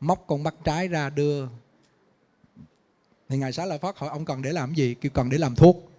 Móc 0.00 0.24
con 0.26 0.42
mắt 0.42 0.54
trái 0.64 0.88
ra 0.88 1.10
đưa. 1.10 1.46
Thì 3.28 3.36
ngài 3.36 3.52
xá 3.52 3.64
lợi 3.64 3.78
phát 3.78 3.98
hỏi, 3.98 4.10
ông 4.10 4.24
cần 4.24 4.42
để 4.42 4.52
làm 4.52 4.74
gì? 4.74 4.94
Kêu, 4.94 5.10
cần 5.14 5.30
để 5.30 5.38
làm 5.38 5.54
thuốc. 5.54 5.90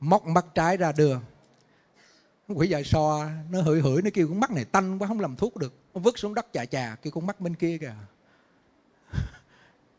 Móc 0.00 0.26
mắt 0.26 0.46
trái 0.54 0.76
ra 0.76 0.92
đưa. 0.92 1.16
Quỷ 2.48 2.68
dạ 2.68 2.82
so, 2.84 3.26
nó 3.50 3.62
hửi 3.62 3.80
hửi, 3.80 4.02
nó 4.02 4.10
kêu, 4.14 4.28
con 4.28 4.40
mắt 4.40 4.50
này 4.50 4.64
tanh 4.64 4.98
quá, 4.98 5.08
không 5.08 5.20
làm 5.20 5.36
thuốc 5.36 5.56
được. 5.56 5.74
Nó 5.94 6.00
vứt 6.00 6.18
xuống 6.18 6.34
đất 6.34 6.46
chà 6.52 6.64
chà, 6.64 6.96
kêu, 7.02 7.10
con 7.10 7.26
mắt 7.26 7.40
bên 7.40 7.54
kia 7.54 7.78
kìa 7.78 7.94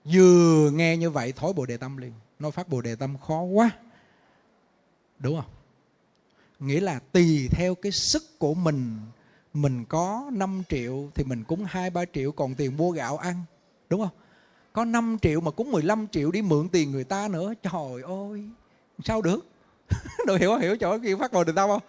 vừa 0.06 0.70
nghe 0.74 0.98
như 0.98 1.10
vậy 1.10 1.34
thối 1.36 1.54
bồ 1.54 1.66
đề 1.66 1.78
tâm 1.78 1.98
liền. 1.98 2.14
Nói 2.40 2.52
phát 2.52 2.70
bồ 2.70 2.82
đề 2.82 2.96
tâm 2.96 3.18
khó 3.18 3.42
quá. 3.42 3.72
Đúng 5.20 5.36
không? 5.36 5.52
Nghĩa 6.60 6.80
là 6.80 7.00
tùy 7.12 7.48
theo 7.52 7.76
cái 7.76 7.92
sức 7.92 8.40
của 8.40 8.54
mình 8.54 9.00
mình 9.54 9.86
có 9.86 10.30
5 10.34 10.64
triệu 10.70 11.10
thì 11.16 11.24
mình 11.24 11.44
cúng 11.44 11.66
2 11.68 11.90
3 11.90 12.04
triệu, 12.14 12.32
còn 12.32 12.56
tiền 12.56 12.78
mua 12.78 12.92
gạo 12.92 13.18
ăn. 13.18 13.44
Đúng 13.90 14.02
không? 14.02 14.10
Có 14.74 14.86
5 14.86 15.18
triệu 15.22 15.42
mà 15.42 15.52
cúng 15.52 15.72
15 15.72 16.08
triệu 16.08 16.32
đi 16.32 16.42
mượn 16.42 16.70
tiền 16.70 16.92
người 16.92 17.04
ta 17.04 17.28
nữa. 17.28 17.54
Trời 17.64 18.02
ơi! 18.04 18.44
Sao 19.04 19.22
được? 19.22 19.46
Được 20.28 20.38
hiểu 20.38 20.58
hiểu 20.58 20.78
chỗ 20.78 21.00
kia 21.00 21.16
phát 21.16 21.34
bồ 21.34 21.44
đề 21.44 21.54
tâm 21.56 21.70
không? 21.70 21.82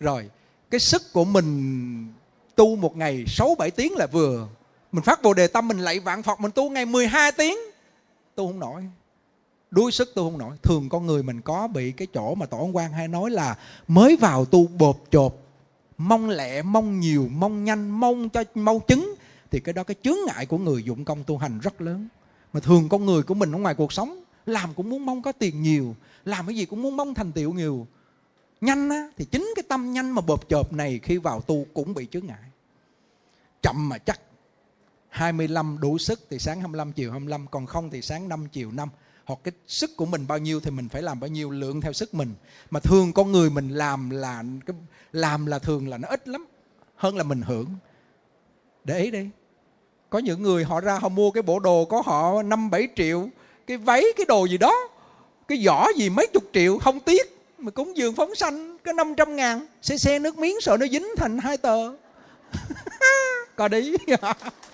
Rồi, 0.00 0.30
cái 0.70 0.80
sức 0.80 1.02
của 1.12 1.24
mình 1.24 2.12
tu 2.54 2.76
một 2.76 2.96
ngày 2.96 3.24
6 3.26 3.54
7 3.58 3.70
tiếng 3.70 3.92
là 3.96 4.06
vừa 4.06 4.48
mình 4.92 5.04
phát 5.04 5.22
bồ 5.22 5.34
đề 5.34 5.46
tâm, 5.46 5.68
mình 5.68 5.78
lạy 5.78 6.00
vạn 6.00 6.22
phật, 6.22 6.40
mình 6.40 6.50
tu 6.50 6.70
ngày 6.70 6.86
12 6.86 7.32
tiếng. 7.32 7.56
Tu 8.34 8.46
không 8.46 8.58
nổi. 8.58 8.82
Đuối 9.70 9.92
sức 9.92 10.12
tu 10.14 10.22
không 10.22 10.38
nổi. 10.38 10.56
Thường 10.62 10.88
con 10.88 11.06
người 11.06 11.22
mình 11.22 11.40
có 11.40 11.68
bị 11.68 11.92
cái 11.92 12.06
chỗ 12.14 12.34
mà 12.34 12.46
tổ 12.46 12.58
ông 12.58 12.76
quan 12.76 12.92
hay 12.92 13.08
nói 13.08 13.30
là 13.30 13.58
mới 13.88 14.16
vào 14.16 14.44
tu 14.44 14.66
bột 14.66 14.96
chột 15.10 15.34
mong 15.98 16.28
lẹ, 16.28 16.62
mong 16.62 17.00
nhiều, 17.00 17.28
mong 17.32 17.64
nhanh, 17.64 17.90
mong 17.90 18.28
cho, 18.28 18.44
mau 18.54 18.80
chứng. 18.88 19.14
Thì 19.50 19.60
cái 19.60 19.72
đó 19.72 19.84
cái 19.84 19.94
chướng 20.02 20.16
ngại 20.26 20.46
của 20.46 20.58
người 20.58 20.82
dụng 20.82 21.04
công 21.04 21.24
tu 21.24 21.38
hành 21.38 21.60
rất 21.60 21.80
lớn. 21.80 22.08
Mà 22.52 22.60
thường 22.60 22.88
con 22.88 23.06
người 23.06 23.22
của 23.22 23.34
mình 23.34 23.52
ở 23.52 23.58
ngoài 23.58 23.74
cuộc 23.74 23.92
sống, 23.92 24.22
làm 24.46 24.74
cũng 24.74 24.90
muốn 24.90 25.06
mong 25.06 25.22
có 25.22 25.32
tiền 25.32 25.62
nhiều, 25.62 25.96
làm 26.24 26.46
cái 26.46 26.56
gì 26.56 26.64
cũng 26.64 26.82
muốn 26.82 26.96
mong 26.96 27.14
thành 27.14 27.32
tiệu 27.32 27.52
nhiều. 27.52 27.86
Nhanh 28.60 28.90
á, 28.90 29.08
thì 29.16 29.24
chính 29.24 29.52
cái 29.56 29.62
tâm 29.68 29.92
nhanh 29.92 30.10
mà 30.10 30.22
bộp 30.22 30.48
chộp 30.48 30.72
này 30.72 31.00
khi 31.02 31.18
vào 31.18 31.40
tu 31.40 31.66
cũng 31.74 31.94
bị 31.94 32.06
chướng 32.10 32.26
ngại. 32.26 32.42
Chậm 33.62 33.88
mà 33.88 33.98
chắc 33.98 34.20
25 35.12 35.78
đủ 35.80 35.98
sức 35.98 36.20
thì 36.30 36.38
sáng 36.38 36.60
25 36.60 36.92
chiều 36.92 37.10
25 37.10 37.46
còn 37.50 37.66
không 37.66 37.90
thì 37.90 38.02
sáng 38.02 38.28
5 38.28 38.46
chiều 38.52 38.70
5 38.72 38.88
hoặc 39.24 39.38
cái 39.44 39.52
sức 39.66 39.96
của 39.96 40.06
mình 40.06 40.26
bao 40.26 40.38
nhiêu 40.38 40.60
thì 40.60 40.70
mình 40.70 40.88
phải 40.88 41.02
làm 41.02 41.20
bao 41.20 41.28
nhiêu, 41.28 41.50
lượng 41.50 41.80
theo 41.80 41.92
sức 41.92 42.14
mình. 42.14 42.34
Mà 42.70 42.80
thường 42.80 43.12
con 43.12 43.32
người 43.32 43.50
mình 43.50 43.68
làm 43.68 44.10
là, 44.10 44.42
cái, 44.66 44.76
làm 45.12 45.46
là 45.46 45.58
thường 45.58 45.88
là 45.88 45.98
nó 45.98 46.08
ít 46.08 46.28
lắm, 46.28 46.46
hơn 46.96 47.16
là 47.16 47.22
mình 47.22 47.42
hưởng. 47.42 47.66
Để 48.84 48.98
ý 48.98 49.10
đi. 49.10 49.28
Có 50.10 50.18
những 50.18 50.42
người 50.42 50.64
họ 50.64 50.80
ra 50.80 50.98
họ 50.98 51.08
mua 51.08 51.30
cái 51.30 51.42
bộ 51.42 51.58
đồ 51.58 51.84
có 51.84 52.02
họ 52.06 52.42
năm 52.42 52.70
bảy 52.70 52.88
triệu, 52.96 53.28
cái 53.66 53.76
váy, 53.76 54.04
cái 54.16 54.26
đồ 54.28 54.44
gì 54.44 54.58
đó, 54.58 54.74
cái 55.48 55.58
giỏ 55.64 55.86
gì 55.96 56.10
mấy 56.10 56.26
chục 56.26 56.44
triệu, 56.52 56.78
không 56.78 57.00
tiếc. 57.00 57.38
Mà 57.58 57.70
cúng 57.70 57.96
dường 57.96 58.14
phóng 58.14 58.34
sanh, 58.34 58.78
có 58.78 58.92
500 58.92 59.36
ngàn, 59.36 59.66
xe 59.82 59.96
xe 59.96 60.18
nước 60.18 60.38
miếng 60.38 60.60
sợ 60.60 60.76
nó 60.76 60.86
dính 60.86 61.08
thành 61.16 61.38
hai 61.38 61.56
tờ. 61.56 61.92
Coi 63.56 63.68
đi. 63.68 63.96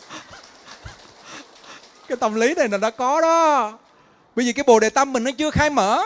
cái 2.09 2.17
tâm 2.17 2.35
lý 2.35 2.55
này 2.55 2.69
là 2.69 2.79
đã 2.79 2.91
có 2.91 3.21
đó. 3.21 3.79
Bởi 4.37 4.45
vì 4.47 4.53
cái 4.53 4.65
bồ 4.67 4.81
đề 4.81 4.91
tâm 4.91 5.13
mình 5.13 5.25
nó 5.25 5.31
chưa 5.31 5.51
khai 5.51 5.71
mở. 5.71 6.03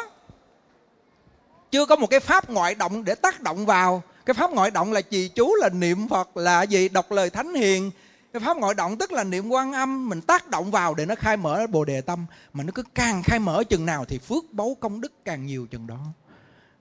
Chưa 1.70 1.86
có 1.86 1.96
một 1.96 2.06
cái 2.06 2.20
pháp 2.20 2.50
ngoại 2.50 2.74
động 2.74 3.04
để 3.04 3.14
tác 3.14 3.40
động 3.40 3.66
vào. 3.66 4.02
Cái 4.26 4.34
pháp 4.34 4.50
ngoại 4.50 4.70
động 4.70 4.92
là 4.92 5.00
trì 5.00 5.28
chú, 5.28 5.54
là 5.54 5.68
niệm 5.68 6.08
phật, 6.08 6.36
là 6.36 6.62
gì? 6.62 6.88
Đọc 6.88 7.12
lời 7.12 7.30
thánh 7.30 7.54
hiền. 7.54 7.90
Cái 8.32 8.40
pháp 8.40 8.56
ngoại 8.56 8.74
động 8.74 8.98
tức 8.98 9.12
là 9.12 9.24
niệm 9.24 9.48
quan 9.48 9.72
âm, 9.72 10.08
mình 10.08 10.20
tác 10.20 10.48
động 10.48 10.70
vào 10.70 10.94
để 10.94 11.06
nó 11.06 11.14
khai 11.14 11.36
mở 11.36 11.66
bồ 11.70 11.84
đề 11.84 12.00
tâm. 12.00 12.26
Mà 12.52 12.64
nó 12.64 12.70
cứ 12.74 12.82
càng 12.94 13.22
khai 13.22 13.38
mở 13.38 13.64
chừng 13.64 13.86
nào 13.86 14.04
thì 14.04 14.18
phước 14.18 14.44
báu 14.52 14.76
công 14.80 15.00
đức 15.00 15.12
càng 15.24 15.46
nhiều 15.46 15.66
chừng 15.70 15.86
đó. 15.86 15.98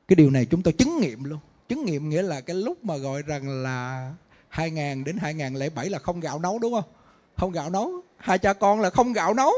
Cái 0.07 0.15
điều 0.15 0.29
này 0.29 0.45
chúng 0.45 0.61
tôi 0.61 0.73
chứng 0.73 0.99
nghiệm 0.99 1.23
luôn. 1.23 1.39
Chứng 1.69 1.85
nghiệm 1.85 2.09
nghĩa 2.09 2.21
là 2.21 2.41
cái 2.41 2.55
lúc 2.55 2.85
mà 2.85 2.97
gọi 2.97 3.21
rằng 3.21 3.63
là 3.63 4.11
2000 4.49 5.03
đến 5.03 5.17
2007 5.21 5.89
là 5.89 5.99
không 5.99 6.19
gạo 6.19 6.39
nấu, 6.39 6.59
đúng 6.59 6.73
không? 6.73 6.91
Không 7.37 7.51
gạo 7.51 7.69
nấu 7.69 7.91
hai 8.23 8.37
cha 8.37 8.53
con 8.53 8.81
là 8.81 8.89
không 8.89 9.13
gạo 9.13 9.33
nấu. 9.33 9.51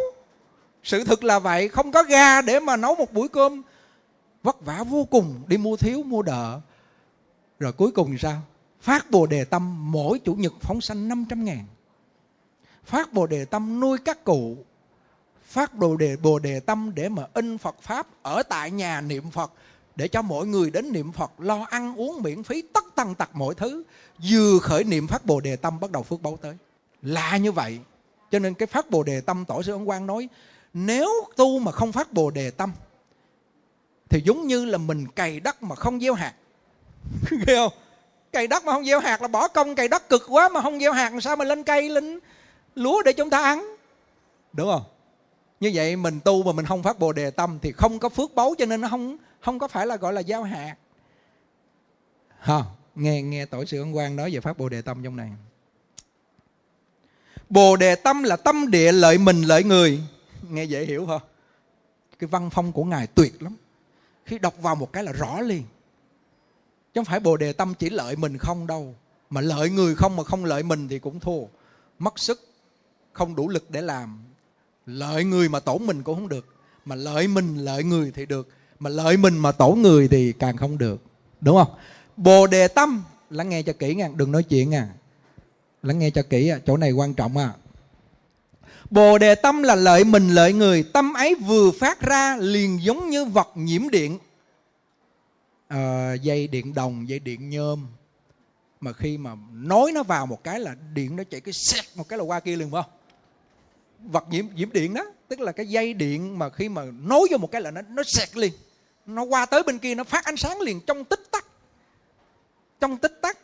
Sự 0.83 1.03
thực 1.03 1.23
là 1.23 1.39
vậy, 1.39 1.67
không 1.67 1.91
có 1.91 2.03
ga 2.03 2.41
để 2.41 2.59
mà 2.59 2.77
nấu 2.77 2.95
một 2.95 3.13
buổi 3.13 3.27
cơm. 3.27 3.61
Vất 4.43 4.65
vả 4.65 4.83
vô 4.83 5.07
cùng, 5.11 5.41
đi 5.47 5.57
mua 5.57 5.77
thiếu, 5.77 6.03
mua 6.03 6.21
đợ. 6.21 6.59
Rồi 7.59 7.71
cuối 7.71 7.91
cùng 7.91 8.11
thì 8.11 8.17
sao? 8.17 8.41
Phát 8.81 9.11
bồ 9.11 9.25
đề 9.25 9.43
tâm 9.45 9.91
mỗi 9.91 10.19
chủ 10.19 10.33
nhật 10.33 10.53
phóng 10.61 10.81
sanh 10.81 11.07
500 11.07 11.45
ngàn. 11.45 11.65
Phát 12.85 13.13
bồ 13.13 13.27
đề 13.27 13.45
tâm 13.45 13.79
nuôi 13.79 13.97
các 14.05 14.23
cụ. 14.23 14.57
Phát 15.45 15.73
bồ 15.75 15.95
đề 15.95 16.15
bồ 16.15 16.39
đề 16.39 16.59
tâm 16.59 16.91
để 16.95 17.09
mà 17.09 17.23
in 17.33 17.57
phật 17.57 17.75
pháp 17.81 18.07
ở 18.21 18.43
tại 18.43 18.71
nhà 18.71 19.01
niệm 19.01 19.31
phật, 19.31 19.51
để 19.95 20.07
cho 20.07 20.21
mọi 20.21 20.47
người 20.47 20.71
đến 20.71 20.91
niệm 20.91 21.11
phật, 21.11 21.31
lo 21.37 21.65
ăn 21.69 21.95
uống 21.95 22.21
miễn 22.23 22.43
phí, 22.43 22.61
tất 22.73 22.83
tần 22.95 23.15
tật 23.15 23.29
mọi 23.33 23.55
thứ. 23.55 23.83
Vừa 24.31 24.59
khởi 24.59 24.83
niệm 24.83 25.07
phát 25.07 25.25
bồ 25.25 25.39
đề 25.39 25.55
tâm, 25.55 25.79
bắt 25.79 25.91
đầu 25.91 26.03
phước 26.03 26.21
báu 26.21 26.37
tới. 26.41 26.57
Là 27.01 27.37
như 27.37 27.51
vậy 27.51 27.79
cho 28.33 28.39
nên 28.39 28.53
cái 28.53 28.67
phát 28.67 28.89
bồ 28.89 29.03
đề 29.03 29.21
tâm, 29.21 29.45
tổ 29.45 29.63
sư 29.63 29.71
Ấn 29.71 29.85
Quang 29.85 30.07
nói, 30.07 30.29
nếu 30.73 31.09
tu 31.35 31.59
mà 31.59 31.71
không 31.71 31.91
phát 31.91 32.13
bồ 32.13 32.31
đề 32.31 32.51
tâm, 32.51 32.71
thì 34.09 34.21
giống 34.25 34.47
như 34.47 34.65
là 34.65 34.77
mình 34.77 35.07
cày 35.07 35.39
đất 35.39 35.63
mà 35.63 35.75
không 35.75 35.99
gieo 35.99 36.13
hạt. 36.13 36.33
Ghê 37.47 37.55
không? 37.55 37.73
Cày 38.31 38.47
đất 38.47 38.65
mà 38.65 38.71
không 38.71 38.85
gieo 38.85 38.99
hạt 38.99 39.21
là 39.21 39.27
bỏ 39.27 39.47
công 39.47 39.75
cày 39.75 39.87
đất 39.87 40.09
cực 40.09 40.23
quá 40.29 40.49
mà 40.49 40.61
không 40.61 40.79
gieo 40.79 40.91
hạt, 40.91 41.09
làm 41.09 41.21
sao 41.21 41.35
mà 41.35 41.45
lên 41.45 41.63
cây, 41.63 41.89
lên 41.89 42.19
lúa 42.75 43.01
để 43.05 43.13
chúng 43.13 43.29
ta 43.29 43.43
ăn? 43.43 43.75
Đúng 44.53 44.69
không? 44.71 44.83
Như 45.59 45.71
vậy 45.73 45.95
mình 45.95 46.19
tu 46.25 46.43
mà 46.43 46.51
mình 46.51 46.65
không 46.65 46.83
phát 46.83 46.99
bồ 46.99 47.13
đề 47.13 47.31
tâm 47.31 47.59
thì 47.61 47.71
không 47.71 47.99
có 47.99 48.09
phước 48.09 48.35
báu, 48.35 48.55
cho 48.57 48.65
nên 48.65 48.81
nó 48.81 48.87
không 48.89 49.17
không 49.41 49.59
có 49.59 49.67
phải 49.67 49.85
là 49.85 49.95
gọi 49.95 50.13
là 50.13 50.21
giao 50.21 50.43
hạt. 50.43 50.75
Ha, 52.39 52.63
nghe 52.95 53.21
nghe 53.21 53.45
tổ 53.45 53.65
sư 53.65 53.79
ấn 53.79 53.93
quang 53.93 54.15
nói 54.15 54.31
về 54.33 54.39
phát 54.39 54.57
bồ 54.57 54.69
đề 54.69 54.81
tâm 54.81 55.03
trong 55.03 55.15
này 55.15 55.29
bồ 57.53 57.75
đề 57.75 57.95
tâm 57.95 58.23
là 58.23 58.35
tâm 58.35 58.71
địa 58.71 58.91
lợi 58.91 59.17
mình 59.17 59.41
lợi 59.41 59.63
người. 59.63 60.01
Nghe 60.49 60.63
dễ 60.63 60.85
hiểu 60.85 61.05
không 61.05 61.21
cái 62.19 62.27
văn 62.27 62.49
phong 62.49 62.71
của 62.71 62.83
ngài 62.83 63.07
tuyệt 63.07 63.43
lắm. 63.43 63.55
Khi 64.25 64.39
đọc 64.39 64.53
vào 64.61 64.75
một 64.75 64.93
cái 64.93 65.03
là 65.03 65.11
rõ 65.11 65.41
liền. 65.41 65.63
Chứ 66.93 66.99
không 66.99 67.05
phải 67.05 67.19
bồ 67.19 67.37
đề 67.37 67.53
tâm 67.53 67.73
chỉ 67.79 67.89
lợi 67.89 68.15
mình 68.15 68.37
không 68.37 68.67
đâu. 68.67 68.95
Mà 69.29 69.41
lợi 69.41 69.69
người 69.69 69.95
không 69.95 70.15
mà 70.15 70.23
không 70.23 70.45
lợi 70.45 70.63
mình 70.63 70.87
thì 70.87 70.99
cũng 70.99 71.19
thua. 71.19 71.41
Mất 71.99 72.19
sức, 72.19 72.47
không 73.13 73.35
đủ 73.35 73.49
lực 73.49 73.71
để 73.71 73.81
làm. 73.81 74.23
Lợi 74.85 75.23
người 75.23 75.49
mà 75.49 75.59
tổn 75.59 75.85
mình 75.85 76.03
cũng 76.03 76.15
không 76.15 76.29
được. 76.29 76.55
Mà 76.85 76.95
lợi 76.95 77.27
mình, 77.27 77.57
lợi 77.57 77.83
người 77.83 78.11
thì 78.15 78.25
được. 78.25 78.47
Mà 78.79 78.89
lợi 78.89 79.17
mình 79.17 79.37
mà 79.37 79.51
tổn 79.51 79.81
người 79.81 80.07
thì 80.07 80.33
càng 80.33 80.57
không 80.57 80.77
được. 80.77 81.01
Đúng 81.41 81.57
không? 81.57 81.73
Bồ 82.17 82.47
đề 82.47 82.67
tâm, 82.67 83.03
lắng 83.29 83.49
nghe 83.49 83.61
cho 83.61 83.73
kỹ 83.73 83.95
nha, 83.95 84.09
đừng 84.15 84.31
nói 84.31 84.43
chuyện 84.43 84.69
nha 84.69 84.89
lắng 85.83 85.99
nghe 85.99 86.09
cho 86.09 86.21
kỹ 86.29 86.51
chỗ 86.65 86.77
này 86.77 86.91
quan 86.91 87.13
trọng 87.13 87.37
à 87.37 87.53
bồ 88.93 89.17
đề 89.17 89.35
tâm 89.35 89.63
là 89.63 89.75
lợi 89.75 90.03
mình 90.03 90.29
lợi 90.29 90.53
người 90.53 90.83
tâm 90.83 91.13
ấy 91.13 91.35
vừa 91.35 91.71
phát 91.71 92.01
ra 92.01 92.37
liền 92.37 92.83
giống 92.83 93.09
như 93.09 93.25
vật 93.25 93.51
nhiễm 93.55 93.89
điện. 93.89 94.19
À, 95.67 96.13
dây 96.13 96.47
điện 96.47 96.73
đồng 96.73 97.09
dây 97.09 97.19
điện 97.19 97.49
nhôm. 97.49 97.87
Mà 98.79 98.93
khi 98.93 99.17
mà 99.17 99.35
nối 99.53 99.91
nó 99.91 100.03
vào 100.03 100.25
một 100.25 100.43
cái 100.43 100.59
là 100.59 100.75
điện 100.93 101.15
nó 101.15 101.23
chạy 101.23 101.41
cái 101.41 101.53
xét 101.53 101.85
một 101.95 102.09
cái 102.09 102.19
là 102.19 102.23
qua 102.23 102.39
kia 102.39 102.55
liền 102.55 102.71
phải 102.71 102.83
không? 102.83 102.91
Vật 104.11 104.25
nhiễm 104.29 104.45
nhiễm 104.55 104.71
điện 104.71 104.93
đó 104.93 105.05
tức 105.27 105.39
là 105.39 105.51
cái 105.51 105.67
dây 105.67 105.93
điện 105.93 106.39
mà 106.39 106.49
khi 106.49 106.69
mà 106.69 106.85
nối 107.01 107.27
vô 107.31 107.37
một 107.37 107.51
cái 107.51 107.61
là 107.61 107.71
nó 107.71 107.81
nó 107.81 108.03
xẹt 108.05 108.37
liền. 108.37 108.53
Nó 109.05 109.23
qua 109.23 109.45
tới 109.45 109.63
bên 109.63 109.79
kia 109.79 109.95
nó 109.95 110.03
phát 110.03 110.25
ánh 110.25 110.37
sáng 110.37 110.61
liền 110.61 110.81
trong 110.87 111.05
tích 111.05 111.31
tắc. 111.31 111.45
Trong 112.79 112.97
tích 112.97 113.19
tắc 113.21 113.37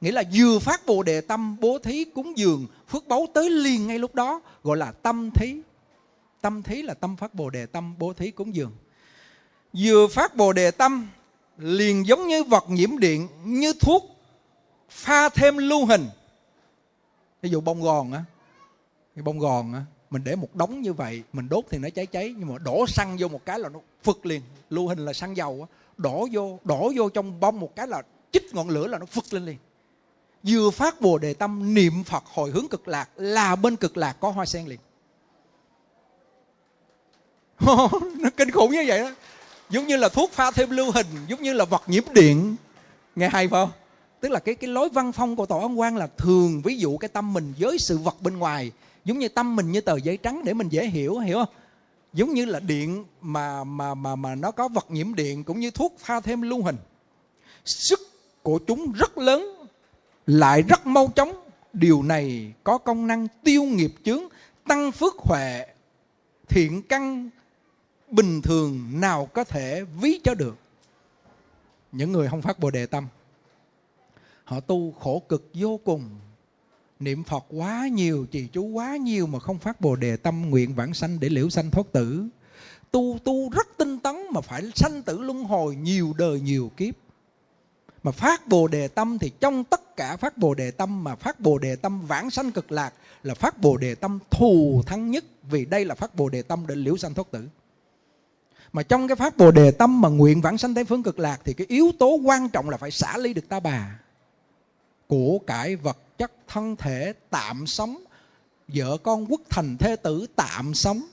nghĩa 0.00 0.12
là 0.12 0.22
vừa 0.34 0.58
phát 0.58 0.86
bồ 0.86 1.02
đề 1.02 1.20
tâm, 1.20 1.56
bố 1.60 1.78
thí 1.78 2.04
cúng 2.04 2.38
dường, 2.38 2.66
phước 2.88 3.08
báu 3.08 3.26
tới 3.34 3.50
liền 3.50 3.86
ngay 3.86 3.98
lúc 3.98 4.14
đó, 4.14 4.40
gọi 4.62 4.76
là 4.76 4.92
tâm 4.92 5.30
thí. 5.30 5.56
Tâm 6.40 6.62
thí 6.62 6.82
là 6.82 6.94
tâm 6.94 7.16
phát 7.16 7.34
bồ 7.34 7.50
đề 7.50 7.66
tâm, 7.66 7.94
bố 7.98 8.12
thí 8.12 8.30
cúng 8.30 8.54
dường. 8.54 8.72
Vừa 9.72 10.06
phát 10.06 10.36
bồ 10.36 10.52
đề 10.52 10.70
tâm, 10.70 11.08
liền 11.58 12.06
giống 12.06 12.28
như 12.28 12.44
vật 12.44 12.64
nhiễm 12.68 12.98
điện, 12.98 13.28
như 13.44 13.72
thuốc 13.80 14.04
pha 14.90 15.28
thêm 15.28 15.56
lưu 15.56 15.86
hình. 15.86 16.06
Ví 17.42 17.50
dụ 17.50 17.60
bông 17.60 17.82
gòn 17.82 18.12
á, 18.12 18.24
cái 19.16 19.22
bông 19.22 19.38
gòn 19.38 19.72
á, 19.74 19.84
mình 20.10 20.24
để 20.24 20.36
một 20.36 20.54
đống 20.54 20.82
như 20.82 20.92
vậy, 20.92 21.22
mình 21.32 21.48
đốt 21.48 21.64
thì 21.70 21.78
nó 21.78 21.88
cháy 21.90 22.06
cháy, 22.06 22.34
nhưng 22.38 22.48
mà 22.48 22.58
đổ 22.58 22.86
xăng 22.86 23.16
vô 23.18 23.28
một 23.28 23.44
cái 23.44 23.58
là 23.58 23.68
nó 23.68 23.80
phực 24.02 24.26
liền. 24.26 24.42
Lưu 24.70 24.88
hình 24.88 24.98
là 24.98 25.12
xăng 25.12 25.36
dầu 25.36 25.66
á, 25.70 25.76
đổ 25.96 26.28
vô 26.32 26.58
đổ 26.64 26.92
vô 26.96 27.08
trong 27.08 27.40
bông 27.40 27.60
một 27.60 27.76
cái 27.76 27.86
là 27.86 28.02
chích 28.32 28.54
ngọn 28.54 28.68
lửa 28.68 28.86
là 28.86 28.98
nó 28.98 29.06
phực 29.06 29.32
lên 29.32 29.44
liền 29.44 29.56
vừa 30.48 30.70
phát 30.70 31.00
bồ 31.00 31.18
đề 31.18 31.34
tâm, 31.34 31.74
niệm 31.74 32.04
phật 32.04 32.24
hồi 32.26 32.50
hướng 32.50 32.68
cực 32.68 32.88
lạc, 32.88 33.08
là 33.16 33.56
bên 33.56 33.76
cực 33.76 33.96
lạc 33.96 34.12
có 34.20 34.30
hoa 34.30 34.46
sen 34.46 34.66
liền. 34.66 34.78
Nó 38.18 38.30
kinh 38.36 38.50
khủng 38.50 38.70
như 38.70 38.84
vậy 38.86 38.98
đó. 38.98 39.10
Giống 39.70 39.86
như 39.86 39.96
là 39.96 40.08
thuốc 40.08 40.32
pha 40.32 40.50
thêm 40.50 40.70
lưu 40.70 40.90
hình, 40.90 41.06
giống 41.28 41.42
như 41.42 41.52
là 41.52 41.64
vật 41.64 41.82
nhiễm 41.86 42.02
điện. 42.14 42.56
Nghe 43.16 43.28
hay 43.28 43.48
không? 43.48 43.70
Tức 44.20 44.28
là 44.28 44.38
cái 44.38 44.54
cái 44.54 44.70
lối 44.70 44.88
văn 44.88 45.12
phong 45.12 45.36
của 45.36 45.46
tổ 45.46 45.58
ấn 45.58 45.74
quan 45.74 45.96
là 45.96 46.06
thường, 46.06 46.62
ví 46.64 46.78
dụ 46.78 46.96
cái 46.96 47.08
tâm 47.08 47.32
mình 47.32 47.54
với 47.58 47.78
sự 47.78 47.98
vật 47.98 48.16
bên 48.20 48.38
ngoài, 48.38 48.72
giống 49.04 49.18
như 49.18 49.28
tâm 49.28 49.56
mình 49.56 49.72
như 49.72 49.80
tờ 49.80 49.96
giấy 49.96 50.16
trắng 50.16 50.44
để 50.44 50.54
mình 50.54 50.68
dễ 50.68 50.86
hiểu 50.86 51.18
hiểu 51.18 51.36
không? 51.38 51.54
Giống 52.12 52.34
như 52.34 52.44
là 52.44 52.60
điện 52.60 53.04
mà 53.20 53.64
mà 53.64 53.94
mà 53.94 54.16
mà 54.16 54.34
nó 54.34 54.50
có 54.50 54.68
vật 54.68 54.86
nhiễm 54.90 55.14
điện 55.14 55.44
cũng 55.44 55.60
như 55.60 55.70
thuốc 55.70 55.94
pha 55.98 56.20
thêm 56.20 56.42
lưu 56.42 56.62
hình. 56.62 56.76
Sức 57.64 58.00
của 58.42 58.58
chúng 58.66 58.92
rất 58.92 59.18
lớn 59.18 59.65
lại 60.26 60.62
rất 60.62 60.86
mau 60.86 61.12
chóng, 61.16 61.32
điều 61.72 62.02
này 62.02 62.52
có 62.64 62.78
công 62.78 63.06
năng 63.06 63.26
tiêu 63.44 63.62
nghiệp 63.62 63.94
chướng, 64.04 64.22
tăng 64.68 64.92
phước 64.92 65.14
huệ, 65.18 65.66
thiện 66.48 66.82
căn, 66.82 67.30
bình 68.10 68.42
thường 68.42 69.00
nào 69.00 69.26
có 69.26 69.44
thể 69.44 69.84
ví 70.00 70.20
cho 70.24 70.34
được. 70.34 70.56
Những 71.92 72.12
người 72.12 72.28
không 72.28 72.42
phát 72.42 72.58
bồ 72.58 72.70
đề 72.70 72.86
tâm, 72.86 73.06
họ 74.44 74.60
tu 74.60 74.92
khổ 74.92 75.22
cực 75.28 75.50
vô 75.54 75.80
cùng, 75.84 76.10
niệm 77.00 77.24
phật 77.24 77.44
quá 77.48 77.88
nhiều, 77.92 78.26
trì 78.30 78.46
chú 78.46 78.62
quá 78.62 78.96
nhiều 78.96 79.26
mà 79.26 79.38
không 79.38 79.58
phát 79.58 79.80
bồ 79.80 79.96
đề 79.96 80.16
tâm, 80.16 80.50
nguyện 80.50 80.74
vãng 80.74 80.94
sanh 80.94 81.20
để 81.20 81.28
liễu 81.28 81.50
sanh 81.50 81.70
thoát 81.70 81.92
tử. 81.92 82.24
Tu 82.90 83.18
tu 83.24 83.50
rất 83.50 83.66
tinh 83.76 83.98
tấn 83.98 84.16
mà 84.32 84.40
phải 84.40 84.62
sanh 84.74 85.02
tử 85.02 85.20
luân 85.20 85.44
hồi 85.44 85.76
nhiều 85.76 86.14
đời 86.18 86.40
nhiều 86.40 86.70
kiếp 86.76 86.94
mà 88.06 88.12
phát 88.12 88.48
bồ 88.48 88.68
đề 88.68 88.88
tâm 88.88 89.18
thì 89.18 89.30
trong 89.40 89.64
tất 89.64 89.96
cả 89.96 90.16
phát 90.16 90.38
bồ 90.38 90.54
đề 90.54 90.70
tâm 90.70 91.04
mà 91.04 91.14
phát 91.14 91.40
bồ 91.40 91.58
đề 91.58 91.76
tâm 91.76 92.06
vãng 92.06 92.30
sanh 92.30 92.52
cực 92.52 92.72
lạc 92.72 92.94
là 93.22 93.34
phát 93.34 93.58
bồ 93.58 93.76
đề 93.76 93.94
tâm 93.94 94.18
thù 94.30 94.82
thắng 94.86 95.10
nhất, 95.10 95.24
vì 95.42 95.64
đây 95.64 95.84
là 95.84 95.94
phát 95.94 96.14
bồ 96.14 96.28
đề 96.28 96.42
tâm 96.42 96.66
để 96.66 96.74
liễu 96.74 96.96
sanh 96.96 97.14
thoát 97.14 97.30
tử. 97.30 97.48
Mà 98.72 98.82
trong 98.82 99.08
cái 99.08 99.16
phát 99.16 99.36
bồ 99.36 99.50
đề 99.50 99.70
tâm 99.70 100.00
mà 100.00 100.08
nguyện 100.08 100.40
vãng 100.40 100.58
sanh 100.58 100.74
tây 100.74 100.84
phương 100.84 101.02
cực 101.02 101.18
lạc 101.18 101.40
thì 101.44 101.52
cái 101.52 101.66
yếu 101.66 101.92
tố 101.98 102.14
quan 102.24 102.48
trọng 102.48 102.70
là 102.70 102.76
phải 102.76 102.90
xả 102.90 103.18
ly 103.18 103.34
được 103.34 103.48
ta 103.48 103.60
bà. 103.60 104.00
Của 105.06 105.38
cải 105.46 105.76
vật 105.76 106.18
chất 106.18 106.32
thân 106.48 106.76
thể 106.76 107.12
tạm 107.30 107.66
sống, 107.66 108.04
vợ 108.68 108.96
con 108.96 109.26
quốc 109.28 109.40
thành 109.48 109.76
thê 109.78 109.96
tử 109.96 110.26
tạm 110.36 110.74
sống 110.74 111.06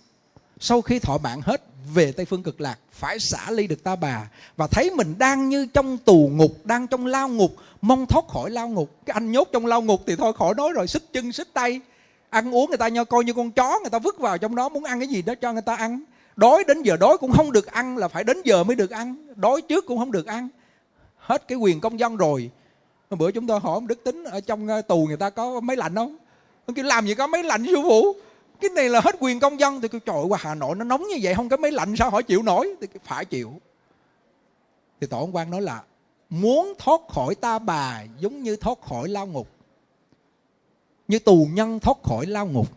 sau 0.59 0.81
khi 0.81 0.99
thọ 0.99 1.17
mạng 1.17 1.41
hết, 1.41 1.61
về 1.93 2.11
tây 2.11 2.25
phương 2.25 2.43
cực 2.43 2.61
lạc, 2.61 2.79
phải 2.91 3.19
xả 3.19 3.51
ly 3.51 3.67
được 3.67 3.83
ta 3.83 3.95
bà. 3.95 4.29
Và 4.57 4.67
thấy 4.67 4.91
mình 4.91 5.15
đang 5.17 5.49
như 5.49 5.65
trong 5.65 5.97
tù 5.97 6.31
ngục, 6.33 6.65
đang 6.65 6.87
trong 6.87 7.05
lao 7.05 7.27
ngục, 7.29 7.55
mong 7.81 8.05
thoát 8.05 8.27
khỏi 8.27 8.49
lao 8.49 8.67
ngục. 8.67 8.89
Cái 9.05 9.13
anh 9.13 9.31
nhốt 9.31 9.49
trong 9.51 9.65
lao 9.65 9.81
ngục 9.81 10.01
thì 10.07 10.15
thôi, 10.15 10.33
khỏi 10.33 10.53
nói 10.57 10.71
rồi, 10.75 10.87
xích 10.87 11.03
chân, 11.13 11.31
xích 11.31 11.47
tay. 11.53 11.81
Ăn 12.29 12.55
uống 12.55 12.69
người 12.69 12.77
ta 12.77 12.87
nho 12.87 13.03
coi 13.03 13.23
như 13.23 13.33
con 13.33 13.51
chó, 13.51 13.79
người 13.81 13.89
ta 13.89 13.99
vứt 13.99 14.19
vào 14.19 14.37
trong 14.37 14.55
đó, 14.55 14.69
muốn 14.69 14.83
ăn 14.83 14.99
cái 14.99 15.07
gì 15.07 15.21
đó 15.21 15.33
cho 15.41 15.53
người 15.53 15.61
ta 15.61 15.75
ăn. 15.75 16.03
Đói 16.35 16.63
đến 16.67 16.83
giờ 16.83 16.97
đói 16.97 17.17
cũng 17.17 17.31
không 17.31 17.51
được 17.51 17.65
ăn 17.65 17.97
là 17.97 18.07
phải 18.07 18.23
đến 18.23 18.37
giờ 18.43 18.63
mới 18.63 18.75
được 18.75 18.91
ăn. 18.91 19.15
Đói 19.35 19.61
trước 19.61 19.85
cũng 19.87 19.99
không 19.99 20.11
được 20.11 20.25
ăn. 20.25 20.49
Hết 21.17 21.47
cái 21.47 21.57
quyền 21.57 21.81
công 21.81 21.99
dân 21.99 22.17
rồi. 22.17 22.51
Bữa 23.09 23.31
chúng 23.31 23.47
tôi 23.47 23.59
hỏi 23.59 23.73
ông 23.73 23.87
đức 23.87 24.03
tính, 24.03 24.23
ở 24.23 24.39
trong 24.39 24.67
ờ, 24.67 24.81
tù 24.81 25.05
người 25.05 25.17
ta 25.17 25.29
có 25.29 25.59
máy 25.59 25.77
lạnh 25.77 25.95
không? 25.95 26.17
Ông 26.65 26.75
kêu, 26.75 26.85
làm 26.85 27.07
gì 27.07 27.15
có 27.15 27.27
máy 27.27 27.43
lạnh, 27.43 27.65
sư 27.65 27.75
phụ? 27.83 28.15
Cái 28.61 28.69
này 28.69 28.89
là 28.89 29.01
hết 29.01 29.15
quyền 29.19 29.39
công 29.39 29.59
dân. 29.59 29.81
Thì 29.81 29.87
kêu, 29.87 29.99
trời 29.99 30.23
qua 30.29 30.39
hà 30.41 30.55
nội 30.55 30.75
nó 30.75 30.83
nóng 30.83 31.03
như 31.07 31.15
vậy, 31.21 31.33
không 31.33 31.49
có 31.49 31.57
máy 31.57 31.71
lạnh 31.71 31.95
sao 31.95 32.09
họ 32.09 32.21
chịu 32.21 32.43
nổi. 32.43 32.75
Thì 32.81 32.87
phải 33.03 33.25
chịu. 33.25 33.53
Thì 35.01 35.07
tổ 35.07 35.19
ông 35.19 35.35
quan 35.35 35.51
nói 35.51 35.61
là, 35.61 35.83
muốn 36.29 36.73
thoát 36.77 37.01
khỏi 37.09 37.35
ta 37.35 37.59
bà 37.59 38.03
giống 38.19 38.43
như 38.43 38.55
thoát 38.55 38.81
khỏi 38.81 39.09
lao 39.09 39.27
ngục, 39.27 39.49
như 41.07 41.19
tù 41.19 41.47
nhân 41.53 41.79
thoát 41.79 41.97
khỏi 42.03 42.25
lao 42.25 42.45
ngục, 42.45 42.67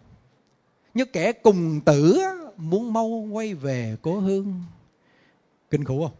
như 0.94 1.04
kẻ 1.04 1.32
cùng 1.32 1.80
tử 1.80 2.22
muốn 2.56 2.92
mau 2.92 3.06
quay 3.32 3.54
về 3.54 3.96
cố 4.02 4.20
hương. 4.20 4.62
Kinh 5.70 5.84
khủng 5.84 6.02
không? 6.02 6.16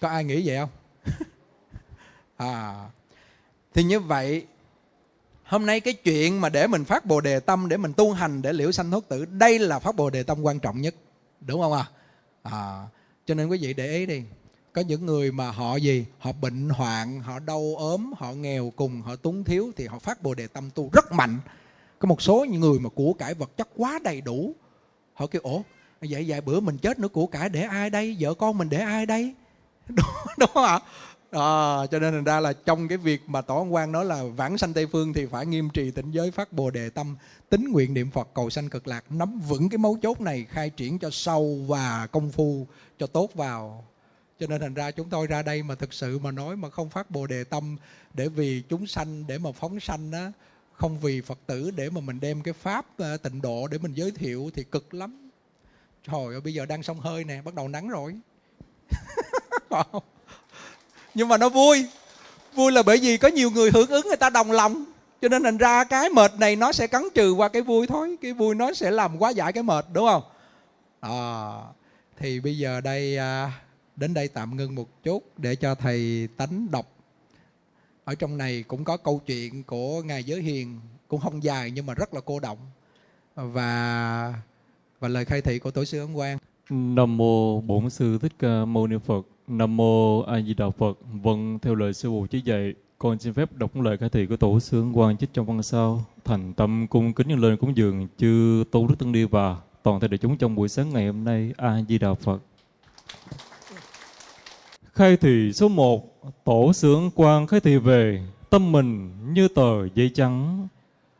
Có 0.00 0.08
ai 0.08 0.24
nghĩ 0.24 0.48
vậy 0.48 0.56
không? 0.56 0.70
À 2.36 2.84
thì 3.74 3.82
như 3.82 4.00
vậy 4.00 4.46
hôm 5.50 5.66
nay 5.66 5.80
cái 5.80 5.94
chuyện 5.94 6.40
mà 6.40 6.48
để 6.48 6.66
mình 6.66 6.84
phát 6.84 7.06
bồ 7.06 7.20
đề 7.20 7.40
tâm 7.40 7.68
để 7.68 7.76
mình 7.76 7.92
tu 7.96 8.12
hành 8.12 8.42
để 8.42 8.52
liễu 8.52 8.72
sanh 8.72 8.90
thoát 8.90 9.08
tử 9.08 9.24
đây 9.24 9.58
là 9.58 9.78
phát 9.78 9.96
bồ 9.96 10.10
đề 10.10 10.22
tâm 10.22 10.42
quan 10.42 10.60
trọng 10.60 10.80
nhất. 10.80 10.94
Đúng 11.40 11.60
không 11.60 11.72
à, 11.72 11.84
à 12.42 12.86
cho 13.26 13.34
nên 13.34 13.48
quý 13.48 13.58
vị 13.62 13.74
để 13.74 13.86
ý 13.86 14.06
đi. 14.06 14.22
Có 14.72 14.80
những 14.80 15.06
người 15.06 15.32
mà 15.32 15.50
họ 15.50 15.76
gì? 15.76 16.06
Họ 16.18 16.32
bệnh 16.32 16.68
hoạn 16.68 17.20
họ 17.20 17.38
đau 17.38 17.74
ốm 17.78 18.12
họ 18.16 18.32
nghèo 18.32 18.72
cùng 18.76 19.02
họ 19.02 19.16
túng 19.16 19.44
thiếu 19.44 19.72
thì 19.76 19.86
họ 19.86 19.98
phát 19.98 20.22
bồ 20.22 20.34
đề 20.34 20.46
tâm 20.46 20.70
tu 20.74 20.90
rất 20.92 21.12
mạnh. 21.12 21.38
Có 21.98 22.06
một 22.06 22.22
số 22.22 22.44
những 22.44 22.60
người 22.60 22.78
mà 22.78 22.88
của 22.94 23.12
cải 23.12 23.34
vật 23.34 23.56
chất 23.56 23.68
quá 23.76 23.98
đầy 24.04 24.20
đủ. 24.20 24.54
Họ 25.14 25.26
kêu 25.26 25.42
ổ 25.42 25.62
vậy 26.00 26.24
vài 26.28 26.40
bữa 26.40 26.60
mình 26.60 26.78
chết 26.78 26.98
nữa 26.98 27.08
của 27.08 27.26
cải 27.26 27.48
để 27.48 27.62
ai 27.62 27.90
đây? 27.90 28.16
Vợ 28.20 28.34
con 28.34 28.58
mình 28.58 28.68
để 28.68 28.78
ai 28.78 29.06
đây? 29.06 29.34
Đúng, 29.88 30.06
đúng 30.38 30.50
không 30.54 30.64
ạ? 30.64 30.80
À, 31.30 31.86
cho 31.86 31.98
nên 31.98 32.12
thành 32.12 32.24
ra 32.24 32.40
là 32.40 32.52
trong 32.52 32.88
cái 32.88 32.98
việc 32.98 33.22
mà 33.26 33.40
tổ 33.40 33.56
ông 33.56 33.74
quan 33.74 33.92
nói 33.92 34.04
là 34.04 34.22
vãng 34.36 34.58
sanh 34.58 34.72
tây 34.72 34.86
phương 34.86 35.12
thì 35.12 35.26
phải 35.26 35.46
nghiêm 35.46 35.70
trì 35.70 35.90
tịnh 35.90 36.14
giới 36.14 36.30
phát 36.30 36.52
bồ 36.52 36.70
đề 36.70 36.90
tâm 36.90 37.16
tính 37.48 37.72
nguyện 37.72 37.94
niệm 37.94 38.10
phật 38.10 38.28
cầu 38.34 38.50
sanh 38.50 38.68
cực 38.68 38.86
lạc 38.86 39.04
nắm 39.10 39.40
vững 39.48 39.68
cái 39.68 39.78
mấu 39.78 39.98
chốt 40.02 40.20
này 40.20 40.46
khai 40.50 40.70
triển 40.70 40.98
cho 40.98 41.10
sâu 41.10 41.64
và 41.66 42.06
công 42.06 42.30
phu 42.30 42.66
cho 42.98 43.06
tốt 43.06 43.34
vào. 43.34 43.84
Cho 44.38 44.46
nên 44.46 44.60
thành 44.60 44.74
ra 44.74 44.90
chúng 44.90 45.10
tôi 45.10 45.26
ra 45.26 45.42
đây 45.42 45.62
mà 45.62 45.74
thực 45.74 45.92
sự 45.92 46.18
mà 46.18 46.30
nói 46.30 46.56
mà 46.56 46.70
không 46.70 46.90
phát 46.90 47.10
bồ 47.10 47.26
đề 47.26 47.44
tâm 47.44 47.76
để 48.14 48.28
vì 48.28 48.62
chúng 48.68 48.86
sanh 48.86 49.26
để 49.26 49.38
mà 49.38 49.52
phóng 49.52 49.80
sanh 49.80 50.12
á 50.12 50.32
không 50.72 50.98
vì 51.00 51.20
phật 51.20 51.38
tử 51.46 51.70
để 51.70 51.90
mà 51.90 52.00
mình 52.00 52.20
đem 52.20 52.42
cái 52.42 52.54
pháp 52.54 52.86
ờ, 52.98 53.16
tịnh 53.16 53.42
độ 53.42 53.68
để 53.68 53.78
mình 53.78 53.92
giới 53.92 54.10
thiệu 54.10 54.50
thì 54.54 54.64
cực 54.64 54.94
lắm. 54.94 55.30
Trời 56.06 56.24
ơi 56.24 56.40
bây 56.40 56.54
giờ 56.54 56.66
đang 56.66 56.82
sông 56.82 57.00
hơi 57.00 57.24
nè 57.24 57.42
bắt 57.42 57.54
đầu 57.54 57.68
nắng 57.68 57.88
rồi. 57.88 58.14
nhưng 61.14 61.28
mà 61.28 61.36
nó 61.36 61.48
vui. 61.48 61.86
Vui 62.54 62.72
là 62.72 62.82
bởi 62.82 62.98
vì 62.98 63.16
có 63.16 63.28
nhiều 63.28 63.50
người 63.50 63.70
hưởng 63.70 63.90
ứng 63.90 64.06
người 64.06 64.16
ta 64.16 64.30
đồng 64.30 64.52
lòng. 64.52 64.84
Cho 65.22 65.28
nên 65.28 65.42
thành 65.42 65.58
ra 65.58 65.84
cái 65.84 66.10
mệt 66.10 66.32
này 66.38 66.56
nó 66.56 66.72
sẽ 66.72 66.86
cắn 66.86 67.02
trừ 67.14 67.32
qua 67.32 67.48
cái 67.48 67.62
vui 67.62 67.86
thôi. 67.86 68.16
Cái 68.22 68.32
vui 68.32 68.54
nó 68.54 68.72
sẽ 68.72 68.90
làm 68.90 69.18
quá 69.18 69.30
giải 69.30 69.52
cái 69.52 69.62
mệt 69.62 69.86
đúng 69.92 70.06
không? 70.06 70.22
À, 71.00 71.14
thì 72.18 72.40
bây 72.40 72.58
giờ 72.58 72.80
đây 72.80 73.16
à, 73.16 73.52
đến 73.96 74.14
đây 74.14 74.28
tạm 74.28 74.56
ngưng 74.56 74.74
một 74.74 75.02
chút 75.02 75.38
để 75.38 75.56
cho 75.56 75.74
thầy 75.74 76.28
tánh 76.36 76.70
đọc. 76.70 76.86
Ở 78.04 78.14
trong 78.14 78.38
này 78.38 78.64
cũng 78.68 78.84
có 78.84 78.96
câu 78.96 79.20
chuyện 79.26 79.62
của 79.62 80.02
ngài 80.02 80.24
giới 80.24 80.42
hiền 80.42 80.80
cũng 81.08 81.20
không 81.20 81.42
dài 81.42 81.70
nhưng 81.70 81.86
mà 81.86 81.94
rất 81.94 82.14
là 82.14 82.20
cô 82.24 82.40
động. 82.40 82.58
Và 83.34 84.34
và 85.00 85.08
lời 85.08 85.24
khai 85.24 85.42
thị 85.42 85.58
của 85.58 85.70
tổ 85.70 85.84
sư 85.84 86.00
ấn 86.00 86.14
quang. 86.14 86.38
Nam 86.70 87.16
mô 87.16 87.60
bổn 87.60 87.90
sư 87.90 88.18
thích 88.22 88.32
ca 88.38 88.64
mâu 88.64 88.86
ni 88.86 88.96
phật 89.06 89.26
nam 89.50 89.76
mô 89.76 90.22
a 90.22 90.40
di 90.40 90.54
đà 90.54 90.70
phật. 90.70 90.98
Vâng 91.22 91.58
theo 91.58 91.74
lời 91.74 91.92
sư 91.92 92.08
phụ 92.08 92.26
chỉ 92.30 92.40
dạy, 92.44 92.74
con 92.98 93.18
xin 93.18 93.32
phép 93.32 93.52
đọc 93.52 93.76
lời 93.76 93.96
khai 93.96 94.08
thị 94.08 94.26
của 94.26 94.36
tổ 94.36 94.60
sướng 94.60 94.98
quan 94.98 95.16
chích 95.16 95.30
trong 95.32 95.46
văn 95.46 95.62
sau 95.62 96.04
thành 96.24 96.52
tâm 96.52 96.86
cung 96.90 97.12
kính 97.12 97.28
nhân 97.28 97.40
lên 97.40 97.56
cúng 97.56 97.76
dường 97.76 98.08
chư 98.18 98.64
tôn 98.70 98.86
đức 98.86 98.98
tăng 98.98 99.12
đi 99.12 99.24
và 99.24 99.56
toàn 99.82 100.00
thể 100.00 100.08
đại 100.08 100.18
chúng 100.18 100.36
trong 100.36 100.54
buổi 100.54 100.68
sáng 100.68 100.90
ngày 100.90 101.06
hôm 101.06 101.24
nay. 101.24 101.52
A 101.56 101.82
di 101.88 101.98
đà 101.98 102.14
phật. 102.14 102.42
Khai 104.92 105.16
thị 105.16 105.52
số 105.52 105.68
1 105.68 106.22
tổ 106.44 106.72
sướng 106.72 107.10
quan 107.14 107.46
khai 107.46 107.60
thị 107.60 107.76
về, 107.76 108.26
tâm 108.50 108.72
mình 108.72 109.10
như 109.32 109.48
tờ 109.48 109.88
giấy 109.94 110.10
trắng. 110.14 110.68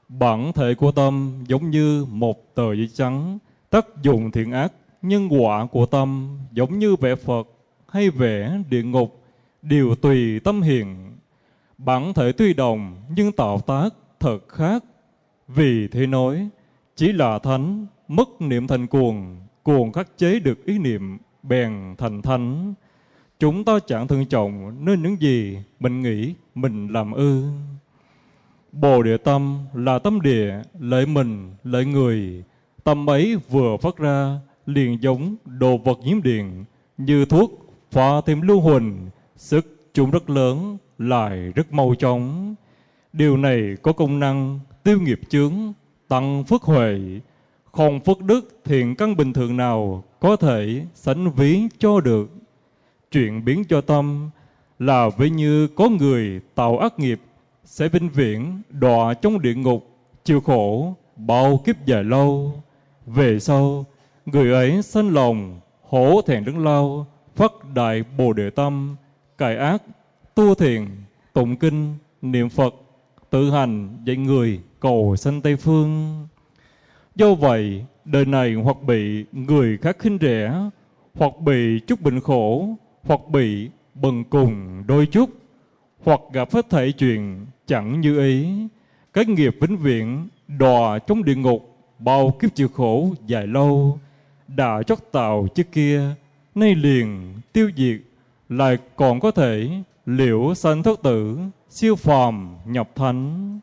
Bản 0.08 0.52
thể 0.52 0.74
của 0.74 0.92
tâm 0.92 1.44
giống 1.48 1.70
như 1.70 2.04
một 2.04 2.54
tờ 2.54 2.74
giấy 2.74 2.88
trắng, 2.94 3.38
tác 3.70 3.86
dụng 4.02 4.30
thiện 4.30 4.52
ác 4.52 4.72
nhân 5.02 5.28
quả 5.28 5.66
của 5.66 5.86
tâm 5.86 6.38
giống 6.52 6.78
như 6.78 6.96
vẽ 6.96 7.14
phật 7.14 7.48
hay 7.90 8.10
vẽ 8.10 8.58
địa 8.70 8.82
ngục 8.82 9.22
đều 9.62 9.94
tùy 9.94 10.40
tâm 10.40 10.62
hiện 10.62 11.16
bản 11.78 12.14
thể 12.14 12.32
tuy 12.32 12.54
đồng 12.54 12.96
nhưng 13.16 13.32
tạo 13.32 13.60
tác 13.60 13.88
thật 14.20 14.48
khác 14.48 14.84
vì 15.48 15.88
thế 15.88 16.06
nói 16.06 16.48
chỉ 16.96 17.12
là 17.12 17.38
thánh 17.38 17.86
mất 18.08 18.28
niệm 18.40 18.66
thành 18.66 18.86
cuồng 18.86 19.36
cuồng 19.62 19.92
khắc 19.92 20.18
chế 20.18 20.40
được 20.40 20.64
ý 20.64 20.78
niệm 20.78 21.18
bèn 21.42 21.94
thành 21.98 22.22
thánh 22.22 22.74
Chúng 23.40 23.64
ta 23.64 23.78
chẳng 23.86 24.08
thận 24.08 24.26
trọng 24.26 24.84
nên 24.84 25.02
những 25.02 25.16
gì 25.20 25.58
mình 25.80 26.02
nghĩ 26.02 26.34
mình 26.54 26.88
làm 26.88 27.12
ư. 27.12 27.44
Bồ 28.72 29.02
địa 29.02 29.16
tâm 29.16 29.58
là 29.74 29.98
tâm 29.98 30.20
địa, 30.20 30.62
lợi 30.80 31.06
mình, 31.06 31.54
lợi 31.64 31.84
người. 31.84 32.44
Tâm 32.84 33.10
ấy 33.10 33.36
vừa 33.50 33.76
phát 33.76 33.96
ra 33.96 34.38
liền 34.66 35.02
giống 35.02 35.36
đồ 35.44 35.76
vật 35.76 35.98
nhiễm 36.04 36.22
điện, 36.22 36.64
như 36.98 37.24
thuốc 37.24 37.69
phá 37.90 38.20
thêm 38.26 38.40
lưu 38.40 38.60
huỳnh, 38.60 39.10
sức 39.36 39.90
chúng 39.94 40.10
rất 40.10 40.30
lớn, 40.30 40.76
lại 40.98 41.52
rất 41.54 41.72
mau 41.72 41.94
chóng. 41.98 42.54
Điều 43.12 43.36
này 43.36 43.76
có 43.82 43.92
công 43.92 44.20
năng 44.20 44.60
tiêu 44.82 45.00
nghiệp 45.00 45.20
chướng, 45.28 45.52
tăng 46.08 46.44
phước 46.44 46.62
huệ, 46.62 47.00
không 47.72 48.00
phước 48.00 48.22
đức 48.22 48.60
thiện 48.64 48.94
căn 48.94 49.16
bình 49.16 49.32
thường 49.32 49.56
nào 49.56 50.04
có 50.20 50.36
thể 50.36 50.86
sánh 50.94 51.30
ví 51.30 51.62
cho 51.78 52.00
được. 52.00 52.30
Chuyện 53.12 53.44
biến 53.44 53.64
cho 53.68 53.80
tâm 53.80 54.30
là 54.78 55.08
ví 55.18 55.30
như 55.30 55.66
có 55.66 55.88
người 55.88 56.40
tạo 56.54 56.78
ác 56.78 56.98
nghiệp 56.98 57.20
sẽ 57.64 57.88
vinh 57.88 58.08
viễn 58.08 58.62
đọa 58.70 59.14
trong 59.14 59.40
địa 59.40 59.54
ngục 59.54 59.90
chịu 60.24 60.40
khổ 60.40 60.94
bao 61.16 61.60
kiếp 61.64 61.86
dài 61.86 62.04
lâu. 62.04 62.62
Về 63.06 63.40
sau 63.40 63.84
người 64.26 64.52
ấy 64.52 64.82
sanh 64.82 65.14
lòng 65.14 65.60
hổ 65.88 66.20
thẹn 66.26 66.44
đứng 66.44 66.64
lao 66.64 67.06
phát 67.36 67.52
đại 67.74 68.04
bồ 68.18 68.32
đề 68.32 68.50
tâm, 68.50 68.96
cải 69.38 69.56
ác, 69.56 69.82
tu 70.34 70.54
thiền, 70.54 70.86
tụng 71.32 71.56
kinh, 71.56 71.94
niệm 72.22 72.48
phật, 72.48 72.74
tự 73.30 73.50
hành 73.50 73.98
dạy 74.04 74.16
người 74.16 74.60
cầu 74.80 75.16
sanh 75.16 75.40
tây 75.40 75.56
phương. 75.56 76.14
Do 77.14 77.34
vậy, 77.34 77.84
đời 78.04 78.24
này 78.24 78.54
hoặc 78.54 78.76
bị 78.82 79.24
người 79.32 79.78
khác 79.78 79.96
khinh 79.98 80.18
rẻ, 80.20 80.54
hoặc 81.14 81.32
bị 81.40 81.80
chút 81.86 82.00
bệnh 82.00 82.20
khổ, 82.20 82.68
hoặc 83.02 83.20
bị 83.28 83.70
bần 83.94 84.24
cùng 84.24 84.82
đôi 84.86 85.06
chút, 85.06 85.30
hoặc 86.04 86.20
gặp 86.32 86.52
hết 86.52 86.70
thảy 86.70 86.92
chuyện 86.92 87.46
chẳng 87.66 88.00
như 88.00 88.20
ý 88.20 88.46
cái 89.12 89.24
nghiệp 89.24 89.56
vĩnh 89.60 89.76
viễn 89.76 90.28
đọa 90.48 90.98
trong 90.98 91.24
địa 91.24 91.34
ngục, 91.34 91.76
bao 91.98 92.30
kiếp 92.40 92.54
chịu 92.54 92.68
khổ 92.68 93.14
dài 93.26 93.46
lâu, 93.46 93.98
đã 94.48 94.82
chót 94.82 94.98
tạo 95.12 95.46
trước 95.54 95.72
kia 95.72 96.02
nay 96.54 96.74
liền, 96.74 97.34
tiêu 97.52 97.70
diệt, 97.76 98.00
lại 98.48 98.78
còn 98.96 99.20
có 99.20 99.30
thể 99.30 99.70
liễu 100.06 100.54
sanh 100.54 100.82
thất 100.82 101.02
tử, 101.02 101.38
siêu 101.68 101.96
phàm 101.96 102.56
nhập 102.66 102.90
thánh. 102.94 103.60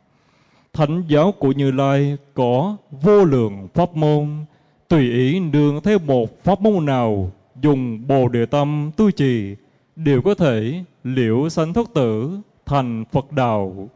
Thánh 0.73 1.03
giáo 1.07 1.31
của 1.31 1.51
như 1.51 1.71
lai 1.71 2.17
có 2.33 2.77
vô 2.91 3.25
lượng 3.25 3.67
pháp 3.73 3.95
môn, 3.95 4.45
tùy 4.87 5.11
ý 5.11 5.39
nương 5.39 5.81
theo 5.81 5.99
một 5.99 6.43
pháp 6.43 6.61
môn 6.61 6.85
nào, 6.85 7.31
dùng 7.61 8.07
bồ 8.07 8.29
đề 8.29 8.45
tâm 8.45 8.91
tu 8.97 9.11
trì, 9.11 9.55
đều 9.95 10.21
có 10.21 10.35
thể 10.35 10.83
liễu 11.03 11.49
sanh 11.49 11.73
thất 11.73 11.89
tử 11.93 12.39
thành 12.65 13.05
phật 13.11 13.31
đạo. 13.31 13.89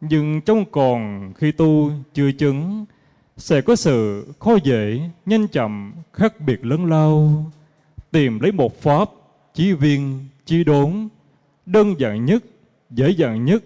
Nhưng 0.00 0.40
trong 0.40 0.64
còn 0.70 1.32
khi 1.36 1.52
tu 1.52 1.90
chưa 2.14 2.32
chứng, 2.32 2.84
sẽ 3.36 3.60
có 3.60 3.76
sự 3.76 4.26
khó 4.38 4.56
dễ, 4.64 5.00
nhanh 5.26 5.48
chậm 5.48 5.92
khác 6.12 6.40
biệt 6.40 6.64
lớn 6.64 6.84
lao 6.84 7.44
tìm 8.12 8.40
lấy 8.40 8.52
một 8.52 8.80
pháp 8.80 9.10
chí 9.54 9.72
viên 9.72 10.24
chí 10.44 10.64
đốn, 10.64 11.08
đơn 11.66 11.94
giản 11.98 12.24
nhất, 12.24 12.44
dễ 12.90 13.10
dàng 13.10 13.44
nhất 13.44 13.62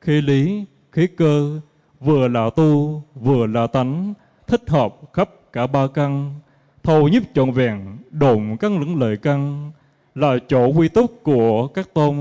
khí 0.00 0.20
lý 0.20 0.64
khí 0.92 1.06
cơ, 1.06 1.60
vừa 2.00 2.28
là 2.28 2.50
tu, 2.56 3.02
vừa 3.14 3.46
là 3.46 3.66
tánh, 3.66 4.14
thích 4.46 4.62
hợp 4.66 4.96
khắp 5.12 5.30
cả 5.52 5.66
ba 5.66 5.86
căn. 5.94 6.34
Thầu 6.82 7.08
nhiếp 7.08 7.22
trọn 7.34 7.50
vẹn, 7.50 7.96
đồn 8.10 8.56
căn 8.60 8.78
lưỡng 8.80 9.00
lợi 9.00 9.16
căn, 9.16 9.70
là 10.14 10.38
chỗ 10.48 10.66
quy 10.66 10.88
túc 10.88 11.22
của 11.22 11.66
các 11.66 11.94
tôn, 11.94 12.16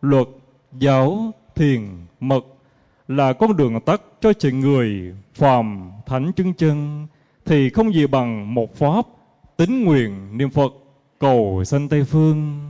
luật, 0.00 0.26
giáo, 0.78 1.32
thiền, 1.54 1.80
mật, 2.20 2.44
là 3.08 3.32
con 3.32 3.56
đường 3.56 3.80
tắt 3.80 4.02
cho 4.20 4.32
trình 4.32 4.60
người 4.60 5.14
phàm 5.34 5.90
thánh 6.06 6.32
chứng 6.32 6.54
chân, 6.54 7.06
thì 7.44 7.70
không 7.70 7.94
gì 7.94 8.06
bằng 8.06 8.54
một 8.54 8.76
pháp 8.76 9.06
tính 9.56 9.84
nguyện 9.84 10.38
niệm 10.38 10.50
phật 10.50 10.72
cầu 11.18 11.62
sanh 11.64 11.88
tây 11.88 12.04
phương. 12.04 12.60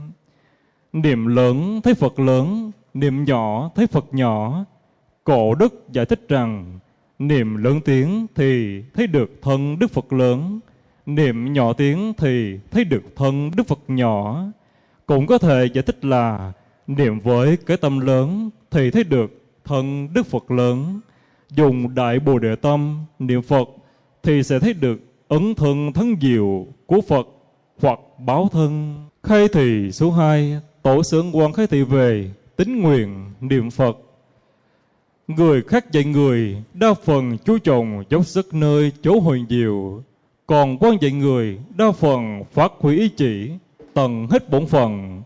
Niệm 0.93 1.27
lớn 1.27 1.81
thấy 1.83 1.93
phật 1.93 2.19
lớn 2.19 2.71
niệm 2.93 3.23
nhỏ 3.23 3.71
thấy 3.75 3.87
phật 3.87 4.05
nhỏ. 4.11 4.65
Cổ 5.23 5.55
đức 5.55 5.85
giải 5.91 6.05
thích 6.05 6.25
rằng 6.29 6.79
niệm 7.19 7.55
lớn 7.57 7.79
tiếng 7.85 8.27
thì 8.35 8.81
thấy 8.93 9.07
được 9.07 9.31
thân 9.41 9.79
đức 9.79 9.91
phật 9.91 10.13
lớn 10.13 10.59
niệm 11.05 11.53
nhỏ 11.53 11.73
tiếng 11.73 12.13
thì 12.17 12.59
thấy 12.71 12.83
được 12.83 13.03
thân 13.15 13.51
đức 13.55 13.67
phật 13.67 13.79
nhỏ. 13.87 14.45
Cũng 15.05 15.27
có 15.27 15.37
thể 15.37 15.67
giải 15.73 15.83
thích 15.83 16.05
là 16.05 16.53
niệm 16.87 17.19
với 17.19 17.57
cái 17.65 17.77
tâm 17.77 17.99
lớn 17.99 18.49
thì 18.71 18.91
thấy 18.91 19.03
được 19.03 19.41
thân 19.65 20.13
Đức 20.13 20.25
Phật 20.25 20.51
lớn, 20.51 20.99
dùng 21.51 21.95
Đại 21.95 22.19
Bồ 22.19 22.39
Đề 22.39 22.55
Tâm 22.55 23.05
niệm 23.19 23.41
Phật 23.41 23.69
thì 24.23 24.43
sẽ 24.43 24.59
thấy 24.59 24.73
được 24.73 24.99
ấn 25.27 25.55
thân 25.55 25.93
thân 25.93 26.15
diệu 26.21 26.67
của 26.85 27.01
Phật 27.01 27.27
hoặc 27.81 27.99
báo 28.19 28.49
thân. 28.51 28.95
Khai 29.23 29.47
thị 29.47 29.91
số 29.91 30.11
2, 30.11 30.59
Tổ 30.85 31.03
sướng 31.03 31.37
quan 31.37 31.53
khai 31.53 31.67
thị 31.67 31.83
về 31.83 32.31
tính 32.55 32.81
nguyện 32.81 33.31
niệm 33.41 33.71
Phật. 33.71 33.97
Người 35.27 35.61
khác 35.61 35.91
dạy 35.91 36.03
người 36.03 36.63
đa 36.73 36.93
phần 36.93 37.37
chú 37.45 37.57
trọng 37.57 38.03
dốc 38.09 38.25
sức 38.25 38.53
nơi 38.53 38.91
chỗ 39.01 39.19
huyền 39.19 39.45
diệu, 39.49 40.03
còn 40.47 40.77
quan 40.77 40.97
dạy 41.01 41.11
người 41.11 41.59
đa 41.75 41.91
phần 41.91 42.43
phát 42.53 42.71
huy 42.79 42.97
ý 42.99 43.09
chỉ, 43.09 43.51
tầng 43.93 44.27
hết 44.27 44.49
bổn 44.49 44.65
phần. 44.65 45.21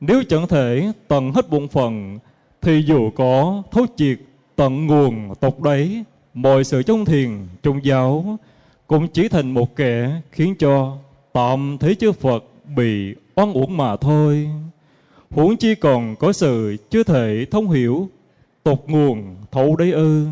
Nếu 0.00 0.22
chẳng 0.28 0.46
thể 0.48 0.92
tầng 1.08 1.32
hết 1.32 1.50
bổn 1.50 1.68
phần 1.68 2.18
thì 2.62 2.82
dù 2.86 3.10
có 3.10 3.62
thấu 3.70 3.86
triệt 3.96 4.18
tận 4.56 4.86
nguồn 4.86 5.34
tộc 5.40 5.60
đấy, 5.60 6.04
mọi 6.34 6.64
sự 6.64 6.82
trong 6.82 7.04
thiền, 7.04 7.30
trong 7.62 7.84
giáo 7.84 8.38
cũng 8.86 9.08
chỉ 9.08 9.28
thành 9.28 9.54
một 9.54 9.76
kẻ 9.76 10.20
khiến 10.32 10.54
cho 10.58 10.96
tạm 11.34 11.78
thấy 11.80 11.94
chư 11.94 12.12
Phật 12.12 12.44
bị 12.76 13.14
oan 13.34 13.52
uổng 13.52 13.76
mà 13.76 13.96
thôi. 13.96 14.50
Huống 15.30 15.56
chi 15.56 15.74
còn 15.74 16.16
có 16.16 16.32
sự 16.32 16.76
chưa 16.90 17.02
thể 17.02 17.46
thông 17.50 17.70
hiểu 17.70 18.08
tột 18.62 18.84
nguồn 18.86 19.36
thấu 19.52 19.76
đấy 19.76 19.92
ư. 19.92 20.26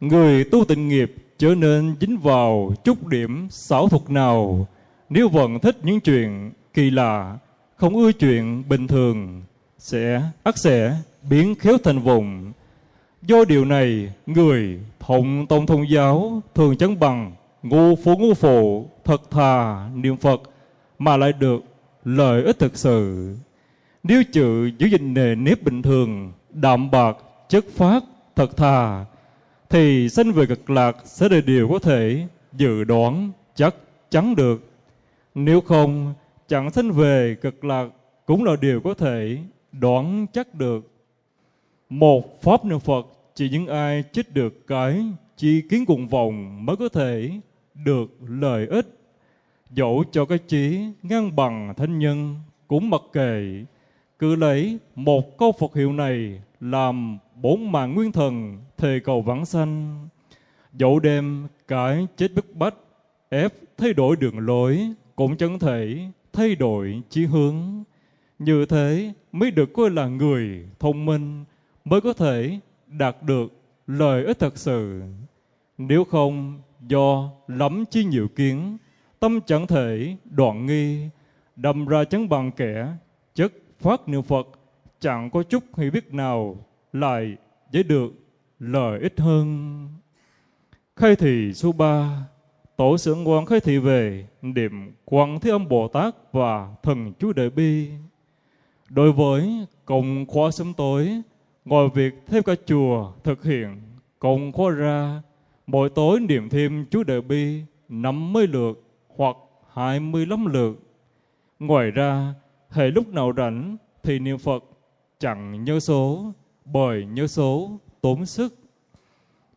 Người 0.00 0.44
tu 0.44 0.64
tịnh 0.64 0.88
nghiệp 0.88 1.14
trở 1.38 1.54
nên 1.54 1.94
dính 2.00 2.18
vào 2.18 2.74
chút 2.84 3.06
điểm 3.06 3.46
xảo 3.50 3.88
thuật 3.88 4.10
nào 4.10 4.66
nếu 5.08 5.28
vẫn 5.28 5.58
thích 5.58 5.78
những 5.82 6.00
chuyện 6.00 6.52
kỳ 6.74 6.90
lạ, 6.90 7.38
không 7.76 7.96
ưa 7.96 8.12
chuyện 8.12 8.62
bình 8.68 8.86
thường, 8.86 9.42
sẽ 9.78 10.22
ắt 10.42 10.58
sẽ 10.58 10.96
biến 11.30 11.54
khéo 11.54 11.78
thành 11.84 11.98
vùng. 11.98 12.52
Do 13.22 13.44
điều 13.44 13.64
này, 13.64 14.12
người 14.26 14.78
thụng 15.00 15.46
tông 15.46 15.66
thông 15.66 15.90
giáo 15.90 16.42
thường 16.54 16.76
chẳng 16.76 17.00
bằng 17.00 17.32
ngu 17.62 17.96
phú 17.96 18.16
ngu 18.18 18.34
phụ, 18.34 18.90
thật 19.04 19.30
thà, 19.30 19.88
niệm 19.94 20.16
Phật 20.16 20.42
mà 20.98 21.16
lại 21.16 21.32
được 21.32 21.64
lợi 22.04 22.42
ích 22.42 22.58
thực 22.58 22.76
sự. 22.76 23.28
Nếu 24.02 24.22
chữ 24.32 24.70
giữ 24.78 24.86
gìn 24.86 25.14
nề 25.14 25.34
nếp 25.34 25.62
bình 25.62 25.82
thường, 25.82 26.32
đạm 26.50 26.90
bạc, 26.90 27.16
chất 27.48 27.64
phát, 27.74 28.04
thật 28.36 28.56
thà, 28.56 29.04
thì 29.70 30.08
sanh 30.08 30.32
về 30.32 30.46
cực 30.46 30.70
lạc 30.70 30.96
sẽ 31.04 31.28
là 31.28 31.40
điều 31.46 31.68
có 31.68 31.78
thể 31.78 32.26
dự 32.52 32.84
đoán 32.84 33.30
chắc 33.54 33.74
chắn 34.10 34.34
được. 34.36 34.70
Nếu 35.34 35.60
không, 35.60 36.14
chẳng 36.48 36.70
sanh 36.70 36.92
về 36.92 37.36
cực 37.42 37.64
lạc 37.64 37.88
cũng 38.26 38.44
là 38.44 38.56
điều 38.60 38.80
có 38.80 38.94
thể 38.94 39.38
đoán 39.72 40.26
chắc 40.32 40.54
được. 40.54 40.88
Một 41.90 42.42
pháp 42.42 42.64
niệm 42.64 42.80
Phật 42.80 43.06
chỉ 43.34 43.48
những 43.48 43.66
ai 43.66 44.04
chích 44.12 44.34
được 44.34 44.66
cái 44.66 45.04
chi 45.36 45.62
kiến 45.70 45.86
cùng 45.86 46.08
vòng 46.08 46.66
mới 46.66 46.76
có 46.76 46.88
thể 46.88 47.30
được 47.74 48.10
lợi 48.28 48.66
ích. 48.66 48.98
Dẫu 49.70 50.04
cho 50.12 50.24
cái 50.24 50.38
trí 50.38 50.84
ngang 51.02 51.36
bằng 51.36 51.74
thanh 51.76 51.98
nhân 51.98 52.36
cũng 52.68 52.90
mặc 52.90 53.02
kệ, 53.12 53.64
cứ 54.18 54.36
lấy 54.36 54.78
một 54.94 55.38
câu 55.38 55.52
Phật 55.52 55.74
hiệu 55.74 55.92
này 55.92 56.42
làm 56.60 57.18
bốn 57.34 57.72
mạng 57.72 57.94
nguyên 57.94 58.12
thần 58.12 58.58
thề 58.78 59.00
cầu 59.04 59.22
vãng 59.22 59.44
sanh. 59.44 60.08
Dẫu 60.72 60.98
đem 60.98 61.46
cái 61.68 62.06
chết 62.16 62.34
bức 62.34 62.54
bách, 62.54 62.74
ép 63.28 63.52
thay 63.76 63.92
đổi 63.92 64.16
đường 64.16 64.38
lối, 64.38 64.92
cũng 65.16 65.36
chẳng 65.36 65.58
thể 65.58 65.98
thay 66.32 66.54
đổi 66.54 67.02
chí 67.08 67.24
hướng. 67.24 67.84
Như 68.38 68.66
thế 68.66 69.12
mới 69.32 69.50
được 69.50 69.72
coi 69.72 69.90
là 69.90 70.06
người 70.06 70.68
thông 70.78 71.04
minh, 71.06 71.44
mới 71.84 72.00
có 72.00 72.12
thể 72.12 72.58
đạt 72.86 73.16
được 73.22 73.52
lợi 73.86 74.24
ích 74.24 74.38
thật 74.38 74.58
sự. 74.58 75.02
Nếu 75.78 76.04
không, 76.04 76.60
do 76.88 77.30
lắm 77.48 77.84
chi 77.90 78.04
nhiều 78.04 78.28
kiến, 78.28 78.76
tâm 79.20 79.40
chẳng 79.46 79.66
thể 79.66 80.16
đoạn 80.24 80.66
nghi, 80.66 81.08
đâm 81.56 81.86
ra 81.86 82.04
chẳng 82.04 82.28
bằng 82.28 82.50
kẻ, 82.52 82.88
chất 83.34 83.52
phát 83.80 84.08
niệm 84.08 84.22
Phật, 84.22 84.48
chẳng 85.00 85.30
có 85.30 85.42
chút 85.42 85.64
hiểu 85.76 85.90
biết 85.90 86.14
nào 86.14 86.56
lại 86.92 87.36
dễ 87.70 87.82
được 87.82 88.12
lợi 88.58 89.00
ích 89.00 89.20
hơn. 89.20 89.88
Khai 90.96 91.16
thị 91.16 91.52
số 91.54 91.72
ba 91.72 92.26
Tổ 92.76 92.98
sưởng 92.98 93.28
quan 93.28 93.46
khai 93.46 93.60
thị 93.60 93.78
về 93.78 94.26
niệm 94.42 94.92
quan 95.04 95.40
thế 95.40 95.50
âm 95.50 95.68
Bồ 95.68 95.88
Tát 95.88 96.14
và 96.32 96.74
thần 96.82 97.12
chú 97.18 97.32
Đại 97.32 97.50
Bi. 97.50 97.90
Đối 98.88 99.12
với 99.12 99.66
công 99.84 100.26
khóa 100.26 100.50
sớm 100.50 100.74
tối, 100.74 101.22
Ngoài 101.64 101.88
việc 101.94 102.14
theo 102.26 102.42
cả 102.42 102.54
chùa 102.66 103.12
thực 103.24 103.44
hiện 103.44 103.80
công 104.18 104.52
khóa 104.52 104.70
ra, 104.70 105.22
mỗi 105.66 105.90
tối 105.90 106.20
niệm 106.20 106.48
thêm 106.48 106.86
chú 106.90 107.02
Đề 107.02 107.20
Bi 107.20 107.62
50 107.88 108.46
lượt 108.46 108.82
hoặc 109.16 109.36
25 109.72 110.46
lượt. 110.46 110.78
Ngoài 111.58 111.90
ra, 111.90 112.34
hệ 112.70 112.90
lúc 112.90 113.08
nào 113.08 113.32
rảnh 113.36 113.76
thì 114.02 114.18
niệm 114.18 114.38
Phật 114.38 114.64
chẳng 115.18 115.64
nhớ 115.64 115.80
số, 115.80 116.32
bởi 116.64 117.04
nhớ 117.04 117.26
số 117.26 117.78
tốn 118.00 118.26
sức. 118.26 118.58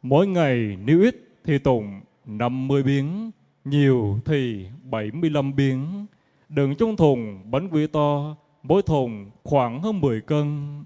Mỗi 0.01 0.27
ngày 0.27 0.77
nếu 0.85 1.01
ít 1.01 1.15
thì 1.43 1.57
tụng 1.57 2.01
50 2.25 2.83
biến, 2.83 3.31
nhiều 3.65 4.19
thì 4.25 4.65
75 4.83 5.55
biến. 5.55 6.05
Đựng 6.49 6.75
trong 6.75 6.95
thùng 6.95 7.51
bánh 7.51 7.69
quy 7.69 7.87
to, 7.87 8.35
mỗi 8.63 8.81
thùng 8.81 9.31
khoảng 9.43 9.81
hơn 9.81 10.01
10 10.01 10.21
cân 10.21 10.83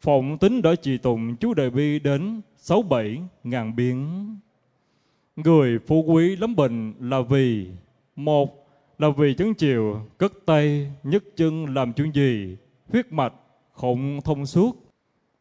Phỏng 0.00 0.38
tính 0.38 0.62
đã 0.62 0.74
trì 0.74 0.98
tụng 0.98 1.36
chú 1.36 1.54
Đại 1.54 1.70
Bi 1.70 1.98
đến 1.98 2.40
sáu 2.56 2.82
bảy 2.82 3.20
ngàn 3.44 3.76
biến. 3.76 4.26
Người 5.36 5.78
phú 5.78 6.02
quý 6.06 6.36
lắm 6.36 6.56
bệnh 6.56 6.94
là 7.00 7.20
vì 7.20 7.66
một 8.16 8.66
là 8.98 9.08
vì 9.16 9.34
chứng 9.34 9.54
chiều, 9.54 10.00
cất 10.18 10.32
tay, 10.46 10.92
nhấc 11.02 11.24
chân 11.36 11.74
làm 11.74 11.92
chuyện 11.92 12.12
gì, 12.14 12.56
huyết 12.92 13.12
mạch 13.12 13.32
không 13.72 14.20
thông 14.24 14.46
suốt. 14.46 14.76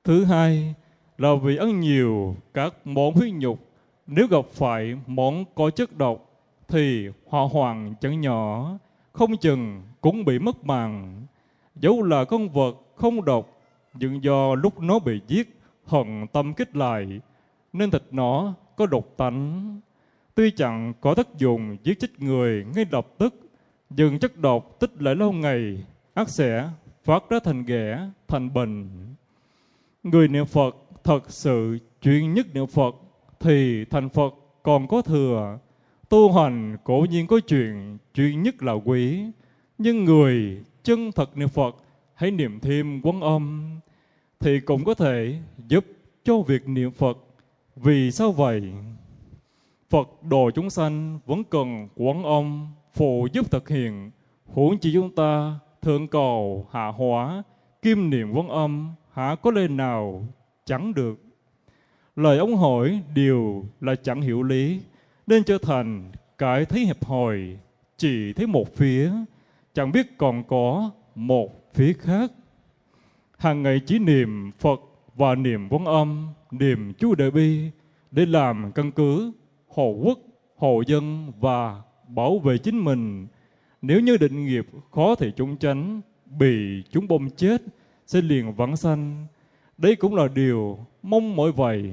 Thứ 0.03 0.23
hai 0.23 0.76
là 1.17 1.30
vì 1.43 1.57
ăn 1.57 1.80
nhiều 1.80 2.35
các 2.53 2.88
món 2.88 3.13
huyết 3.13 3.34
nhục, 3.34 3.69
nếu 4.07 4.27
gặp 4.27 4.45
phải 4.53 4.95
món 5.07 5.45
có 5.55 5.69
chất 5.69 5.97
độc 5.97 6.31
thì 6.67 7.07
hòa 7.26 7.47
hoàng 7.51 7.93
chẳng 8.01 8.22
nhỏ, 8.22 8.72
không 9.13 9.38
chừng 9.38 9.84
cũng 10.01 10.26
bị 10.26 10.39
mất 10.39 10.65
mạng. 10.65 11.26
Dẫu 11.76 12.03
là 12.03 12.26
con 12.26 12.49
vật 12.49 12.76
không 12.95 13.26
độc, 13.26 13.61
nhưng 13.93 14.23
do 14.23 14.55
lúc 14.55 14.81
nó 14.81 14.99
bị 14.99 15.22
giết, 15.27 15.59
hận 15.85 16.27
tâm 16.34 16.53
kích 16.53 16.76
lại, 16.76 17.19
nên 17.73 17.91
thịt 17.91 18.03
nó 18.11 18.53
có 18.77 18.85
độc 18.85 19.06
tánh. 19.18 19.80
Tuy 20.35 20.52
chẳng 20.52 20.93
có 21.02 21.15
tác 21.15 21.38
dụng 21.38 21.77
giết 21.84 21.99
chết 21.99 22.19
người 22.19 22.65
ngay 22.76 22.85
lập 22.91 23.07
tức, 23.18 23.35
nhưng 23.89 24.19
chất 24.19 24.38
độc 24.38 24.80
tích 24.80 25.02
lại 25.02 25.15
lâu 25.15 25.31
ngày, 25.31 25.84
ác 26.14 26.30
sẽ 26.30 26.69
phát 27.03 27.30
ra 27.30 27.39
thành 27.43 27.65
ghẻ, 27.65 28.10
thành 28.27 28.53
bệnh. 28.53 28.89
Người 30.03 30.27
niệm 30.27 30.45
Phật 30.45 30.76
thật 31.03 31.31
sự 31.31 31.77
chuyên 32.02 32.34
nhất 32.34 32.47
niệm 32.53 32.68
Phật 32.68 32.95
thì 33.39 33.85
thành 33.85 34.10
Phật 34.10 34.34
còn 34.64 34.88
có 34.88 35.02
thừa. 35.02 35.60
Tu 36.10 36.31
hành 36.31 36.77
cổ 36.84 37.06
nhiên 37.10 37.27
có 37.27 37.39
chuyện 37.39 37.97
chuyên 38.14 38.43
nhất 38.43 38.64
là 38.64 38.73
quý. 38.73 39.26
Nhưng 39.77 40.03
người 40.03 40.64
chân 40.84 41.11
thật 41.11 41.38
niệm 41.38 41.49
Phật 41.49 41.76
hãy 42.14 42.31
niệm 42.31 42.60
thêm 42.60 43.02
quán 43.02 43.22
âm 43.22 43.69
thì 44.39 44.60
cũng 44.60 44.84
có 44.84 44.93
thể 44.93 45.39
giúp 45.68 45.85
cho 46.23 46.41
việc 46.41 46.68
niệm 46.68 46.91
Phật. 46.91 47.18
Vì 47.76 48.11
sao 48.11 48.31
vậy? 48.31 48.61
Phật 49.89 50.23
đồ 50.30 50.52
chúng 50.56 50.69
sanh 50.69 51.19
vẫn 51.26 51.43
cần 51.43 51.88
quán 51.95 52.23
âm 52.23 52.68
phụ 52.93 53.27
giúp 53.31 53.52
thực 53.52 53.69
hiện. 53.69 54.11
Huống 54.45 54.77
chi 54.77 54.91
chúng 54.93 55.15
ta 55.15 55.60
thượng 55.81 56.07
cầu 56.07 56.68
hạ 56.72 56.88
hóa 56.88 57.43
kim 57.81 58.10
niệm 58.10 58.31
quán 58.31 58.49
âm 58.49 58.93
hả 59.14 59.35
có 59.41 59.52
lên 59.52 59.77
nào 59.77 60.27
chẳng 60.65 60.93
được. 60.93 61.19
Lời 62.15 62.38
ông 62.38 62.56
hỏi 62.56 63.02
điều 63.14 63.65
là 63.81 63.95
chẳng 63.95 64.22
hiểu 64.22 64.43
lý, 64.43 64.81
nên 65.27 65.43
trở 65.43 65.57
thành 65.61 66.11
cái 66.38 66.65
thấy 66.65 66.85
hẹp 66.85 67.06
hòi, 67.06 67.57
chỉ 67.97 68.34
thấy 68.34 68.47
một 68.47 68.76
phía, 68.76 69.11
chẳng 69.73 69.91
biết 69.91 70.18
còn 70.18 70.43
có 70.43 70.91
một 71.15 71.73
phía 71.73 71.93
khác. 71.93 72.31
Hàng 73.38 73.64
ngày 73.64 73.81
chỉ 73.85 73.99
niệm 73.99 74.52
Phật 74.52 74.81
và 75.16 75.36
niệm 75.36 75.68
quán 75.70 75.86
âm, 75.86 76.28
niệm 76.52 76.94
chú 76.94 77.16
đại 77.16 77.32
bi 77.32 77.72
để 78.12 78.26
làm 78.26 78.72
căn 78.72 78.92
cứ 78.92 79.32
hộ 79.68 79.90
quốc, 80.04 80.20
hộ 80.56 80.84
dân 80.88 81.32
và 81.40 81.82
bảo 82.08 82.40
vệ 82.40 82.58
chính 82.58 82.86
mình. 82.86 83.28
Nếu 83.82 84.00
như 84.00 84.18
định 84.18 84.46
nghiệp 84.46 84.68
khó 84.92 85.16
thì 85.16 85.32
chúng 85.36 85.58
tránh, 85.58 86.02
bị 86.26 86.84
chúng 86.90 87.08
bom 87.08 87.30
chết, 87.30 87.62
sẽ 88.08 88.22
liền 88.22 88.54
vãng 88.54 88.76
sanh. 88.76 89.28
Đây 89.78 89.96
cũng 89.96 90.16
là 90.16 90.28
điều 90.28 90.78
mong 91.04 91.36
mỏi 91.36 91.52
vậy. 91.52 91.92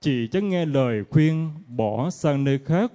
Chỉ 0.00 0.28
chẳng 0.28 0.48
nghe 0.48 0.66
lời 0.66 1.04
khuyên 1.10 1.50
bỏ 1.66 2.10
sang 2.10 2.44
nơi 2.44 2.58
khác, 2.58 2.92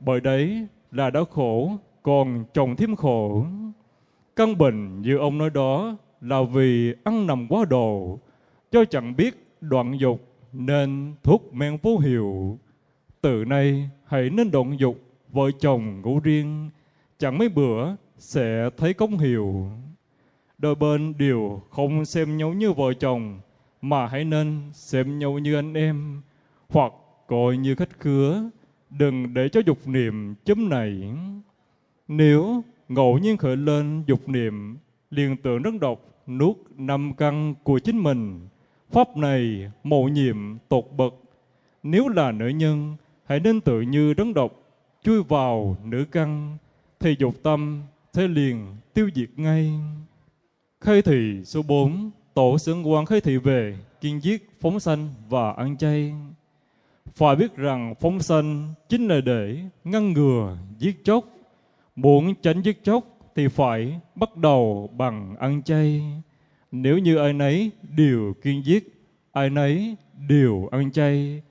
bởi 0.00 0.20
đấy 0.20 0.66
là 0.92 1.10
đã 1.10 1.20
khổ, 1.30 1.72
còn 2.02 2.44
chồng 2.54 2.76
thêm 2.76 2.96
khổ. 2.96 3.46
Căn 4.36 4.58
bệnh 4.58 5.02
như 5.02 5.16
ông 5.16 5.38
nói 5.38 5.50
đó 5.50 5.96
là 6.20 6.42
vì 6.42 6.94
ăn 7.04 7.26
nằm 7.26 7.46
quá 7.48 7.64
độ, 7.64 8.18
cho 8.74 8.84
chẳng 8.84 9.16
biết 9.16 9.46
đoạn 9.60 9.98
dục 9.98 10.20
nên 10.52 11.14
thuốc 11.22 11.54
men 11.54 11.78
vô 11.82 11.98
hiệu. 11.98 12.58
Từ 13.20 13.44
nay 13.44 13.90
hãy 14.04 14.30
nên 14.30 14.50
đoạn 14.50 14.76
dục, 14.78 15.00
vợ 15.32 15.50
chồng 15.60 16.00
ngủ 16.00 16.20
riêng, 16.20 16.70
chẳng 17.18 17.38
mấy 17.38 17.48
bữa 17.48 17.94
sẽ 18.18 18.70
thấy 18.76 18.94
công 18.94 19.18
hiệu. 19.18 19.70
Đôi 20.58 20.74
bên 20.74 21.14
đều 21.18 21.62
không 21.70 22.04
xem 22.04 22.36
nhau 22.36 22.52
như 22.52 22.72
vợ 22.72 22.94
chồng, 22.94 23.40
mà 23.82 24.06
hãy 24.06 24.24
nên 24.24 24.70
xem 24.72 25.18
nhau 25.18 25.38
như 25.38 25.54
anh 25.54 25.74
em, 25.74 26.22
hoặc 26.68 26.92
coi 27.26 27.56
như 27.56 27.74
khách 27.74 28.00
khứa, 28.00 28.50
đừng 28.90 29.34
để 29.34 29.48
cho 29.48 29.60
dục 29.66 29.78
niệm 29.86 30.34
chấm 30.44 30.68
này. 30.68 31.12
Nếu 32.08 32.62
ngẫu 32.88 33.18
nhiên 33.18 33.36
khởi 33.36 33.56
lên 33.56 34.02
dục 34.06 34.28
niệm, 34.28 34.76
liền 35.10 35.36
tưởng 35.36 35.62
rất 35.62 35.74
độc, 35.80 36.00
nuốt 36.26 36.56
năm 36.76 37.12
căn 37.16 37.54
của 37.62 37.78
chính 37.78 38.02
mình. 38.02 38.48
Pháp 38.94 39.16
này 39.16 39.70
mộ 39.84 40.02
nhiệm 40.02 40.58
tột 40.68 40.84
bậc. 40.96 41.14
Nếu 41.82 42.08
là 42.08 42.32
nữ 42.32 42.48
nhân, 42.48 42.96
hãy 43.24 43.40
nên 43.40 43.60
tự 43.60 43.80
như 43.80 44.14
đấng 44.14 44.34
độc, 44.34 44.52
chui 45.02 45.22
vào 45.22 45.76
nữ 45.84 46.04
căn, 46.12 46.56
thì 47.00 47.16
dục 47.18 47.34
tâm 47.42 47.82
thế 48.12 48.28
liền 48.28 48.76
tiêu 48.92 49.10
diệt 49.14 49.28
ngay. 49.36 49.72
Khai 50.80 51.02
thị 51.02 51.42
số 51.44 51.62
4 51.62 52.10
Tổ 52.34 52.58
xưởng 52.58 52.90
quan 52.90 53.06
khai 53.06 53.20
thị 53.20 53.36
về 53.36 53.76
kiên 54.00 54.22
giết, 54.22 54.50
phóng 54.60 54.80
sanh 54.80 55.08
và 55.28 55.52
ăn 55.52 55.76
chay. 55.76 56.14
Phải 57.14 57.36
biết 57.36 57.56
rằng 57.56 57.94
phóng 58.00 58.20
sanh 58.20 58.74
chính 58.88 59.08
là 59.08 59.20
để 59.20 59.58
ngăn 59.84 60.12
ngừa 60.12 60.56
giết 60.78 61.04
chóc. 61.04 61.24
Muốn 61.96 62.34
tránh 62.42 62.62
giết 62.62 62.84
chóc 62.84 63.04
thì 63.34 63.48
phải 63.48 64.00
bắt 64.14 64.36
đầu 64.36 64.90
bằng 64.96 65.36
ăn 65.38 65.62
chay. 65.62 66.02
Nếu 66.76 66.98
như 66.98 67.16
ai 67.16 67.32
nấy 67.32 67.70
đều 67.96 68.34
kiên 68.42 68.64
giết, 68.64 68.84
ai 69.32 69.50
nấy 69.50 69.96
đều 70.28 70.68
ăn 70.70 70.92
chay, 70.92 71.42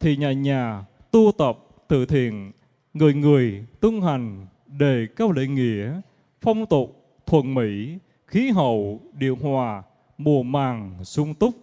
thì 0.00 0.16
nhà 0.16 0.32
nhà 0.32 0.84
tu 1.10 1.32
tập 1.38 1.58
từ 1.88 2.06
thiện, 2.06 2.52
người 2.94 3.14
người 3.14 3.64
tuân 3.80 4.00
hành 4.00 4.46
đề 4.66 5.06
cao 5.16 5.32
lễ 5.32 5.46
nghĩa, 5.46 6.00
phong 6.40 6.66
tục, 6.66 7.18
thuần 7.26 7.54
mỹ, 7.54 7.98
khí 8.26 8.50
hậu, 8.50 9.00
điều 9.18 9.36
hòa, 9.36 9.82
mùa 10.18 10.42
màng, 10.42 11.04
sung 11.04 11.34
túc, 11.34 11.54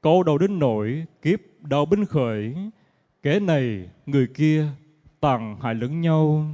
câu 0.00 0.22
đầu 0.22 0.38
đến 0.38 0.58
nỗi 0.58 1.04
kiếp 1.22 1.40
đầu 1.60 1.84
binh 1.84 2.04
khởi, 2.04 2.54
kẻ 3.22 3.40
này, 3.40 3.88
người 4.06 4.26
kia, 4.26 4.66
tàn 5.20 5.56
hại 5.60 5.74
lẫn 5.74 6.00
nhau. 6.00 6.46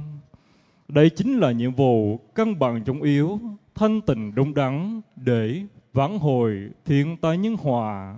Đây 0.87 1.09
chính 1.09 1.37
là 1.37 1.51
nhiệm 1.51 1.71
vụ 1.71 2.17
căn 2.35 2.59
bản 2.59 2.83
trọng 2.83 3.01
yếu, 3.01 3.39
thanh 3.75 4.01
tịnh 4.01 4.35
đúng 4.35 4.53
đắn 4.53 5.01
để 5.15 5.61
vãn 5.93 6.19
hồi 6.19 6.69
thiện 6.85 7.17
tai 7.17 7.37
nhân 7.37 7.55
hòa. 7.55 8.15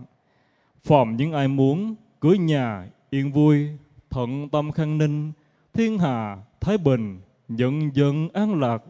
Phòng 0.84 1.16
những 1.16 1.32
ai 1.32 1.48
muốn 1.48 1.96
cưới 2.22 2.38
nhà 2.38 2.88
yên 3.10 3.32
vui, 3.32 3.68
thận 4.10 4.50
tâm 4.50 4.72
khang 4.72 4.98
ninh, 4.98 5.32
thiên 5.74 6.00
hà 6.00 6.38
thái 6.62 6.78
bình, 6.78 7.20
nhận 7.48 7.96
dân 7.96 8.30
an 8.34 8.60
lạc. 8.60 8.84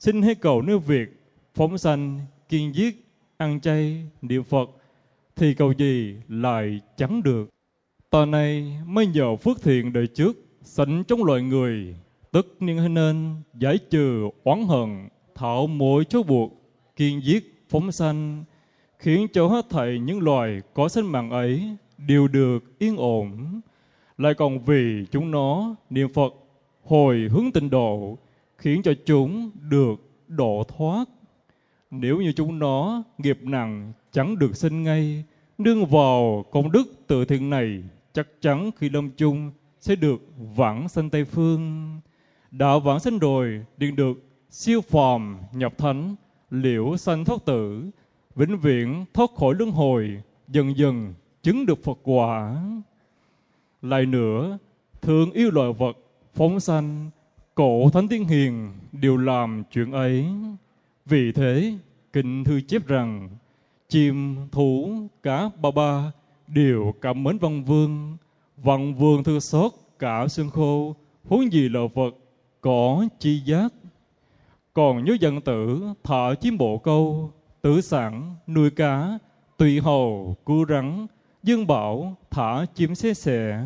Xin 0.00 0.22
hãy 0.22 0.34
cầu 0.34 0.62
nếu 0.62 0.78
việc 0.78 1.08
phóng 1.54 1.78
sanh, 1.78 2.20
kiên 2.48 2.74
giết, 2.74 3.06
ăn 3.36 3.60
chay, 3.60 4.06
niệm 4.22 4.44
Phật, 4.44 4.70
thì 5.36 5.54
cầu 5.54 5.72
gì 5.72 6.16
lại 6.28 6.80
chẳng 6.96 7.22
được. 7.22 7.50
Tòa 8.10 8.26
này 8.26 8.78
mới 8.86 9.06
nhờ 9.06 9.36
phước 9.36 9.62
thiện 9.62 9.92
đời 9.92 10.06
trước, 10.06 10.36
sẵn 10.62 11.04
trong 11.08 11.24
loài 11.24 11.42
người, 11.42 11.96
tất 12.30 12.46
nhiên 12.60 12.94
nên 12.94 13.34
giải 13.54 13.78
trừ 13.90 14.28
oán 14.44 14.66
hận, 14.66 15.08
thảo 15.34 15.66
mỗi 15.66 16.04
chốt 16.04 16.26
buộc, 16.26 16.52
kiên 16.96 17.24
giết, 17.24 17.57
phóng 17.68 17.92
sanh, 17.92 18.44
khiến 18.98 19.26
cho 19.32 19.46
hết 19.46 19.70
thảy 19.70 19.98
những 19.98 20.20
loài 20.20 20.60
có 20.74 20.88
sinh 20.88 21.06
mạng 21.06 21.30
ấy 21.30 21.76
đều 21.98 22.28
được 22.28 22.78
yên 22.78 22.96
ổn. 22.96 23.60
Lại 24.18 24.34
còn 24.34 24.64
vì 24.64 25.06
chúng 25.10 25.30
nó 25.30 25.74
niệm 25.90 26.12
Phật 26.12 26.34
hồi 26.84 27.28
hướng 27.30 27.52
tịnh 27.52 27.70
độ, 27.70 28.18
khiến 28.58 28.82
cho 28.82 28.92
chúng 29.06 29.50
được 29.70 29.94
độ 30.28 30.64
thoát. 30.76 31.04
Nếu 31.90 32.20
như 32.20 32.32
chúng 32.32 32.58
nó 32.58 33.02
nghiệp 33.18 33.38
nặng 33.42 33.92
chẳng 34.12 34.38
được 34.38 34.56
sinh 34.56 34.82
ngay, 34.82 35.24
nương 35.58 35.86
vào 35.86 36.44
công 36.50 36.72
đức 36.72 36.84
tự 37.06 37.24
thiện 37.24 37.50
này, 37.50 37.82
chắc 38.12 38.28
chắn 38.40 38.70
khi 38.76 38.88
lâm 38.88 39.10
chung 39.16 39.50
sẽ 39.80 39.96
được 39.96 40.20
vãng 40.56 40.88
sanh 40.88 41.10
Tây 41.10 41.24
Phương. 41.24 41.90
Đã 42.50 42.78
vãng 42.78 43.00
sanh 43.00 43.18
rồi, 43.18 43.64
liền 43.78 43.96
được 43.96 44.22
siêu 44.50 44.80
phàm 44.80 45.38
nhập 45.52 45.78
thánh, 45.78 46.16
liễu 46.50 46.96
sanh 46.96 47.24
thoát 47.24 47.44
tử, 47.44 47.90
vĩnh 48.34 48.58
viễn 48.58 49.04
thoát 49.14 49.30
khỏi 49.36 49.54
luân 49.54 49.70
hồi, 49.70 50.22
dần 50.48 50.76
dần 50.76 51.14
chứng 51.42 51.66
được 51.66 51.84
Phật 51.84 51.98
quả. 52.02 52.62
Lại 53.82 54.06
nữa, 54.06 54.58
thương 55.02 55.30
yêu 55.30 55.50
loài 55.50 55.72
vật, 55.72 55.98
phóng 56.34 56.60
sanh, 56.60 57.10
cổ 57.54 57.90
thánh 57.90 58.08
tiên 58.08 58.24
hiền 58.24 58.72
đều 58.92 59.16
làm 59.16 59.62
chuyện 59.72 59.92
ấy. 59.92 60.26
Vì 61.06 61.32
thế, 61.32 61.78
kinh 62.12 62.44
thư 62.44 62.60
chép 62.60 62.86
rằng, 62.86 63.28
chim, 63.88 64.36
thú, 64.52 64.92
cá, 65.22 65.50
ba 65.62 65.70
ba 65.70 66.12
đều 66.46 66.94
cảm 67.00 67.24
mến 67.24 67.38
văn 67.38 67.64
vương. 67.64 68.16
Văn 68.56 68.94
vương 68.94 69.24
thư 69.24 69.40
xót 69.40 69.72
cả 69.98 70.28
xương 70.28 70.50
khô, 70.50 70.96
huống 71.24 71.52
gì 71.52 71.68
là 71.68 71.80
vật 71.94 72.16
có 72.60 73.04
chi 73.18 73.42
giác. 73.44 73.72
Còn 74.74 75.04
nhớ 75.04 75.16
dân 75.20 75.40
tử 75.40 75.82
thợ 76.04 76.34
chim 76.40 76.58
bộ 76.58 76.78
câu, 76.78 77.32
tử 77.62 77.80
sản, 77.80 78.34
nuôi 78.46 78.70
cá, 78.70 79.18
tùy 79.56 79.80
hầu 79.80 80.36
cứu 80.46 80.66
rắn 80.68 81.06
dương 81.42 81.66
bảo 81.66 82.16
thả 82.30 82.64
chim 82.74 82.94
xé 82.94 83.14
xẻ. 83.14 83.64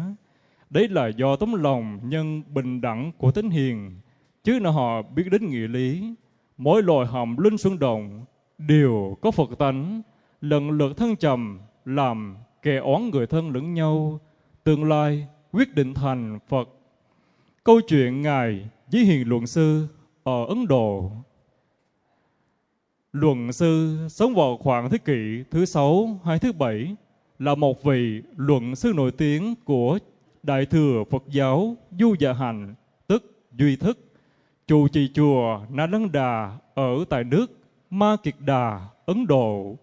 Đấy 0.71 0.89
là 0.89 1.09
do 1.09 1.37
tấm 1.37 1.55
lòng 1.55 2.01
nhân 2.03 2.43
bình 2.55 2.81
đẳng 2.81 3.13
của 3.19 3.33
tính 3.33 3.51
hiền 3.51 4.01
chứ 4.45 4.61
nào 4.61 4.73
họ 4.73 5.03
biết 5.03 5.25
đến 5.31 5.49
nghĩa 5.49 5.69
lý. 5.69 6.15
Mỗi 6.57 6.83
loài 6.83 7.07
hầm 7.07 7.37
linh 7.37 7.59
xuân 7.59 7.79
đồng 7.79 8.25
đều 8.59 9.17
có 9.21 9.31
phật 9.31 9.51
tánh 9.59 10.03
lần 10.41 10.71
lượt 10.71 10.97
thân 10.97 11.17
trầm 11.17 11.61
làm 11.85 12.37
kẻ 12.63 12.77
oán 12.77 13.11
người 13.11 13.27
thân 13.27 13.51
lẫn 13.51 13.75
nhau 13.75 14.21
tương 14.65 14.85
lai 14.85 15.27
quyết 15.53 15.75
định 15.75 15.95
thành 15.95 16.39
phật. 16.49 16.69
Câu 17.65 17.81
chuyện 17.89 18.23
ngài 18.23 18.69
với 18.93 19.05
hiền 19.05 19.29
luận 19.29 19.47
sư 19.47 19.87
ở 20.25 20.45
ấn 20.45 20.67
độ 20.67 21.11
luận 23.13 23.53
sư 23.53 23.99
sống 24.11 24.35
vào 24.35 24.57
khoảng 24.57 24.91
thế 24.91 24.99
kỷ 24.99 25.45
thứ 25.51 25.65
sáu 25.65 26.21
hay 26.25 26.39
thứ 26.39 26.53
bảy 26.53 26.97
là 27.39 27.55
một 27.55 27.83
vị 27.83 28.23
luận 28.37 28.77
sư 28.77 28.93
nổi 28.97 29.13
tiếng 29.13 29.55
của 29.65 29.99
Đại 30.43 30.67
thừa 30.67 31.05
Phật 31.11 31.23
giáo 31.29 31.77
Du 31.99 32.15
Dạ 32.19 32.33
Hành, 32.33 32.75
tức 33.07 33.47
Duy 33.59 33.77
Thức, 33.77 33.99
chủ 34.67 34.89
trì 34.89 35.11
chùa 35.15 35.61
Na 35.71 35.87
Lăng 35.87 36.13
Đà 36.13 36.59
ở 36.75 37.05
tại 37.09 37.25
nước 37.25 37.47
Ma 37.91 38.17
Kiệt 38.23 38.35
Đà, 38.39 38.89
Ấn 39.07 39.27
Độ, 39.27 39.77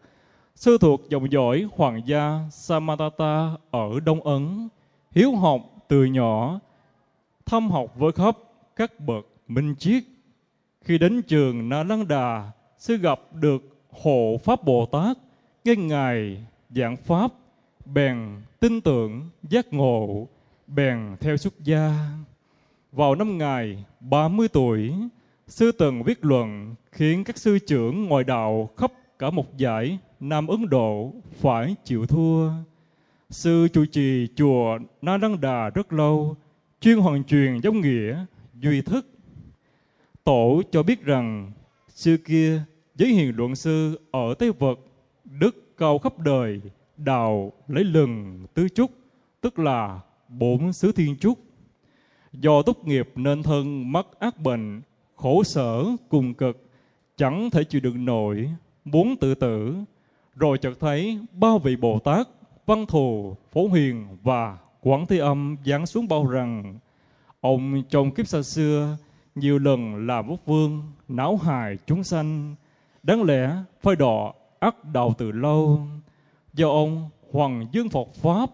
sư 0.55 0.77
thuộc 0.81 1.01
dòng 1.09 1.31
dõi 1.31 1.67
hoàng 1.75 2.01
gia 2.05 2.39
Samatata 2.51 3.51
ở 3.71 3.99
Đông 4.05 4.21
Ấn, 4.21 4.69
hiếu 5.11 5.35
học 5.35 5.61
từ 5.87 6.05
nhỏ, 6.05 6.59
thâm 7.45 7.71
học 7.71 7.93
với 7.95 8.11
khắp 8.11 8.37
các 8.75 8.99
bậc 8.99 9.27
minh 9.47 9.75
triết. 9.79 10.03
Khi 10.89 10.97
đến 10.97 11.21
trường 11.21 11.69
Na 11.69 11.83
Lăng 11.83 12.07
Đà, 12.07 12.51
sư 12.77 12.97
gặp 12.97 13.19
được 13.33 13.61
hộ 13.91 14.37
Pháp 14.43 14.63
Bồ 14.63 14.85
Tát, 14.85 15.17
nghe 15.63 15.75
Ngài 15.75 16.43
giảng 16.69 16.97
Pháp, 16.97 17.33
bèn 17.85 18.17
tin 18.59 18.81
tưởng, 18.81 19.29
giác 19.49 19.73
ngộ, 19.73 20.27
bèn 20.67 21.15
theo 21.19 21.37
xuất 21.37 21.53
gia. 21.63 21.93
Vào 22.91 23.15
năm 23.15 23.37
ngài 23.37 23.85
30 23.99 24.47
tuổi, 24.47 24.93
sư 25.47 25.71
từng 25.71 26.03
viết 26.03 26.25
luận 26.25 26.75
khiến 26.91 27.23
các 27.23 27.37
sư 27.37 27.59
trưởng 27.59 28.05
ngoại 28.05 28.23
đạo 28.23 28.69
khắp 28.77 28.91
cả 29.19 29.29
một 29.29 29.57
giải 29.57 29.97
Nam 30.19 30.47
Ấn 30.47 30.69
Độ 30.69 31.13
phải 31.39 31.75
chịu 31.83 32.05
thua. 32.05 32.49
Sư 33.29 33.67
chủ 33.73 33.85
trì 33.85 34.27
chùa 34.35 34.79
Na 35.01 35.17
Đăng 35.17 35.41
Đà 35.41 35.69
rất 35.69 35.93
lâu, 35.93 36.35
chuyên 36.81 36.97
hoàn 36.97 37.23
truyền 37.23 37.59
giống 37.59 37.81
nghĩa, 37.81 38.25
duy 38.53 38.81
thức. 38.81 39.05
Tổ 40.23 40.61
cho 40.71 40.83
biết 40.83 41.03
rằng, 41.03 41.51
xưa 41.89 42.17
kia 42.17 42.61
giới 42.95 43.09
hiền 43.09 43.35
luận 43.37 43.55
sư 43.55 43.99
ở 44.11 44.33
Tây 44.39 44.51
Vật, 44.51 44.79
đức 45.23 45.77
cao 45.77 45.99
khắp 45.99 46.19
đời, 46.19 46.61
đào 46.97 47.53
lấy 47.67 47.83
lừng 47.83 48.45
tứ 48.53 48.67
trúc, 48.69 48.91
tức 49.41 49.59
là 49.59 49.99
bốn 50.27 50.73
xứ 50.73 50.91
thiên 50.91 51.17
trúc. 51.17 51.39
Do 52.33 52.61
tốt 52.61 52.77
nghiệp 52.83 53.09
nên 53.15 53.43
thân 53.43 53.91
mắc 53.91 54.05
ác 54.19 54.39
bệnh, 54.39 54.81
khổ 55.15 55.43
sở 55.43 55.85
cùng 56.09 56.33
cực, 56.33 56.69
chẳng 57.17 57.49
thể 57.49 57.63
chịu 57.63 57.81
đựng 57.81 58.05
nổi, 58.05 58.49
muốn 58.85 59.15
tự 59.17 59.35
tử. 59.35 59.75
Rồi 60.35 60.57
chợt 60.57 60.73
thấy 60.79 61.19
bao 61.31 61.59
vị 61.59 61.75
Bồ 61.75 61.99
Tát, 61.99 62.27
Văn 62.65 62.85
Thù, 62.85 63.35
Phổ 63.51 63.67
Huyền 63.67 64.07
và 64.23 64.57
Quảng 64.81 65.05
Thế 65.05 65.17
Âm 65.17 65.55
giáng 65.65 65.85
xuống 65.85 66.07
bao 66.07 66.27
rằng 66.27 66.79
ông 67.41 67.83
trong 67.89 68.11
kiếp 68.11 68.27
xa 68.27 68.41
xưa 68.41 68.97
nhiều 69.39 69.59
lần 69.59 70.07
làm 70.07 70.29
quốc 70.29 70.39
vương, 70.45 70.83
não 71.07 71.37
hại 71.37 71.77
chúng 71.85 72.03
sanh, 72.03 72.55
đáng 73.03 73.23
lẽ 73.23 73.55
phải 73.81 73.95
đọ 73.95 74.33
ắt 74.59 74.75
đạo 74.93 75.13
từ 75.17 75.31
lâu. 75.31 75.87
Do 76.53 76.69
ông 76.69 77.09
Hoàng 77.31 77.67
Dương 77.71 77.89
Phật 77.89 78.07
Pháp 78.15 78.49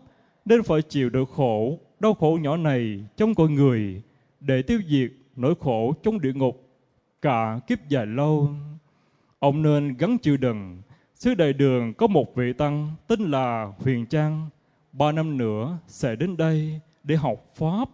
nên 0.45 0.63
phải 0.63 0.81
chịu 0.81 1.09
được 1.09 1.29
khổ, 1.35 1.79
đau 1.99 2.13
khổ 2.13 2.37
nhỏ 2.41 2.57
này 2.57 3.03
trong 3.17 3.35
con 3.35 3.53
người 3.53 4.01
để 4.39 4.61
tiêu 4.61 4.79
diệt 4.87 5.11
nỗi 5.35 5.55
khổ 5.59 5.93
trong 6.03 6.21
địa 6.21 6.33
ngục 6.33 6.69
cả 7.21 7.59
kiếp 7.67 7.89
dài 7.89 8.05
lâu. 8.05 8.49
Ông 9.39 9.61
nên 9.61 9.97
gắn 9.97 10.17
chịu 10.17 10.37
đựng. 10.37 10.81
Xứ 11.15 11.35
đại 11.35 11.53
đường 11.53 11.93
có 11.93 12.07
một 12.07 12.35
vị 12.35 12.53
tăng 12.53 12.91
tên 13.07 13.19
là 13.19 13.73
Huyền 13.77 14.05
Trang. 14.05 14.49
Ba 14.91 15.11
năm 15.11 15.37
nữa 15.37 15.77
sẽ 15.87 16.15
đến 16.15 16.37
đây 16.37 16.79
để 17.03 17.15
học 17.15 17.43
Pháp. 17.55 17.89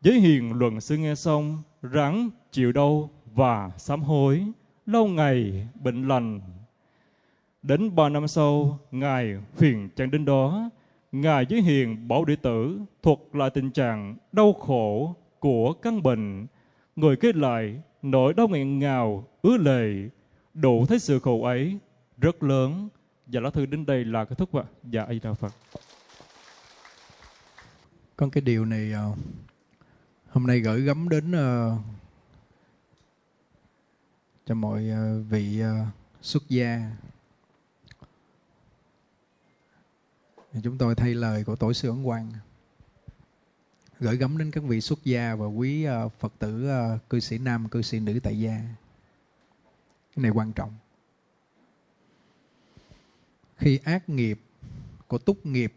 Giới 0.00 0.20
hiền 0.20 0.52
luận 0.52 0.80
sư 0.80 0.96
nghe 0.96 1.14
xong, 1.14 1.62
ráng 1.82 2.30
chịu 2.52 2.72
đau 2.72 3.10
và 3.34 3.70
sám 3.78 4.02
hối. 4.02 4.46
Lâu 4.86 5.06
ngày 5.06 5.68
bệnh 5.74 6.08
lành. 6.08 6.40
Đến 7.62 7.94
ba 7.94 8.08
năm 8.08 8.28
sau, 8.28 8.78
Ngài 8.90 9.36
Huyền 9.56 9.88
chẳng 9.96 10.10
đến 10.10 10.24
đó, 10.24 10.70
Ngài 11.12 11.46
Giới 11.48 11.62
Hiền 11.62 12.08
bảo 12.08 12.24
đệ 12.24 12.36
tử 12.36 12.80
thuật 13.02 13.18
lại 13.32 13.50
tình 13.50 13.70
trạng 13.70 14.16
đau 14.32 14.52
khổ 14.52 15.14
của 15.38 15.72
căn 15.72 16.02
bệnh. 16.02 16.46
Người 16.96 17.16
kết 17.16 17.36
lại 17.36 17.82
nỗi 18.02 18.34
đau 18.34 18.48
nghẹn 18.48 18.78
ngào, 18.78 19.24
ứa 19.42 19.56
lệ, 19.56 20.08
đủ 20.54 20.86
thấy 20.86 20.98
sự 20.98 21.18
khổ 21.18 21.44
ấy 21.44 21.78
rất 22.18 22.42
lớn. 22.42 22.88
Và 23.26 23.40
lá 23.40 23.50
thư 23.50 23.66
đến 23.66 23.86
đây 23.86 24.04
là 24.04 24.24
kết 24.24 24.38
thúc 24.38 24.54
ạ. 24.54 24.64
Dạ, 24.84 25.02
A 25.02 25.14
Đà 25.22 25.34
Phật. 25.34 25.52
Con 28.16 28.30
cái 28.30 28.40
điều 28.40 28.64
này 28.64 28.92
ờ, 28.92 29.12
hôm 30.28 30.46
nay 30.46 30.60
gửi 30.60 30.82
gắm 30.82 31.08
đến 31.08 31.30
uh, 31.30 31.80
cho 34.46 34.54
mọi 34.54 34.90
uh, 34.90 35.26
vị 35.30 35.62
uh, 35.62 35.86
xuất 36.22 36.48
gia. 36.48 36.90
Chúng 40.62 40.78
tôi 40.78 40.94
thay 40.94 41.14
lời 41.14 41.44
của 41.44 41.56
tổ 41.56 41.72
sư 41.72 41.88
ấn 41.88 42.04
quang. 42.04 42.32
Gửi 44.00 44.16
gắm 44.16 44.38
đến 44.38 44.50
các 44.50 44.64
vị 44.64 44.80
xuất 44.80 45.04
gia 45.04 45.34
và 45.34 45.46
quý 45.46 45.88
uh, 45.88 46.12
phật 46.18 46.32
tử 46.38 46.70
uh, 46.94 47.10
cư 47.10 47.20
sĩ 47.20 47.38
nam 47.38 47.68
cư 47.68 47.82
sĩ 47.82 48.00
nữ 48.00 48.20
tại 48.22 48.40
gia. 48.40 48.56
Cái 50.14 50.22
này 50.22 50.30
quan 50.30 50.52
trọng. 50.52 50.74
Khi 53.56 53.80
ác 53.84 54.08
nghiệp 54.08 54.40
của 55.06 55.18
túc 55.18 55.46
nghiệp 55.46 55.74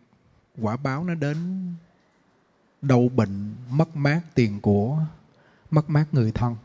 quả 0.61 0.77
báo 0.77 1.03
nó 1.03 1.15
đến 1.15 1.67
đau 2.81 3.09
bệnh, 3.15 3.55
mất 3.69 3.95
mát 3.95 4.21
tiền 4.35 4.61
của, 4.61 4.99
mất 5.71 5.89
mát 5.89 6.05
người 6.11 6.31
thân. 6.31 6.55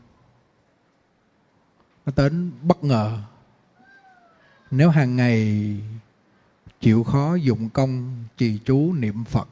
Nó 2.05 2.13
đến 2.15 2.51
bất 2.61 2.83
ngờ. 2.83 3.19
Nếu 4.71 4.89
hàng 4.89 5.15
ngày 5.15 5.75
chịu 6.81 7.03
khó 7.03 7.35
dụng 7.35 7.69
công, 7.69 8.23
trì 8.37 8.59
chú 8.65 8.93
niệm 8.93 9.23
phật, 9.23 9.49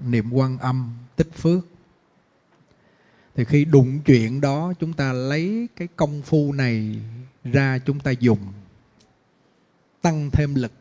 niệm 0.00 0.32
quan 0.32 0.58
âm, 0.58 0.92
tích 1.16 1.34
phước, 1.34 1.66
thì 3.34 3.44
khi 3.44 3.64
đụng 3.64 4.00
chuyện 4.04 4.40
đó, 4.40 4.72
chúng 4.80 4.92
ta 4.92 5.12
lấy 5.12 5.68
cái 5.76 5.88
công 5.96 6.22
phu 6.22 6.52
này 6.52 7.00
ra 7.44 7.78
chúng 7.78 8.00
ta 8.00 8.10
dùng, 8.10 8.38
tăng 10.02 10.30
thêm 10.32 10.54
lực 10.54 10.72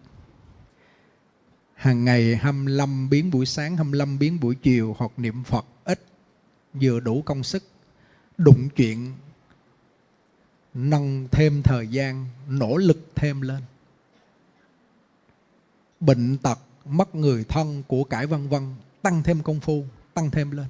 hàng 1.84 2.06
ngày 2.06 2.36
25 2.36 3.10
biến 3.10 3.32
buổi 3.32 3.46
sáng 3.46 3.78
25 3.78 4.20
biến 4.20 4.40
buổi 4.40 4.56
chiều 4.56 4.96
hoặc 4.98 5.12
niệm 5.18 5.44
Phật 5.44 5.66
ít, 5.84 6.00
vừa 6.74 7.00
đủ 7.00 7.22
công 7.22 7.44
sức, 7.44 7.64
đụng 8.38 8.70
chuyện, 8.76 9.14
nâng 10.74 11.28
thêm 11.32 11.62
thời 11.64 11.88
gian, 11.88 12.28
nỗ 12.48 12.78
lực 12.78 13.12
thêm 13.16 13.42
lên. 13.42 13.62
Bệnh 16.00 16.38
tật, 16.38 16.60
mất 16.86 17.16
người 17.16 17.44
thân 17.44 17.84
của 17.88 18.04
cải 18.04 18.28
vân 18.28 18.50
vân 18.50 18.76
tăng 19.02 19.24
thêm 19.24 19.44
công 19.44 19.60
phu, 19.60 19.84
tăng 20.14 20.32
thêm 20.32 20.52
lên. 20.52 20.68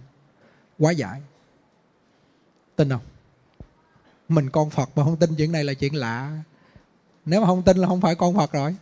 Quá 0.80 0.92
giải. 0.92 1.22
Tin 2.76 2.90
không? 2.90 3.06
Mình 4.30 4.50
con 4.50 4.70
phật 4.70 4.90
mà 4.96 5.04
không 5.04 5.18
tin 5.18 5.36
chuyện 5.36 5.52
này 5.52 5.64
là 5.64 5.74
chuyện 5.74 5.96
lạ. 5.96 6.44
Nếu 7.26 7.42
mà 7.42 7.48
không 7.48 7.64
tin 7.64 7.78
là 7.78 7.88
không 7.88 8.02
phải 8.02 8.16
con 8.16 8.36
phật 8.36 8.52
rồi 8.52 8.76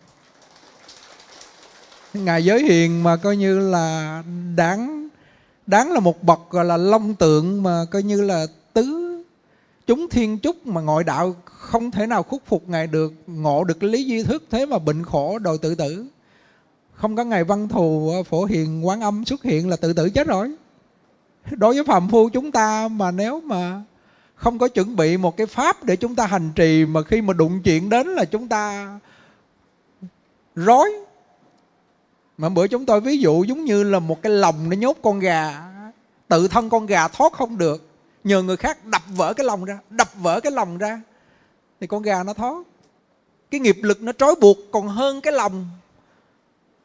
ngài 2.14 2.46
giới 2.46 2.64
hiền 2.64 3.04
mà 3.04 3.16
coi 3.16 3.38
như 3.38 3.60
là 3.60 4.24
đáng 4.56 5.08
đáng 5.68 5.92
là 5.92 6.00
một 6.00 6.24
bậc 6.24 6.40
gọi 6.50 6.66
là 6.66 6.78
long 6.78 7.16
tượng 7.16 7.64
mà 7.64 7.86
coi 7.92 8.04
như 8.04 8.22
là 8.22 8.46
tứ 8.74 9.12
chúng 9.88 10.10
thiên 10.10 10.38
chúc 10.40 10.68
mà 10.68 10.82
ngoại 10.82 11.04
đạo 11.04 11.36
không 11.46 11.92
thể 11.92 12.08
nào 12.08 12.24
khúc 12.24 12.42
phục 12.46 12.70
ngài 12.70 12.88
được, 12.88 13.14
ngộ 13.28 13.64
được 13.64 13.84
lý 13.84 14.04
duy 14.04 14.24
thức 14.24 14.44
thế 14.52 14.66
mà 14.66 14.80
bệnh 14.80 15.04
khổ 15.04 15.40
đòi 15.40 15.58
tự 15.58 15.76
tử. 15.76 16.06
Không 16.94 17.16
có 17.16 17.24
ngày 17.24 17.44
văn 17.44 17.68
thù 17.68 18.12
ờ, 18.14 18.24
phổ 18.24 18.46
hiền, 18.46 18.88
quán 18.88 19.02
âm 19.02 19.26
xuất 19.26 19.44
hiện 19.44 19.70
là 19.70 19.76
tự 19.76 19.94
tử 19.94 20.10
chết 20.10 20.28
rồi. 20.28 20.52
Đối 21.52 21.74
với 21.74 21.84
phàm 21.84 22.10
phu 22.10 22.30
chúng 22.30 22.52
ta 22.52 22.88
mà 22.88 23.12
nếu 23.12 23.42
mà 23.42 23.82
không 24.36 24.60
có 24.60 24.68
chuẩn 24.68 24.96
bị 24.96 25.18
một 25.18 25.38
cái 25.38 25.48
pháp 25.48 25.84
để 25.84 25.96
chúng 25.96 26.16
ta 26.16 26.26
hành 26.26 26.50
trì 26.56 26.86
mà 26.86 27.02
khi 27.04 27.22
mà 27.22 27.34
đụng 27.34 27.62
chuyện 27.64 27.90
đến 27.90 28.08
là 28.08 28.26
chúng 28.26 28.48
ta 28.48 29.00
rối 30.56 30.90
mà 32.42 32.50
bữa 32.50 32.68
chúng 32.68 32.86
tôi 32.86 33.02
ví 33.02 33.18
dụ 33.18 33.44
giống 33.44 33.66
như 33.66 33.84
là 33.84 34.00
một 34.00 34.22
cái 34.22 34.32
lồng 34.32 34.70
để 34.70 34.78
nhốt 34.78 34.98
con 35.02 35.20
gà. 35.20 35.72
Tự 36.28 36.48
thân 36.48 36.70
con 36.70 36.86
gà 36.86 37.08
thoát 37.08 37.34
không 37.34 37.58
được. 37.58 37.88
Nhờ 38.24 38.44
người 38.44 38.58
khác 38.58 38.86
đập 38.86 39.02
vỡ 39.16 39.34
cái 39.34 39.46
lồng 39.46 39.66
ra, 39.66 39.80
đập 39.90 40.08
vỡ 40.16 40.40
cái 40.40 40.52
lồng 40.52 40.78
ra, 40.78 41.02
thì 41.80 41.88
con 41.88 42.02
gà 42.02 42.24
nó 42.24 42.34
thoát. 42.34 42.64
Cái 43.52 43.62
nghiệp 43.62 43.78
lực 43.82 44.02
nó 44.02 44.12
trói 44.12 44.36
buộc, 44.42 44.58
còn 44.72 44.88
hơn 44.88 45.22
cái 45.22 45.34
lòng 45.34 45.66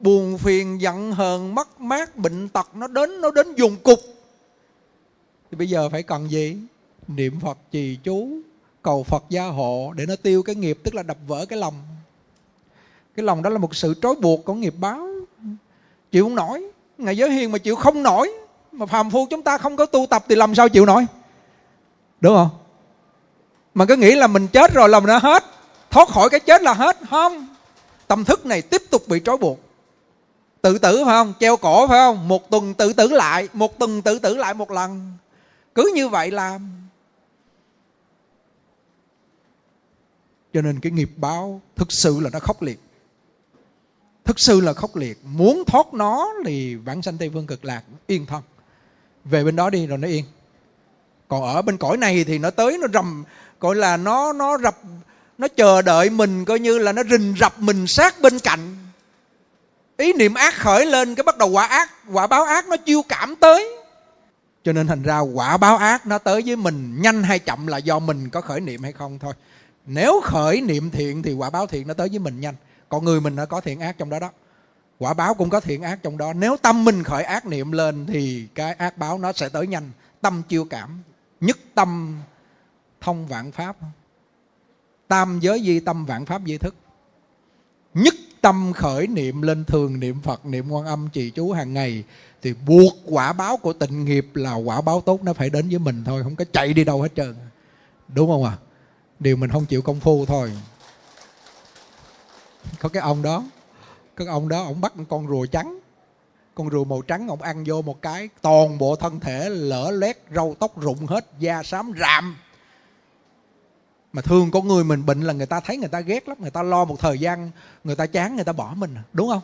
buồn 0.00 0.38
phiền, 0.38 0.80
giận 0.80 1.12
hờn, 1.12 1.54
mất 1.54 1.80
mát, 1.80 2.16
bệnh 2.16 2.48
tật, 2.48 2.70
nó 2.74 2.86
đến 2.86 3.20
nó 3.20 3.30
đến 3.30 3.54
dùng 3.54 3.76
cục. 3.76 3.98
Thì 5.50 5.56
bây 5.56 5.68
giờ 5.68 5.88
phải 5.88 6.02
cần 6.02 6.30
gì? 6.30 6.56
Niệm 7.08 7.40
phật 7.40 7.58
trì 7.70 7.98
chú, 8.02 8.28
cầu 8.82 9.02
phật 9.02 9.24
gia 9.28 9.44
hộ 9.44 9.92
để 9.96 10.06
nó 10.06 10.16
tiêu 10.16 10.42
cái 10.42 10.54
nghiệp, 10.54 10.78
tức 10.84 10.94
là 10.94 11.02
đập 11.02 11.18
vỡ 11.26 11.46
cái 11.46 11.58
lòng 11.58 11.74
cái 13.16 13.24
lòng 13.24 13.42
đó 13.42 13.50
là 13.50 13.58
một 13.58 13.74
sự 13.74 13.94
trói 14.02 14.14
buộc 14.14 14.44
của 14.44 14.54
nghiệp 14.54 14.74
báo 14.78 15.15
chịu 16.12 16.24
không 16.24 16.34
nổi. 16.34 16.64
Ngày 16.98 17.16
giới 17.16 17.30
hiền 17.30 17.52
mà 17.52 17.58
chịu 17.58 17.76
không 17.76 18.02
nổi. 18.02 18.32
Mà 18.72 18.86
phàm 18.86 19.10
phu 19.10 19.26
chúng 19.30 19.42
ta 19.42 19.58
không 19.58 19.76
có 19.76 19.86
tu 19.86 20.06
tập 20.10 20.24
thì 20.28 20.34
làm 20.34 20.54
sao 20.54 20.68
chịu 20.68 20.86
nổi? 20.86 21.06
Đúng 22.20 22.34
không? 22.34 22.48
Mà 23.74 23.84
cứ 23.84 23.96
nghĩ 23.96 24.14
là 24.14 24.26
mình 24.26 24.48
chết 24.48 24.74
rồi 24.74 24.88
lòng 24.88 25.06
nó 25.06 25.18
hết. 25.18 25.44
Thoát 25.90 26.08
khỏi 26.08 26.30
cái 26.30 26.40
chết 26.40 26.62
là 26.62 26.74
hết. 26.74 26.96
Không. 27.10 27.46
Tâm 28.06 28.24
thức 28.24 28.46
này 28.46 28.62
tiếp 28.62 28.82
tục 28.90 29.02
bị 29.08 29.20
trói 29.24 29.36
buộc. 29.36 29.60
Tự 30.62 30.78
tử 30.78 31.04
phải 31.04 31.12
không? 31.12 31.32
Treo 31.40 31.56
cổ 31.56 31.86
phải 31.86 31.98
không? 31.98 32.28
Một 32.28 32.50
tuần 32.50 32.74
tự 32.74 32.92
tử 32.92 33.08
lại. 33.08 33.48
Một 33.52 33.78
tuần 33.78 34.02
tự 34.02 34.18
tử 34.18 34.36
lại 34.36 34.54
một 34.54 34.70
lần. 34.70 35.12
Cứ 35.74 35.92
như 35.94 36.08
vậy 36.08 36.30
làm. 36.30 36.70
Cho 40.52 40.62
nên 40.62 40.80
cái 40.80 40.92
nghiệp 40.92 41.10
báo 41.16 41.60
thực 41.76 41.92
sự 41.92 42.20
là 42.20 42.30
nó 42.32 42.38
khốc 42.38 42.62
liệt 42.62 42.80
thực 44.26 44.40
sự 44.40 44.60
là 44.60 44.72
khốc 44.72 44.96
liệt. 44.96 45.18
Muốn 45.24 45.64
thoát 45.66 45.94
nó 45.94 46.28
thì 46.46 46.74
vãng 46.74 47.02
sanh 47.02 47.18
tây 47.18 47.30
phương 47.32 47.46
cực 47.46 47.64
lạc, 47.64 47.82
yên 48.06 48.26
thân. 48.26 48.42
Về 49.24 49.44
bên 49.44 49.56
đó 49.56 49.70
đi 49.70 49.86
rồi 49.86 49.98
nó 49.98 50.08
yên. 50.08 50.24
Còn 51.28 51.42
ở 51.42 51.62
bên 51.62 51.76
cõi 51.76 51.96
này 51.96 52.24
thì 52.24 52.38
nó 52.38 52.50
tới, 52.50 52.78
nó 52.78 52.88
rầm, 52.94 53.24
gọi 53.60 53.76
là 53.76 53.96
nó 53.96 54.32
nó 54.32 54.58
rập, 54.58 54.76
nó 55.38 55.48
chờ 55.48 55.82
đợi 55.82 56.10
mình 56.10 56.44
coi 56.44 56.58
như 56.58 56.78
là 56.78 56.92
nó 56.92 57.02
rình 57.10 57.34
rập 57.40 57.58
mình 57.58 57.86
sát 57.86 58.20
bên 58.20 58.38
cạnh. 58.38 58.76
Ý 59.96 60.12
niệm 60.12 60.34
ác 60.34 60.54
khởi 60.54 60.86
lên, 60.86 61.14
cái 61.14 61.24
bắt 61.24 61.38
đầu 61.38 61.48
quả 61.48 61.66
ác, 61.66 61.90
quả 62.12 62.26
báo 62.26 62.44
ác 62.44 62.68
nó 62.68 62.76
chiêu 62.76 63.02
cảm 63.08 63.36
tới. 63.36 63.76
Cho 64.64 64.72
nên 64.72 64.86
thành 64.86 65.02
ra 65.02 65.18
quả 65.18 65.56
báo 65.56 65.76
ác 65.76 66.06
nó 66.06 66.18
tới 66.18 66.42
với 66.46 66.56
mình, 66.56 67.02
nhanh 67.02 67.22
hay 67.22 67.38
chậm 67.38 67.66
là 67.66 67.78
do 67.78 67.98
mình 67.98 68.28
có 68.28 68.40
khởi 68.40 68.60
niệm 68.60 68.82
hay 68.82 68.92
không 68.92 69.18
thôi. 69.18 69.32
Nếu 69.86 70.20
khởi 70.24 70.60
niệm 70.60 70.90
thiện 70.90 71.22
thì 71.22 71.32
quả 71.32 71.50
báo 71.50 71.66
thiện 71.66 71.88
nó 71.88 71.94
tới 71.94 72.08
với 72.08 72.18
mình 72.18 72.40
nhanh 72.40 72.54
còn 72.88 73.04
người 73.04 73.20
mình 73.20 73.36
nó 73.36 73.46
có 73.46 73.60
thiện 73.60 73.80
ác 73.80 73.98
trong 73.98 74.10
đó 74.10 74.18
đó. 74.18 74.30
Quả 74.98 75.14
báo 75.14 75.34
cũng 75.34 75.50
có 75.50 75.60
thiện 75.60 75.82
ác 75.82 75.98
trong 76.02 76.18
đó. 76.18 76.32
Nếu 76.32 76.56
tâm 76.56 76.84
mình 76.84 77.02
khởi 77.02 77.24
ác 77.24 77.46
niệm 77.46 77.72
lên 77.72 78.06
thì 78.06 78.46
cái 78.54 78.72
ác 78.74 78.98
báo 78.98 79.18
nó 79.18 79.32
sẽ 79.32 79.48
tới 79.48 79.66
nhanh. 79.66 79.90
Tâm 80.20 80.42
chiêu 80.48 80.64
cảm. 80.64 81.02
Nhất 81.40 81.58
tâm 81.74 82.18
thông 83.00 83.26
vạn 83.26 83.52
pháp. 83.52 83.76
Tam 85.08 85.38
giới 85.40 85.62
di 85.62 85.80
tâm 85.80 86.06
vạn 86.06 86.26
pháp 86.26 86.42
di 86.46 86.58
thức. 86.58 86.74
Nhất 87.94 88.14
tâm 88.40 88.72
khởi 88.72 89.06
niệm 89.06 89.42
lên 89.42 89.64
thường 89.64 90.00
niệm 90.00 90.20
phật, 90.22 90.46
niệm 90.46 90.70
quan 90.70 90.86
âm, 90.86 91.08
trì 91.12 91.30
chú 91.30 91.52
hàng 91.52 91.74
ngày 91.74 92.04
thì 92.42 92.54
buộc 92.66 92.92
quả 93.04 93.32
báo 93.32 93.56
của 93.56 93.72
tịnh 93.72 94.04
nghiệp 94.04 94.26
là 94.34 94.54
quả 94.54 94.80
báo 94.80 95.00
tốt 95.00 95.22
nó 95.22 95.32
phải 95.32 95.50
đến 95.50 95.68
với 95.68 95.78
mình 95.78 96.04
thôi, 96.04 96.22
không 96.22 96.36
có 96.36 96.44
chạy 96.52 96.72
đi 96.72 96.84
đâu 96.84 97.02
hết 97.02 97.14
trơn. 97.16 97.34
Đúng 98.08 98.28
không 98.28 98.44
ạ? 98.44 98.56
À? 98.60 98.62
điều 99.18 99.36
mình 99.36 99.50
không 99.50 99.66
chịu 99.66 99.82
công 99.82 100.00
phu 100.00 100.26
thôi 100.26 100.52
có 102.78 102.88
cái 102.88 103.02
ông 103.02 103.22
đó. 103.22 103.44
Cái 104.16 104.26
ông 104.26 104.48
đó, 104.48 104.62
ông 104.62 104.80
bắt 104.80 104.92
con 105.08 105.28
rùa 105.28 105.46
trắng. 105.46 105.78
Con 106.54 106.70
rùa 106.70 106.84
màu 106.84 107.02
trắng, 107.02 107.28
ông 107.28 107.42
ăn 107.42 107.64
vô 107.66 107.82
một 107.82 108.02
cái, 108.02 108.28
toàn 108.42 108.78
bộ 108.78 108.96
thân 108.96 109.20
thể 109.20 109.48
lở 109.50 109.90
lét 109.90 110.18
râu 110.34 110.56
tóc 110.58 110.80
rụng 110.80 111.06
hết, 111.06 111.26
da 111.38 111.62
xám 111.62 111.92
rạm. 112.00 112.36
Mà 114.12 114.22
thường 114.22 114.50
có 114.50 114.60
người 114.60 114.84
mình 114.84 115.06
bệnh 115.06 115.20
là 115.20 115.32
người 115.32 115.46
ta 115.46 115.60
thấy 115.60 115.76
người 115.76 115.88
ta 115.88 116.00
ghét 116.00 116.28
lắm, 116.28 116.36
người 116.40 116.50
ta 116.50 116.62
lo 116.62 116.84
một 116.84 117.00
thời 117.00 117.18
gian, 117.18 117.50
người 117.84 117.96
ta 117.96 118.06
chán, 118.06 118.36
người 118.36 118.44
ta 118.44 118.52
bỏ 118.52 118.74
mình, 118.76 118.96
đúng 119.12 119.28
không? 119.28 119.42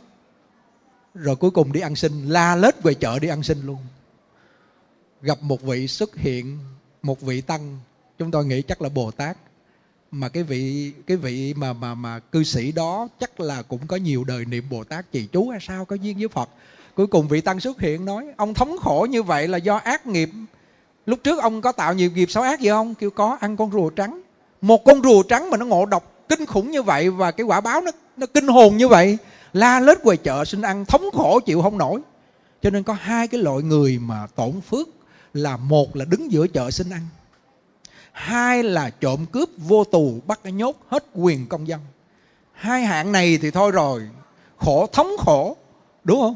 Rồi 1.14 1.36
cuối 1.36 1.50
cùng 1.50 1.72
đi 1.72 1.80
ăn 1.80 1.96
xin, 1.96 2.28
la 2.28 2.56
lết 2.56 2.82
về 2.82 2.94
chợ 2.94 3.18
đi 3.18 3.28
ăn 3.28 3.42
xin 3.42 3.66
luôn. 3.66 3.78
Gặp 5.22 5.38
một 5.42 5.62
vị 5.62 5.88
xuất 5.88 6.16
hiện, 6.16 6.58
một 7.02 7.20
vị 7.20 7.40
tăng. 7.40 7.78
Chúng 8.18 8.30
tôi 8.30 8.46
nghĩ 8.46 8.62
chắc 8.62 8.82
là 8.82 8.88
bồ 8.88 9.10
tát 9.10 9.36
mà 10.12 10.28
cái 10.28 10.42
vị 10.42 10.92
cái 11.06 11.16
vị 11.16 11.54
mà 11.56 11.72
mà 11.72 11.94
mà 11.94 12.18
cư 12.18 12.44
sĩ 12.44 12.72
đó 12.72 13.08
chắc 13.20 13.40
là 13.40 13.62
cũng 13.62 13.86
có 13.86 13.96
nhiều 13.96 14.24
đời 14.24 14.44
niệm 14.44 14.64
bồ 14.70 14.84
tát 14.84 15.12
trì 15.12 15.26
chú 15.26 15.48
hay 15.48 15.60
sao, 15.62 15.84
có 15.84 15.96
duyên 15.96 16.18
với 16.18 16.28
phật. 16.28 16.48
Cuối 16.94 17.06
cùng 17.06 17.28
vị 17.28 17.40
tăng 17.40 17.60
xuất 17.60 17.80
hiện 17.80 18.04
nói, 18.04 18.26
ông 18.36 18.54
thống 18.54 18.76
khổ 18.80 19.06
như 19.10 19.22
vậy 19.22 19.48
là 19.48 19.58
do 19.58 19.76
ác 19.76 20.06
nghiệp. 20.06 20.30
Lúc 21.06 21.18
trước 21.24 21.42
ông 21.42 21.60
có 21.60 21.72
tạo 21.72 21.94
nhiều 21.94 22.10
nghiệp 22.10 22.30
xấu 22.30 22.42
ác 22.42 22.60
gì 22.60 22.68
không? 22.68 22.94
Kêu, 22.94 23.10
có, 23.10 23.38
ăn 23.40 23.56
con 23.56 23.72
rùa 23.72 23.90
trắng. 23.90 24.22
Một 24.60 24.84
con 24.84 25.02
rùa 25.02 25.22
trắng 25.22 25.50
mà 25.50 25.56
nó 25.56 25.66
ngộ 25.66 25.86
độc 25.86 26.12
kinh 26.28 26.46
khủng 26.46 26.70
như 26.70 26.82
vậy 26.82 27.10
và 27.10 27.30
cái 27.30 27.44
quả 27.44 27.60
báo 27.60 27.80
nó 27.80 27.90
nó 28.16 28.26
kinh 28.26 28.46
hồn 28.46 28.76
như 28.76 28.88
vậy, 28.88 29.18
la 29.52 29.80
lết 29.80 30.02
quầy 30.02 30.16
chợ 30.16 30.44
xin 30.44 30.62
ăn, 30.62 30.84
thống 30.84 31.10
khổ 31.12 31.40
chịu 31.40 31.62
không 31.62 31.78
nổi. 31.78 32.00
Cho 32.62 32.70
nên 32.70 32.82
có 32.82 32.92
hai 32.92 33.28
cái 33.28 33.40
loại 33.40 33.62
người 33.62 33.98
mà 33.98 34.26
tổn 34.36 34.60
phước 34.60 34.88
là 35.34 35.56
một 35.56 35.96
là 35.96 36.04
đứng 36.04 36.32
giữa 36.32 36.46
chợ 36.46 36.70
xin 36.70 36.90
ăn 36.90 37.00
hai 38.12 38.62
là 38.62 38.90
trộm 38.90 39.26
cướp 39.32 39.48
vô 39.56 39.84
tù, 39.84 40.20
bắt 40.26 40.40
nhốt 40.44 40.76
hết 40.88 41.04
quyền 41.14 41.46
công 41.46 41.68
dân. 41.68 41.80
Hai 42.52 42.84
hạng 42.84 43.12
này 43.12 43.38
thì 43.42 43.50
thôi 43.50 43.70
rồi, 43.70 44.08
khổ, 44.56 44.86
thống 44.92 45.10
khổ, 45.18 45.56
đúng 46.04 46.20
không? 46.20 46.34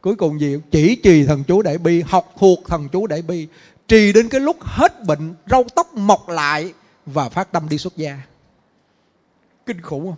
Cuối 0.00 0.14
cùng 0.14 0.40
gì? 0.40 0.56
Chỉ 0.70 0.96
trì 1.02 1.26
thần 1.26 1.44
chú 1.44 1.62
đại 1.62 1.78
bi, 1.78 2.02
học 2.02 2.34
thuộc 2.38 2.58
thần 2.66 2.88
chú 2.88 3.06
đại 3.06 3.22
bi. 3.22 3.48
Trì 3.88 4.12
đến 4.12 4.28
cái 4.28 4.40
lúc 4.40 4.56
hết 4.60 5.04
bệnh, 5.04 5.34
râu 5.50 5.64
tóc 5.74 5.94
mọc 5.94 6.28
lại 6.28 6.72
và 7.06 7.28
phát 7.28 7.52
tâm 7.52 7.68
đi 7.68 7.78
xuất 7.78 7.96
gia. 7.96 8.18
Kinh 9.66 9.80
khủng 9.80 10.06
không? 10.06 10.16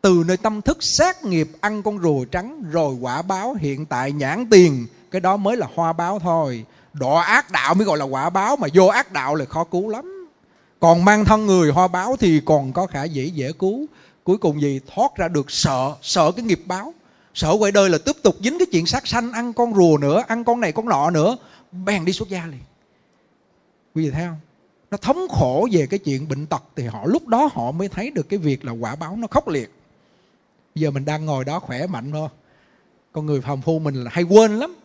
Từ 0.00 0.24
nơi 0.26 0.36
tâm 0.36 0.62
thức 0.62 0.78
sát 0.80 1.24
nghiệp 1.24 1.48
ăn 1.60 1.82
con 1.82 2.02
rùa 2.02 2.24
trắng, 2.24 2.62
rồi 2.70 2.94
quả 3.00 3.22
báo 3.22 3.54
hiện 3.54 3.86
tại 3.86 4.12
nhãn 4.12 4.46
tiền, 4.50 4.86
cái 5.10 5.20
đó 5.20 5.36
mới 5.36 5.56
là 5.56 5.66
hoa 5.74 5.92
báo 5.92 6.18
thôi 6.18 6.64
đọa 6.92 7.24
ác 7.24 7.50
đạo 7.50 7.74
mới 7.74 7.84
gọi 7.84 7.98
là 7.98 8.04
quả 8.04 8.30
báo, 8.30 8.56
mà 8.56 8.68
vô 8.74 8.86
ác 8.86 9.12
đạo 9.12 9.34
là 9.34 9.44
khó 9.44 9.64
cứu 9.64 9.88
lắm. 9.88 10.28
Còn 10.80 11.04
mang 11.04 11.24
thân 11.24 11.46
người 11.46 11.70
hoa 11.70 11.88
báo 11.88 12.16
thì 12.16 12.40
còn 12.44 12.72
có 12.72 12.86
khả 12.86 13.04
dễ 13.04 13.24
dễ 13.24 13.52
cứu. 13.52 13.86
Cuối 14.24 14.38
cùng 14.38 14.60
gì? 14.60 14.80
Thoát 14.94 15.16
ra 15.16 15.28
được 15.28 15.50
sợ 15.50 15.94
sợ 16.02 16.32
cái 16.32 16.44
nghiệp 16.44 16.62
báo. 16.66 16.94
Sợ 17.34 17.56
quay 17.58 17.72
đời 17.72 17.90
là 17.90 17.98
tiếp 17.98 18.16
tục 18.22 18.36
dính 18.40 18.58
cái 18.58 18.66
chuyện 18.72 18.86
sát 18.86 19.06
sanh, 19.06 19.32
ăn 19.32 19.52
con 19.52 19.74
rùa 19.74 19.98
nữa, 20.00 20.24
ăn 20.28 20.44
con 20.44 20.60
này 20.60 20.72
con 20.72 20.88
nọ 20.88 21.10
nữa. 21.10 21.36
Bèn 21.72 22.04
đi 22.04 22.12
xuất 22.12 22.28
gia 22.28 22.46
liền. 22.46 22.60
Quý 23.94 24.04
vị 24.04 24.10
thấy 24.10 24.26
không? 24.26 24.36
Nó 24.90 24.96
thống 24.96 25.28
khổ 25.28 25.68
về 25.72 25.86
cái 25.86 25.98
chuyện 25.98 26.28
bệnh 26.28 26.46
tật 26.46 26.62
thì 26.76 26.84
họ, 26.84 27.00
lúc 27.04 27.28
đó 27.28 27.50
họ 27.52 27.72
mới 27.72 27.88
thấy 27.88 28.10
được 28.10 28.28
cái 28.28 28.38
việc 28.38 28.64
là 28.64 28.72
quả 28.72 28.96
báo 28.96 29.16
nó 29.16 29.26
khốc 29.30 29.48
liệt. 29.48 29.72
Giờ 30.74 30.90
mình 30.90 31.04
đang 31.04 31.24
ngồi 31.24 31.44
đó 31.44 31.60
khỏe 31.60 31.86
mạnh 31.86 32.12
thôi. 32.12 32.28
Con 33.12 33.26
người 33.26 33.40
phàm 33.40 33.62
phu 33.62 33.78
mình 33.78 34.04
là 34.04 34.10
hay 34.14 34.24
quên 34.24 34.58
lắm 34.58 34.76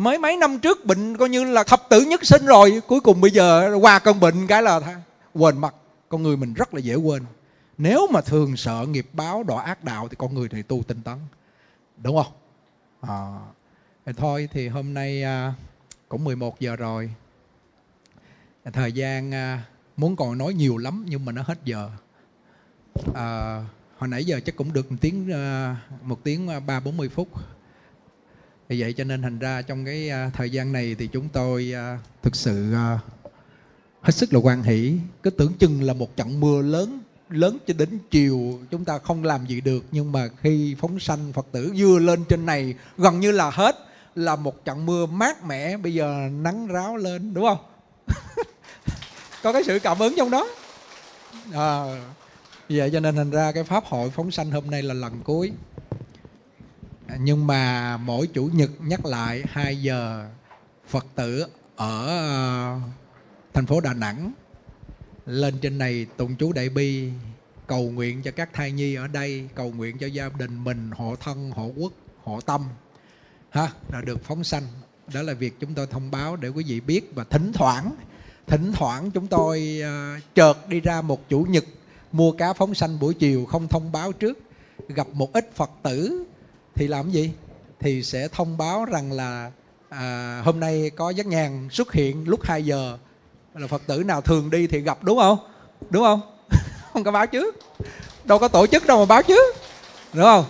mới 0.00 0.18
mấy 0.18 0.36
năm 0.36 0.58
trước 0.58 0.86
bệnh 0.86 1.16
coi 1.16 1.28
như 1.28 1.44
là 1.44 1.64
thập 1.64 1.88
tử 1.88 2.00
nhất 2.00 2.24
sinh 2.24 2.46
rồi. 2.46 2.82
Cuối 2.86 3.00
cùng 3.00 3.20
bây 3.20 3.30
giờ 3.30 3.78
qua 3.80 3.98
cơn 3.98 4.20
bệnh 4.20 4.46
cái 4.46 4.62
là 4.62 4.80
quên 5.34 5.58
mặt 5.58 5.74
con 6.08 6.22
người 6.22 6.36
mình 6.36 6.54
rất 6.54 6.74
là 6.74 6.80
dễ 6.80 6.94
quên. 6.94 7.22
Nếu 7.78 8.06
mà 8.10 8.20
thường 8.20 8.56
sợ 8.56 8.86
nghiệp 8.88 9.06
báo 9.12 9.42
đọa 9.42 9.62
ác 9.62 9.84
đạo 9.84 10.08
thì 10.08 10.16
con 10.18 10.34
người 10.34 10.48
thì 10.48 10.62
tu 10.62 10.82
tinh 10.82 11.02
tấn. 11.02 11.18
Đúng 11.96 12.16
không? 12.16 12.32
À, 13.00 13.18
thì 14.06 14.12
thôi 14.16 14.48
thì 14.52 14.68
hôm 14.68 14.94
nay 14.94 15.22
à, 15.22 15.54
cũng 16.08 16.24
11 16.24 16.60
giờ 16.60 16.76
rồi. 16.76 17.10
Thời 18.72 18.92
gian 18.92 19.34
à, 19.34 19.62
muốn 19.96 20.16
còn 20.16 20.38
nói 20.38 20.54
nhiều 20.54 20.76
lắm 20.76 21.04
nhưng 21.08 21.24
mà 21.24 21.32
nó 21.32 21.42
hết 21.42 21.58
giờ. 21.64 21.90
À, 23.14 23.60
hồi 23.98 24.08
nãy 24.08 24.24
giờ 24.24 24.40
chắc 24.44 24.56
cũng 24.56 24.72
được 24.72 24.92
một 24.92 24.98
tiếng 25.00 25.32
à, 25.32 25.76
một 26.02 26.24
tiếng 26.24 26.48
à, 26.48 26.60
ba 26.60 26.80
bốn 26.80 26.96
mươi 26.96 27.08
phút 27.08 27.28
vì 28.70 28.80
vậy 28.80 28.92
cho 28.92 29.04
nên 29.04 29.22
thành 29.22 29.38
ra 29.38 29.62
trong 29.62 29.84
cái 29.84 30.10
à, 30.10 30.30
thời 30.34 30.50
gian 30.50 30.72
này 30.72 30.96
thì 30.98 31.06
chúng 31.06 31.28
tôi 31.28 31.72
à, 31.74 31.98
thực 32.22 32.36
sự 32.36 32.72
à, 32.74 32.98
hết 34.00 34.12
sức 34.12 34.32
là 34.32 34.40
quan 34.42 34.62
hỷ. 34.62 34.94
Cứ 35.22 35.30
tưởng 35.30 35.52
chừng 35.58 35.82
là 35.82 35.92
một 35.92 36.16
trận 36.16 36.40
mưa 36.40 36.62
lớn 36.62 37.00
lớn 37.28 37.58
cho 37.66 37.74
đến 37.78 37.98
chiều 38.10 38.60
chúng 38.70 38.84
ta 38.84 38.98
không 38.98 39.24
làm 39.24 39.46
gì 39.46 39.60
được. 39.60 39.84
Nhưng 39.92 40.12
mà 40.12 40.28
khi 40.42 40.76
phóng 40.80 41.00
sanh 41.00 41.32
phật 41.32 41.46
tử 41.52 41.72
vừa 41.76 41.98
lên 41.98 42.24
trên 42.24 42.46
này 42.46 42.74
gần 42.98 43.20
như 43.20 43.32
là 43.32 43.50
hết 43.50 43.76
là 44.14 44.36
một 44.36 44.64
trận 44.64 44.86
mưa 44.86 45.06
mát 45.06 45.44
mẻ. 45.44 45.76
Bây 45.76 45.94
giờ 45.94 46.28
nắng 46.32 46.66
ráo 46.66 46.96
lên 46.96 47.34
đúng 47.34 47.44
không? 47.44 47.58
Có 49.42 49.52
cái 49.52 49.64
sự 49.64 49.78
cảm 49.78 49.98
ứng 49.98 50.14
trong 50.16 50.30
đó. 50.30 50.48
À, 51.52 51.84
vậy 52.68 52.90
cho 52.92 53.00
nên 53.00 53.16
thành 53.16 53.30
ra 53.30 53.52
cái 53.52 53.64
pháp 53.64 53.84
hội 53.84 54.10
phóng 54.10 54.30
sanh 54.30 54.50
hôm 54.50 54.70
nay 54.70 54.82
là 54.82 54.94
lần 54.94 55.20
cuối 55.24 55.52
nhưng 57.20 57.46
mà 57.46 57.96
mỗi 57.96 58.26
chủ 58.26 58.50
nhật 58.52 58.70
nhắc 58.80 59.04
lại 59.04 59.44
2 59.48 59.82
giờ 59.82 60.28
phật 60.88 61.06
tử 61.14 61.46
ở 61.76 62.06
ờ, 62.06 62.80
thành 63.54 63.66
phố 63.66 63.80
đà 63.80 63.94
nẵng 63.94 64.32
lên 65.26 65.58
trên 65.62 65.78
này 65.78 66.06
tụng 66.16 66.36
chú 66.36 66.52
đại 66.52 66.68
bi 66.68 67.10
cầu 67.66 67.90
nguyện 67.90 68.22
cho 68.22 68.30
các 68.30 68.52
thai 68.52 68.72
nhi 68.72 68.94
ở 68.94 69.06
đây 69.06 69.48
cầu 69.54 69.72
nguyện 69.72 69.98
cho 69.98 70.06
gia 70.06 70.28
đình 70.38 70.64
mình 70.64 70.90
hộ 70.90 71.16
thân 71.16 71.50
hộ 71.50 71.72
quốc 71.76 71.92
hộ 72.24 72.40
tâm. 72.40 72.64
Ha 73.50 73.68
là 73.92 74.00
được 74.00 74.24
phóng 74.24 74.44
sanh. 74.44 74.62
Đó 75.14 75.22
là 75.22 75.32
việc 75.32 75.60
chúng 75.60 75.74
tôi 75.74 75.86
thông 75.86 76.10
báo 76.10 76.36
để 76.36 76.48
quý 76.48 76.64
vị 76.66 76.80
biết 76.80 77.14
và 77.14 77.24
thỉnh 77.24 77.52
thoảng 77.52 77.94
thỉnh 78.50 78.72
thoảng 78.72 79.10
chúng 79.10 79.26
tôi 79.26 79.82
uh, 79.82 80.22
chợt 80.34 80.68
đi 80.68 80.80
ra 80.80 81.02
một 81.02 81.28
chủ 81.28 81.42
nhật 81.42 81.64
mua 82.12 82.32
cá 82.32 82.52
phóng 82.52 82.74
sanh 82.74 82.98
buổi 82.98 83.14
chiều 83.14 83.44
không 83.44 83.68
thông 83.68 83.92
báo 83.92 84.12
trước 84.12 84.38
gặp 84.88 85.06
một 85.12 85.32
ít 85.32 85.50
phật 85.54 85.70
tử 85.82 86.24
thì 86.80 86.88
làm 86.88 87.10
gì? 87.10 87.30
Thì 87.80 88.02
sẽ 88.02 88.28
thông 88.28 88.58
báo 88.58 88.84
rằng 88.84 89.12
là 89.12 89.50
à, 89.88 90.42
hôm 90.44 90.60
nay 90.60 90.90
có 90.96 91.10
giác 91.10 91.26
nhàn 91.26 91.68
xuất 91.70 91.92
hiện 91.92 92.28
lúc 92.28 92.40
2 92.42 92.64
giờ. 92.64 92.98
Là 93.54 93.66
phật 93.66 93.82
tử 93.86 94.02
nào 94.04 94.20
thường 94.20 94.50
đi 94.50 94.66
thì 94.66 94.80
gặp 94.80 94.98
đúng 95.02 95.18
không? 95.18 95.38
Đúng 95.90 96.02
không? 96.02 96.20
Không 96.92 97.04
có 97.04 97.12
báo 97.12 97.26
chứ? 97.26 97.50
đâu 98.24 98.38
có 98.38 98.48
tổ 98.48 98.66
chức 98.66 98.86
đâu 98.86 98.98
mà 98.98 99.04
báo 99.06 99.22
chứ? 99.22 99.52
đúng 100.12 100.24
không? 100.24 100.44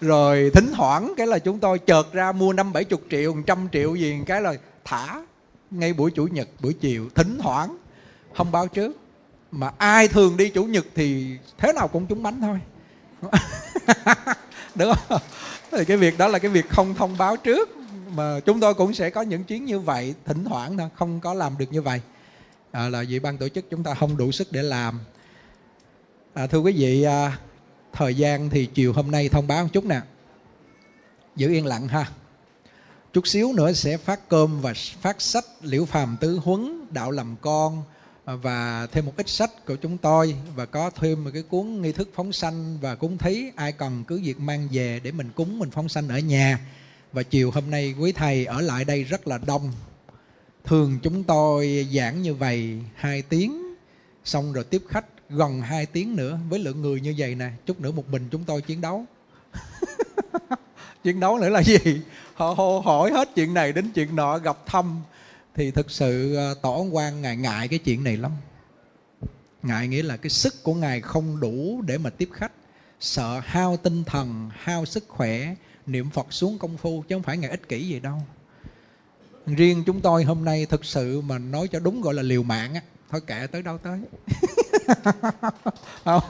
Rồi 0.00 0.50
thỉnh 0.54 0.72
thoảng 0.74 1.14
cái 1.16 1.26
là 1.26 1.38
chúng 1.38 1.58
tôi 1.58 1.78
chợt 1.78 2.12
ra 2.12 2.32
mua 2.32 2.52
năm 2.52 2.72
bảy 2.72 2.84
chục 2.84 3.00
triệu 3.10 3.34
một 3.34 3.42
trăm 3.46 3.68
triệu 3.72 3.94
gì 3.94 4.18
cái 4.26 4.40
là 4.40 4.54
thả 4.84 5.22
ngay 5.70 5.92
buổi 5.92 6.10
chủ 6.10 6.26
nhật 6.26 6.48
buổi 6.60 6.72
chiều. 6.72 7.08
Thỉnh 7.14 7.38
thoảng 7.42 7.76
không 8.34 8.52
báo 8.52 8.68
trước. 8.68 8.96
Mà 9.50 9.70
ai 9.78 10.08
thường 10.08 10.36
đi 10.36 10.48
chủ 10.48 10.64
nhật 10.64 10.86
thì 10.94 11.38
thế 11.58 11.72
nào 11.72 11.88
cũng 11.88 12.06
trúng 12.06 12.22
bánh 12.22 12.40
thôi. 12.40 12.60
Đúng 14.74 14.92
không? 15.08 15.20
Thì 15.76 15.84
cái 15.84 15.96
việc 15.96 16.18
đó 16.18 16.28
là 16.28 16.38
cái 16.38 16.50
việc 16.50 16.68
không 16.68 16.94
thông 16.94 17.18
báo 17.18 17.36
trước 17.36 17.68
mà 18.14 18.40
chúng 18.40 18.60
tôi 18.60 18.74
cũng 18.74 18.94
sẽ 18.94 19.10
có 19.10 19.22
những 19.22 19.44
chuyến 19.44 19.64
như 19.64 19.78
vậy 19.78 20.14
thỉnh 20.24 20.44
thoảng 20.44 20.78
thôi 20.78 20.88
không 20.94 21.20
có 21.20 21.34
làm 21.34 21.58
được 21.58 21.72
như 21.72 21.82
vậy. 21.82 22.00
À, 22.70 22.88
là 22.88 23.04
vì 23.08 23.18
ban 23.18 23.38
tổ 23.38 23.48
chức 23.48 23.70
chúng 23.70 23.82
ta 23.82 23.94
không 23.94 24.16
đủ 24.16 24.32
sức 24.32 24.52
để 24.52 24.62
làm. 24.62 25.00
À, 26.34 26.46
thưa 26.46 26.58
quý 26.58 26.72
vị 26.72 27.02
à, 27.02 27.38
thời 27.92 28.14
gian 28.14 28.50
thì 28.50 28.66
chiều 28.66 28.92
hôm 28.92 29.10
nay 29.10 29.28
thông 29.28 29.46
báo 29.46 29.62
một 29.62 29.68
chút 29.72 29.84
nè. 29.84 30.00
Giữ 31.36 31.48
yên 31.48 31.66
lặng 31.66 31.88
ha. 31.88 32.10
Chút 33.12 33.26
xíu 33.26 33.52
nữa 33.52 33.72
sẽ 33.72 33.96
phát 33.96 34.28
cơm 34.28 34.60
và 34.60 34.72
phát 35.00 35.20
sách 35.20 35.44
liễu 35.62 35.84
phàm 35.84 36.16
tứ 36.20 36.40
huấn 36.44 36.86
đạo 36.90 37.10
làm 37.10 37.36
con 37.40 37.82
và 38.26 38.86
thêm 38.92 39.06
một 39.06 39.12
ít 39.16 39.28
sách 39.28 39.66
của 39.66 39.76
chúng 39.76 39.98
tôi 39.98 40.36
và 40.54 40.66
có 40.66 40.90
thêm 40.90 41.24
một 41.24 41.30
cái 41.34 41.42
cuốn 41.42 41.82
nghi 41.82 41.92
thức 41.92 42.10
phóng 42.14 42.32
sanh 42.32 42.78
và 42.80 42.94
cúng 42.94 43.18
thí 43.18 43.50
ai 43.56 43.72
cần 43.72 44.04
cứ 44.04 44.20
việc 44.24 44.40
mang 44.40 44.68
về 44.72 45.00
để 45.02 45.12
mình 45.12 45.30
cúng 45.34 45.58
mình 45.58 45.70
phóng 45.70 45.88
sanh 45.88 46.08
ở 46.08 46.18
nhà. 46.18 46.60
Và 47.12 47.22
chiều 47.22 47.50
hôm 47.50 47.70
nay 47.70 47.94
quý 47.98 48.12
thầy 48.12 48.46
ở 48.46 48.60
lại 48.60 48.84
đây 48.84 49.04
rất 49.04 49.28
là 49.28 49.38
đông. 49.46 49.72
Thường 50.64 50.98
chúng 51.02 51.24
tôi 51.24 51.88
giảng 51.92 52.22
như 52.22 52.34
vậy 52.34 52.78
hai 52.94 53.22
tiếng 53.22 53.74
xong 54.24 54.52
rồi 54.52 54.64
tiếp 54.64 54.82
khách 54.88 55.04
gần 55.30 55.60
2 55.60 55.86
tiếng 55.86 56.16
nữa 56.16 56.38
với 56.48 56.58
lượng 56.58 56.82
người 56.82 57.00
như 57.00 57.14
vậy 57.18 57.34
nè. 57.34 57.50
Chút 57.66 57.80
nữa 57.80 57.90
một 57.90 58.08
mình 58.10 58.28
chúng 58.30 58.44
tôi 58.44 58.62
chiến 58.62 58.80
đấu. 58.80 59.04
Chiến 61.04 61.20
đấu 61.20 61.38
nữa 61.38 61.48
là 61.48 61.62
gì? 61.62 61.78
Họ, 62.34 62.52
họ 62.52 62.80
hỏi 62.84 63.10
hết 63.10 63.28
chuyện 63.34 63.54
này 63.54 63.72
đến 63.72 63.90
chuyện 63.94 64.16
nọ 64.16 64.38
gặp 64.38 64.66
thăm 64.66 65.00
thì 65.56 65.70
thực 65.70 65.90
sự 65.90 66.34
ờ, 66.34 66.54
tổ 66.54 66.88
quan 66.92 67.22
ngài 67.22 67.36
ngại 67.36 67.68
cái 67.68 67.78
chuyện 67.78 68.04
này 68.04 68.16
lắm. 68.16 68.32
Ngại 69.62 69.88
nghĩa 69.88 70.02
là 70.02 70.16
cái 70.16 70.30
sức 70.30 70.62
của 70.62 70.74
ngài 70.74 71.00
không 71.00 71.40
đủ 71.40 71.82
để 71.86 71.98
mà 71.98 72.10
tiếp 72.10 72.28
khách. 72.32 72.52
Sợ 73.00 73.40
hao 73.44 73.76
tinh 73.76 74.04
thần 74.04 74.50
hao 74.54 74.84
sức 74.84 75.04
khỏe 75.08 75.54
niệm 75.86 76.10
phật 76.10 76.26
xuống 76.30 76.58
công 76.58 76.76
phu 76.76 77.04
chứ 77.08 77.14
không 77.14 77.22
phải 77.22 77.36
ngài 77.36 77.50
ích 77.50 77.68
kỷ 77.68 77.88
gì 77.88 78.00
đâu. 78.00 78.22
Riêng 79.46 79.82
chúng 79.86 80.00
tôi 80.00 80.24
hôm 80.24 80.44
nay 80.44 80.66
thực 80.66 80.84
sự 80.84 81.20
mà 81.20 81.38
nói 81.38 81.68
cho 81.68 81.80
đúng 81.80 82.00
gọi 82.00 82.14
là 82.14 82.22
liều 82.22 82.42
mạng 82.42 82.74
á. 82.74 82.80
Thôi 83.10 83.20
kệ 83.26 83.46
tới 83.46 83.62
đâu 83.62 83.78
tới. 83.78 84.00
Không. 86.04 86.22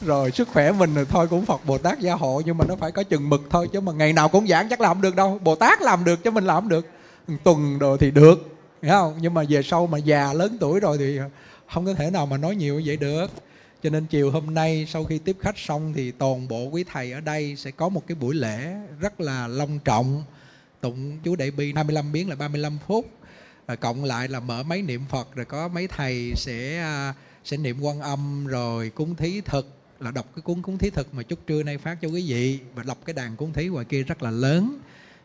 Rồi 0.00 0.30
sức 0.30 0.48
khỏe 0.48 0.72
mình 0.72 0.94
rồi 0.94 1.06
thôi 1.08 1.28
cũng 1.28 1.46
phật 1.46 1.66
bồ 1.66 1.78
tát 1.78 2.00
gia 2.00 2.14
hộ 2.14 2.42
nhưng 2.46 2.58
mà 2.58 2.64
nó 2.68 2.76
phải 2.76 2.92
có 2.92 3.02
chừng 3.02 3.30
mực 3.30 3.42
thôi 3.50 3.68
chứ 3.72 3.80
mà 3.80 3.92
ngày 3.92 4.12
nào 4.12 4.28
cũng 4.28 4.48
giảng 4.48 4.68
chắc 4.68 4.80
làm 4.80 5.00
được 5.00 5.16
đâu. 5.16 5.40
Bồ 5.44 5.54
tát 5.54 5.82
làm 5.82 6.04
được 6.04 6.24
chứ 6.24 6.30
mình 6.30 6.44
làm 6.44 6.62
không 6.62 6.68
được 6.68 6.86
tuần 7.44 7.78
đồ 7.78 7.96
thì 7.96 8.10
được, 8.10 8.56
hiểu 8.82 8.92
không? 8.92 9.18
Nhưng 9.20 9.34
mà 9.34 9.42
về 9.48 9.62
sau 9.62 9.86
mà 9.86 9.98
già 9.98 10.32
lớn 10.32 10.56
tuổi 10.60 10.80
rồi 10.80 10.98
thì 10.98 11.18
không 11.72 11.86
có 11.86 11.94
thể 11.94 12.10
nào 12.10 12.26
mà 12.26 12.36
nói 12.36 12.56
nhiều 12.56 12.74
như 12.74 12.82
vậy 12.86 12.96
được. 12.96 13.30
Cho 13.82 13.90
nên 13.90 14.06
chiều 14.06 14.30
hôm 14.30 14.54
nay 14.54 14.86
sau 14.88 15.04
khi 15.04 15.18
tiếp 15.18 15.36
khách 15.40 15.58
xong 15.58 15.92
thì 15.92 16.10
toàn 16.10 16.48
bộ 16.48 16.64
quý 16.64 16.84
thầy 16.92 17.12
ở 17.12 17.20
đây 17.20 17.56
sẽ 17.56 17.70
có 17.70 17.88
một 17.88 18.06
cái 18.06 18.14
buổi 18.14 18.34
lễ 18.34 18.74
rất 19.00 19.20
là 19.20 19.48
long 19.48 19.78
trọng. 19.78 20.24
Tụng 20.80 21.18
chú 21.24 21.36
đại 21.36 21.50
bi 21.50 21.72
25 21.74 22.12
biến 22.12 22.28
là 22.28 22.36
35 22.36 22.78
phút. 22.86 23.06
Rồi 23.68 23.76
cộng 23.76 24.04
lại 24.04 24.28
là 24.28 24.40
mở 24.40 24.62
máy 24.62 24.82
niệm 24.82 25.04
phật, 25.08 25.34
rồi 25.34 25.44
có 25.44 25.68
mấy 25.68 25.86
thầy 25.86 26.32
sẽ 26.36 26.78
à, 26.78 27.14
sẽ 27.44 27.56
niệm 27.56 27.80
quan 27.80 28.00
âm, 28.00 28.46
rồi 28.46 28.90
cúng 28.90 29.16
thí 29.16 29.40
thực, 29.40 29.68
là 30.00 30.10
đọc 30.10 30.26
cái 30.36 30.42
cuốn 30.42 30.62
cúng 30.62 30.78
thí 30.78 30.90
thực 30.90 31.14
mà 31.14 31.22
chút 31.22 31.38
trưa 31.46 31.62
nay 31.62 31.78
phát 31.78 31.98
cho 32.02 32.08
quý 32.08 32.24
vị, 32.28 32.58
và 32.74 32.82
đọc 32.82 32.98
cái 33.04 33.14
đàn 33.14 33.36
cúng 33.36 33.52
thí 33.52 33.68
ngoài 33.68 33.84
kia 33.84 34.02
rất 34.02 34.22
là 34.22 34.30
lớn 34.30 34.78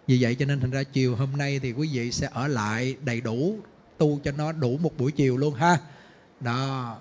vì 0.08 0.18
vậy 0.22 0.36
cho 0.36 0.46
nên 0.46 0.60
thành 0.60 0.72
ra 0.72 0.84
chiều 0.84 1.16
hôm 1.16 1.30
nay 1.38 1.60
thì 1.60 1.72
quý 1.72 1.90
vị 1.92 2.12
sẽ 2.12 2.30
ở 2.34 2.48
lại 2.48 2.96
đầy 3.02 3.22
đủ 3.22 3.56
tu 3.98 4.20
cho 4.24 4.32
nó 4.32 4.52
đủ 4.52 4.78
một 4.78 4.98
buổi 4.98 5.12
chiều 5.12 5.38
luôn 5.38 5.54
ha. 5.54 5.78
Đó 6.40 6.96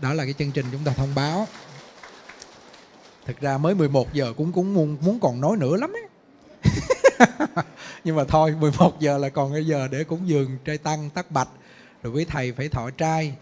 đó 0.00 0.12
là 0.12 0.24
cái 0.24 0.34
chương 0.38 0.52
trình 0.52 0.66
chúng 0.72 0.84
ta 0.84 0.92
thông 0.92 1.14
báo. 1.14 1.48
Thực 3.26 3.40
ra 3.40 3.58
mới 3.58 3.74
11 3.74 4.12
giờ 4.12 4.32
cũng 4.36 4.52
cũng 4.52 4.74
muốn, 4.74 4.96
muốn 5.00 5.20
còn 5.20 5.40
nói 5.40 5.56
nữa 5.56 5.76
lắm 5.76 5.92
ấy. 5.92 6.06
Nhưng 8.04 8.16
mà 8.16 8.24
thôi 8.24 8.54
11 8.60 9.00
giờ 9.00 9.18
là 9.18 9.28
còn 9.28 9.52
cái 9.52 9.66
giờ 9.66 9.88
để 9.90 10.04
cúng 10.04 10.28
dường 10.28 10.58
trai 10.64 10.78
tăng 10.78 11.10
tắc 11.10 11.30
bạch. 11.30 11.48
Rồi 12.02 12.12
quý 12.12 12.24
thầy 12.24 12.52
phải 12.52 12.68
thọ 12.68 12.90
trai. 12.90 13.34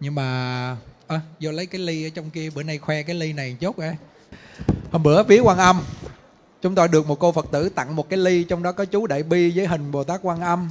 Nhưng 0.00 0.14
mà 0.14 0.76
à, 1.06 1.20
vô 1.40 1.52
lấy 1.52 1.66
cái 1.66 1.80
ly 1.80 2.06
ở 2.06 2.10
trong 2.14 2.30
kia 2.30 2.50
bữa 2.50 2.62
nay 2.62 2.78
khoe 2.78 3.02
cái 3.02 3.16
ly 3.16 3.32
này 3.32 3.56
chốt 3.60 3.76
ấy. 3.76 3.94
Hôm 4.92 5.02
bữa 5.02 5.22
viếng 5.22 5.46
quan 5.46 5.58
âm 5.58 5.82
chúng 6.62 6.74
tôi 6.74 6.88
được 6.88 7.06
một 7.08 7.18
cô 7.18 7.32
phật 7.32 7.46
tử 7.50 7.68
tặng 7.68 7.96
một 7.96 8.08
cái 8.08 8.18
ly 8.18 8.44
trong 8.44 8.62
đó 8.62 8.72
có 8.72 8.84
chú 8.84 9.06
đại 9.06 9.22
bi 9.22 9.52
với 9.56 9.66
hình 9.66 9.92
bồ 9.92 10.04
tát 10.04 10.20
quan 10.22 10.40
âm. 10.40 10.68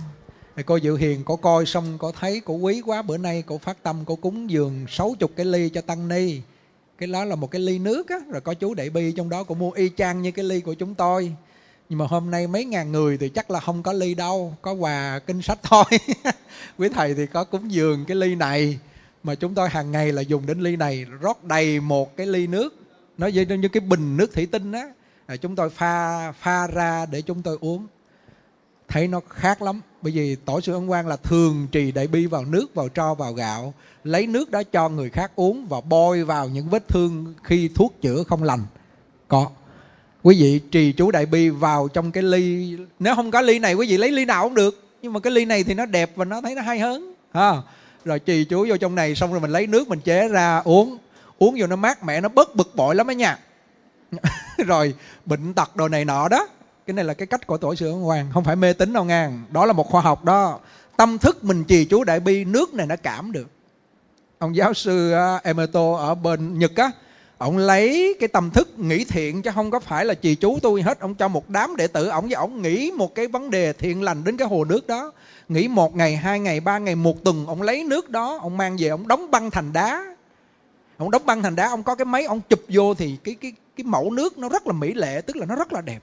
Thì 0.56 0.64
cô 0.64 0.76
dự 0.76 0.98
Hiền 0.98 1.24
có 1.26 1.36
coi 1.36 1.66
xong 1.66 1.98
có 1.98 2.11
thấy 2.20 2.41
cổ 2.45 2.53
quý 2.53 2.82
quá 2.86 3.02
bữa 3.02 3.18
nay 3.18 3.44
cổ 3.48 3.57
phát 3.57 3.84
tâm 3.84 3.98
cổ 4.06 4.16
cúng 4.16 4.49
dường 4.49 4.86
60 4.90 5.30
cái 5.36 5.45
ly 5.45 5.70
cho 5.70 5.82
tăng 5.82 6.07
ni. 6.07 6.41
Cái 6.98 7.07
đó 7.07 7.26
là 7.26 7.36
một 7.36 7.52
cái 7.52 7.61
ly 7.61 7.80
nước 7.80 8.10
á 8.10 8.20
rồi 8.32 8.41
có 8.41 8.53
chú 8.53 8.74
đại 8.74 8.90
bi 8.90 9.11
trong 9.11 9.30
đó 9.30 9.44
cô 9.44 9.56
mua 9.56 9.72
y 9.72 9.90
chang 9.98 10.22
như 10.22 10.32
cái 10.32 10.45
ly 10.45 10.61
của 10.61 10.74
chúng 10.74 10.95
tôi. 10.95 11.32
Nhưng 11.90 11.99
mà 11.99 12.06
hôm 12.06 12.32
nay 12.32 12.48
mấy 12.48 12.66
ngàn 12.66 12.91
người 12.91 13.18
thì 13.18 13.30
chắc 13.30 13.52
là 13.52 13.60
không 13.60 13.84
có 13.84 13.94
ly 13.94 14.14
đâu 14.14 14.56
có 14.61 14.74
quà 14.74 15.20
kinh 15.20 15.41
sách 15.41 15.60
thôi. 15.64 15.84
Quý 16.78 16.90
thầy 16.90 17.14
thì 17.14 17.26
có 17.26 17.44
cúng 17.44 17.72
dường 17.72 18.06
cái 18.06 18.18
ly 18.18 18.36
này 18.36 18.80
mà 19.24 19.36
chúng 19.36 19.53
tôi 19.53 19.70
hàng 19.70 19.91
ngày 19.91 20.11
là 20.11 20.22
dùng 20.22 20.45
đến 20.45 20.60
ly 20.60 20.76
này 20.76 21.06
rót 21.22 21.44
đầy 21.44 21.80
một 21.80 22.18
cái 22.18 22.28
ly 22.28 22.48
nước. 22.48 22.76
Nó 23.18 23.28
như, 23.28 23.41
như 23.41 23.68
cái 23.68 23.82
bình 23.82 24.18
nước 24.18 24.34
thủy 24.34 24.45
tinh 24.52 24.72
á 24.72 24.88
chúng 25.38 25.56
tôi 25.56 25.69
pha 25.69 26.31
pha 26.31 26.68
ra 26.68 27.06
để 27.06 27.22
chúng 27.22 27.41
tôi 27.41 27.57
uống. 27.61 27.88
Thấy 28.88 29.07
nó 29.07 29.22
khác 29.30 29.61
lắm, 29.61 29.81
bởi 30.01 30.14
vì 30.14 30.35
tổ 30.35 30.61
sư 30.61 30.73
ân 30.73 30.88
quang 30.88 31.07
là 31.07 31.15
thường 31.15 31.68
trì 31.72 31.91
đại 31.91 32.07
bi 32.07 32.26
vào 32.26 32.45
nước, 32.45 32.76
vào 32.76 32.89
tro, 32.89 33.14
vào 33.14 33.34
gạo, 33.34 33.73
lấy 34.03 34.27
nước 34.27 34.51
đó 34.51 34.64
cho 34.64 34.89
người 34.89 35.10
khác 35.10 35.31
uống 35.35 35.68
và 35.68 35.81
bôi 35.81 36.23
vào 36.23 36.49
những 36.49 36.69
vết 36.69 36.88
thương 36.88 37.34
khi 37.43 37.69
thuốc 37.76 37.93
chữa 38.01 38.23
không 38.23 38.43
lành. 38.43 38.64
Có. 39.27 39.49
Quý 40.23 40.41
vị 40.41 40.60
trì 40.72 40.91
chú 40.91 41.11
đại 41.11 41.26
bi 41.26 41.49
vào 41.49 41.88
trong 41.88 42.11
cái 42.11 42.23
ly, 42.23 42.77
nếu 42.99 43.15
không 43.15 43.31
có 43.31 43.41
ly 43.41 43.60
này 43.60 43.73
quý 43.73 43.88
vị 43.89 43.97
lấy 43.97 44.11
ly 44.11 44.26
nào 44.26 44.43
cũng 44.43 44.56
được, 44.56 44.84
nhưng 45.01 45.14
mà 45.14 45.19
cái 45.19 45.34
ly 45.34 45.45
này 45.45 45.64
thì 45.64 45.73
nó 45.73 45.85
đẹp 45.85 46.11
và 46.15 46.26
nó 46.26 46.41
thấy 46.41 46.56
nó 46.56 46.61
hay 46.61 46.80
hơn, 46.80 47.14
ha. 47.34 47.53
Rồi 48.06 48.19
trì 48.19 48.45
chú 48.45 48.65
vô 48.69 48.77
trong 48.77 48.95
này, 48.95 49.15
xong 49.15 49.31
rồi 49.31 49.39
mình 49.39 49.51
lấy 49.51 49.68
nước 49.68 49.88
mình 49.88 49.99
chế 49.99 50.27
ra 50.27 50.57
uống. 50.57 50.97
Uống 51.38 51.56
vô 51.60 51.68
nó 51.68 51.76
mát 51.76 52.03
mẻ, 52.03 52.22
nó 52.22 52.30
bớt 52.30 52.56
bực 52.56 52.76
bội 52.76 52.95
lắm 52.95 53.07
á 53.07 53.14
nha. 53.14 53.39
rồi 54.57 54.94
bệnh 55.26 55.53
tật 55.53 55.76
đồ 55.76 55.88
này 55.88 56.06
nọ 56.06 56.27
đó. 56.27 56.48
Cái 56.86 56.94
này 56.94 57.06
là 57.06 57.14
cái 57.14 57.27
cách 57.27 57.48
của 57.48 57.57
tổ 57.57 57.76
sư 57.76 57.91
ông 57.91 58.03
hoàng. 58.03 58.30
Không 58.34 58.44
phải 58.44 58.56
mê 58.56 58.73
tín 58.73 58.94
đâu 58.94 59.03
ngang 59.03 59.44
đó 59.52 59.65
là 59.65 59.73
một 59.73 59.90
khoa 59.90 60.02
học 60.02 60.26
đó. 60.26 60.60
Tâm 60.98 61.18
thức 61.18 61.44
mình 61.44 61.64
trì 61.64 61.86
chú 61.86 62.03
đại 62.03 62.19
bi 62.19 62.45
nước 62.45 62.73
này 62.73 62.88
nó 62.88 62.95
cảm 63.03 63.31
được. 63.31 63.48
Ông 64.38 64.56
giáo 64.56 64.73
sư 64.73 65.14
uh, 65.14 65.98
ở 65.99 66.15
bên 66.15 66.60
Nhật 66.60 66.76
á 66.76 66.91
ông 67.40 67.57
lấy 67.57 68.15
cái 68.19 68.27
tâm 68.27 68.49
thức 68.49 68.80
nghĩ 68.80 69.06
thiện 69.06 69.41
chứ 69.41 69.52
không 69.56 69.72
có 69.72 69.80
phải 69.80 70.06
là 70.06 70.14
trì 70.14 70.36
chú 70.36 70.60
tôi 70.61 70.81
hết. 70.81 70.99
Ông 70.99 71.15
cho 71.15 71.27
một 71.27 71.49
đám 71.49 71.76
đệ 71.76 71.88
tử 71.88 72.07
ông 72.07 72.26
với 72.26 72.34
ông 72.34 72.61
nghĩ 72.61 72.91
một 72.95 73.15
cái 73.15 73.27
vấn 73.27 73.49
đề 73.49 73.73
thiện 73.73 74.03
lành 74.03 74.23
đến 74.23 74.38
cái 74.38 74.48
hồ 74.48 74.65
nước 74.65 74.88
đó. 74.88 75.11
Nghĩ 75.49 75.68
một 75.68 75.95
ngày 75.95 76.15
hai 76.15 76.40
ngày 76.40 76.60
ba 76.60 76.77
ngày 76.77 76.95
một 76.95 77.23
tuần 77.23 77.45
ông 77.48 77.61
lấy 77.61 77.84
nước 77.84 78.10
đó 78.10 78.40
ông 78.41 78.57
mang 78.57 78.76
về 78.80 78.88
ông 78.88 79.07
đóng 79.07 79.31
băng 79.31 79.52
thành 79.52 79.73
đá 79.73 80.06
ông 80.99 81.11
đóng 81.11 81.26
băng 81.26 81.43
thành 81.43 81.55
đá, 81.55 81.69
ông 81.69 81.84
có 81.84 81.95
cái 81.95 82.05
máy, 82.05 82.23
ông 82.23 82.41
chụp 82.49 82.59
vô 82.67 82.93
thì 82.93 83.17
cái 83.23 83.35
cái 83.35 83.53
cái 83.76 83.84
mẫu 83.84 84.11
nước 84.11 84.38
nó 84.38 84.49
rất 84.49 84.67
là 84.67 84.73
mỹ 84.73 84.93
lệ, 84.93 85.21
tức 85.21 85.35
là 85.35 85.45
nó 85.45 85.55
rất 85.55 85.73
là 85.73 85.81
đẹp. 85.81 85.99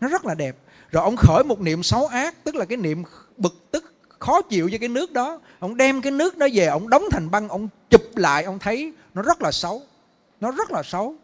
Nó 0.00 0.08
rất 0.08 0.24
là 0.24 0.34
đẹp. 0.34 0.56
Rồi 0.90 1.02
ông 1.02 1.16
khởi 1.16 1.44
một 1.44 1.60
niệm 1.60 1.82
xấu 1.82 2.06
ác, 2.06 2.44
tức 2.44 2.54
là 2.54 2.64
cái 2.64 2.76
niệm 2.76 3.02
bực 3.36 3.70
tức, 3.70 3.94
khó 4.18 4.42
chịu 4.42 4.68
với 4.70 4.78
cái 4.78 4.88
nước 4.88 5.12
đó. 5.12 5.40
Ông 5.58 5.76
đem 5.76 6.02
cái 6.02 6.12
nước 6.12 6.36
đó 6.36 6.46
về, 6.54 6.66
ông 6.66 6.90
đóng 6.90 7.04
thành 7.10 7.30
băng, 7.30 7.48
ông 7.48 7.68
chụp 7.90 8.02
lại, 8.16 8.44
ông 8.44 8.58
thấy 8.58 8.92
nó 9.14 9.22
rất 9.22 9.42
là 9.42 9.52
xấu. 9.52 9.82
Nó 10.40 10.50
rất 10.50 10.70
là 10.70 10.82
xấu. 10.82 11.14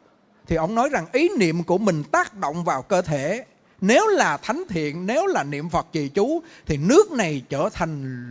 Thì 0.47 0.57
ông 0.57 0.75
nói 0.75 0.89
rằng 0.89 1.07
ý 1.13 1.29
niệm 1.39 1.63
của 1.63 1.79
mình 1.79 2.05
tác 2.05 2.35
động 2.35 2.65
vào 2.65 2.83
cơ 2.83 3.03
thể. 3.03 3.45
Nếu 3.81 4.07
là 4.07 4.37
thánh 4.37 4.63
thiện, 4.69 5.07
nếu 5.07 5.27
là 5.27 5.45
niệm 5.45 5.71
phật 5.71 5.87
trì 5.93 6.09
chú, 6.09 6.43
thì 6.67 6.77
nước 6.77 7.13
này 7.13 7.43
trở 7.49 7.69
thành 7.73 8.25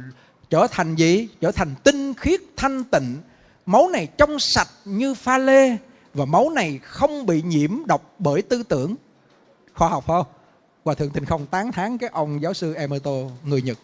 trở 0.50 0.68
thành 0.72 0.96
gì? 0.96 1.28
Trở 1.42 1.52
thành 1.52 1.76
tinh 1.84 2.14
khiết, 2.14 2.42
thanh 2.58 2.84
tịnh 2.84 3.18
máu 3.66 3.90
này 3.90 4.08
trong 4.18 4.40
sạch 4.40 4.70
như 4.86 5.14
pha 5.14 5.38
lê 5.38 5.78
và 6.14 6.26
máu 6.26 6.50
này 6.50 6.80
không 6.84 7.26
bị 7.26 7.42
nhiễm 7.42 7.86
độc 7.86 8.16
bởi 8.20 8.42
tư 8.42 8.64
tưởng. 8.64 8.96
Khoa 9.74 9.90
học 9.90 10.04
không? 10.08 10.26
Hòa 10.84 10.94
thượng 10.94 11.10
tình 11.10 11.26
không 11.26 11.46
tán 11.46 11.72
thán 11.72 11.98
cái 11.98 12.10
ông 12.14 12.42
giáo 12.42 12.54
sư 12.54 12.74
Emerto 12.74 13.12
người 13.46 13.62
Nhật. 13.62 13.78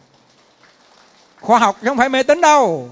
Khoa 1.41 1.60
học 1.60 1.77
không 1.84 1.97
phải 1.97 2.10
mê 2.10 2.23
tín 2.23 2.41
đâu. 2.41 2.89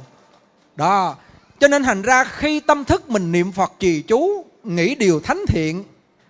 Đó. 0.76 1.16
Cho 1.60 1.68
nên 1.68 1.84
thành 1.84 2.02
ra 2.02 2.24
khi 2.24 2.60
tâm 2.60 2.86
thức 2.86 3.10
mình 3.10 3.32
niệm 3.32 3.52
Phật 3.52 3.74
trì 3.80 4.02
chú, 4.02 4.46
nghĩ 4.64 4.96
điều 4.96 5.20
thánh 5.20 5.46
thiện, 5.48 5.84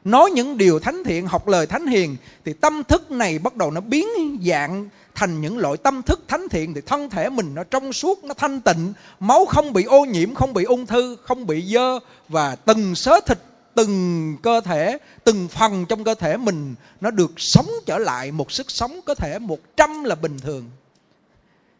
nói 0.04 0.32
những 0.32 0.58
điều 0.58 0.80
thánh 0.80 1.04
thiện, 1.04 1.28
học 1.28 1.48
lời 1.48 1.66
thánh 1.66 1.88
hiền, 1.88 2.16
thì 2.46 2.54
tâm 2.54 2.84
thức 2.84 3.12
này 3.12 3.40
bắt 3.40 3.56
đầu 3.56 3.72
nó 3.72 3.82
biến 3.82 4.08
dạng 4.46 4.90
thành 5.18 5.42
những 5.42 5.58
loại 5.58 5.78
tâm 5.78 6.02
thức 6.02 6.24
thánh 6.28 6.50
thiện 6.50 6.74
thì 6.74 6.82
thân 6.82 7.10
thể 7.10 7.30
mình 7.30 7.56
nó 7.56 7.64
trong 7.64 7.94
suốt, 7.94 8.24
nó 8.24 8.34
thanh 8.34 8.62
tịnh. 8.62 8.94
Máu 9.20 9.46
không 9.46 9.74
bị 9.74 9.84
ô 9.84 10.06
nhiễm, 10.06 10.34
không 10.34 10.54
bị 10.54 10.64
ung 10.64 10.86
thư, 10.86 11.18
không 11.24 11.48
bị 11.48 11.74
dơ. 11.74 12.00
Và 12.30 12.56
từng 12.56 12.96
sớ 12.96 13.20
thịt, 13.28 13.38
từng 13.76 14.36
cơ 14.44 14.62
thể, 14.62 14.98
từng 15.24 15.48
phần 15.48 15.86
trong 15.86 16.04
cơ 16.04 16.16
thể 16.16 16.38
mình 16.38 16.76
nó 17.02 17.12
được 17.12 17.32
sống 17.38 17.68
trở 17.86 17.98
lại 17.98 18.32
một 18.32 18.52
sức 18.52 18.72
sống 18.72 19.00
có 19.06 19.16
thể 19.16 19.40
100 19.40 20.04
là 20.04 20.16
bình 20.16 20.40
thường. 20.40 20.70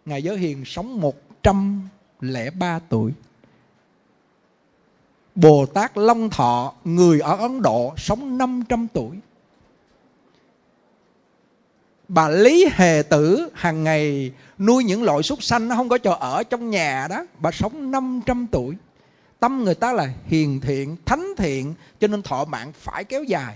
Ngài 0.06 0.24
giới 0.24 0.38
hiền 0.38 0.66
sống 0.66 1.02
103 1.02 2.80
tuổi. 2.90 3.12
Bồ 5.36 5.66
Tát 5.66 5.98
Long 5.98 6.30
Thọ, 6.30 6.74
người 6.84 7.20
ở 7.20 7.36
Ấn 7.36 7.62
Độ, 7.62 7.94
sống 7.98 8.38
500 8.38 8.88
tuổi 8.94 9.18
bà 12.08 12.30
lý 12.30 12.68
hề 12.72 13.04
tử 13.10 13.50
hàng 13.54 13.84
ngày 13.84 14.32
nuôi 14.60 14.84
những 14.84 15.04
loại 15.04 15.24
súc 15.24 15.44
sanh 15.44 15.68
nó 15.68 15.76
không 15.76 15.90
có 15.90 15.98
cho 15.98 16.14
ở 16.14 16.44
trong 16.44 16.70
nhà 16.70 17.08
đó. 17.10 17.26
Bà 17.40 17.52
sống 17.52 17.92
500 17.92 18.48
tuổi. 18.52 18.76
Tâm 19.40 19.64
người 19.64 19.76
ta 19.76 19.94
là 19.94 20.10
hiền 20.26 20.62
thiện, 20.62 20.96
thánh 21.06 21.34
thiện, 21.38 21.74
cho 22.00 22.08
nên 22.08 22.22
thọ 22.22 22.46
mạng 22.46 22.72
phải 22.80 23.04
kéo 23.04 23.24
dài. 23.24 23.56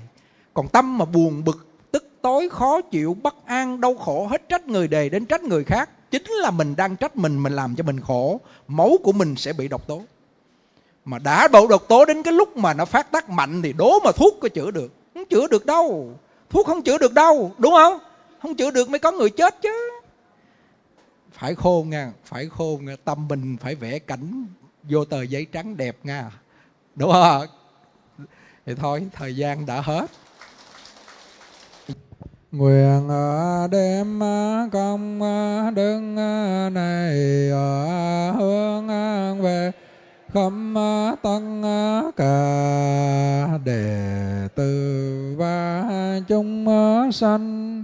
Còn 0.53 0.67
tâm 0.67 0.97
mà 0.97 1.05
buồn 1.05 1.43
bực, 1.43 1.67
tức 1.91 2.09
tối, 2.21 2.49
khó 2.49 2.81
chịu, 2.81 3.17
bất 3.23 3.45
an, 3.45 3.81
đau 3.81 3.95
khổ, 3.95 4.27
hết 4.27 4.49
trách 4.49 4.67
người 4.67 4.87
đề 4.87 5.09
đến 5.09 5.25
trách 5.25 5.43
người 5.43 5.63
khác, 5.63 5.89
chính 6.11 6.27
là 6.27 6.51
mình 6.51 6.75
đang 6.75 6.95
trách 6.95 7.17
mình 7.17 7.43
mình 7.43 7.53
làm 7.53 7.75
cho 7.75 7.83
mình 7.83 7.99
khổ, 7.99 8.39
máu 8.67 8.97
của 9.03 9.11
mình 9.11 9.35
sẽ 9.35 9.53
bị 9.53 9.67
độc 9.67 9.87
tố. 9.87 10.01
Mà 11.05 11.19
đã 11.19 11.47
bộ 11.47 11.67
độc 11.67 11.87
tố 11.87 12.05
đến 12.05 12.23
cái 12.23 12.33
lúc 12.33 12.57
mà 12.57 12.73
nó 12.73 12.85
phát 12.85 13.11
tác 13.11 13.29
mạnh 13.29 13.61
thì 13.61 13.73
đố 13.73 13.99
mà 13.99 14.11
thuốc 14.11 14.37
có 14.41 14.49
chữa 14.49 14.71
được. 14.71 14.93
Không 15.13 15.25
chữa 15.25 15.47
được 15.47 15.65
đâu. 15.65 16.09
Thuốc 16.49 16.67
không 16.67 16.81
chữa 16.81 16.97
được 16.97 17.13
đâu, 17.13 17.51
đúng 17.57 17.73
không? 17.73 17.99
Không 18.41 18.55
chữa 18.55 18.71
được 18.71 18.89
mới 18.89 18.99
có 18.99 19.11
người 19.11 19.29
chết 19.29 19.55
chứ. 19.61 19.89
Phải 21.31 21.55
khôn 21.55 21.89
nha, 21.89 22.11
phải 22.25 22.49
khôn 22.49 22.85
nha. 22.85 22.95
tâm 23.03 23.27
mình 23.27 23.57
phải 23.61 23.75
vẽ 23.75 23.99
cảnh, 23.99 24.45
vô 24.83 25.05
tờ 25.05 25.21
giấy 25.21 25.45
trắng 25.51 25.77
đẹp 25.77 25.97
nha. 26.03 26.31
Đúng 26.95 27.11
không 27.11 27.45
thì 28.65 28.75
thôi, 28.75 29.07
thời 29.13 29.35
gian 29.35 29.65
đã 29.65 29.81
hết. 29.81 30.05
Nguyện 32.51 33.07
đêm 33.71 34.19
công 34.71 35.19
đức 35.75 35.99
này, 36.71 37.49
ở 37.51 38.31
hướng 38.31 38.87
về 39.41 39.71
khâm 40.33 40.75
tăng 41.21 41.63
cả 42.17 43.57
đệ 43.65 44.47
tử 44.55 45.35
và 45.37 45.83
chúng 46.27 46.65
sanh 47.13 47.83